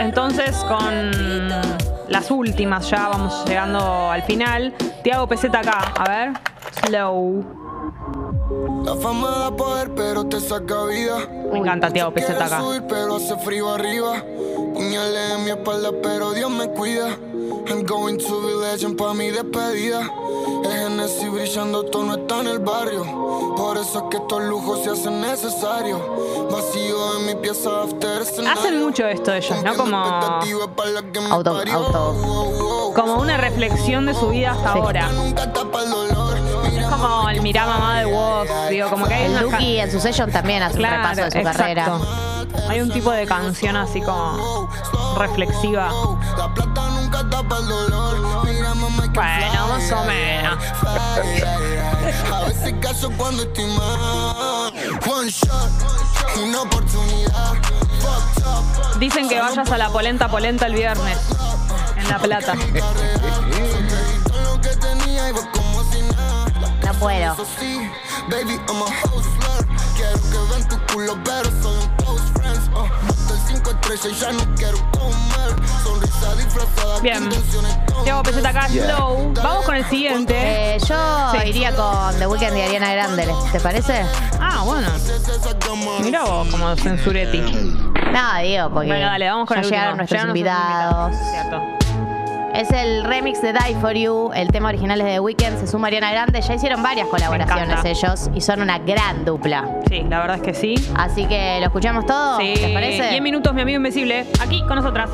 entonces 0.00 0.56
con 0.64 1.50
las 2.08 2.30
últimas 2.30 2.88
ya. 2.88 3.08
Vamos 3.10 3.44
llegando 3.46 4.10
al 4.10 4.22
final. 4.22 4.72
Tiago 5.02 5.26
Peseta 5.28 5.58
acá. 5.58 5.92
A 5.98 6.08
ver. 6.08 6.32
Slow. 6.86 7.63
La 8.84 8.94
fama 8.96 9.30
da 9.30 9.50
poder, 9.56 9.94
pero 9.94 10.26
te 10.26 10.38
saca 10.40 10.84
vida. 10.84 11.16
Me 11.52 11.58
encanta 11.58 11.90
Tiago 11.90 12.12
Quieres 12.12 12.36
acá. 12.36 12.60
subir, 12.60 12.82
pero 12.88 13.16
hace 13.16 13.36
frío 13.38 13.70
arriba. 13.70 14.22
Puñales 14.74 15.30
en 15.36 15.44
mi 15.44 15.50
espalda, 15.50 15.90
pero 16.02 16.32
Dios 16.32 16.50
me 16.50 16.68
cuida. 16.70 17.08
I'm 17.66 17.84
going 17.86 18.18
to 18.18 18.40
be 18.42 18.54
legend 18.66 18.96
pa' 18.98 19.14
mi 19.14 19.30
despedida. 19.30 20.02
El 20.64 20.70
Genesis 20.70 21.32
brillando, 21.32 21.84
todo 21.84 22.04
no 22.04 22.14
está 22.16 22.40
en 22.40 22.48
el 22.48 22.58
barrio. 22.58 23.04
Por 23.56 23.78
eso 23.78 23.98
es 24.00 24.04
que 24.10 24.16
estos 24.18 24.42
lujos 24.44 24.80
se 24.84 24.90
hacen 24.90 25.20
necesarios. 25.22 26.00
Vacío 26.50 27.18
en 27.18 27.26
mi 27.26 27.34
pieza 27.36 27.82
after 27.84 28.20
escenario. 28.22 28.60
Hacen 28.60 28.78
mucho 28.82 29.06
esto 29.06 29.32
ellos, 29.32 29.62
¿no? 29.62 29.74
Como, 29.76 29.96
Auto, 31.30 31.50
auto. 31.72 32.92
como 32.94 33.14
una 33.20 33.36
reflexión 33.38 34.04
de 34.06 34.14
su 34.14 34.28
vida 34.28 34.52
hasta 34.52 34.72
Sí. 34.74 34.78
ahora. 34.78 35.08
Como 36.98 37.28
el 37.28 37.40
mirá 37.42 37.66
mamá 37.66 37.98
de 38.00 38.06
Woz. 38.06 38.48
Digo, 38.70 38.88
como 38.90 39.06
que 39.06 39.14
hay 39.14 39.24
El 39.24 39.38
Duki 39.40 39.78
en 39.80 39.90
su 39.90 40.00
sello 40.00 40.26
también 40.28 40.62
hace 40.62 40.74
un 40.74 40.80
Claro, 40.80 40.96
repaso 40.96 41.22
de 41.24 41.30
su 41.30 41.38
exacto. 41.38 41.58
carrera. 41.58 41.98
Hay 42.68 42.80
un 42.80 42.90
tipo 42.90 43.10
de 43.10 43.26
canción 43.26 43.76
así 43.76 44.00
como 44.00 44.68
reflexiva. 45.18 45.90
Bueno, 49.14 49.68
más 49.68 49.92
o 49.92 50.04
menos. 50.04 50.58
A 52.32 52.44
veces 52.46 52.74
caso 52.80 53.10
cuando 53.16 53.42
estoy 53.42 53.66
mal. 53.66 54.72
One 55.10 55.30
shot, 55.30 55.70
una 56.42 56.62
oportunidad. 56.62 57.54
Fucked 58.00 58.44
up. 58.46 58.98
Dicen 58.98 59.28
que 59.28 59.40
vayas 59.40 59.70
a 59.70 59.78
la 59.78 59.88
polenta 59.90 60.28
polenta 60.28 60.66
el 60.66 60.74
viernes. 60.74 61.18
En 61.96 62.08
La 62.08 62.18
Plata. 62.18 62.54
Puedo. 67.04 67.36
Baby, 68.30 68.58
I'm 68.68 68.82
a 68.82 68.86
hustler. 69.04 69.66
Quiero 69.96 70.18
que 70.30 70.38
vean 70.50 70.68
tu 70.68 70.92
culo, 70.92 71.18
pero 71.24 71.50
soy 71.62 71.76
un 71.76 71.88
close 71.96 72.22
friends. 72.34 72.70
Uh, 72.74 72.86
hasta 73.08 73.34
el 73.34 73.40
5 73.56 73.70
estrellas 73.70 74.06
y 74.06 74.14
ya 74.20 74.32
no 74.32 74.54
quiero 74.56 74.78
comer. 74.92 75.68
Sonrisa 75.82 76.34
disfrazada. 76.36 77.00
Bien. 77.00 77.28
Tiago 78.04 78.22
Peseta 78.22 78.48
acá, 78.48 78.68
Slow. 78.68 79.34
Vamos 79.42 79.64
con 79.66 79.74
el 79.76 79.84
siguiente. 79.86 80.34
Eh, 80.76 80.78
yo 80.88 81.32
Sí. 81.32 81.48
iría 81.48 81.74
con 81.76 82.18
The 82.18 82.26
Weeknd 82.26 82.56
y 82.56 82.62
Ariana 82.62 82.92
Grande, 82.94 83.28
¿te 83.52 83.60
parece? 83.60 84.04
Ah, 84.40 84.62
bueno. 84.64 84.88
Mira 86.02 86.24
vos 86.24 86.48
como 86.48 86.74
censuretti. 86.76 87.40
No, 87.40 88.38
digo, 88.42 88.70
porque 88.70 88.88
Bueno, 88.88 89.06
dale, 89.06 89.28
vamos 89.28 89.48
con 89.48 89.56
ya 89.56 89.62
el 89.62 89.68
llegaron 89.70 89.96
nuestros 89.98 90.20
Llegaron 90.22 90.36
invitados. 90.36 91.10
nuestros 91.10 91.44
invitados. 91.44 91.70
Cierto. 91.70 91.83
Es 92.54 92.70
el 92.70 93.04
remix 93.04 93.42
de 93.42 93.52
Die 93.52 93.74
For 93.80 93.94
You, 93.94 94.30
el 94.34 94.48
tema 94.48 94.68
original 94.68 95.00
es 95.00 95.06
de 95.06 95.12
The 95.14 95.20
Weeknd, 95.20 95.58
se 95.58 95.66
suma 95.66 95.88
Ariana 95.88 96.12
Grande, 96.12 96.40
ya 96.40 96.54
hicieron 96.54 96.82
varias 96.82 97.08
colaboraciones 97.08 97.84
ellos 97.84 98.30
y 98.32 98.40
son 98.40 98.62
una 98.62 98.78
gran 98.78 99.24
dupla. 99.24 99.80
Sí, 99.88 100.04
la 100.08 100.20
verdad 100.20 100.36
es 100.36 100.42
que 100.42 100.54
sí. 100.54 100.74
Así 100.94 101.26
que 101.26 101.58
lo 101.58 101.66
escuchamos 101.66 102.06
todo, 102.06 102.38
Sí. 102.38 102.54
¿les 102.54 102.70
parece? 102.70 103.08
10 103.10 103.22
minutos, 103.22 103.52
mi 103.54 103.62
amigo 103.62 103.78
Invencible. 103.78 104.26
Aquí 104.40 104.60
con 104.68 104.76
nosotras. 104.76 105.10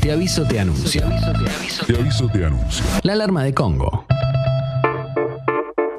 Te 0.00 0.12
aviso, 0.12 0.44
te 0.46 0.60
anuncio. 0.60 1.02
Te 1.86 1.94
aviso, 1.94 2.26
te 2.28 2.44
anuncio. 2.44 2.84
La 3.02 3.12
alarma 3.12 3.44
de 3.44 3.52
Congo. 3.52 4.06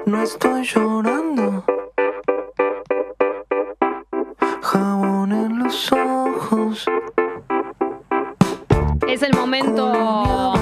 No 0.06 0.22
estoy 0.22 0.64
llorando. 0.64 1.43
Ojos. 6.54 6.86
Es 9.08 9.22
el 9.22 9.34
momento 9.34 10.54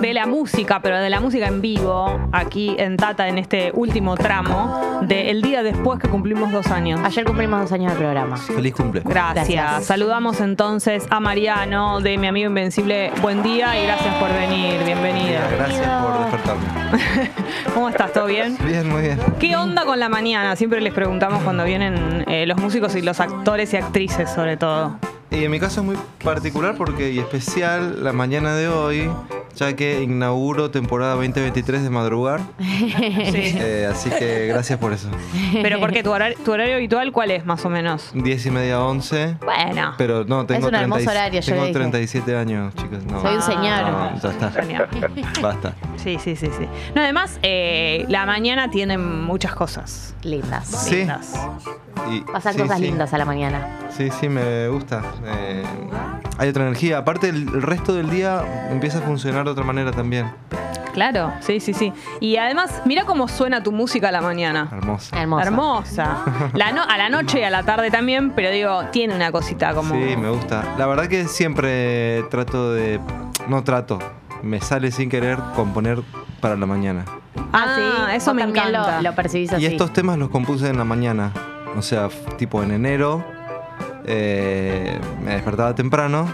de 0.00 0.14
la 0.14 0.26
música, 0.26 0.80
pero 0.80 0.98
de 0.98 1.10
la 1.10 1.20
música 1.20 1.46
en 1.46 1.60
vivo, 1.60 2.18
aquí 2.32 2.74
en 2.78 2.96
Tata, 2.96 3.28
en 3.28 3.38
este 3.38 3.70
último 3.74 4.16
tramo, 4.16 5.00
del 5.02 5.42
día 5.42 5.62
después 5.62 5.98
que 5.98 6.08
cumplimos 6.08 6.52
dos 6.52 6.68
años. 6.68 7.00
Ayer 7.04 7.24
cumplimos 7.24 7.60
dos 7.60 7.72
años 7.72 7.92
del 7.92 7.98
programa. 7.98 8.36
Feliz 8.36 8.74
cumple. 8.74 9.02
Gracias. 9.04 9.48
Gracias. 9.48 9.86
Saludamos 9.86 10.40
entonces 10.40 11.06
a 11.10 11.20
Mariano 11.20 12.00
de 12.00 12.16
mi 12.18 12.26
amigo 12.26 12.48
Invencible. 12.48 13.12
Buen 13.20 13.42
día 13.42 13.78
y 13.78 13.86
gracias 13.86 14.14
por 14.16 14.32
venir. 14.32 14.82
Bienvenido. 14.84 15.40
Gracias 15.56 16.02
por 16.02 16.18
despertarme. 16.20 17.30
¿Cómo 17.74 17.88
estás? 17.88 18.12
¿Todo 18.12 18.26
bien? 18.26 18.56
Bien, 18.64 18.88
muy 18.88 19.02
bien. 19.02 19.18
¿Qué 19.38 19.56
onda 19.56 19.84
con 19.84 19.98
la 20.00 20.08
mañana? 20.08 20.56
Siempre 20.56 20.80
les 20.80 20.94
preguntamos 20.94 21.42
cuando 21.42 21.64
vienen 21.64 22.24
eh, 22.28 22.46
los 22.46 22.58
músicos 22.58 22.94
y 22.96 23.02
los 23.02 23.20
actores 23.20 23.72
y 23.74 23.76
actrices, 23.76 24.30
sobre 24.30 24.56
todo. 24.56 24.98
Y 25.30 25.44
en 25.44 25.50
mi 25.50 25.60
caso 25.60 25.80
es 25.80 25.86
muy 25.86 25.96
particular 26.24 26.74
porque 26.76 27.12
y 27.12 27.20
especial 27.20 28.02
la 28.02 28.12
mañana 28.12 28.56
de 28.56 28.68
hoy, 28.68 29.10
ya 29.60 29.76
que 29.76 30.02
inauguro 30.02 30.70
temporada 30.70 31.14
2023 31.14 31.82
de 31.82 31.90
madrugar. 31.90 32.40
Eh, 33.32 33.88
así 33.90 34.10
que 34.10 34.46
gracias 34.46 34.78
por 34.78 34.92
eso. 34.92 35.08
Pero 35.62 35.78
porque 35.80 36.02
tu 36.02 36.10
horario, 36.10 36.36
tu 36.44 36.52
horario 36.52 36.76
habitual, 36.76 37.12
¿cuál 37.12 37.30
es 37.30 37.44
más 37.44 37.64
o 37.64 37.70
menos? 37.70 38.10
10 38.14 38.46
y 38.46 38.50
media, 38.50 38.80
11. 38.82 39.36
Bueno. 39.44 39.94
Pero 39.98 40.24
no, 40.24 40.46
tengo, 40.46 40.68
un 40.68 40.74
hermoso 40.74 41.04
30 41.04 41.10
horario, 41.10 41.40
yo 41.40 41.46
tengo 41.46 41.62
le 41.62 41.68
dije. 41.68 41.78
37 41.78 42.36
años, 42.36 42.74
chicos. 42.74 43.04
No, 43.04 43.20
Soy 43.20 43.36
un 43.36 43.42
señor. 43.42 43.82
No, 43.90 44.20
ya 44.20 44.30
está. 44.30 44.50
Genial. 44.50 44.88
Basta. 45.42 45.74
Sí, 45.96 46.18
sí, 46.22 46.36
sí, 46.36 46.46
sí. 46.46 46.66
No, 46.94 47.02
además, 47.02 47.38
eh, 47.42 48.04
la 48.08 48.26
mañana 48.26 48.70
tiene 48.70 48.98
muchas 48.98 49.54
cosas. 49.54 50.14
Lindas. 50.22 50.66
Sí. 50.66 50.96
Lindas. 50.96 51.34
Y- 52.10 52.20
Pasan 52.32 52.54
sí, 52.54 52.60
cosas 52.60 52.78
sí. 52.78 52.84
lindas 52.84 53.12
a 53.12 53.18
la 53.18 53.24
mañana. 53.24 53.68
Sí, 53.96 54.08
sí, 54.18 54.28
me 54.28 54.68
gusta. 54.68 55.02
Eh, 55.24 55.62
hay 56.38 56.48
otra 56.48 56.64
energía. 56.64 56.98
Aparte, 56.98 57.28
el, 57.28 57.48
el 57.48 57.62
resto 57.62 57.92
del 57.92 58.08
día 58.10 58.68
empieza 58.70 58.98
a 58.98 59.02
funcionar 59.02 59.48
de 59.50 59.52
otra 59.52 59.64
manera 59.64 59.90
también. 59.92 60.30
Claro, 60.92 61.32
sí, 61.40 61.60
sí, 61.60 61.72
sí. 61.72 61.92
Y 62.18 62.36
además, 62.36 62.82
mira 62.84 63.04
cómo 63.04 63.28
suena 63.28 63.62
tu 63.62 63.70
música 63.70 64.08
a 64.08 64.12
la 64.12 64.20
mañana. 64.20 64.68
Hermosa. 64.72 65.20
Hermosa. 65.20 65.44
Hermosa. 65.46 66.16
La 66.54 66.72
no- 66.72 66.82
a 66.82 66.98
la 66.98 67.08
noche 67.08 67.38
y 67.40 67.42
a 67.44 67.50
la 67.50 67.62
tarde 67.62 67.90
también, 67.92 68.32
pero 68.32 68.50
digo, 68.50 68.84
tiene 68.90 69.14
una 69.14 69.30
cosita 69.30 69.72
como. 69.72 69.94
Sí, 69.94 70.16
me 70.16 70.30
gusta. 70.30 70.64
La 70.78 70.86
verdad 70.86 71.06
que 71.06 71.26
siempre 71.28 72.24
trato 72.30 72.72
de... 72.72 72.98
No 73.46 73.62
trato. 73.62 74.00
Me 74.42 74.60
sale 74.60 74.90
sin 74.90 75.08
querer 75.08 75.38
componer 75.54 76.00
para 76.40 76.56
la 76.56 76.66
mañana. 76.66 77.04
Ah, 77.52 77.76
sí, 77.76 78.16
eso 78.16 78.26
vos 78.30 78.34
me 78.34 78.42
también 78.42 78.72
lo- 78.72 78.78
encanta. 78.80 79.02
Lo, 79.02 79.14
percibís 79.14 79.52
así. 79.52 79.62
Y 79.62 79.66
estos 79.66 79.92
temas 79.92 80.18
los 80.18 80.28
compuse 80.30 80.68
en 80.68 80.76
la 80.76 80.84
mañana. 80.84 81.32
O 81.76 81.82
sea, 81.82 82.08
tipo 82.36 82.62
en 82.64 82.72
enero. 82.72 83.24
eh, 84.06 84.98
me 85.22 85.32
despertaba 85.34 85.74
temprano. 85.74 86.26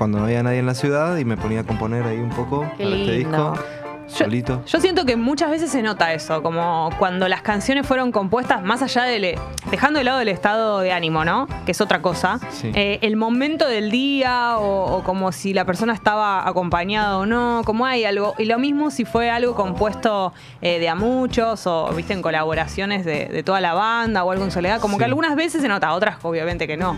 Cuando 0.00 0.18
no 0.18 0.24
había 0.24 0.42
nadie 0.42 0.60
en 0.60 0.64
la 0.64 0.72
ciudad 0.72 1.18
y 1.18 1.26
me 1.26 1.36
ponía 1.36 1.60
a 1.60 1.64
componer 1.64 2.04
ahí 2.06 2.16
un 2.16 2.30
poco 2.30 2.62
Qué 2.78 2.84
para 2.84 2.96
este 2.96 3.12
lindo. 3.18 3.50
disco. 3.52 3.64
Solito. 4.06 4.62
Yo 4.66 4.80
siento 4.80 5.04
que 5.04 5.14
muchas 5.16 5.50
veces 5.50 5.70
se 5.70 5.82
nota 5.82 6.14
eso, 6.14 6.42
como 6.42 6.88
cuando 6.98 7.28
las 7.28 7.42
canciones 7.42 7.86
fueron 7.86 8.10
compuestas, 8.10 8.62
más 8.62 8.80
allá 8.80 9.02
del. 9.02 9.38
dejando 9.70 9.98
de 9.98 10.04
lado 10.04 10.20
el 10.22 10.28
estado 10.28 10.80
de 10.80 10.90
ánimo, 10.92 11.26
¿no? 11.26 11.46
Que 11.66 11.72
es 11.72 11.80
otra 11.82 12.00
cosa. 12.00 12.40
Sí. 12.50 12.72
eh, 12.74 12.98
el 13.02 13.16
momento 13.16 13.68
del 13.68 13.90
día 13.90 14.56
o, 14.56 14.96
o 14.96 15.04
como 15.04 15.32
si 15.32 15.52
la 15.52 15.66
persona 15.66 15.92
estaba 15.92 16.48
acompañada 16.48 17.18
o 17.18 17.26
no, 17.26 17.60
como 17.66 17.84
hay 17.84 18.06
algo. 18.06 18.34
Y 18.38 18.46
lo 18.46 18.58
mismo 18.58 18.90
si 18.90 19.04
fue 19.04 19.28
algo 19.30 19.54
compuesto 19.54 20.32
eh, 20.62 20.78
de 20.78 20.88
a 20.88 20.94
muchos 20.94 21.66
o, 21.66 21.90
viste, 21.94 22.14
en 22.14 22.22
colaboraciones 22.22 23.04
de, 23.04 23.26
de 23.26 23.42
toda 23.42 23.60
la 23.60 23.74
banda 23.74 24.24
o 24.24 24.30
algo 24.32 24.44
en 24.44 24.50
soledad. 24.50 24.80
Como 24.80 24.96
que 24.96 25.04
algunas 25.04 25.36
veces 25.36 25.60
se 25.60 25.68
nota, 25.68 25.92
otras 25.92 26.16
obviamente 26.24 26.66
que 26.66 26.78
no. 26.78 26.96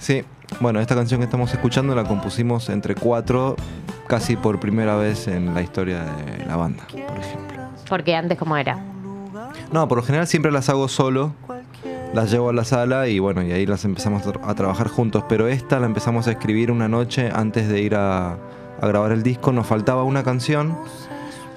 Sí, 0.00 0.24
bueno, 0.60 0.80
esta 0.80 0.94
canción 0.94 1.20
que 1.20 1.24
estamos 1.24 1.52
escuchando 1.52 1.94
la 1.94 2.04
compusimos 2.04 2.68
entre 2.68 2.94
cuatro, 2.94 3.56
casi 4.06 4.36
por 4.36 4.58
primera 4.60 4.96
vez 4.96 5.28
en 5.28 5.54
la 5.54 5.62
historia 5.62 6.04
de 6.04 6.44
la 6.46 6.56
banda, 6.56 6.84
por 6.88 7.18
ejemplo. 7.18 7.58
Porque 7.88 8.14
antes, 8.14 8.38
¿cómo 8.38 8.56
era? 8.56 8.78
No, 9.72 9.86
por 9.88 9.98
lo 9.98 10.04
general 10.04 10.26
siempre 10.26 10.50
las 10.52 10.68
hago 10.68 10.88
solo, 10.88 11.32
las 12.14 12.30
llevo 12.30 12.50
a 12.50 12.52
la 12.52 12.64
sala 12.64 13.08
y 13.08 13.18
bueno, 13.18 13.42
y 13.42 13.52
ahí 13.52 13.66
las 13.66 13.84
empezamos 13.84 14.26
a 14.26 14.32
tra- 14.32 14.40
a 14.44 14.54
trabajar 14.54 14.88
juntos, 14.88 15.24
pero 15.28 15.46
esta 15.48 15.78
la 15.78 15.86
empezamos 15.86 16.26
a 16.26 16.32
escribir 16.32 16.70
una 16.70 16.88
noche 16.88 17.30
antes 17.34 17.68
de 17.68 17.80
ir 17.80 17.94
a, 17.94 18.32
a 18.32 18.86
grabar 18.86 19.12
el 19.12 19.22
disco, 19.22 19.52
nos 19.52 19.66
faltaba 19.66 20.04
una 20.04 20.22
canción 20.22 20.76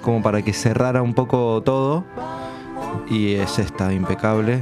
como 0.02 0.22
para 0.22 0.42
que 0.42 0.52
cerrara 0.54 1.02
un 1.02 1.14
poco 1.14 1.62
todo 1.64 2.04
y 3.10 3.36
es 3.36 3.60
esta, 3.60 3.94
impecable, 3.94 4.62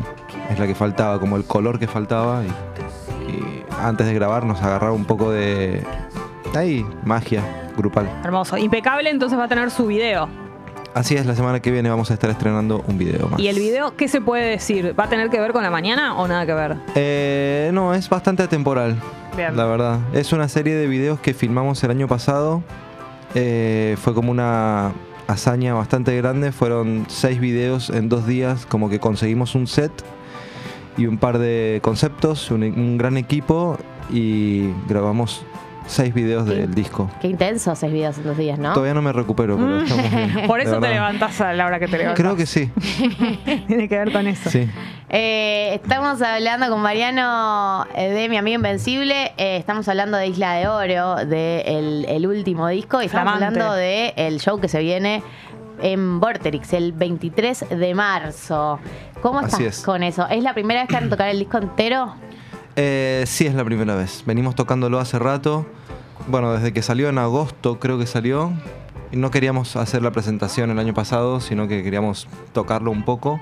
es 0.50 0.60
la 0.60 0.68
que 0.68 0.76
faltaba, 0.76 1.20
como 1.20 1.38
el 1.38 1.44
color 1.46 1.80
que 1.80 1.88
faltaba 1.88 2.44
y 2.44 2.48
antes 3.82 4.08
de 4.08 4.14
grabar 4.14 4.46
nos 4.46 4.62
agarraba 4.62 4.94
un 4.94 5.06
poco 5.06 5.32
de... 5.32 5.84
Ahí, 6.56 6.86
magia 7.04 7.44
grupal. 7.78 8.10
Hermoso. 8.24 8.58
Impecable, 8.58 9.10
entonces 9.10 9.38
va 9.38 9.46
a 9.46 9.48
tener 9.48 9.72
su 9.72 9.86
video. 9.88 10.28
Así 10.94 11.16
es, 11.16 11.26
la 11.26 11.36
semana 11.36 11.60
que 11.60 11.72
viene 11.72 11.90
vamos 11.90 12.10
a 12.10 12.16
estar 12.16 12.30
estrenando 12.30 12.84
un 12.88 12.98
video 12.98 13.28
más. 13.28 13.40
¿Y 13.40 13.48
el 13.48 13.58
video 13.58 13.96
qué 13.96 14.08
se 14.08 14.22
puede 14.22 14.50
decir? 14.50 14.96
¿Va 15.00 15.04
a 15.04 15.10
tener 15.10 15.30
que 15.30 15.40
ver 15.40 15.54
con 15.54 15.62
la 15.62 15.70
mañana 15.70 16.18
o 16.18 16.28
nada 16.28 16.46
que 16.46 16.54
ver? 16.54 16.78
Eh, 16.96 17.70
no, 17.74 17.94
es 17.94 18.10
bastante 18.10 18.44
atemporal. 18.44 18.96
Bien. 19.38 19.56
La 19.56 19.66
verdad. 19.66 20.00
Es 20.14 20.34
una 20.34 20.50
serie 20.50 20.76
de 20.76 20.88
videos 20.88 21.20
que 21.20 21.34
filmamos 21.34 21.84
el 21.84 21.92
año 21.92 22.08
pasado. 22.08 22.64
Eh, 23.36 23.96
fue 24.02 24.16
como 24.16 24.32
una 24.32 24.92
hazaña 25.28 25.76
bastante 25.76 26.18
grande. 26.18 26.52
Fueron 26.52 27.06
seis 27.08 27.40
videos 27.40 27.92
en 27.92 28.10
dos 28.10 28.26
días. 28.26 28.66
Como 28.66 28.90
que 28.90 29.00
conseguimos 29.00 29.54
un 29.54 29.68
set 29.68 29.92
y 30.98 31.06
un 31.06 31.18
par 31.18 31.38
de 31.40 31.80
conceptos, 31.82 32.52
un, 32.52 32.64
un 32.64 32.98
gran 32.98 33.18
equipo 33.18 33.78
y 34.12 34.70
grabamos 34.88 35.44
seis 35.90 36.14
videos 36.14 36.46
del 36.46 36.74
disco. 36.76 37.10
Qué 37.20 37.28
intenso 37.28 37.76
seis 37.76 37.92
videos 37.92 38.18
en 38.20 38.24
dos 38.26 38.38
días, 38.38 38.60
¿no? 38.60 38.74
Todavía 38.74 38.94
no 38.94 39.02
me 39.02 39.12
recupero, 39.12 39.58
pero 39.58 39.82
estamos 39.82 40.12
bien. 40.12 40.44
Mm. 40.44 40.48
Por 40.48 40.60
eso 40.62 40.80
te 40.80 40.90
levantas 40.90 41.42
a 41.42 41.52
la 41.54 41.66
hora 41.66 41.80
que 41.80 41.88
te 41.88 41.98
levantas. 41.98 42.20
Creo 42.20 42.36
que 42.36 42.46
sí. 42.46 42.70
Tiene 43.68 43.90
que 43.90 43.98
ver 43.98 44.12
con 44.12 44.28
eso. 44.28 44.50
Sí. 44.50 44.70
Eh, 45.10 45.72
estamos 45.74 46.22
hablando 46.22 46.70
con 46.70 46.82
Mariano 46.82 47.88
eh, 47.96 48.10
de 48.12 48.30
Mi 48.30 48.38
Amigo 48.38 48.56
Invencible. 48.58 49.34
Eh, 49.38 49.58
estamos 49.58 49.88
hablando 49.88 50.18
de 50.18 50.28
Isla 50.28 50.54
de 50.54 50.68
Oro, 50.68 51.26
de 51.26 51.62
el, 51.66 52.06
el 52.08 52.28
último 52.28 52.68
disco. 52.68 53.02
Y 53.02 53.06
estamos 53.06 53.32
Flamante. 53.32 53.46
hablando 53.60 53.74
de 53.76 54.14
el 54.16 54.40
show 54.40 54.60
que 54.60 54.68
se 54.68 54.80
viene 54.80 55.24
en 55.82 56.20
Vorterix 56.20 56.74
el 56.74 56.92
23 56.94 57.66
de 57.70 57.94
marzo. 57.96 58.80
¿Cómo 59.22 59.40
Así 59.40 59.64
estás 59.64 59.80
es. 59.80 59.84
con 59.84 60.04
eso? 60.04 60.28
¿Es 60.28 60.44
la 60.44 60.54
primera 60.54 60.82
vez 60.82 60.90
que 60.90 60.96
van 60.96 61.06
a 61.06 61.10
tocar 61.10 61.30
el 61.30 61.40
disco 61.40 61.58
entero? 61.58 62.14
Eh, 62.76 63.24
sí, 63.28 63.46
es 63.46 63.54
la 63.54 63.66
primera 63.66 63.96
vez. 63.96 64.24
Venimos 64.26 64.56
tocándolo 64.56 65.00
hace 65.00 65.20
rato. 65.20 65.66
Bueno, 66.28 66.54
desde 66.54 66.72
que 66.74 66.82
salió 66.82 67.10
en 67.10 67.18
agosto 67.18 67.80
creo 67.80 67.98
que 68.00 68.06
salió. 68.06 68.52
Y 69.12 69.18
no 69.18 69.32
queríamos 69.32 69.76
hacer 69.76 70.04
la 70.04 70.12
presentación 70.12 70.70
el 70.70 70.80
año 70.80 70.94
pasado, 70.94 71.40
sino 71.40 71.68
que 71.68 71.84
queríamos 71.84 72.28
tocarlo 72.54 72.92
un 72.92 73.04
poco. 73.04 73.42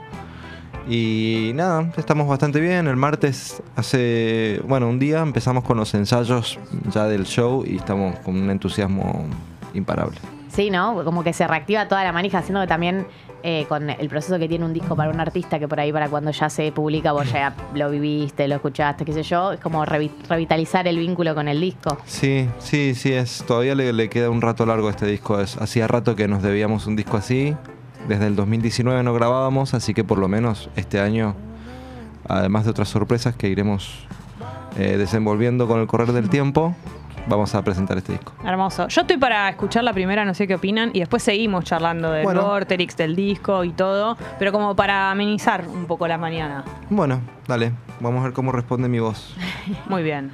Y 0.90 1.52
nada, 1.56 1.92
estamos 1.98 2.28
bastante 2.28 2.62
bien. 2.62 2.88
El 2.88 2.96
martes, 2.96 3.62
hace, 3.76 4.62
bueno, 4.66 4.88
un 4.88 5.00
día 5.00 5.20
empezamos 5.20 5.66
con 5.66 5.76
los 5.78 5.94
ensayos 5.94 6.58
ya 6.92 7.06
del 7.06 7.26
show 7.26 7.66
y 7.68 7.76
estamos 7.76 8.18
con 8.20 8.38
un 8.38 8.50
entusiasmo 8.50 9.26
imparable. 9.74 10.18
Sí, 10.58 10.72
¿no? 10.72 11.04
Como 11.04 11.24
que 11.24 11.34
se 11.34 11.46
reactiva 11.46 11.88
toda 11.88 12.04
la 12.04 12.12
manija, 12.12 12.40
haciendo 12.40 12.62
que 12.62 12.66
también 12.68 13.06
eh, 13.44 13.68
con 13.70 13.92
el 13.92 14.10
proceso 14.10 14.40
que 14.40 14.48
tiene 14.48 14.66
un 14.66 14.74
disco 14.74 14.96
para 14.96 15.12
un 15.12 15.20
artista, 15.20 15.60
que 15.60 15.68
por 15.68 15.80
ahí 15.80 15.94
para 15.94 16.10
cuando 16.10 16.32
ya 16.32 16.50
se 16.50 16.72
publica 16.72 17.12
vos 17.12 17.32
ya 17.32 17.54
lo 17.76 17.92
viviste, 17.92 18.48
lo 18.48 18.56
escuchaste, 18.56 19.06
qué 19.06 19.14
sé 19.14 19.22
yo, 19.22 19.52
es 19.52 19.60
como 19.60 19.86
revi- 19.86 20.10
revitalizar 20.28 20.88
el 20.88 20.98
vínculo 20.98 21.36
con 21.36 21.48
el 21.48 21.62
disco. 21.62 22.00
Sí, 22.06 22.50
sí, 22.58 22.96
sí, 22.96 23.14
es. 23.14 23.44
Todavía 23.46 23.76
le, 23.76 24.10
queda 24.10 24.32
un 24.32 24.42
rato 24.42 24.66
largo 24.66 24.88
a 24.88 24.90
este 24.90 25.06
disco. 25.06 25.36
Hacía 25.38 25.88
rato 25.88 26.16
que 26.16 26.28
nos 26.28 26.42
debíamos 26.42 26.88
un 26.88 26.96
disco 26.96 27.18
así. 27.18 27.56
Desde 28.08 28.26
el 28.26 28.36
2019 28.36 29.04
no 29.04 29.14
grabábamos, 29.14 29.76
así 29.76 29.94
que 29.94 30.04
por 30.04 30.18
lo 30.18 30.28
menos 30.28 30.72
este 30.76 31.00
año, 31.00 31.36
además 32.28 32.64
de 32.66 32.72
otras 32.72 32.90
sorpresas 32.90 33.36
que 33.36 33.48
iremos 33.48 34.08
eh, 34.80 34.98
desenvolviendo 34.98 35.68
con 35.68 35.80
el 35.82 35.86
correr 35.86 36.14
del 36.14 36.30
tiempo, 36.30 36.76
vamos 37.28 37.54
a 37.56 37.62
presentar 37.64 37.98
este 37.98 38.14
disco. 38.14 38.34
Hermoso. 38.44 38.88
Yo 38.88 39.02
estoy 39.02 39.18
para 39.18 39.50
escuchar 39.50 39.84
la 39.84 39.94
primera, 39.94 40.26
no 40.26 40.34
sé 40.34 40.48
qué 40.48 40.56
opinan, 40.56 40.92
y 40.94 41.00
después 41.00 41.24
seguimos 41.24 41.66
charlando 41.66 42.12
del 42.12 42.24
Bueno. 42.24 42.44
Vorterix, 42.44 42.96
del 42.98 43.16
disco 43.16 43.64
y 43.64 43.72
todo, 43.72 44.18
pero 44.40 44.52
como 44.52 44.76
para 44.76 45.12
amenizar 45.12 45.68
un 45.68 45.86
poco 45.86 46.08
la 46.08 46.18
mañana. 46.18 46.64
Bueno, 46.90 47.22
dale, 47.48 47.72
vamos 48.00 48.22
a 48.22 48.26
ver 48.26 48.34
cómo 48.34 48.52
responde 48.52 48.88
mi 48.90 49.00
voz. 49.00 49.36
Muy 49.90 50.04
bien. 50.04 50.32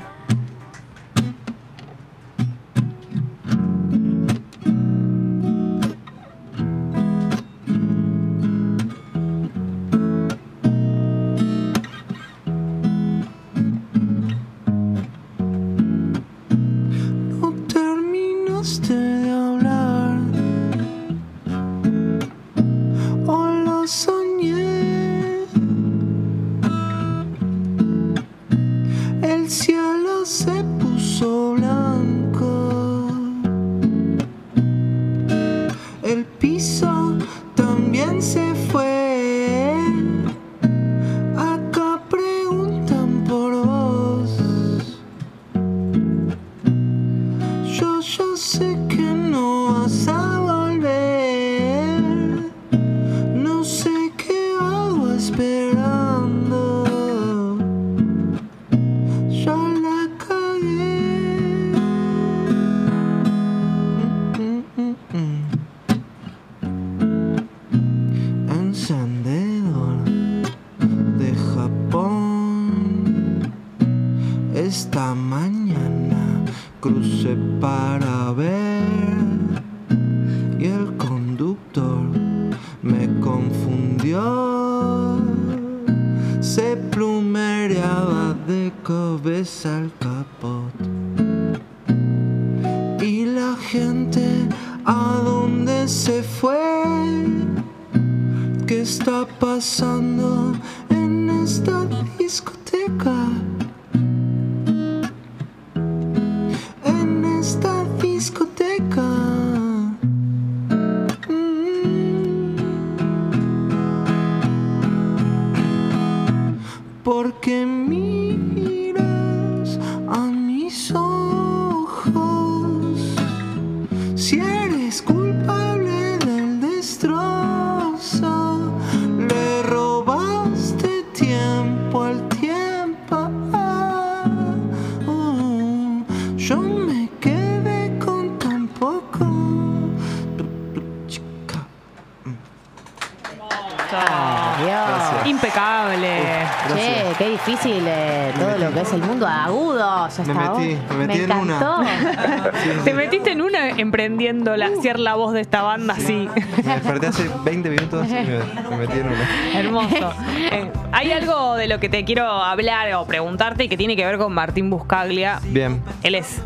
La, 154.41 154.69
ser 154.81 154.99
la 154.99 155.15
voz 155.15 155.33
de 155.33 155.41
esta 155.41 155.61
banda 155.61 155.93
así. 155.95 156.27
Me 156.63 156.73
desperté 156.75 157.07
hace 157.07 157.29
20 157.45 157.69
minutos 157.69 158.07
y 158.07 158.11
me, 158.13 158.23
me 158.69 158.77
metí 158.77 158.99
en 158.99 159.07
una. 159.07 159.59
Hermoso. 159.59 160.13
Eh, 160.51 160.71
hay 160.91 161.11
algo 161.11 161.55
de 161.55 161.67
lo 161.67 161.79
que 161.79 161.89
te 161.89 162.03
quiero 162.05 162.25
hablar 162.27 162.93
o 162.93 163.05
preguntarte 163.05 163.65
y 163.65 163.69
que 163.69 163.77
tiene 163.77 163.95
que 163.95 164.05
ver 164.05 164.17
con 164.17 164.33
Martín 164.33 164.69
Buscaglia. 164.69 165.39
Bien. 165.45 165.81
Él 166.03 166.15
es, 166.15 166.41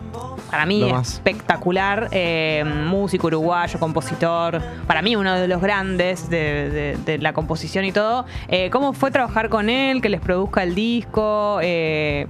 para 0.52 0.66
mí, 0.66 0.90
espectacular. 0.92 2.08
eh, 2.12 2.64
músico 2.66 3.28
uruguayo, 3.28 3.80
compositor. 3.80 4.62
Para 4.88 5.02
mí, 5.02 5.16
uno 5.16 5.34
de 5.36 5.48
los 5.48 5.62
grandes 5.62 6.30
de, 6.30 6.70
de- 6.70 6.98
de 7.06 7.18
la 7.18 7.34
composición 7.34 7.86
y 7.86 7.92
todo. 7.92 8.26
Eh, 8.48 8.70
¿Cómo 8.72 8.94
fue 8.94 9.12
trabajar 9.12 9.50
con 9.50 9.70
él? 9.70 10.02
Que 10.02 10.10
les 10.10 10.22
produzca 10.22 10.64
el 10.64 10.74
disco. 10.76 11.60
Eh, 11.62 12.28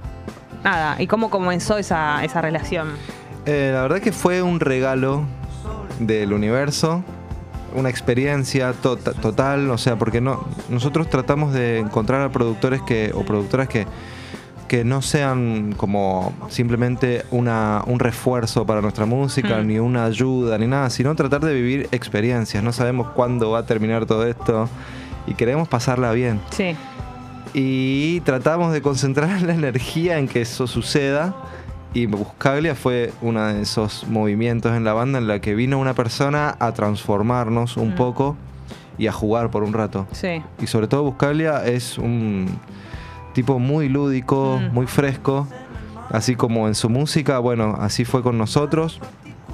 nada, 0.64 0.96
y 1.00 1.06
cómo 1.06 1.30
comenzó 1.30 1.78
esa, 1.78 2.24
esa 2.24 2.40
relación. 2.40 2.88
La 3.46 3.80
verdad 3.80 4.00
que 4.00 4.12
fue 4.12 4.42
un 4.42 4.60
regalo 4.60 5.24
del 5.98 6.32
universo, 6.32 7.02
una 7.74 7.90
experiencia 7.90 8.72
tota- 8.72 9.12
total, 9.12 9.70
o 9.70 9.78
sea, 9.78 9.96
porque 9.96 10.20
no, 10.20 10.44
nosotros 10.68 11.08
tratamos 11.10 11.52
de 11.52 11.78
encontrar 11.78 12.22
a 12.22 12.30
productores 12.30 12.80
que, 12.82 13.12
o 13.14 13.24
productoras 13.24 13.68
que, 13.68 13.86
que 14.68 14.84
no 14.84 15.00
sean 15.02 15.74
como 15.76 16.32
simplemente 16.48 17.24
una, 17.30 17.82
un 17.86 17.98
refuerzo 18.00 18.64
para 18.66 18.80
nuestra 18.80 19.06
música, 19.06 19.58
Mm. 19.62 19.66
ni 19.66 19.78
una 19.78 20.04
ayuda, 20.04 20.56
ni 20.58 20.66
nada, 20.66 20.90
sino 20.90 21.14
tratar 21.14 21.40
de 21.42 21.54
vivir 21.54 21.88
experiencias. 21.92 22.62
No 22.62 22.72
sabemos 22.72 23.08
cuándo 23.10 23.50
va 23.50 23.60
a 23.60 23.66
terminar 23.66 24.06
todo 24.06 24.26
esto 24.26 24.68
y 25.26 25.34
queremos 25.34 25.68
pasarla 25.68 26.12
bien. 26.12 26.40
Sí. 26.50 26.74
Y 27.54 28.20
tratamos 28.20 28.72
de 28.72 28.82
concentrar 28.82 29.40
la 29.42 29.54
energía 29.54 30.18
en 30.18 30.28
que 30.28 30.42
eso 30.42 30.66
suceda. 30.66 31.34
Y 31.94 32.06
Buscaglia 32.06 32.74
fue 32.74 33.12
uno 33.22 33.44
de 33.46 33.62
esos 33.62 34.06
movimientos 34.08 34.76
en 34.76 34.84
la 34.84 34.92
banda 34.92 35.18
en 35.18 35.26
la 35.26 35.40
que 35.40 35.54
vino 35.54 35.78
una 35.78 35.94
persona 35.94 36.54
a 36.60 36.72
transformarnos 36.72 37.76
un 37.76 37.90
Mm. 37.90 37.96
poco 37.96 38.36
y 38.98 39.06
a 39.06 39.12
jugar 39.12 39.50
por 39.50 39.62
un 39.62 39.72
rato. 39.72 40.06
Sí. 40.12 40.42
Y 40.60 40.66
sobre 40.66 40.86
todo 40.86 41.02
Buscaglia 41.04 41.64
es 41.64 41.96
un 41.98 42.46
tipo 43.32 43.58
muy 43.58 43.88
lúdico, 43.88 44.60
Mm. 44.60 44.74
muy 44.74 44.86
fresco. 44.86 45.46
Así 46.10 46.36
como 46.36 46.68
en 46.68 46.74
su 46.74 46.88
música, 46.88 47.38
bueno, 47.38 47.76
así 47.80 48.04
fue 48.04 48.22
con 48.22 48.36
nosotros. 48.38 49.00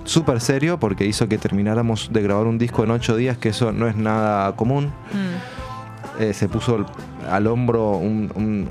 Súper 0.05 0.41
serio 0.41 0.79
porque 0.79 1.07
hizo 1.07 1.29
que 1.29 1.39
termináramos 1.39 2.11
de 2.13 2.21
grabar 2.23 2.47
un 2.47 2.59
disco 2.59 2.85
en 2.85 2.91
ocho 2.91 3.17
días, 3.17 3.39
que 3.39 3.49
eso 3.51 3.73
no 3.73 3.87
es 3.89 3.97
nada 3.97 4.55
común 4.57 4.87
Mm. 5.13 6.23
eh, 6.23 6.33
se 6.35 6.49
puso 6.49 6.75
al- 6.77 6.87
al 7.31 7.47
hombro 7.47 7.93
un- 7.97 8.31
un- 8.35 8.69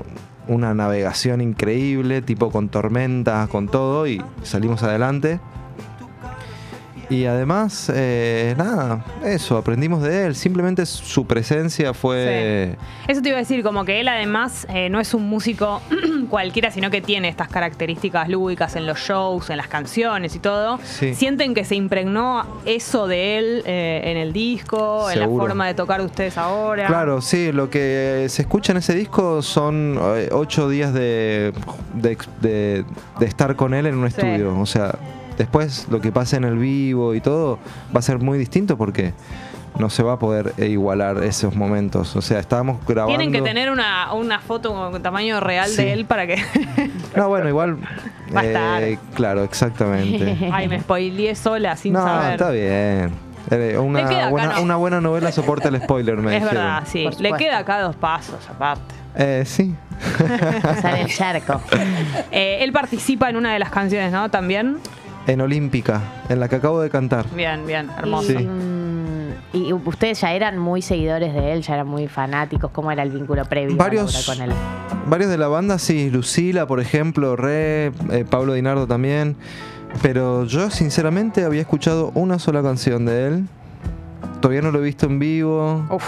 una 0.48 0.74
navegación 0.74 1.40
increíble, 1.40 2.22
tipo 2.22 2.50
con 2.50 2.68
tormentas, 2.68 3.48
con 3.48 3.68
todo, 3.68 4.06
y 4.06 4.22
salimos 4.42 4.82
adelante. 4.82 5.40
Y 7.10 7.26
además, 7.26 7.90
eh, 7.94 8.54
nada, 8.56 9.04
eso, 9.24 9.56
aprendimos 9.56 10.02
de 10.02 10.26
él. 10.26 10.34
Simplemente 10.34 10.86
su 10.86 11.26
presencia 11.26 11.92
fue... 11.94 12.76
Eso 13.08 13.20
te 13.22 13.28
iba 13.28 13.38
a 13.38 13.40
decir, 13.40 13.62
como 13.62 13.84
que 13.84 14.00
él 14.00 14.08
además 14.08 14.66
eh, 14.70 14.88
no 14.88 15.00
es 15.00 15.12
un 15.14 15.28
músico 15.28 15.82
cualquiera, 16.30 16.70
sino 16.70 16.90
que 16.90 17.00
tiene 17.00 17.28
estas 17.28 17.48
características 17.48 18.28
lúdicas 18.28 18.76
en 18.76 18.86
los 18.86 18.98
shows, 18.98 19.50
en 19.50 19.56
las 19.58 19.68
canciones 19.68 20.34
y 20.34 20.38
todo. 20.38 20.78
Sí. 20.82 21.14
¿Sienten 21.14 21.54
que 21.54 21.64
se 21.64 21.74
impregnó 21.74 22.46
eso 22.64 23.06
de 23.06 23.38
él 23.38 23.62
eh, 23.66 24.00
en 24.04 24.16
el 24.16 24.32
disco, 24.32 25.10
en 25.10 25.20
la 25.20 25.28
forma 25.28 25.66
de 25.66 25.74
tocar 25.74 26.00
de 26.00 26.06
ustedes 26.06 26.38
ahora? 26.38 26.86
Claro, 26.86 27.20
sí, 27.20 27.52
lo 27.52 27.68
que 27.70 28.26
se 28.28 28.42
escucha 28.42 28.72
en 28.72 28.78
ese 28.78 28.94
disco 28.94 29.42
son 29.42 29.98
eh, 30.16 30.28
ocho 30.32 30.68
días 30.68 30.92
de, 30.94 31.52
de, 31.94 32.16
de- 32.40 32.84
de 33.18 33.26
estar 33.26 33.56
con 33.56 33.74
él 33.74 33.86
en 33.86 33.96
un 33.96 34.10
Sí. 34.10 34.16
estudio. 34.20 34.58
O 34.58 34.66
sea, 34.66 34.94
después 35.38 35.86
lo 35.90 36.00
que 36.00 36.12
pasa 36.12 36.36
en 36.36 36.44
el 36.44 36.56
vivo 36.58 37.14
y 37.14 37.20
todo 37.20 37.58
va 37.94 37.98
a 38.00 38.02
ser 38.02 38.18
muy 38.18 38.38
distinto 38.38 38.76
porque 38.76 39.12
no 39.78 39.90
se 39.90 40.02
va 40.04 40.12
a 40.12 40.18
poder 40.20 40.52
igualar 40.58 41.24
esos 41.24 41.56
momentos. 41.56 42.14
O 42.14 42.22
sea, 42.22 42.38
estábamos 42.38 42.78
grabando... 42.86 43.16
Tienen 43.18 43.32
que 43.32 43.42
tener 43.42 43.70
una, 43.70 44.12
una 44.12 44.38
foto 44.38 44.72
con 44.72 45.02
tamaño 45.02 45.40
real 45.40 45.68
Sí. 45.68 45.82
de 45.82 45.92
él 45.92 46.04
para 46.06 46.26
que. 46.26 46.36
No, 47.16 47.28
bueno, 47.28 47.48
igual... 47.48 47.78
Va 48.34 48.40
a 48.40 48.44
estar. 48.44 48.82
eh, 48.82 48.98
claro, 49.14 49.42
exactamente. 49.44 50.48
Ay, 50.52 50.68
me 50.68 50.80
spoileé 50.80 51.34
sola 51.34 51.76
sin 51.76 51.92
no, 51.92 52.02
saber. 52.02 52.32
está 52.32 52.50
bien. 52.50 53.10
Eh, 53.50 53.76
Una 53.78 54.06
acá, 54.06 54.28
buena, 54.30 54.54
¿no? 54.54 54.62
una 54.62 54.76
buena 54.76 55.00
novela 55.00 55.30
soporta 55.30 55.68
el 55.68 55.80
spoiler, 55.82 56.16
me 56.16 56.36
es 56.36 56.42
dijeron. 56.42 56.64
verdad, 56.64 56.82
sí. 56.86 57.08
Le 57.18 57.32
queda 57.34 57.58
acá 57.58 57.80
dos 57.80 57.94
pasos 57.96 58.48
aparte. 58.48 58.94
Eh, 59.16 59.42
sí. 59.46 59.74
Sale 60.80 61.02
el 61.02 61.08
charco. 61.08 61.60
Eh, 62.32 62.58
él 62.62 62.72
participa 62.72 63.28
en 63.28 63.36
una 63.36 63.52
de 63.52 63.58
las 63.58 63.70
canciones, 63.70 64.10
¿no? 64.12 64.30
También. 64.30 64.78
En 65.26 65.40
Olímpica, 65.40 66.00
en 66.28 66.38
la 66.40 66.48
que 66.48 66.56
acabo 66.56 66.80
de 66.80 66.90
cantar. 66.90 67.24
Bien, 67.34 67.66
bien, 67.66 67.88
hermoso. 67.98 68.28
Sí. 68.28 68.36
Mm, 68.38 69.14
Y 69.54 69.72
ustedes 69.72 70.20
ya 70.20 70.32
eran 70.32 70.58
muy 70.58 70.82
seguidores 70.82 71.32
de 71.32 71.52
él, 71.52 71.62
ya 71.62 71.74
eran 71.74 71.86
muy 71.86 72.08
fanáticos. 72.08 72.70
¿Cómo 72.72 72.90
era 72.90 73.02
el 73.04 73.10
vínculo 73.10 73.44
previo 73.44 73.76
Varios- 73.76 74.26
con 74.26 74.40
él? 74.42 74.50
Varios 75.06 75.30
de 75.30 75.38
la 75.38 75.48
banda, 75.48 75.78
sí, 75.78 76.10
Lucila, 76.10 76.66
por 76.66 76.80
ejemplo, 76.80 77.36
Re, 77.36 77.86
eh, 78.10 78.24
Pablo 78.28 78.52
Dinardo 78.54 78.86
también. 78.86 79.36
Pero 80.02 80.44
yo, 80.44 80.70
sinceramente, 80.70 81.44
había 81.44 81.60
escuchado 81.60 82.10
una 82.14 82.38
sola 82.40 82.62
canción 82.62 83.06
de 83.06 83.26
él. 83.28 83.44
Todavía 84.40 84.60
no 84.60 84.72
lo 84.72 84.80
he 84.80 84.82
visto 84.82 85.06
en 85.06 85.18
vivo. 85.20 85.86
Uf. 85.90 86.04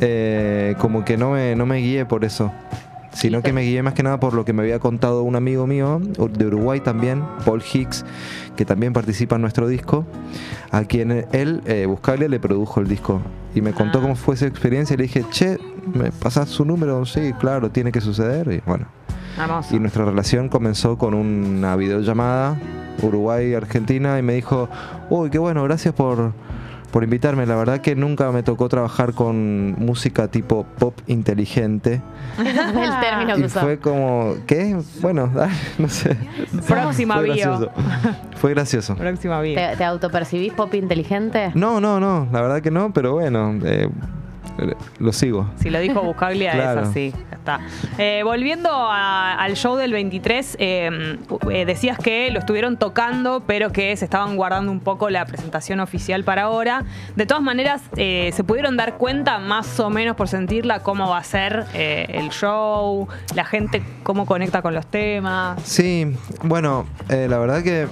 Eh, 0.00 0.74
como 0.78 1.04
que 1.04 1.16
no 1.16 1.30
me, 1.32 1.54
no 1.54 1.66
me 1.66 1.78
guié 1.78 2.04
por 2.06 2.24
eso. 2.24 2.50
Sino 3.16 3.40
que 3.40 3.52
me 3.54 3.62
guié 3.62 3.82
más 3.82 3.94
que 3.94 4.02
nada 4.02 4.20
por 4.20 4.34
lo 4.34 4.44
que 4.44 4.52
me 4.52 4.60
había 4.62 4.78
contado 4.78 5.22
un 5.22 5.36
amigo 5.36 5.66
mío 5.66 6.00
de 6.02 6.46
Uruguay 6.46 6.80
también, 6.80 7.24
Paul 7.46 7.62
Hicks, 7.72 8.04
que 8.56 8.66
también 8.66 8.92
participa 8.92 9.36
en 9.36 9.40
nuestro 9.42 9.66
disco, 9.68 10.04
a 10.70 10.84
quien 10.84 11.26
él, 11.32 11.62
eh, 11.64 11.86
Buscaglia, 11.86 12.28
le 12.28 12.38
produjo 12.38 12.78
el 12.80 12.88
disco. 12.88 13.22
Y 13.54 13.62
me 13.62 13.72
contó 13.72 13.98
Ah. 13.98 14.02
cómo 14.02 14.16
fue 14.16 14.34
esa 14.34 14.46
experiencia 14.46 14.92
y 14.92 14.96
le 14.98 15.04
dije, 15.04 15.24
che, 15.30 15.58
¿me 15.94 16.12
pasás 16.12 16.50
su 16.50 16.66
número? 16.66 17.06
Sí, 17.06 17.32
claro, 17.40 17.70
tiene 17.70 17.90
que 17.90 18.02
suceder. 18.02 18.52
Y 18.52 18.60
bueno, 18.66 18.86
Hermoso. 19.38 19.74
y 19.74 19.78
nuestra 19.80 20.04
relación 20.04 20.50
comenzó 20.50 20.98
con 20.98 21.14
una 21.14 21.74
videollamada 21.74 22.60
Uruguay-Argentina 23.02 24.18
y 24.18 24.22
me 24.22 24.34
dijo, 24.34 24.68
uy, 25.08 25.30
qué 25.30 25.38
bueno, 25.38 25.62
gracias 25.64 25.94
por, 25.94 26.32
por 26.90 27.04
invitarme. 27.04 27.46
La 27.46 27.56
verdad 27.56 27.80
que 27.80 27.94
nunca 27.94 28.30
me 28.32 28.42
tocó 28.42 28.68
trabajar 28.68 29.12
con 29.12 29.72
música 29.78 30.28
tipo 30.28 30.64
pop 30.78 30.98
inteligente. 31.06 32.00
El 32.38 33.00
término 33.00 33.34
que 33.34 33.40
Y 33.40 33.44
usó. 33.44 33.60
fue 33.60 33.78
como, 33.78 34.34
¿qué? 34.46 34.76
Bueno, 35.00 35.30
dale, 35.34 35.52
no 35.78 35.88
sé. 35.88 36.16
Próxima 36.66 37.16
fue 37.16 37.24
bio. 37.24 37.34
gracioso. 37.34 37.70
Fue 38.36 38.50
gracioso. 38.54 38.96
Próxima 38.96 39.40
bio. 39.40 39.54
¿Te, 39.56 39.76
te 39.76 39.84
autopercibís 39.84 40.52
pop 40.52 40.72
inteligente? 40.74 41.50
No, 41.54 41.80
no, 41.80 42.00
no, 42.00 42.28
la 42.32 42.40
verdad 42.40 42.60
que 42.62 42.70
no, 42.70 42.92
pero 42.92 43.14
bueno, 43.14 43.54
eh, 43.64 43.88
lo 44.98 45.12
sigo. 45.12 45.50
Si 45.56 45.70
lo 45.70 45.78
dijo 45.80 46.00
Buscaglia 46.02 46.52
Claro. 46.52 46.82
es 46.82 46.88
así. 46.88 47.12
Ya 47.30 47.36
está. 47.36 47.60
Eh, 47.98 48.22
volviendo 48.24 48.70
a- 48.72 49.34
al 49.34 49.54
show 49.54 49.76
del 49.76 49.92
23, 49.92 50.56
eh, 50.58 51.18
eh, 51.50 51.64
decías 51.64 51.98
que 51.98 52.30
lo 52.30 52.38
estuvieron 52.38 52.76
tocando, 52.76 53.42
pero 53.46 53.70
que 53.72 53.96
se 53.96 54.04
estaban 54.04 54.36
guardando 54.36 54.72
un 54.72 54.80
poco 54.80 55.10
la 55.10 55.24
presentación 55.26 55.80
oficial 55.80 56.24
para 56.24 56.42
ahora. 56.42 56.84
De 57.16 57.26
todas 57.26 57.42
maneras, 57.42 57.82
eh, 57.96 58.30
¿se 58.34 58.44
pudieron 58.44 58.76
dar 58.76 58.94
cuenta 58.96 59.38
más 59.38 59.78
o 59.80 59.90
menos 59.90 60.16
por 60.16 60.28
sentirla 60.28 60.80
cómo 60.80 61.08
va 61.08 61.18
a 61.18 61.24
ser 61.24 61.66
el 61.74 62.30
show? 62.30 63.06
La 63.34 63.44
gente 63.44 63.82
cómo 64.02 64.26
conecta 64.26 64.62
con 64.62 64.74
los 64.74 64.86
temas. 64.86 65.60
Sí, 65.62 66.16
bueno, 66.42 66.86
la 67.08 67.38
verdad 67.38 67.62
que 67.62 67.86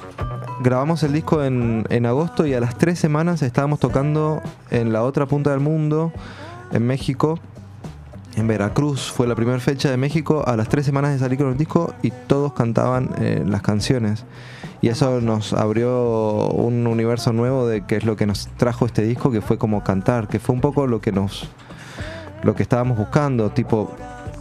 grabamos 0.60 1.02
el 1.02 1.12
disco 1.12 1.42
en, 1.44 1.84
en 1.90 2.06
agosto 2.06 2.46
y 2.46 2.54
a 2.54 2.60
las 2.60 2.76
tres 2.78 2.98
semanas 2.98 3.42
estábamos 3.42 3.80
tocando 3.80 4.40
en 4.70 4.92
la 4.92 5.02
otra 5.02 5.26
punta 5.26 5.50
del 5.50 5.60
mundo, 5.60 6.12
en 6.74 6.86
México. 6.86 7.38
En 8.36 8.48
Veracruz 8.48 9.12
fue 9.12 9.26
la 9.28 9.34
primera 9.36 9.60
fecha 9.60 9.90
de 9.90 9.96
México, 9.96 10.42
a 10.46 10.56
las 10.56 10.68
tres 10.68 10.84
semanas 10.84 11.12
de 11.12 11.20
salir 11.20 11.38
con 11.38 11.48
el 11.50 11.56
disco 11.56 11.94
y 12.02 12.10
todos 12.10 12.52
cantaban 12.52 13.10
eh, 13.18 13.44
las 13.46 13.62
canciones. 13.62 14.24
Y 14.82 14.88
eso 14.88 15.20
nos 15.20 15.52
abrió 15.52 16.48
un 16.48 16.86
universo 16.86 17.32
nuevo 17.32 17.66
de 17.66 17.86
qué 17.86 17.96
es 17.96 18.04
lo 18.04 18.16
que 18.16 18.26
nos 18.26 18.48
trajo 18.56 18.86
este 18.86 19.02
disco, 19.02 19.30
que 19.30 19.40
fue 19.40 19.56
como 19.56 19.82
cantar, 19.84 20.26
que 20.28 20.40
fue 20.40 20.54
un 20.54 20.60
poco 20.60 20.86
lo 20.86 21.00
que 21.00 21.12
nos 21.12 21.48
lo 22.42 22.54
que 22.54 22.62
estábamos 22.64 22.98
buscando, 22.98 23.50
tipo 23.50 23.90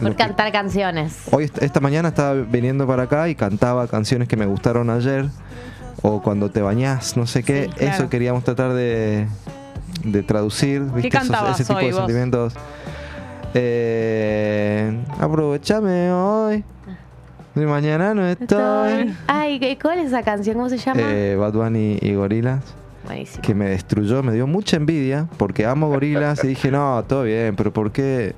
Por 0.01 0.15
cantar 0.18 0.51
canciones. 0.51 1.15
Hoy, 1.31 1.45
est- 1.45 1.61
esta 1.64 1.80
mañana 1.80 2.10
estaba 2.10 2.34
viniendo 2.34 2.85
para 2.85 3.03
acá 3.03 3.30
y 3.30 3.35
cantaba 3.35 3.88
canciones 3.88 4.27
que 4.27 4.35
me 4.35 4.45
gustaron 4.47 4.89
ayer. 4.89 5.27
O 6.01 6.22
cuando 6.22 6.51
te 6.51 6.61
bañás, 6.61 7.15
no 7.15 7.26
sé 7.27 7.43
qué. 7.43 7.65
Sí, 7.69 7.69
claro. 7.77 7.93
Eso 7.95 8.10
queríamos 8.10 8.43
tratar 8.43 8.73
de, 8.73 9.27
de 10.03 10.23
traducir. 10.23 10.81
¿viste? 10.81 11.17
Esos- 11.17 11.49
ese 11.59 11.65
tipo 11.65 11.79
de 11.79 11.85
vos? 11.87 11.95
sentimientos. 11.97 12.53
Eh, 13.53 15.03
aprovechame 15.19 16.11
hoy. 16.11 16.63
Y 17.55 17.59
mañana 17.59 18.13
no 18.15 18.25
estoy. 18.25 19.13
Ay, 19.27 19.59
¿qué- 19.59 19.77
¿cuál 19.79 19.99
es 19.99 20.07
esa 20.07 20.23
canción? 20.23 20.55
¿Cómo 20.55 20.69
se 20.69 20.77
llama? 20.77 21.01
Eh, 21.03 21.35
Bad 21.39 21.53
Bunny 21.53 21.99
y 22.01 22.15
Gorilas. 22.15 22.63
Buenísimo. 23.05 23.41
Que 23.43 23.53
me 23.53 23.69
destruyó, 23.69 24.23
me 24.23 24.33
dio 24.33 24.47
mucha 24.47 24.77
envidia. 24.77 25.27
Porque 25.37 25.65
amo 25.65 25.87
Gorilas 25.89 26.43
y 26.43 26.47
dije, 26.47 26.71
no, 26.71 27.03
todo 27.07 27.23
bien, 27.23 27.55
pero 27.55 27.71
¿por 27.71 27.91
qué? 27.91 28.33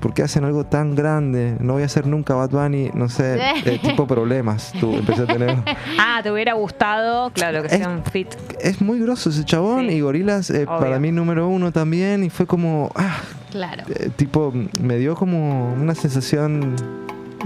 ¿Por 0.00 0.14
qué 0.14 0.22
hacen 0.22 0.44
algo 0.44 0.64
tan 0.64 0.94
grande? 0.94 1.56
No 1.60 1.72
voy 1.74 1.82
a 1.82 1.86
hacer 1.86 2.06
nunca 2.06 2.34
Bad 2.34 2.50
Bunny, 2.50 2.90
no 2.94 3.08
sé, 3.08 3.38
eh, 3.64 3.78
tipo 3.82 4.06
problemas. 4.06 4.72
Tú 4.80 4.94
empecé 4.94 5.22
a 5.22 5.26
tener. 5.26 5.56
Ah, 6.00 6.20
te 6.22 6.30
hubiera 6.30 6.54
gustado, 6.54 7.30
claro, 7.30 7.62
que 7.62 7.68
Es- 7.68 7.78
sean 7.78 8.02
fit. 8.04 8.28
Es 8.60 8.80
muy 8.80 9.00
grosso 9.00 9.30
ese 9.30 9.44
chabón 9.44 9.90
y 9.90 10.00
Gorilas 10.00 10.50
eh, 10.50 10.66
para 10.66 10.98
mí 10.98 11.10
número 11.12 11.48
uno 11.48 11.72
también 11.72 12.22
y 12.24 12.30
fue 12.30 12.46
como, 12.46 12.90
ah, 12.94 13.18
Claro. 13.50 13.84
eh, 13.88 14.10
tipo, 14.14 14.52
me 14.80 14.96
dio 14.96 15.14
como 15.16 15.72
una 15.74 15.94
sensación 15.94 16.74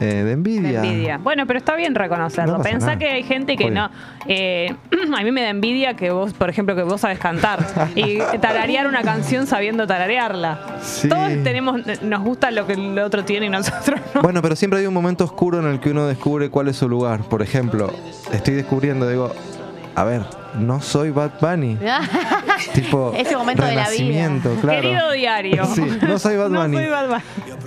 eh, 0.00 0.04
de 0.04 0.24
De 0.24 0.32
envidia. 0.32 0.82
envidia. 0.84 1.18
Bueno, 1.18 1.46
pero 1.46 1.58
está 1.58 1.74
bien 1.76 1.94
reconocerlo. 1.94 2.58
No 2.58 2.62
Pensá 2.62 2.86
nada. 2.86 2.98
que 2.98 3.08
hay 3.08 3.22
gente 3.22 3.56
que 3.56 3.70
no. 3.70 3.90
eh, 4.26 4.74
a 5.16 5.22
mí 5.22 5.30
me 5.32 5.42
da 5.42 5.50
envidia 5.50 5.94
que 5.94 6.10
vos, 6.10 6.32
por 6.32 6.48
ejemplo, 6.50 6.74
que 6.74 6.82
vos 6.82 7.00
sabes 7.00 7.18
cantar 7.18 7.66
y 7.94 8.18
tararear 8.40 8.86
una 8.86 9.02
canción 9.02 9.46
sabiendo 9.46 9.86
tararearla. 9.86 10.78
Sí. 10.82 11.08
Todos 11.08 11.30
tenemos, 11.44 11.80
nos 12.02 12.22
gusta 12.22 12.50
lo 12.50 12.66
que 12.66 12.74
el 12.74 12.98
otro 12.98 13.24
tiene 13.24 13.46
y 13.46 13.48
nosotros 13.48 14.00
no. 14.14 14.22
Bueno, 14.22 14.42
pero 14.42 14.56
siempre 14.56 14.80
hay 14.80 14.86
un 14.86 14.94
momento 14.94 15.24
oscuro 15.24 15.58
en 15.60 15.66
el 15.66 15.80
que 15.80 15.90
uno 15.90 16.06
descubre 16.06 16.50
cuál 16.50 16.68
es 16.68 16.76
su 16.76 16.88
lugar. 16.88 17.20
Por 17.22 17.42
ejemplo, 17.42 17.92
estoy 18.32 18.54
descubriendo, 18.54 19.08
digo, 19.08 19.32
a 19.94 20.04
ver, 20.04 20.22
no 20.58 20.80
soy 20.80 21.10
Bad 21.10 21.32
Bunny. 21.40 21.78
tipo, 22.74 23.12
Ese 23.16 23.36
momento 23.36 23.62
de 23.62 23.68
la 23.68 23.74
vida. 23.74 23.84
renacimiento, 23.90 24.54
claro. 24.60 24.80
Querido 24.82 25.12
diario. 25.12 25.64
Sí, 25.74 25.82
no 26.02 26.18
soy 26.18 26.36
Bad 26.36 26.48
No 26.50 26.62
Bunny. 26.62 26.76
soy 26.76 26.86
Bad 26.86 27.08
Bunny. 27.08 27.22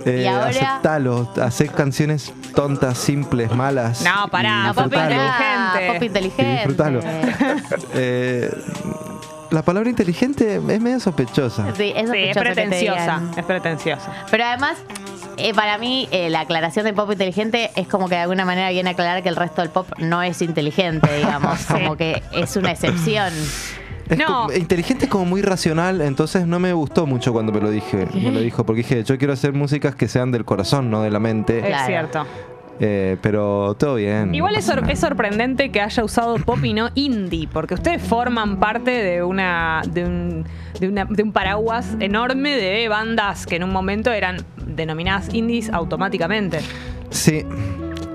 Eh, 0.06 0.22
Y 0.23 0.27
ahora- 0.27 0.49
aceptalo, 0.49 1.31
hacer 1.41 1.72
canciones 1.72 2.34
tontas, 2.56 2.97
simples, 2.97 3.52
malas. 3.56 4.02
No, 4.03 4.27
pará, 4.30 4.72
pop 4.76 4.85
inteligente. 4.85 5.88
Pop 5.93 6.03
inteligente. 6.03 6.52
Disfrutalo. 6.56 6.99
Eh, 7.93 8.52
la 9.52 9.61
palabra 9.61 9.89
inteligente 9.89 10.56
es 10.56 10.81
medio 10.81 10.99
sospechosa. 10.99 11.65
Sí, 11.76 11.93
es, 11.95 12.10
Sí, 12.10 12.18
es 12.18 12.34
sospechoso 12.35 12.39
que 12.43 12.49
te 12.49 12.53
pretenciosa. 12.56 13.02
digan. 13.02 13.31
Es 13.38 13.45
pretenciosa. 13.45 14.11
Pero 14.31 14.43
además, 14.45 14.77
eh, 15.37 15.53
para 15.53 15.77
mí, 15.77 16.07
eh, 16.11 16.29
la 16.29 16.41
aclaración 16.41 16.85
de 16.85 16.93
pop 16.93 17.11
inteligente 17.11 17.71
es 17.75 17.87
como 17.87 18.07
que 18.09 18.15
de 18.15 18.21
alguna 18.21 18.45
manera 18.45 18.69
viene 18.69 18.89
a 18.89 18.93
aclarar 18.93 19.21
que 19.23 19.29
el 19.29 19.35
resto 19.35 19.61
del 19.61 19.69
pop 19.71 19.87
no 19.97 20.21
es 20.23 20.41
inteligente, 20.41 21.15
digamos. 21.17 21.65
Como 21.67 21.95
que 21.97 22.21
es 22.31 22.55
una 22.55 22.71
excepción. 22.71 23.33
Es 24.09 24.17
No. 24.19 24.25
como- 24.27 24.51
inteligente 24.53 25.05
es 25.05 25.11
como 25.11 25.25
muy 25.25 25.41
racional, 25.41 25.99
entonces 26.01 26.45
no 26.45 26.59
me 26.59 26.73
gustó 26.73 27.07
mucho 27.07 27.33
cuando 27.33 27.51
me 27.51 27.59
lo 27.59 27.71
dije. 27.71 28.07
Me 28.13 28.31
lo 28.31 28.39
dijo, 28.39 28.63
porque 28.65 28.83
dije, 28.83 29.03
yo 29.03 29.17
quiero 29.17 29.33
hacer 29.33 29.53
músicas 29.53 29.95
que 29.95 30.07
sean 30.07 30.31
del 30.31 30.45
corazón, 30.45 30.91
no 30.91 31.01
de 31.01 31.09
la 31.09 31.19
mente. 31.19 31.57
Es 31.59 31.65
Claro. 31.65 31.85
cierto. 31.87 32.27
Eh, 32.80 33.15
pero 33.22 33.73
todo 33.80 33.95
bien. 33.95 34.35
Igual 34.35 34.52
no 34.53 34.60
es, 34.60 34.65
pasa 34.65 34.73
sor- 34.73 34.81
nada. 34.81 34.93
es 34.93 34.99
sorprendente 34.99 35.72
que 35.72 35.80
haya 35.81 36.03
usado 36.03 36.35
pop 36.39 36.60
y 36.64 36.73
no 36.73 36.89
indie, 36.95 37.47
porque 37.52 37.73
ustedes 37.76 38.02
forman 38.02 38.57
parte 38.60 38.91
de 38.91 39.23
una 39.23 39.81
de 39.89 40.03
un, 40.03 40.45
de 40.80 40.89
una- 40.89 41.06
de 41.06 41.23
un 41.23 41.31
paraguas 41.31 41.95
enorme 42.02 42.56
de 42.57 42.88
bandas 42.89 43.45
que 43.45 43.56
en 43.56 43.64
un 43.64 43.72
momento 43.72 44.11
eran 44.11 44.38
denominadas 44.68 45.34
indies 45.34 45.69
automáticamente. 45.69 46.60
Sí. 47.11 47.45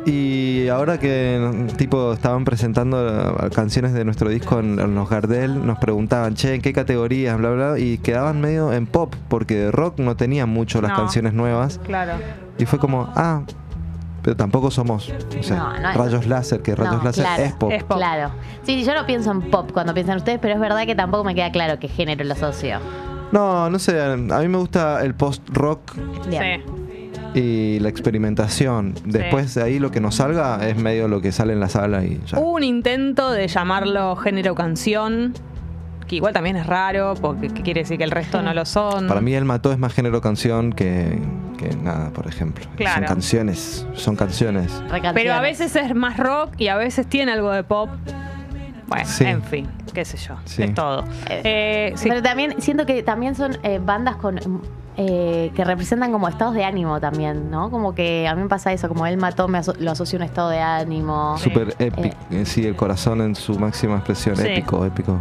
Y 0.06 0.66
ahora 0.68 0.98
que 0.98 1.66
tipo 1.76 2.12
estaban 2.14 2.44
presentando 2.44 3.06
eh, 3.46 3.50
canciones 3.54 3.92
de 3.92 4.04
nuestro 4.04 4.30
disco 4.30 4.58
en, 4.58 4.78
en 4.78 4.94
los 4.94 5.08
Gardel, 5.10 5.64
nos 5.66 5.78
preguntaban, 5.78 6.34
che, 6.34 6.54
¿en 6.54 6.62
qué 6.62 6.72
categorías? 6.72 7.36
Bla, 7.38 7.50
bla, 7.50 7.78
y 7.78 7.98
quedaban 7.98 8.40
medio 8.40 8.72
en 8.72 8.86
pop, 8.86 9.14
porque 9.28 9.56
de 9.56 9.70
rock 9.70 9.98
no 10.00 10.16
tenían 10.16 10.48
mucho 10.48 10.80
las 10.80 10.92
No. 10.92 10.96
canciones 10.96 11.34
nuevas. 11.34 11.78
Claro. 11.84 12.12
Y 12.58 12.64
fue 12.64 12.78
como, 12.78 13.12
ah, 13.14 13.42
pero 14.22 14.36
tampoco 14.36 14.70
somos. 14.70 15.12
O 15.38 15.42
sea, 15.42 15.56
No, 15.56 15.78
no 15.80 15.90
es- 15.90 15.96
Rayos 15.96 16.26
Láser, 16.26 16.62
que 16.62 16.74
Rayos 16.74 16.98
No, 16.98 17.04
Láser 17.04 17.24
claro, 17.24 17.42
es 17.42 17.52
pop. 17.54 17.72
Es 17.72 17.84
pop. 17.84 17.96
Claro. 17.98 18.30
Sí, 18.62 18.84
yo 18.84 18.94
no 18.94 19.06
pienso 19.06 19.30
en 19.30 19.42
pop 19.50 19.70
cuando 19.72 19.94
piensan 19.94 20.16
ustedes, 20.16 20.38
pero 20.40 20.54
es 20.54 20.60
verdad 20.60 20.84
que 20.86 20.94
tampoco 20.94 21.24
me 21.24 21.34
queda 21.34 21.50
claro 21.52 21.78
qué 21.78 21.88
género 21.88 22.24
lo 22.24 22.32
asocio. 22.34 22.78
No, 23.32 23.70
no 23.70 23.78
sé, 23.78 24.00
a 24.02 24.16
mí 24.16 24.48
me 24.48 24.58
gusta 24.58 25.04
el 25.04 25.14
post-rock 25.14 25.94
Bien. 26.28 26.62
Sí. 27.32 27.40
y 27.40 27.78
la 27.80 27.88
experimentación. 27.88 28.94
Después 29.04 29.54
de 29.54 29.62
ahí 29.62 29.78
lo 29.78 29.92
que 29.92 30.00
nos 30.00 30.16
salga 30.16 30.66
es 30.68 30.76
medio 30.76 31.06
lo 31.06 31.20
que 31.20 31.30
sale 31.30 31.52
en 31.52 31.60
la 31.60 31.68
sala 31.68 32.04
y 32.04 32.20
ya. 32.26 32.38
Hubo 32.40 32.54
un 32.56 32.64
intento 32.64 33.30
de 33.30 33.46
llamarlo 33.46 34.16
género 34.16 34.56
canción, 34.56 35.34
que 36.10 36.16
igual 36.16 36.32
también 36.34 36.56
es 36.56 36.66
raro, 36.66 37.14
porque 37.20 37.48
¿qué 37.50 37.62
quiere 37.62 37.82
decir 37.82 37.96
que 37.96 38.02
el 38.02 38.10
resto 38.10 38.42
no 38.42 38.52
lo 38.52 38.64
son. 38.64 39.06
Para 39.06 39.20
mí 39.20 39.32
El 39.32 39.44
Mató 39.44 39.70
es 39.70 39.78
más 39.78 39.94
género 39.94 40.20
canción 40.20 40.72
que, 40.72 41.20
que 41.56 41.76
nada, 41.76 42.10
por 42.10 42.26
ejemplo. 42.26 42.66
Claro. 42.74 43.06
Son 43.06 43.14
canciones, 43.14 43.86
son 43.94 44.16
canciones. 44.16 44.82
Pero 45.14 45.34
a 45.34 45.40
veces 45.40 45.76
es 45.76 45.94
más 45.94 46.16
rock 46.16 46.54
y 46.58 46.66
a 46.66 46.76
veces 46.76 47.06
tiene 47.06 47.30
algo 47.30 47.52
de 47.52 47.62
pop. 47.62 47.88
Bueno, 48.88 49.04
Sí. 49.06 49.24
en 49.24 49.40
fin, 49.44 49.68
qué 49.94 50.04
sé 50.04 50.16
yo. 50.16 50.34
Sí. 50.46 50.64
Es 50.64 50.74
todo. 50.74 51.04
Eh, 51.28 51.92
sí. 51.94 52.08
Pero 52.08 52.22
también 52.22 52.56
siento 52.60 52.86
que 52.86 53.04
también 53.04 53.36
son 53.36 53.56
eh, 53.62 53.78
bandas 53.80 54.16
con 54.16 54.40
eh, 54.96 55.52
que 55.54 55.64
representan 55.64 56.10
como 56.10 56.26
estados 56.28 56.54
de 56.54 56.64
ánimo 56.64 56.98
también, 56.98 57.52
¿no? 57.52 57.70
Como 57.70 57.94
que 57.94 58.26
a 58.26 58.34
mí 58.34 58.42
me 58.42 58.48
pasa 58.48 58.72
eso, 58.72 58.88
como 58.88 59.06
él 59.06 59.16
mató, 59.16 59.46
me 59.46 59.58
aso- 59.58 59.76
lo 59.78 59.92
asocio 59.92 60.18
a 60.18 60.22
un 60.22 60.24
estado 60.24 60.50
de 60.50 60.58
ánimo. 60.58 61.38
Súper 61.38 61.76
épico. 61.78 62.16
eh, 62.32 62.44
Sí, 62.44 62.66
el 62.66 62.74
corazón 62.74 63.20
en 63.20 63.36
su 63.36 63.56
máxima 63.60 63.94
expresión. 63.94 64.34
Sí. 64.36 64.48
Épico, 64.48 64.84
épico. 64.84 65.20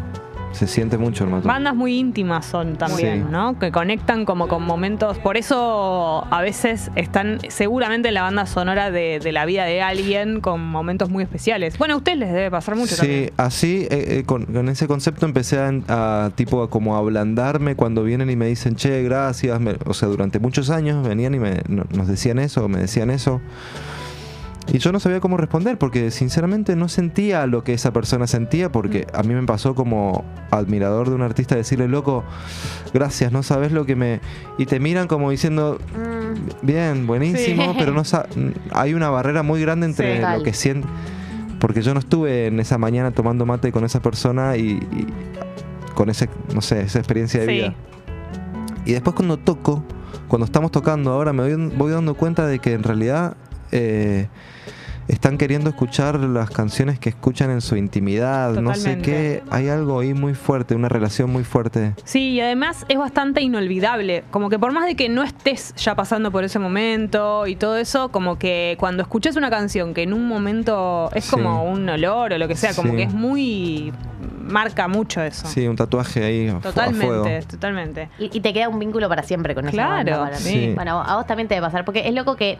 Se 0.51 0.65
siente 0.67 0.97
mucho 0.97 1.23
el 1.23 1.30
Mató. 1.30 1.47
Bandas 1.47 1.76
muy 1.76 1.97
íntimas 1.97 2.45
son 2.45 2.76
también, 2.76 3.23
Sí. 3.26 3.31
¿no? 3.31 3.57
Que 3.59 3.71
conectan 3.71 4.26
como 4.26 4.47
con 4.47 4.63
momentos. 4.63 5.17
Por 5.19 5.38
eso 5.38 6.26
a 6.30 6.41
veces 6.41 6.89
están 6.95 7.39
seguramente 7.49 8.07
en 8.09 8.15
la 8.15 8.23
banda 8.23 8.45
sonora 8.45 8.89
de, 8.91 9.19
de 9.19 9.31
la 9.31 9.45
vida 9.45 9.63
de 9.65 9.81
alguien 9.81 10.41
con 10.41 10.59
momentos 10.65 11.09
muy 11.09 11.23
especiales. 11.23 11.77
Bueno, 11.77 11.93
a 11.93 11.97
ustedes 11.97 12.17
les 12.17 12.34
debe 12.34 12.49
pasar 12.51 12.76
mucho 12.76 12.95
Sí, 12.95 12.97
también. 13.01 13.34
así 13.38 13.88
eh, 13.91 14.17
eh, 14.19 14.23
con, 14.26 14.45
con 14.45 14.69
ese 14.69 14.88
concepto 14.88 15.26
empecé 15.26 15.59
a, 15.59 15.71
a, 16.26 16.30
tipo 16.31 16.63
a 16.63 16.69
como 16.69 16.97
ablandarme 16.97 17.76
cuando 17.76 18.03
vienen 18.03 18.30
y 18.30 18.35
me 18.35 18.47
dicen, 18.47 18.76
che, 18.76 19.03
gracias. 19.03 19.59
Me- 19.61 19.77
o 19.85 19.93
sea, 19.93 20.09
durante 20.09 20.39
muchos 20.39 20.69
años 20.71 21.07
venían 21.07 21.35
y 21.35 21.39
me, 21.39 21.61
no- 21.69 21.85
nos 21.95 22.07
decían 22.07 22.39
eso, 22.39 22.67
me 22.67 22.80
decían 22.80 23.11
eso. 23.11 23.39
Y 24.72 24.78
yo 24.78 24.91
no 24.91 25.00
sabía 25.00 25.20
cómo 25.20 25.36
responder 25.38 25.78
porque 25.80 26.12
sinceramente 26.12 26.76
no 26.76 26.90
sentía 26.90 27.48
lo 27.48 27.64
que 27.64 27.74
esa 27.74 27.91
persona 27.91 28.28
sentía 28.28 28.72
porque 28.72 29.08
a 29.14 29.24
mí 29.24 29.34
me 29.34 29.44
pasó 29.44 29.74
como 29.74 30.24
admirador 30.52 31.10
de 31.10 31.16
un 31.16 31.24
artista 31.24 31.56
decirle, 31.56 31.88
loco, 31.88 32.24
gracias, 32.94 33.32
no 33.32 33.41
sabes 33.41 33.72
lo 33.72 33.86
que 33.86 33.96
me... 33.96 34.20
Y 34.60 34.68
te 34.68 34.80
miran 34.80 35.08
como 35.08 35.32
diciendo, 35.32 35.80
bien, 36.62 37.08
buenísimo, 37.08 37.72
Sí. 37.72 37.76
pero 37.80 37.94
no 37.94 38.04
sa- 38.04 38.28
hay 38.72 38.94
una 38.94 39.10
barrera 39.10 39.41
muy 39.41 39.60
grande 39.62 39.88
entre 39.88 40.18
Sí. 40.18 40.38
lo 40.38 40.44
que 40.44 40.54
siente... 40.54 40.88
Porque 41.60 41.82
yo 41.82 41.94
no 41.94 42.00
estuve 42.00 42.46
en 42.48 42.60
esa 42.60 42.78
mañana 42.78 43.12
tomando 43.12 43.46
mate 43.46 43.72
con 43.74 43.84
esa 43.84 44.02
persona 44.02 44.56
y, 44.56 44.62
y 44.74 45.08
con 45.96 46.10
ese, 46.10 46.30
no 46.54 46.62
sé, 46.62 46.82
esa 46.84 47.00
experiencia 47.00 47.40
de 47.41 47.46
Sí. 47.48 47.52
vida. 47.54 47.74
Y 48.86 48.94
después 48.94 49.16
cuando 49.16 49.38
toco, 49.38 49.84
cuando 50.28 50.46
estamos 50.46 50.72
tocando 50.72 51.12
ahora, 51.12 51.34
me 51.34 51.44
voy, 51.54 51.72
voy 51.76 51.91
dando 51.91 52.14
cuenta 52.14 52.46
de 52.46 52.60
que 52.60 52.74
en 52.74 52.84
realidad 52.84 53.36
eh, 53.72 54.30
están 55.10 55.38
queriendo 55.38 55.72
escuchar 55.72 56.19
las 56.19 56.49
canciones 56.52 56.99
que 56.99 57.10
escuchan 57.10 57.49
en 57.49 57.61
su 57.61 57.76
intimidad, 57.76 58.53
no 58.53 58.73
sé 58.76 58.99
qué, 58.99 59.44
hay 59.49 59.68
algo 59.68 59.99
ahí 59.99 60.14
muy 60.14 60.36
fuerte, 60.36 60.76
una 60.76 60.88
relación 60.88 61.31
muy 61.31 61.44
fuerte. 61.44 61.94
Sí, 62.06 62.30
y 62.34 62.41
además 62.41 62.86
es 62.88 62.98
bastante 62.98 63.41
inolvidable. 63.41 64.23
Como 64.31 64.49
que 64.49 64.60
por 64.60 64.72
más 64.72 64.86
de 64.86 64.95
que 64.95 65.10
no 65.10 65.23
estés 65.23 65.73
ya 65.76 65.95
pasando 65.95 66.31
por 66.31 66.44
ese 66.44 66.60
momento 66.60 67.48
y 67.48 67.56
todo 67.56 67.76
eso, 67.77 68.10
como 68.10 68.38
que 68.38 68.77
cuando 68.80 69.02
escuchas 69.02 69.36
una 69.36 69.49
canción 69.49 69.94
que 69.94 70.03
en 70.03 70.14
un 70.14 70.27
momento 70.27 71.10
es 71.14 71.26
Sí. 71.26 71.31
como 71.31 71.64
un 71.65 71.90
olor 71.90 72.34
o 72.34 72.38
lo 72.38 72.48
que 72.48 72.56
sea, 72.56 72.73
como 72.73 72.91
Sí. 72.91 72.98
que 72.98 73.03
es 73.03 73.14
muy. 73.14 73.91
Marca 74.49 74.88
mucho 74.88 75.21
eso. 75.21 75.47
Sí, 75.47 75.67
un 75.67 75.76
tatuaje 75.76 76.23
ahí 76.23 76.47
a 76.47 76.59
fuego. 76.59 76.61
Totalmente, 76.69 77.41
totalmente. 77.47 78.09
Y, 78.19 78.35
y 78.38 78.41
te 78.41 78.53
queda 78.53 78.69
un 78.69 78.80
vínculo 78.80 79.07
para 79.09 79.23
siempre 79.23 79.55
con 79.55 79.65
esa 79.65 79.71
Claro, 79.71 80.11
banda. 80.19 80.19
para 80.19 80.38
mí. 80.39 80.43
sí. 80.43 80.71
Bueno, 80.76 81.01
a 81.01 81.15
vos 81.15 81.26
también 81.27 81.47
te 81.47 81.55
debe 81.55 81.65
pasar, 81.65 81.85
porque 81.85 82.07
es 82.07 82.13
loco 82.13 82.35
que 82.35 82.57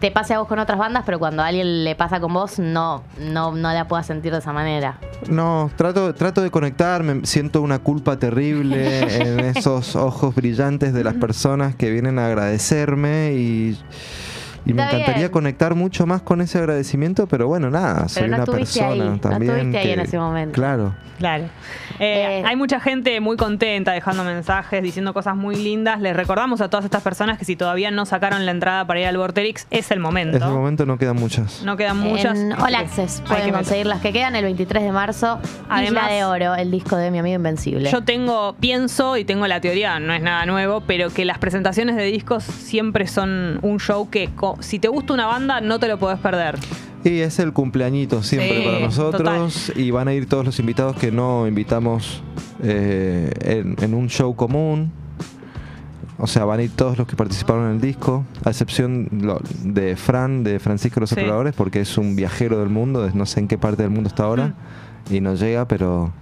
te 0.00 0.10
pase 0.10 0.34
a 0.34 0.40
vos 0.40 0.48
con 0.48 0.58
otras 0.58 0.78
bandas, 0.78 1.04
pero 1.06 1.20
cuando 1.20 1.42
a 1.42 1.46
alguien 1.46 1.84
le 1.84 1.94
pasa 1.94 2.18
con 2.18 2.32
vos, 2.32 2.58
no, 2.58 3.04
no, 3.20 3.52
no 3.52 3.72
la 3.72 3.86
puedas 3.86 4.04
sentir 4.06 4.32
de 4.32 4.38
esa 4.38 4.52
manera. 4.52 4.98
No, 5.28 5.70
trato, 5.76 6.12
trato 6.14 6.42
de 6.42 6.50
conectarme, 6.50 7.20
siento 7.24 7.62
una 7.62 7.78
culpa 7.78 8.18
terrible 8.18 8.98
en 9.38 9.40
esos 9.40 9.94
ojos 9.94 10.34
brillantes 10.34 10.92
de 10.92 11.04
las 11.04 11.14
personas 11.14 11.76
que 11.76 11.90
vienen 11.90 12.18
a 12.18 12.26
agradecerme 12.26 13.32
y, 13.34 13.78
y 14.64 14.72
me 14.72 14.82
Está 14.82 14.94
encantaría 14.96 15.22
bien. 15.22 15.30
conectar 15.32 15.74
mucho 15.74 16.06
más 16.06 16.22
con 16.22 16.40
ese 16.40 16.58
agradecimiento, 16.58 17.26
pero 17.26 17.48
bueno, 17.48 17.70
nada, 17.70 18.08
soy 18.08 18.28
no 18.28 18.36
una 18.36 18.44
persona 18.46 18.88
ahí, 18.88 18.98
no 19.00 19.18
también. 19.18 19.52
estuviste 19.52 19.78
ahí 19.78 19.90
en 19.92 20.00
ese 20.00 20.18
momento. 20.18 20.54
Claro. 20.54 20.94
Claro. 21.18 21.44
Eh, 22.00 22.42
hay 22.44 22.56
mucha 22.56 22.80
gente 22.80 23.20
muy 23.20 23.36
contenta 23.36 23.92
dejando 23.92 24.24
mensajes, 24.24 24.82
diciendo 24.82 25.14
cosas 25.14 25.36
muy 25.36 25.54
lindas. 25.54 26.00
Les 26.00 26.16
recordamos 26.16 26.60
a 26.60 26.68
todas 26.68 26.84
estas 26.84 27.02
personas 27.02 27.38
que 27.38 27.44
si 27.44 27.54
todavía 27.54 27.92
no 27.92 28.06
sacaron 28.06 28.44
la 28.44 28.50
entrada 28.50 28.84
para 28.88 29.00
ir 29.00 29.06
al 29.06 29.16
Vorterix, 29.18 29.68
es 29.70 29.92
el 29.92 30.00
momento. 30.00 30.36
En 30.38 30.42
ese 30.42 30.52
momento 30.52 30.84
no 30.84 30.98
quedan 30.98 31.16
muchas. 31.16 31.62
No 31.62 31.76
quedan 31.76 31.98
muchas. 31.98 32.36
En 32.36 32.52
All 32.54 32.74
Access 32.74 33.20
hay 33.20 33.26
pueden 33.28 33.46
que 33.46 33.52
conseguir 33.52 33.86
las 33.86 34.00
que 34.00 34.12
quedan 34.12 34.34
el 34.34 34.42
23 34.44 34.82
de 34.82 34.90
marzo. 34.90 35.38
Además- 35.68 36.04
Isla 36.06 36.08
de 36.12 36.24
Oro, 36.24 36.54
el 36.56 36.72
disco 36.72 36.96
de 36.96 37.12
mi 37.12 37.18
amigo 37.18 37.36
Invencible. 37.36 37.88
Yo 37.90 38.02
tengo, 38.02 38.56
pienso 38.58 39.16
y 39.16 39.24
tengo 39.24 39.46
la 39.46 39.60
teoría, 39.60 40.00
no 40.00 40.14
es 40.14 40.22
nada 40.22 40.44
nuevo, 40.46 40.80
pero 40.88 41.10
que 41.10 41.24
las 41.24 41.38
presentaciones 41.38 41.94
de 41.94 42.04
discos 42.04 42.42
siempre 42.42 43.06
son 43.06 43.60
un 43.62 43.78
show 43.78 44.10
que 44.10 44.28
si 44.60 44.78
te 44.78 44.88
gusta 44.88 45.12
una 45.14 45.26
banda 45.26 45.60
no 45.60 45.78
te 45.78 45.88
lo 45.88 45.98
podés 45.98 46.18
perder. 46.18 46.58
Y 47.04 47.18
es 47.20 47.38
el 47.40 47.52
cumpleañito 47.52 48.22
siempre 48.22 48.58
Sí, 48.60 48.64
para 48.64 48.78
nosotros 48.78 49.72
y 49.74 49.90
van 49.90 50.06
a 50.08 50.12
ir 50.14 50.28
todos 50.28 50.44
los 50.44 50.58
invitados 50.60 50.96
que 50.96 51.10
no 51.10 51.48
invitamos 51.48 52.22
eh, 52.62 53.32
en, 53.42 53.76
en 53.82 53.94
un 53.94 54.08
show 54.08 54.36
común. 54.36 54.92
O 56.18 56.28
sea, 56.28 56.44
van 56.44 56.60
a 56.60 56.62
ir 56.62 56.70
todos 56.70 56.96
los 56.98 57.08
que 57.08 57.16
participaron 57.16 57.66
en 57.66 57.70
el 57.76 57.80
disco, 57.80 58.24
a 58.44 58.50
excepción 58.50 59.08
de 59.64 59.96
Fran, 59.96 60.44
de 60.44 60.60
Francisco 60.60 61.00
Los 61.00 61.10
Sí. 61.10 61.14
Exploradores, 61.14 61.54
porque 61.54 61.80
es 61.80 61.98
un 61.98 62.14
viajero 62.14 62.60
del 62.60 62.68
mundo, 62.68 63.10
no 63.12 63.26
sé 63.26 63.40
en 63.40 63.48
qué 63.48 63.58
parte 63.58 63.82
del 63.82 63.90
mundo 63.90 64.06
está 64.08 64.24
ahora, 64.24 64.54
y 65.10 65.20
no 65.20 65.34
llega, 65.34 65.66
pero 65.66 66.12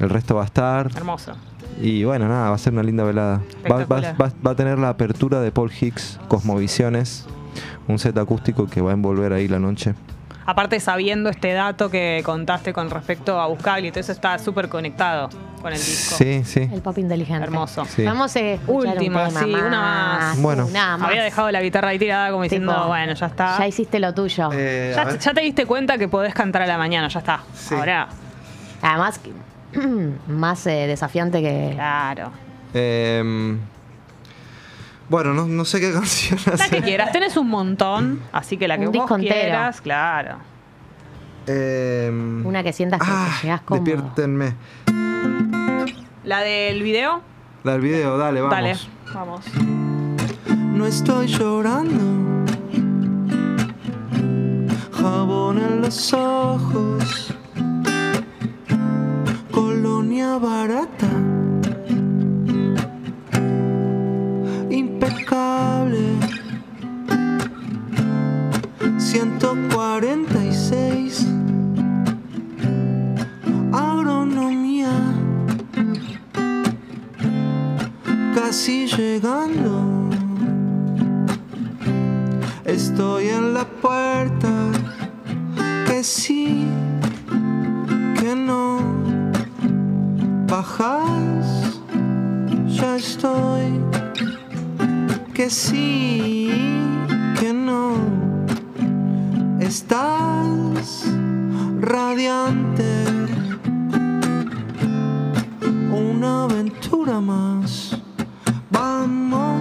el 0.00 0.10
resto 0.10 0.34
va 0.34 0.42
a 0.42 0.46
estar. 0.46 0.90
Hermoso. 0.94 1.32
Y 1.80 2.04
bueno, 2.04 2.28
nada, 2.28 2.50
va 2.50 2.54
a 2.56 2.58
ser 2.58 2.74
una 2.74 2.82
linda 2.82 3.02
velada. 3.04 3.40
Va, 3.70 3.76
va- 3.76 3.80
Espectacular. 4.00 4.20
va- 4.20 4.32
va 4.46 4.50
a 4.50 4.56
tener 4.56 4.78
la 4.78 4.90
apertura 4.90 5.40
de 5.40 5.50
Paul 5.52 5.70
Hicks, 5.80 6.20
Cosmovisiones, 6.28 7.24
un 7.88 7.98
set 7.98 8.16
acústico 8.18 8.66
que 8.66 8.80
va 8.80 8.90
a 8.90 8.94
envolver 8.94 9.32
ahí 9.32 9.48
la 9.48 9.58
noche. 9.58 9.94
Aparte 10.46 10.78
sabiendo 10.78 11.30
este 11.30 11.52
dato 11.54 11.90
que 11.90 12.20
contaste 12.24 12.74
con 12.74 12.90
respecto 12.90 13.40
a 13.40 13.46
Buscable 13.46 13.88
y 13.88 13.90
todo 13.90 14.00
eso 14.00 14.12
está 14.12 14.38
súper 14.38 14.68
conectado 14.68 15.30
con 15.62 15.72
el 15.72 15.78
disco. 15.78 16.16
Sí, 16.16 16.42
sí. 16.44 16.68
El 16.70 16.82
pop 16.82 16.98
inteligente. 16.98 17.44
Hermoso. 17.44 17.86
Sí. 17.86 18.04
Vamos 18.04 18.36
a 18.36 18.40
escuchar 18.40 18.92
Última, 18.92 19.24
un 19.24 19.30
sí, 19.30 19.46
más. 19.46 19.62
una 19.62 19.80
más. 19.80 20.42
Bueno. 20.42 20.66
Una 20.66 20.98
más. 20.98 21.08
Había 21.08 21.22
dejado 21.22 21.50
la 21.50 21.62
guitarra 21.62 21.88
ahí 21.88 21.98
tirada 21.98 22.30
como 22.30 22.42
diciendo, 22.42 22.74
Tipo, 22.74 22.88
bueno, 22.88 23.14
ya 23.14 23.26
está. 23.26 23.58
Ya 23.58 23.66
hiciste 23.66 23.98
lo 23.98 24.12
tuyo. 24.12 24.50
Eh, 24.52 24.94
ya 25.18 25.32
te 25.32 25.40
diste 25.40 25.64
cuenta 25.64 25.96
que 25.96 26.08
podés 26.08 26.34
cantar 26.34 26.60
a 26.60 26.66
la 26.66 26.76
mañana, 26.76 27.08
ya 27.08 27.20
está. 27.20 27.40
Ahora, 27.70 28.08
Además, 28.84 29.18
más 30.28 30.66
eh, 30.66 30.86
desafiante 30.86 31.40
que. 31.40 31.70
claro. 31.74 32.30
Em, 32.74 33.58
bueno, 35.08 35.34
no, 35.34 35.46
no 35.46 35.64
sé 35.64 35.80
qué 35.80 35.92
canción 35.92 36.38
La 36.46 36.54
hacer. 36.54 36.70
que 36.70 36.82
quieras, 36.82 37.12
tenés 37.12 37.36
un 37.36 37.48
montón, 37.48 38.20
así 38.32 38.56
que 38.56 38.66
la 38.68 38.78
que 38.78 38.86
Un 38.88 38.92
vos 38.92 39.10
quieras, 39.18 39.80
claro. 39.80 40.38
Em, 41.46 42.44
Una 42.46 42.62
que 42.62 42.72
sientas 42.72 43.00
que 43.00 43.06
ah, 43.08 43.28
te 43.40 43.46
llegas 43.46 43.60
cómodo. 43.62 43.84
despiértenme. 43.84 44.54
La 46.24 46.40
del 46.40 46.82
video, 46.82 47.20
La 47.64 47.72
del 47.72 47.82
video, 47.82 48.16
dale, 48.16 48.40
vamos. 48.40 48.56
dale, 48.56 48.76
vamos. 49.14 49.44
No 50.48 50.86
estoy 50.86 51.26
llorando. 51.26 52.44
Jabón 54.92 55.58
en 55.58 55.82
los 55.82 56.12
ojos. 56.14 57.34
Colonia 59.50 60.38
barata. 60.38 61.06
Impecable. 65.24 66.20
146. 68.98 71.26
Agronomía. 73.72 74.92
Casi 78.34 78.86
llegando. 78.86 80.10
Estoy 82.66 83.28
en 83.28 83.54
la 83.54 83.64
puerta. 83.64 84.50
Que 85.86 86.04
sí, 86.04 86.66
que 88.20 88.36
no. 88.36 88.78
Bajas, 90.46 91.80
ya 92.66 92.96
estoy. 92.96 93.80
Que 95.34 95.50
sí, 95.50 96.48
que 97.40 97.52
no. 97.52 97.96
Estás 99.58 101.06
radiante. 101.80 103.04
Una 105.92 106.44
aventura 106.44 107.20
más. 107.20 108.00
Vamos 108.70 109.53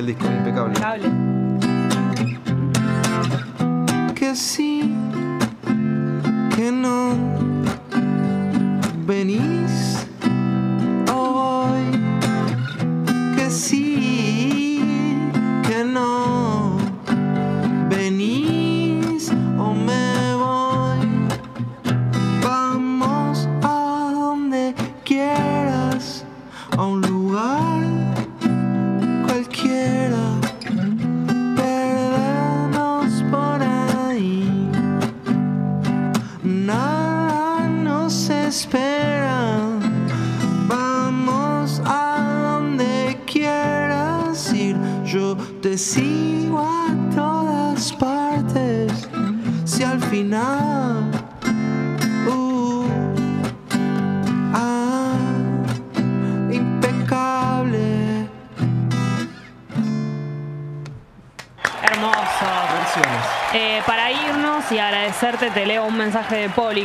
se 0.00 0.29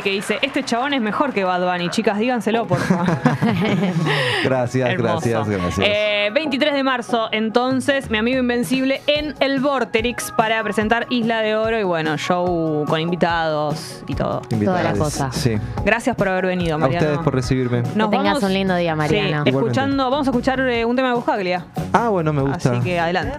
que 0.06 0.12
dice: 0.12 0.38
Este 0.40 0.62
chabón 0.62 0.94
es 0.94 1.00
mejor 1.00 1.32
que 1.32 1.42
Bad 1.42 1.64
Bunny. 1.68 1.88
Chicas, 1.90 2.16
díganselo, 2.16 2.64
por 2.68 2.78
favor. 2.78 3.06
Gracias, 4.44 4.96
gracias, 4.96 5.48
gracias. 5.48 5.78
Eh, 5.88 6.30
23 6.32 6.74
de 6.74 6.82
marzo, 6.84 7.28
entonces, 7.32 8.08
mi 8.08 8.18
amigo 8.18 8.38
Invencible 8.38 9.00
en 9.08 9.34
el 9.40 9.58
Vorterix 9.58 10.30
para 10.36 10.62
presentar 10.62 11.06
Isla 11.10 11.40
de 11.40 11.56
Oro 11.56 11.80
y 11.80 11.82
bueno, 11.82 12.16
show 12.18 12.84
con 12.88 13.00
invitados 13.00 14.04
y 14.06 14.14
todo. 14.14 14.42
Invitados. 14.50 15.18
Sí. 15.32 15.56
Gracias 15.84 16.14
por 16.14 16.28
haber 16.28 16.46
venido, 16.46 16.76
A 16.76 16.78
Mariano. 16.78 17.04
ustedes 17.04 17.24
por 17.24 17.34
recibirme. 17.34 17.82
Nos 17.96 18.08
que 18.10 18.16
tengas 18.16 18.34
vamos- 18.34 18.42
un 18.44 18.52
lindo 18.54 18.76
día, 18.76 18.94
Mariano. 18.94 19.42
Sí, 19.42 19.50
escuchando, 19.50 20.08
vamos 20.08 20.28
a 20.28 20.30
escuchar 20.30 20.60
eh, 20.60 20.84
un 20.84 20.94
tema 20.94 21.08
de 21.08 21.14
Buscaglia. 21.14 21.64
Ah, 21.92 22.10
bueno, 22.10 22.32
me 22.32 22.42
gusta. 22.42 22.72
Así 22.72 22.80
que 22.80 23.00
adelante. 23.00 23.36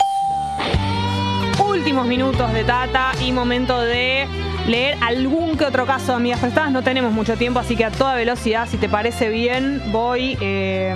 Últimos 1.66 2.06
minutos 2.08 2.52
de 2.52 2.64
Tata 2.66 3.12
y 3.26 3.32
momento 3.32 3.80
de 3.82 4.28
leer 4.68 4.98
algún 5.02 5.58
que 5.58 5.66
otro 5.66 5.86
caso 5.86 6.08
de 6.08 6.14
amigas 6.18 6.40
prestadas. 6.40 6.72
No 6.72 6.84
tenemos 6.84 7.12
mucho 7.14 7.36
tiempo, 7.38 7.60
así 7.60 7.76
que 7.76 7.86
a 7.86 7.92
toda 7.92 8.16
velocidad, 8.16 8.68
si 8.68 8.78
te 8.78 8.90
parece 8.90 9.30
bien, 9.30 9.82
voy. 9.92 10.38
eh, 10.42 10.94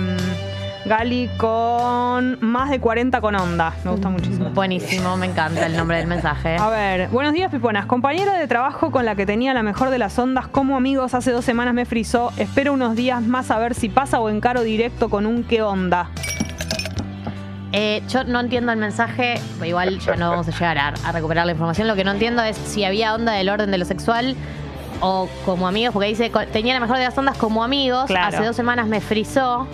Gali 0.84 1.30
con 1.36 2.38
más 2.40 2.68
de 2.68 2.80
40 2.80 3.20
con 3.20 3.36
onda. 3.36 3.72
Me 3.84 3.92
gusta 3.92 4.08
muchísimo. 4.08 4.50
Buenísimo, 4.50 5.16
me 5.16 5.26
encanta 5.26 5.64
el 5.66 5.76
nombre 5.76 5.98
del 5.98 6.08
mensaje. 6.08 6.56
A 6.58 6.68
ver, 6.70 7.08
buenos 7.08 7.32
días, 7.34 7.52
Piponas. 7.52 7.86
Compañera 7.86 8.36
de 8.36 8.48
trabajo 8.48 8.90
con 8.90 9.04
la 9.04 9.14
que 9.14 9.24
tenía 9.24 9.54
la 9.54 9.62
mejor 9.62 9.90
de 9.90 9.98
las 9.98 10.18
ondas 10.18 10.48
como 10.48 10.76
amigos 10.76 11.14
hace 11.14 11.30
dos 11.30 11.44
semanas 11.44 11.72
me 11.72 11.84
frizó. 11.84 12.32
Espero 12.36 12.72
unos 12.72 12.96
días 12.96 13.22
más 13.22 13.52
a 13.52 13.58
ver 13.60 13.74
si 13.76 13.88
pasa 13.88 14.18
o 14.18 14.28
encaro 14.28 14.62
directo 14.62 15.08
con 15.08 15.24
un 15.24 15.44
qué 15.44 15.62
onda. 15.62 16.10
Eh, 17.72 18.02
yo 18.08 18.24
no 18.24 18.40
entiendo 18.40 18.70
el 18.72 18.78
mensaje, 18.78 19.40
igual 19.64 19.98
ya 19.98 20.14
no 20.16 20.30
vamos 20.30 20.46
a 20.48 20.50
llegar 20.50 20.76
a, 20.78 20.88
a 21.04 21.12
recuperar 21.12 21.46
la 21.46 21.52
información. 21.52 21.88
Lo 21.88 21.94
que 21.96 22.04
no 22.04 22.10
entiendo 22.10 22.42
es 22.42 22.56
si 22.56 22.84
había 22.84 23.14
onda 23.14 23.32
del 23.32 23.48
orden 23.48 23.70
de 23.70 23.78
lo 23.78 23.84
sexual 23.86 24.36
o 25.00 25.28
como 25.46 25.66
amigos, 25.66 25.92
porque 25.94 26.08
dice, 26.08 26.30
tenía 26.52 26.74
la 26.74 26.80
mejor 26.80 26.98
de 26.98 27.04
las 27.04 27.16
ondas 27.16 27.36
como 27.38 27.64
amigos, 27.64 28.06
Claro. 28.06 28.36
hace 28.36 28.44
dos 28.46 28.54
semanas 28.56 28.86
me 28.86 29.00
frizó. 29.00 29.66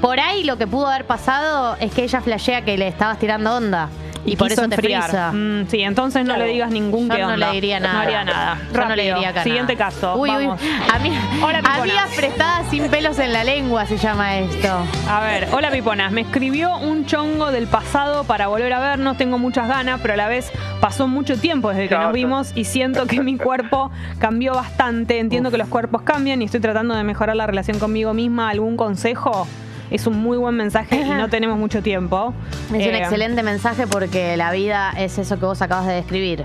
Por 0.00 0.18
ahí 0.20 0.44
lo 0.44 0.56
que 0.56 0.66
pudo 0.66 0.86
haber 0.86 1.06
pasado 1.06 1.76
es 1.80 1.92
que 1.92 2.04
ella 2.04 2.20
flashea 2.22 2.64
que 2.64 2.78
le 2.78 2.88
estabas 2.88 3.18
tirando 3.18 3.54
onda. 3.56 3.88
Y, 4.26 4.36
por 4.36 4.48
quiso 4.48 4.62
eso 4.62 4.68
te 4.68 4.74
enfriar. 4.74 5.32
Mm, 5.34 5.66
sí, 5.68 5.80
entonces 5.80 6.22
no 6.24 6.34
Claro. 6.34 6.44
le 6.46 6.52
digas 6.52 6.70
ningún 6.70 7.08
Yo 7.08 7.14
qué 7.16 7.22
no 7.22 7.28
onda. 7.28 7.46
le 7.48 7.52
diría 7.54 7.80
nada. 7.80 7.94
No 7.94 8.00
haría 8.00 8.24
nada. 8.24 8.58
Yo 8.72 8.84
no 8.84 8.96
le 8.96 9.02
diría 9.14 9.28
acá 9.30 9.42
Siguiente 9.42 9.74
nada. 9.74 9.84
caso. 9.86 10.16
Uy, 10.16 10.30
uy. 10.30 10.46
Vamos. 10.46 10.60
Ami- 10.60 11.42
Hola, 11.42 11.58
Piponas. 11.58 11.80
amigas 11.80 12.10
prestadas 12.16 12.66
sin 12.70 12.88
pelos 12.90 13.18
en 13.18 13.32
la 13.32 13.44
lengua 13.44 13.86
se 13.86 13.96
llama 13.96 14.38
esto. 14.38 14.68
A 15.08 15.20
ver, 15.20 15.48
hola 15.52 15.70
Piponas. 15.70 16.12
Me 16.12 16.20
escribió 16.20 16.76
un 16.76 17.06
chongo 17.06 17.50
del 17.50 17.66
pasado 17.66 18.24
para 18.24 18.48
volver 18.48 18.72
a 18.74 18.80
vernos. 18.80 19.16
Tengo 19.16 19.38
muchas 19.38 19.66
ganas, 19.68 20.00
pero 20.02 20.14
a 20.14 20.16
la 20.18 20.28
vez 20.28 20.52
pasó 20.80 21.08
mucho 21.08 21.38
tiempo 21.38 21.70
desde 21.70 21.82
que 21.84 21.88
Claro. 21.88 22.04
nos 22.04 22.12
vimos 22.12 22.52
y 22.54 22.64
siento 22.64 23.06
que 23.06 23.20
mi 23.22 23.36
cuerpo 23.38 23.90
cambió 24.18 24.54
bastante. 24.54 25.18
Entiendo 25.18 25.50
que 25.50 25.56
los 25.58 25.68
cuerpos 25.68 26.02
cambian 26.02 26.42
y 26.42 26.44
estoy 26.44 26.60
tratando 26.60 26.94
de 26.94 27.04
mejorar 27.04 27.36
la 27.36 27.46
relación 27.46 27.78
conmigo 27.78 28.12
misma. 28.12 28.50
¿Algún 28.50 28.76
consejo? 28.76 29.46
Es 29.90 30.06
un 30.06 30.18
muy 30.18 30.38
buen 30.38 30.54
mensaje 30.56 31.00
y 31.00 31.08
no 31.08 31.28
tenemos 31.28 31.58
mucho 31.58 31.82
tiempo. 31.82 32.32
Es 32.66 32.70
un 32.70 32.76
Eh, 32.80 32.98
excelente 32.98 33.42
mensaje 33.42 33.86
porque 33.86 34.36
la 34.36 34.52
vida 34.52 34.92
es 34.96 35.18
eso 35.18 35.38
que 35.38 35.46
vos 35.46 35.60
acabas 35.62 35.86
de 35.86 35.94
describir. 35.94 36.44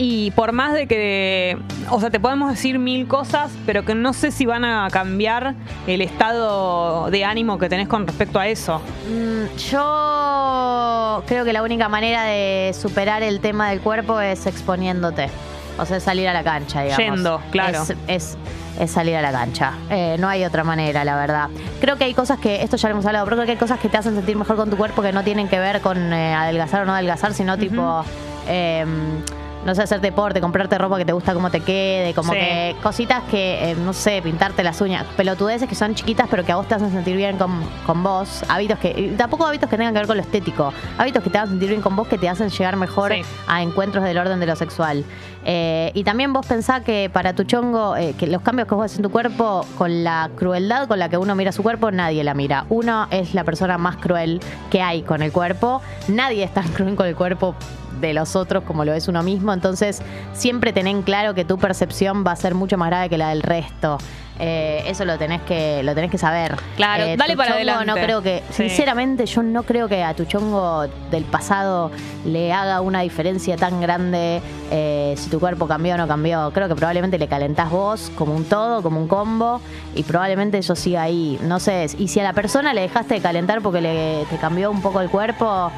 Y 0.00 0.30
por 0.32 0.52
más 0.52 0.74
de 0.74 0.86
que, 0.86 1.58
o 1.90 1.98
sea, 1.98 2.08
te 2.10 2.20
podemos 2.20 2.50
decir 2.52 2.78
mil 2.78 3.08
cosas, 3.08 3.50
pero 3.66 3.84
que 3.84 3.96
no 3.96 4.12
sé 4.12 4.30
si 4.30 4.46
van 4.46 4.64
a 4.64 4.86
cambiar 4.92 5.54
el 5.88 6.02
estado 6.02 7.10
de 7.10 7.24
ánimo 7.24 7.58
que 7.58 7.68
tenés 7.68 7.88
con 7.88 8.06
respecto 8.06 8.38
a 8.38 8.46
eso. 8.46 8.80
Mm, 9.10 9.56
Yo 9.56 11.22
creo 11.26 11.44
que 11.44 11.52
la 11.52 11.62
única 11.62 11.88
manera 11.88 12.24
de 12.24 12.72
superar 12.78 13.22
el 13.22 13.40
tema 13.40 13.70
del 13.70 13.80
cuerpo 13.80 14.20
es 14.20 14.46
exponiéndote. 14.46 15.28
O 15.78 15.86
sea, 15.86 16.00
salir 16.00 16.28
a 16.28 16.32
la 16.32 16.42
cancha, 16.44 16.82
digamos. 16.82 16.98
Yendo, 17.04 17.40
claro. 17.50 17.82
Es, 17.82 17.94
es- 18.06 18.38
es 18.78 18.90
salir 18.90 19.16
a 19.16 19.22
la 19.22 19.32
cancha. 19.32 19.72
Eh, 19.90 20.16
no 20.18 20.28
hay 20.28 20.44
otra 20.44 20.64
manera, 20.64 21.04
la 21.04 21.16
verdad. 21.16 21.48
Creo 21.80 21.96
que 21.96 22.04
hay 22.04 22.14
cosas 22.14 22.38
que, 22.38 22.62
esto 22.62 22.76
ya 22.76 22.88
lo 22.88 22.94
hemos 22.94 23.06
hablado, 23.06 23.24
pero 23.24 23.36
creo 23.36 23.46
que 23.46 23.52
hay 23.52 23.58
cosas 23.58 23.80
que 23.80 23.88
te 23.88 23.96
hacen 23.96 24.14
sentir 24.14 24.36
mejor 24.36 24.56
con 24.56 24.70
tu 24.70 24.76
cuerpo 24.76 25.02
que 25.02 25.12
no 25.12 25.24
tienen 25.24 25.48
que 25.48 25.58
ver 25.58 25.80
con 25.80 26.12
eh, 26.12 26.34
adelgazar 26.34 26.82
o 26.82 26.84
no 26.84 26.94
adelgazar, 26.94 27.34
sino 27.34 27.56
tipo. 27.58 28.04
No 29.64 29.74
sé, 29.74 29.82
hacer 29.82 30.00
deporte, 30.00 30.40
comprarte 30.40 30.78
ropa 30.78 30.96
que 30.98 31.04
te 31.04 31.12
gusta 31.12 31.34
cómo 31.34 31.50
te 31.50 31.60
quede, 31.60 32.14
como 32.14 32.32
Sí. 32.32 32.38
que 32.38 32.76
cositas 32.82 33.22
que, 33.30 33.70
eh, 33.70 33.74
no 33.76 33.92
sé, 33.92 34.20
pintarte 34.22 34.62
las 34.62 34.80
uñas, 34.80 35.04
pelotudeces 35.16 35.68
que 35.68 35.74
son 35.74 35.94
chiquitas 35.94 36.26
pero 36.30 36.44
que 36.44 36.52
a 36.52 36.56
vos 36.56 36.66
te 36.68 36.74
hacen 36.74 36.90
sentir 36.90 37.16
bien 37.16 37.36
con, 37.38 37.60
con 37.86 38.02
vos, 38.02 38.44
hábitos 38.48 38.78
que, 38.78 38.90
y 38.96 39.08
tampoco 39.16 39.46
hábitos 39.46 39.68
que 39.68 39.76
tengan 39.76 39.92
que 39.92 39.98
ver 40.00 40.06
con 40.06 40.16
lo 40.16 40.22
estético, 40.22 40.72
hábitos 40.96 41.22
que 41.22 41.30
te 41.30 41.38
hagan 41.38 41.50
sentir 41.50 41.68
bien 41.68 41.82
con 41.82 41.96
vos, 41.96 42.08
que 42.08 42.18
te 42.18 42.28
hacen 42.28 42.48
llegar 42.50 42.76
mejor 42.76 43.12
Sí. 43.12 43.22
a 43.46 43.62
encuentros 43.62 44.04
del 44.04 44.16
orden 44.18 44.40
de 44.40 44.46
lo 44.46 44.56
sexual. 44.56 45.04
Eh, 45.44 45.92
y 45.94 46.04
también 46.04 46.32
vos 46.32 46.44
pensá 46.46 46.82
que 46.82 47.10
para 47.12 47.32
tu 47.32 47.44
chongo, 47.44 47.96
eh, 47.96 48.14
que 48.18 48.26
los 48.26 48.42
cambios 48.42 48.68
que 48.68 48.74
vos 48.74 48.84
haces 48.84 48.98
en 48.98 49.04
tu 49.04 49.10
cuerpo, 49.10 49.64
con 49.78 50.04
la 50.04 50.30
crueldad 50.36 50.88
con 50.88 50.98
la 50.98 51.08
que 51.08 51.16
uno 51.16 51.34
mira 51.34 51.52
su 51.52 51.62
cuerpo, 51.62 51.90
nadie 51.90 52.22
la 52.22 52.34
mira. 52.34 52.66
Uno 52.68 53.06
es 53.10 53.34
la 53.34 53.44
persona 53.44 53.78
más 53.78 53.96
cruel 53.96 54.40
que 54.70 54.82
hay 54.82 55.02
con 55.02 55.22
el 55.22 55.32
cuerpo, 55.32 55.80
nadie 56.08 56.44
es 56.44 56.52
tan 56.52 56.68
cruel 56.74 56.96
con 56.96 57.06
el 57.06 57.16
cuerpo 57.16 57.54
de 58.00 58.14
los 58.14 58.36
otros 58.36 58.64
como 58.64 58.84
lo 58.84 58.92
es 58.94 59.08
uno 59.08 59.22
mismo. 59.22 59.52
Entonces, 59.52 60.02
siempre 60.32 60.72
ten 60.72 60.86
en 60.86 61.02
claro 61.02 61.34
que 61.34 61.44
tu 61.44 61.58
percepción 61.58 62.24
va 62.26 62.32
a 62.32 62.36
ser 62.36 62.54
mucho 62.54 62.76
más 62.78 62.88
grave 62.90 63.08
que 63.08 63.18
la 63.18 63.30
del 63.30 63.42
resto. 63.42 63.98
Eh, 64.40 64.84
eso 64.86 65.04
lo 65.04 65.18
tenés 65.18 65.42
que 65.42 65.82
lo 65.82 65.96
tenés 65.96 66.12
que 66.12 66.18
saber. 66.18 66.54
Claro, 66.76 67.02
Eh, 67.02 67.16
dale 67.16 67.36
para 67.36 67.54
adelante. 67.54 67.86
No 67.86 67.94
creo 67.96 68.22
que, 68.22 68.44
Sí. 68.50 68.68
sinceramente, 68.68 69.26
yo 69.26 69.42
no 69.42 69.64
creo 69.64 69.88
que 69.88 70.04
a 70.04 70.14
tu 70.14 70.26
chongo 70.26 70.86
del 71.10 71.24
pasado 71.24 71.90
le 72.24 72.52
haga 72.52 72.80
una 72.80 73.00
diferencia 73.00 73.56
tan 73.56 73.80
grande 73.80 74.40
eh, 74.70 75.14
si 75.16 75.28
tu 75.28 75.40
cuerpo 75.40 75.66
cambió 75.66 75.94
o 75.94 75.96
no 75.96 76.06
cambió. 76.06 76.52
Creo 76.52 76.68
que 76.68 76.76
probablemente 76.76 77.18
le 77.18 77.26
calentás 77.26 77.68
vos 77.70 78.12
como 78.14 78.32
un 78.32 78.44
todo, 78.44 78.80
como 78.80 79.00
un 79.00 79.08
combo, 79.08 79.60
y 79.96 80.04
probablemente 80.04 80.58
eso 80.58 80.76
siga 80.76 81.02
ahí. 81.02 81.36
No 81.42 81.58
sé, 81.58 81.86
y 81.98 82.06
si 82.06 82.20
a 82.20 82.22
la 82.22 82.32
persona 82.32 82.72
le 82.74 82.82
dejaste 82.82 83.14
de 83.14 83.20
calentar 83.20 83.60
porque 83.60 83.80
le, 83.80 84.24
te 84.30 84.36
cambió 84.36 84.70
un 84.70 84.82
poco 84.82 85.00
el 85.00 85.10
cuerpo, 85.10 85.72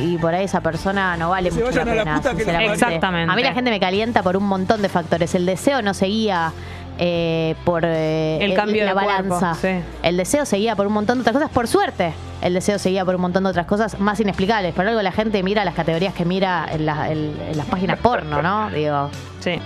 y 0.00 0.16
por 0.18 0.34
ahí 0.34 0.44
esa 0.44 0.60
persona 0.60 1.16
no 1.16 1.30
vale 1.30 1.50
Se 1.50 1.62
mucho 1.64 1.84
la 1.84 1.84
la 1.84 2.02
pena, 2.04 2.16
sinceramente. 2.22 2.44
parió. 2.52 2.72
Exactamente. 2.72 3.32
A 3.32 3.36
mí 3.36 3.42
la 3.42 3.52
gente 3.52 3.70
me 3.70 3.80
calienta 3.80 4.22
por 4.22 4.36
un 4.36 4.44
montón 4.44 4.82
de 4.82 4.88
factores. 4.88 5.34
El 5.34 5.46
deseo 5.46 5.82
no 5.82 5.94
seguía 5.94 6.52
eh, 6.98 7.54
por 7.64 7.82
eh, 7.84 8.38
El 8.44 8.54
cambio 8.54 8.84
la 8.84 8.94
de 8.94 9.00
cuerpo, 9.04 9.34
balanza. 9.40 9.54
sí. 9.54 9.80
El 10.02 10.16
deseo 10.16 10.44
seguía 10.44 10.74
por 10.76 10.86
un 10.86 10.92
montón 10.92 11.18
de 11.18 11.22
otras 11.22 11.34
cosas, 11.34 11.50
por 11.50 11.68
suerte. 11.68 12.12
El 12.42 12.54
deseo 12.54 12.78
seguía 12.78 13.04
por 13.04 13.14
un 13.14 13.20
montón 13.20 13.44
de 13.44 13.50
otras 13.50 13.66
cosas 13.66 13.98
más 14.00 14.18
inexplicables. 14.20 14.74
Por 14.74 14.86
algo 14.86 15.00
la 15.02 15.12
gente 15.12 15.42
mira 15.42 15.64
las 15.64 15.74
categorías 15.74 16.14
que 16.14 16.24
mira 16.24 16.66
en, 16.70 16.86
la- 16.86 17.10
en- 17.10 17.36
en 17.50 17.56
las 17.56 17.66
páginas 17.66 17.98
porno, 17.98 18.42
¿no? 18.42 18.70
Digo, 18.70 19.10
Sí. 19.40 19.58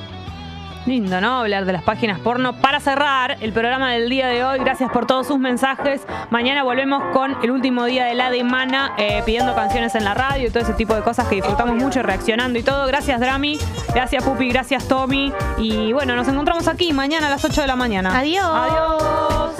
Lindo, 0.84 1.20
¿no? 1.20 1.40
Hablar 1.40 1.64
de 1.64 1.72
las 1.72 1.82
páginas 1.82 2.18
porno. 2.18 2.54
Para 2.54 2.80
cerrar 2.80 3.36
el 3.40 3.52
programa 3.52 3.92
del 3.92 4.08
día 4.08 4.26
de 4.26 4.44
hoy, 4.44 4.58
gracias 4.58 4.90
por 4.90 5.06
todos 5.06 5.28
sus 5.28 5.38
mensajes. 5.38 6.02
Mañana 6.30 6.64
volvemos 6.64 7.04
con 7.12 7.36
el 7.42 7.52
último 7.52 7.84
día 7.84 8.04
de 8.06 8.14
la 8.14 8.30
demana, 8.30 8.94
eh, 8.98 9.22
pidiendo 9.24 9.54
canciones 9.54 9.94
en 9.94 10.04
la 10.04 10.14
radio 10.14 10.48
y 10.48 10.50
todo 10.50 10.64
ese 10.64 10.72
tipo 10.72 10.94
de 10.94 11.02
cosas 11.02 11.28
que 11.28 11.36
disfrutamos 11.36 11.76
mucho, 11.76 12.02
reaccionando 12.02 12.58
y 12.58 12.64
todo. 12.64 12.86
Gracias, 12.86 13.20
Drami. 13.20 13.58
Gracias, 13.94 14.24
Pupi. 14.24 14.48
Gracias, 14.48 14.88
Tommy. 14.88 15.32
Y 15.58 15.92
bueno, 15.92 16.16
nos 16.16 16.26
encontramos 16.26 16.66
aquí 16.66 16.92
mañana 16.92 17.28
a 17.28 17.30
las 17.30 17.44
8 17.44 17.60
de 17.60 17.66
la 17.68 17.76
mañana. 17.76 18.18
Adiós. 18.18 18.44
Adiós. 18.44 19.52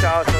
Chao, 0.00 0.39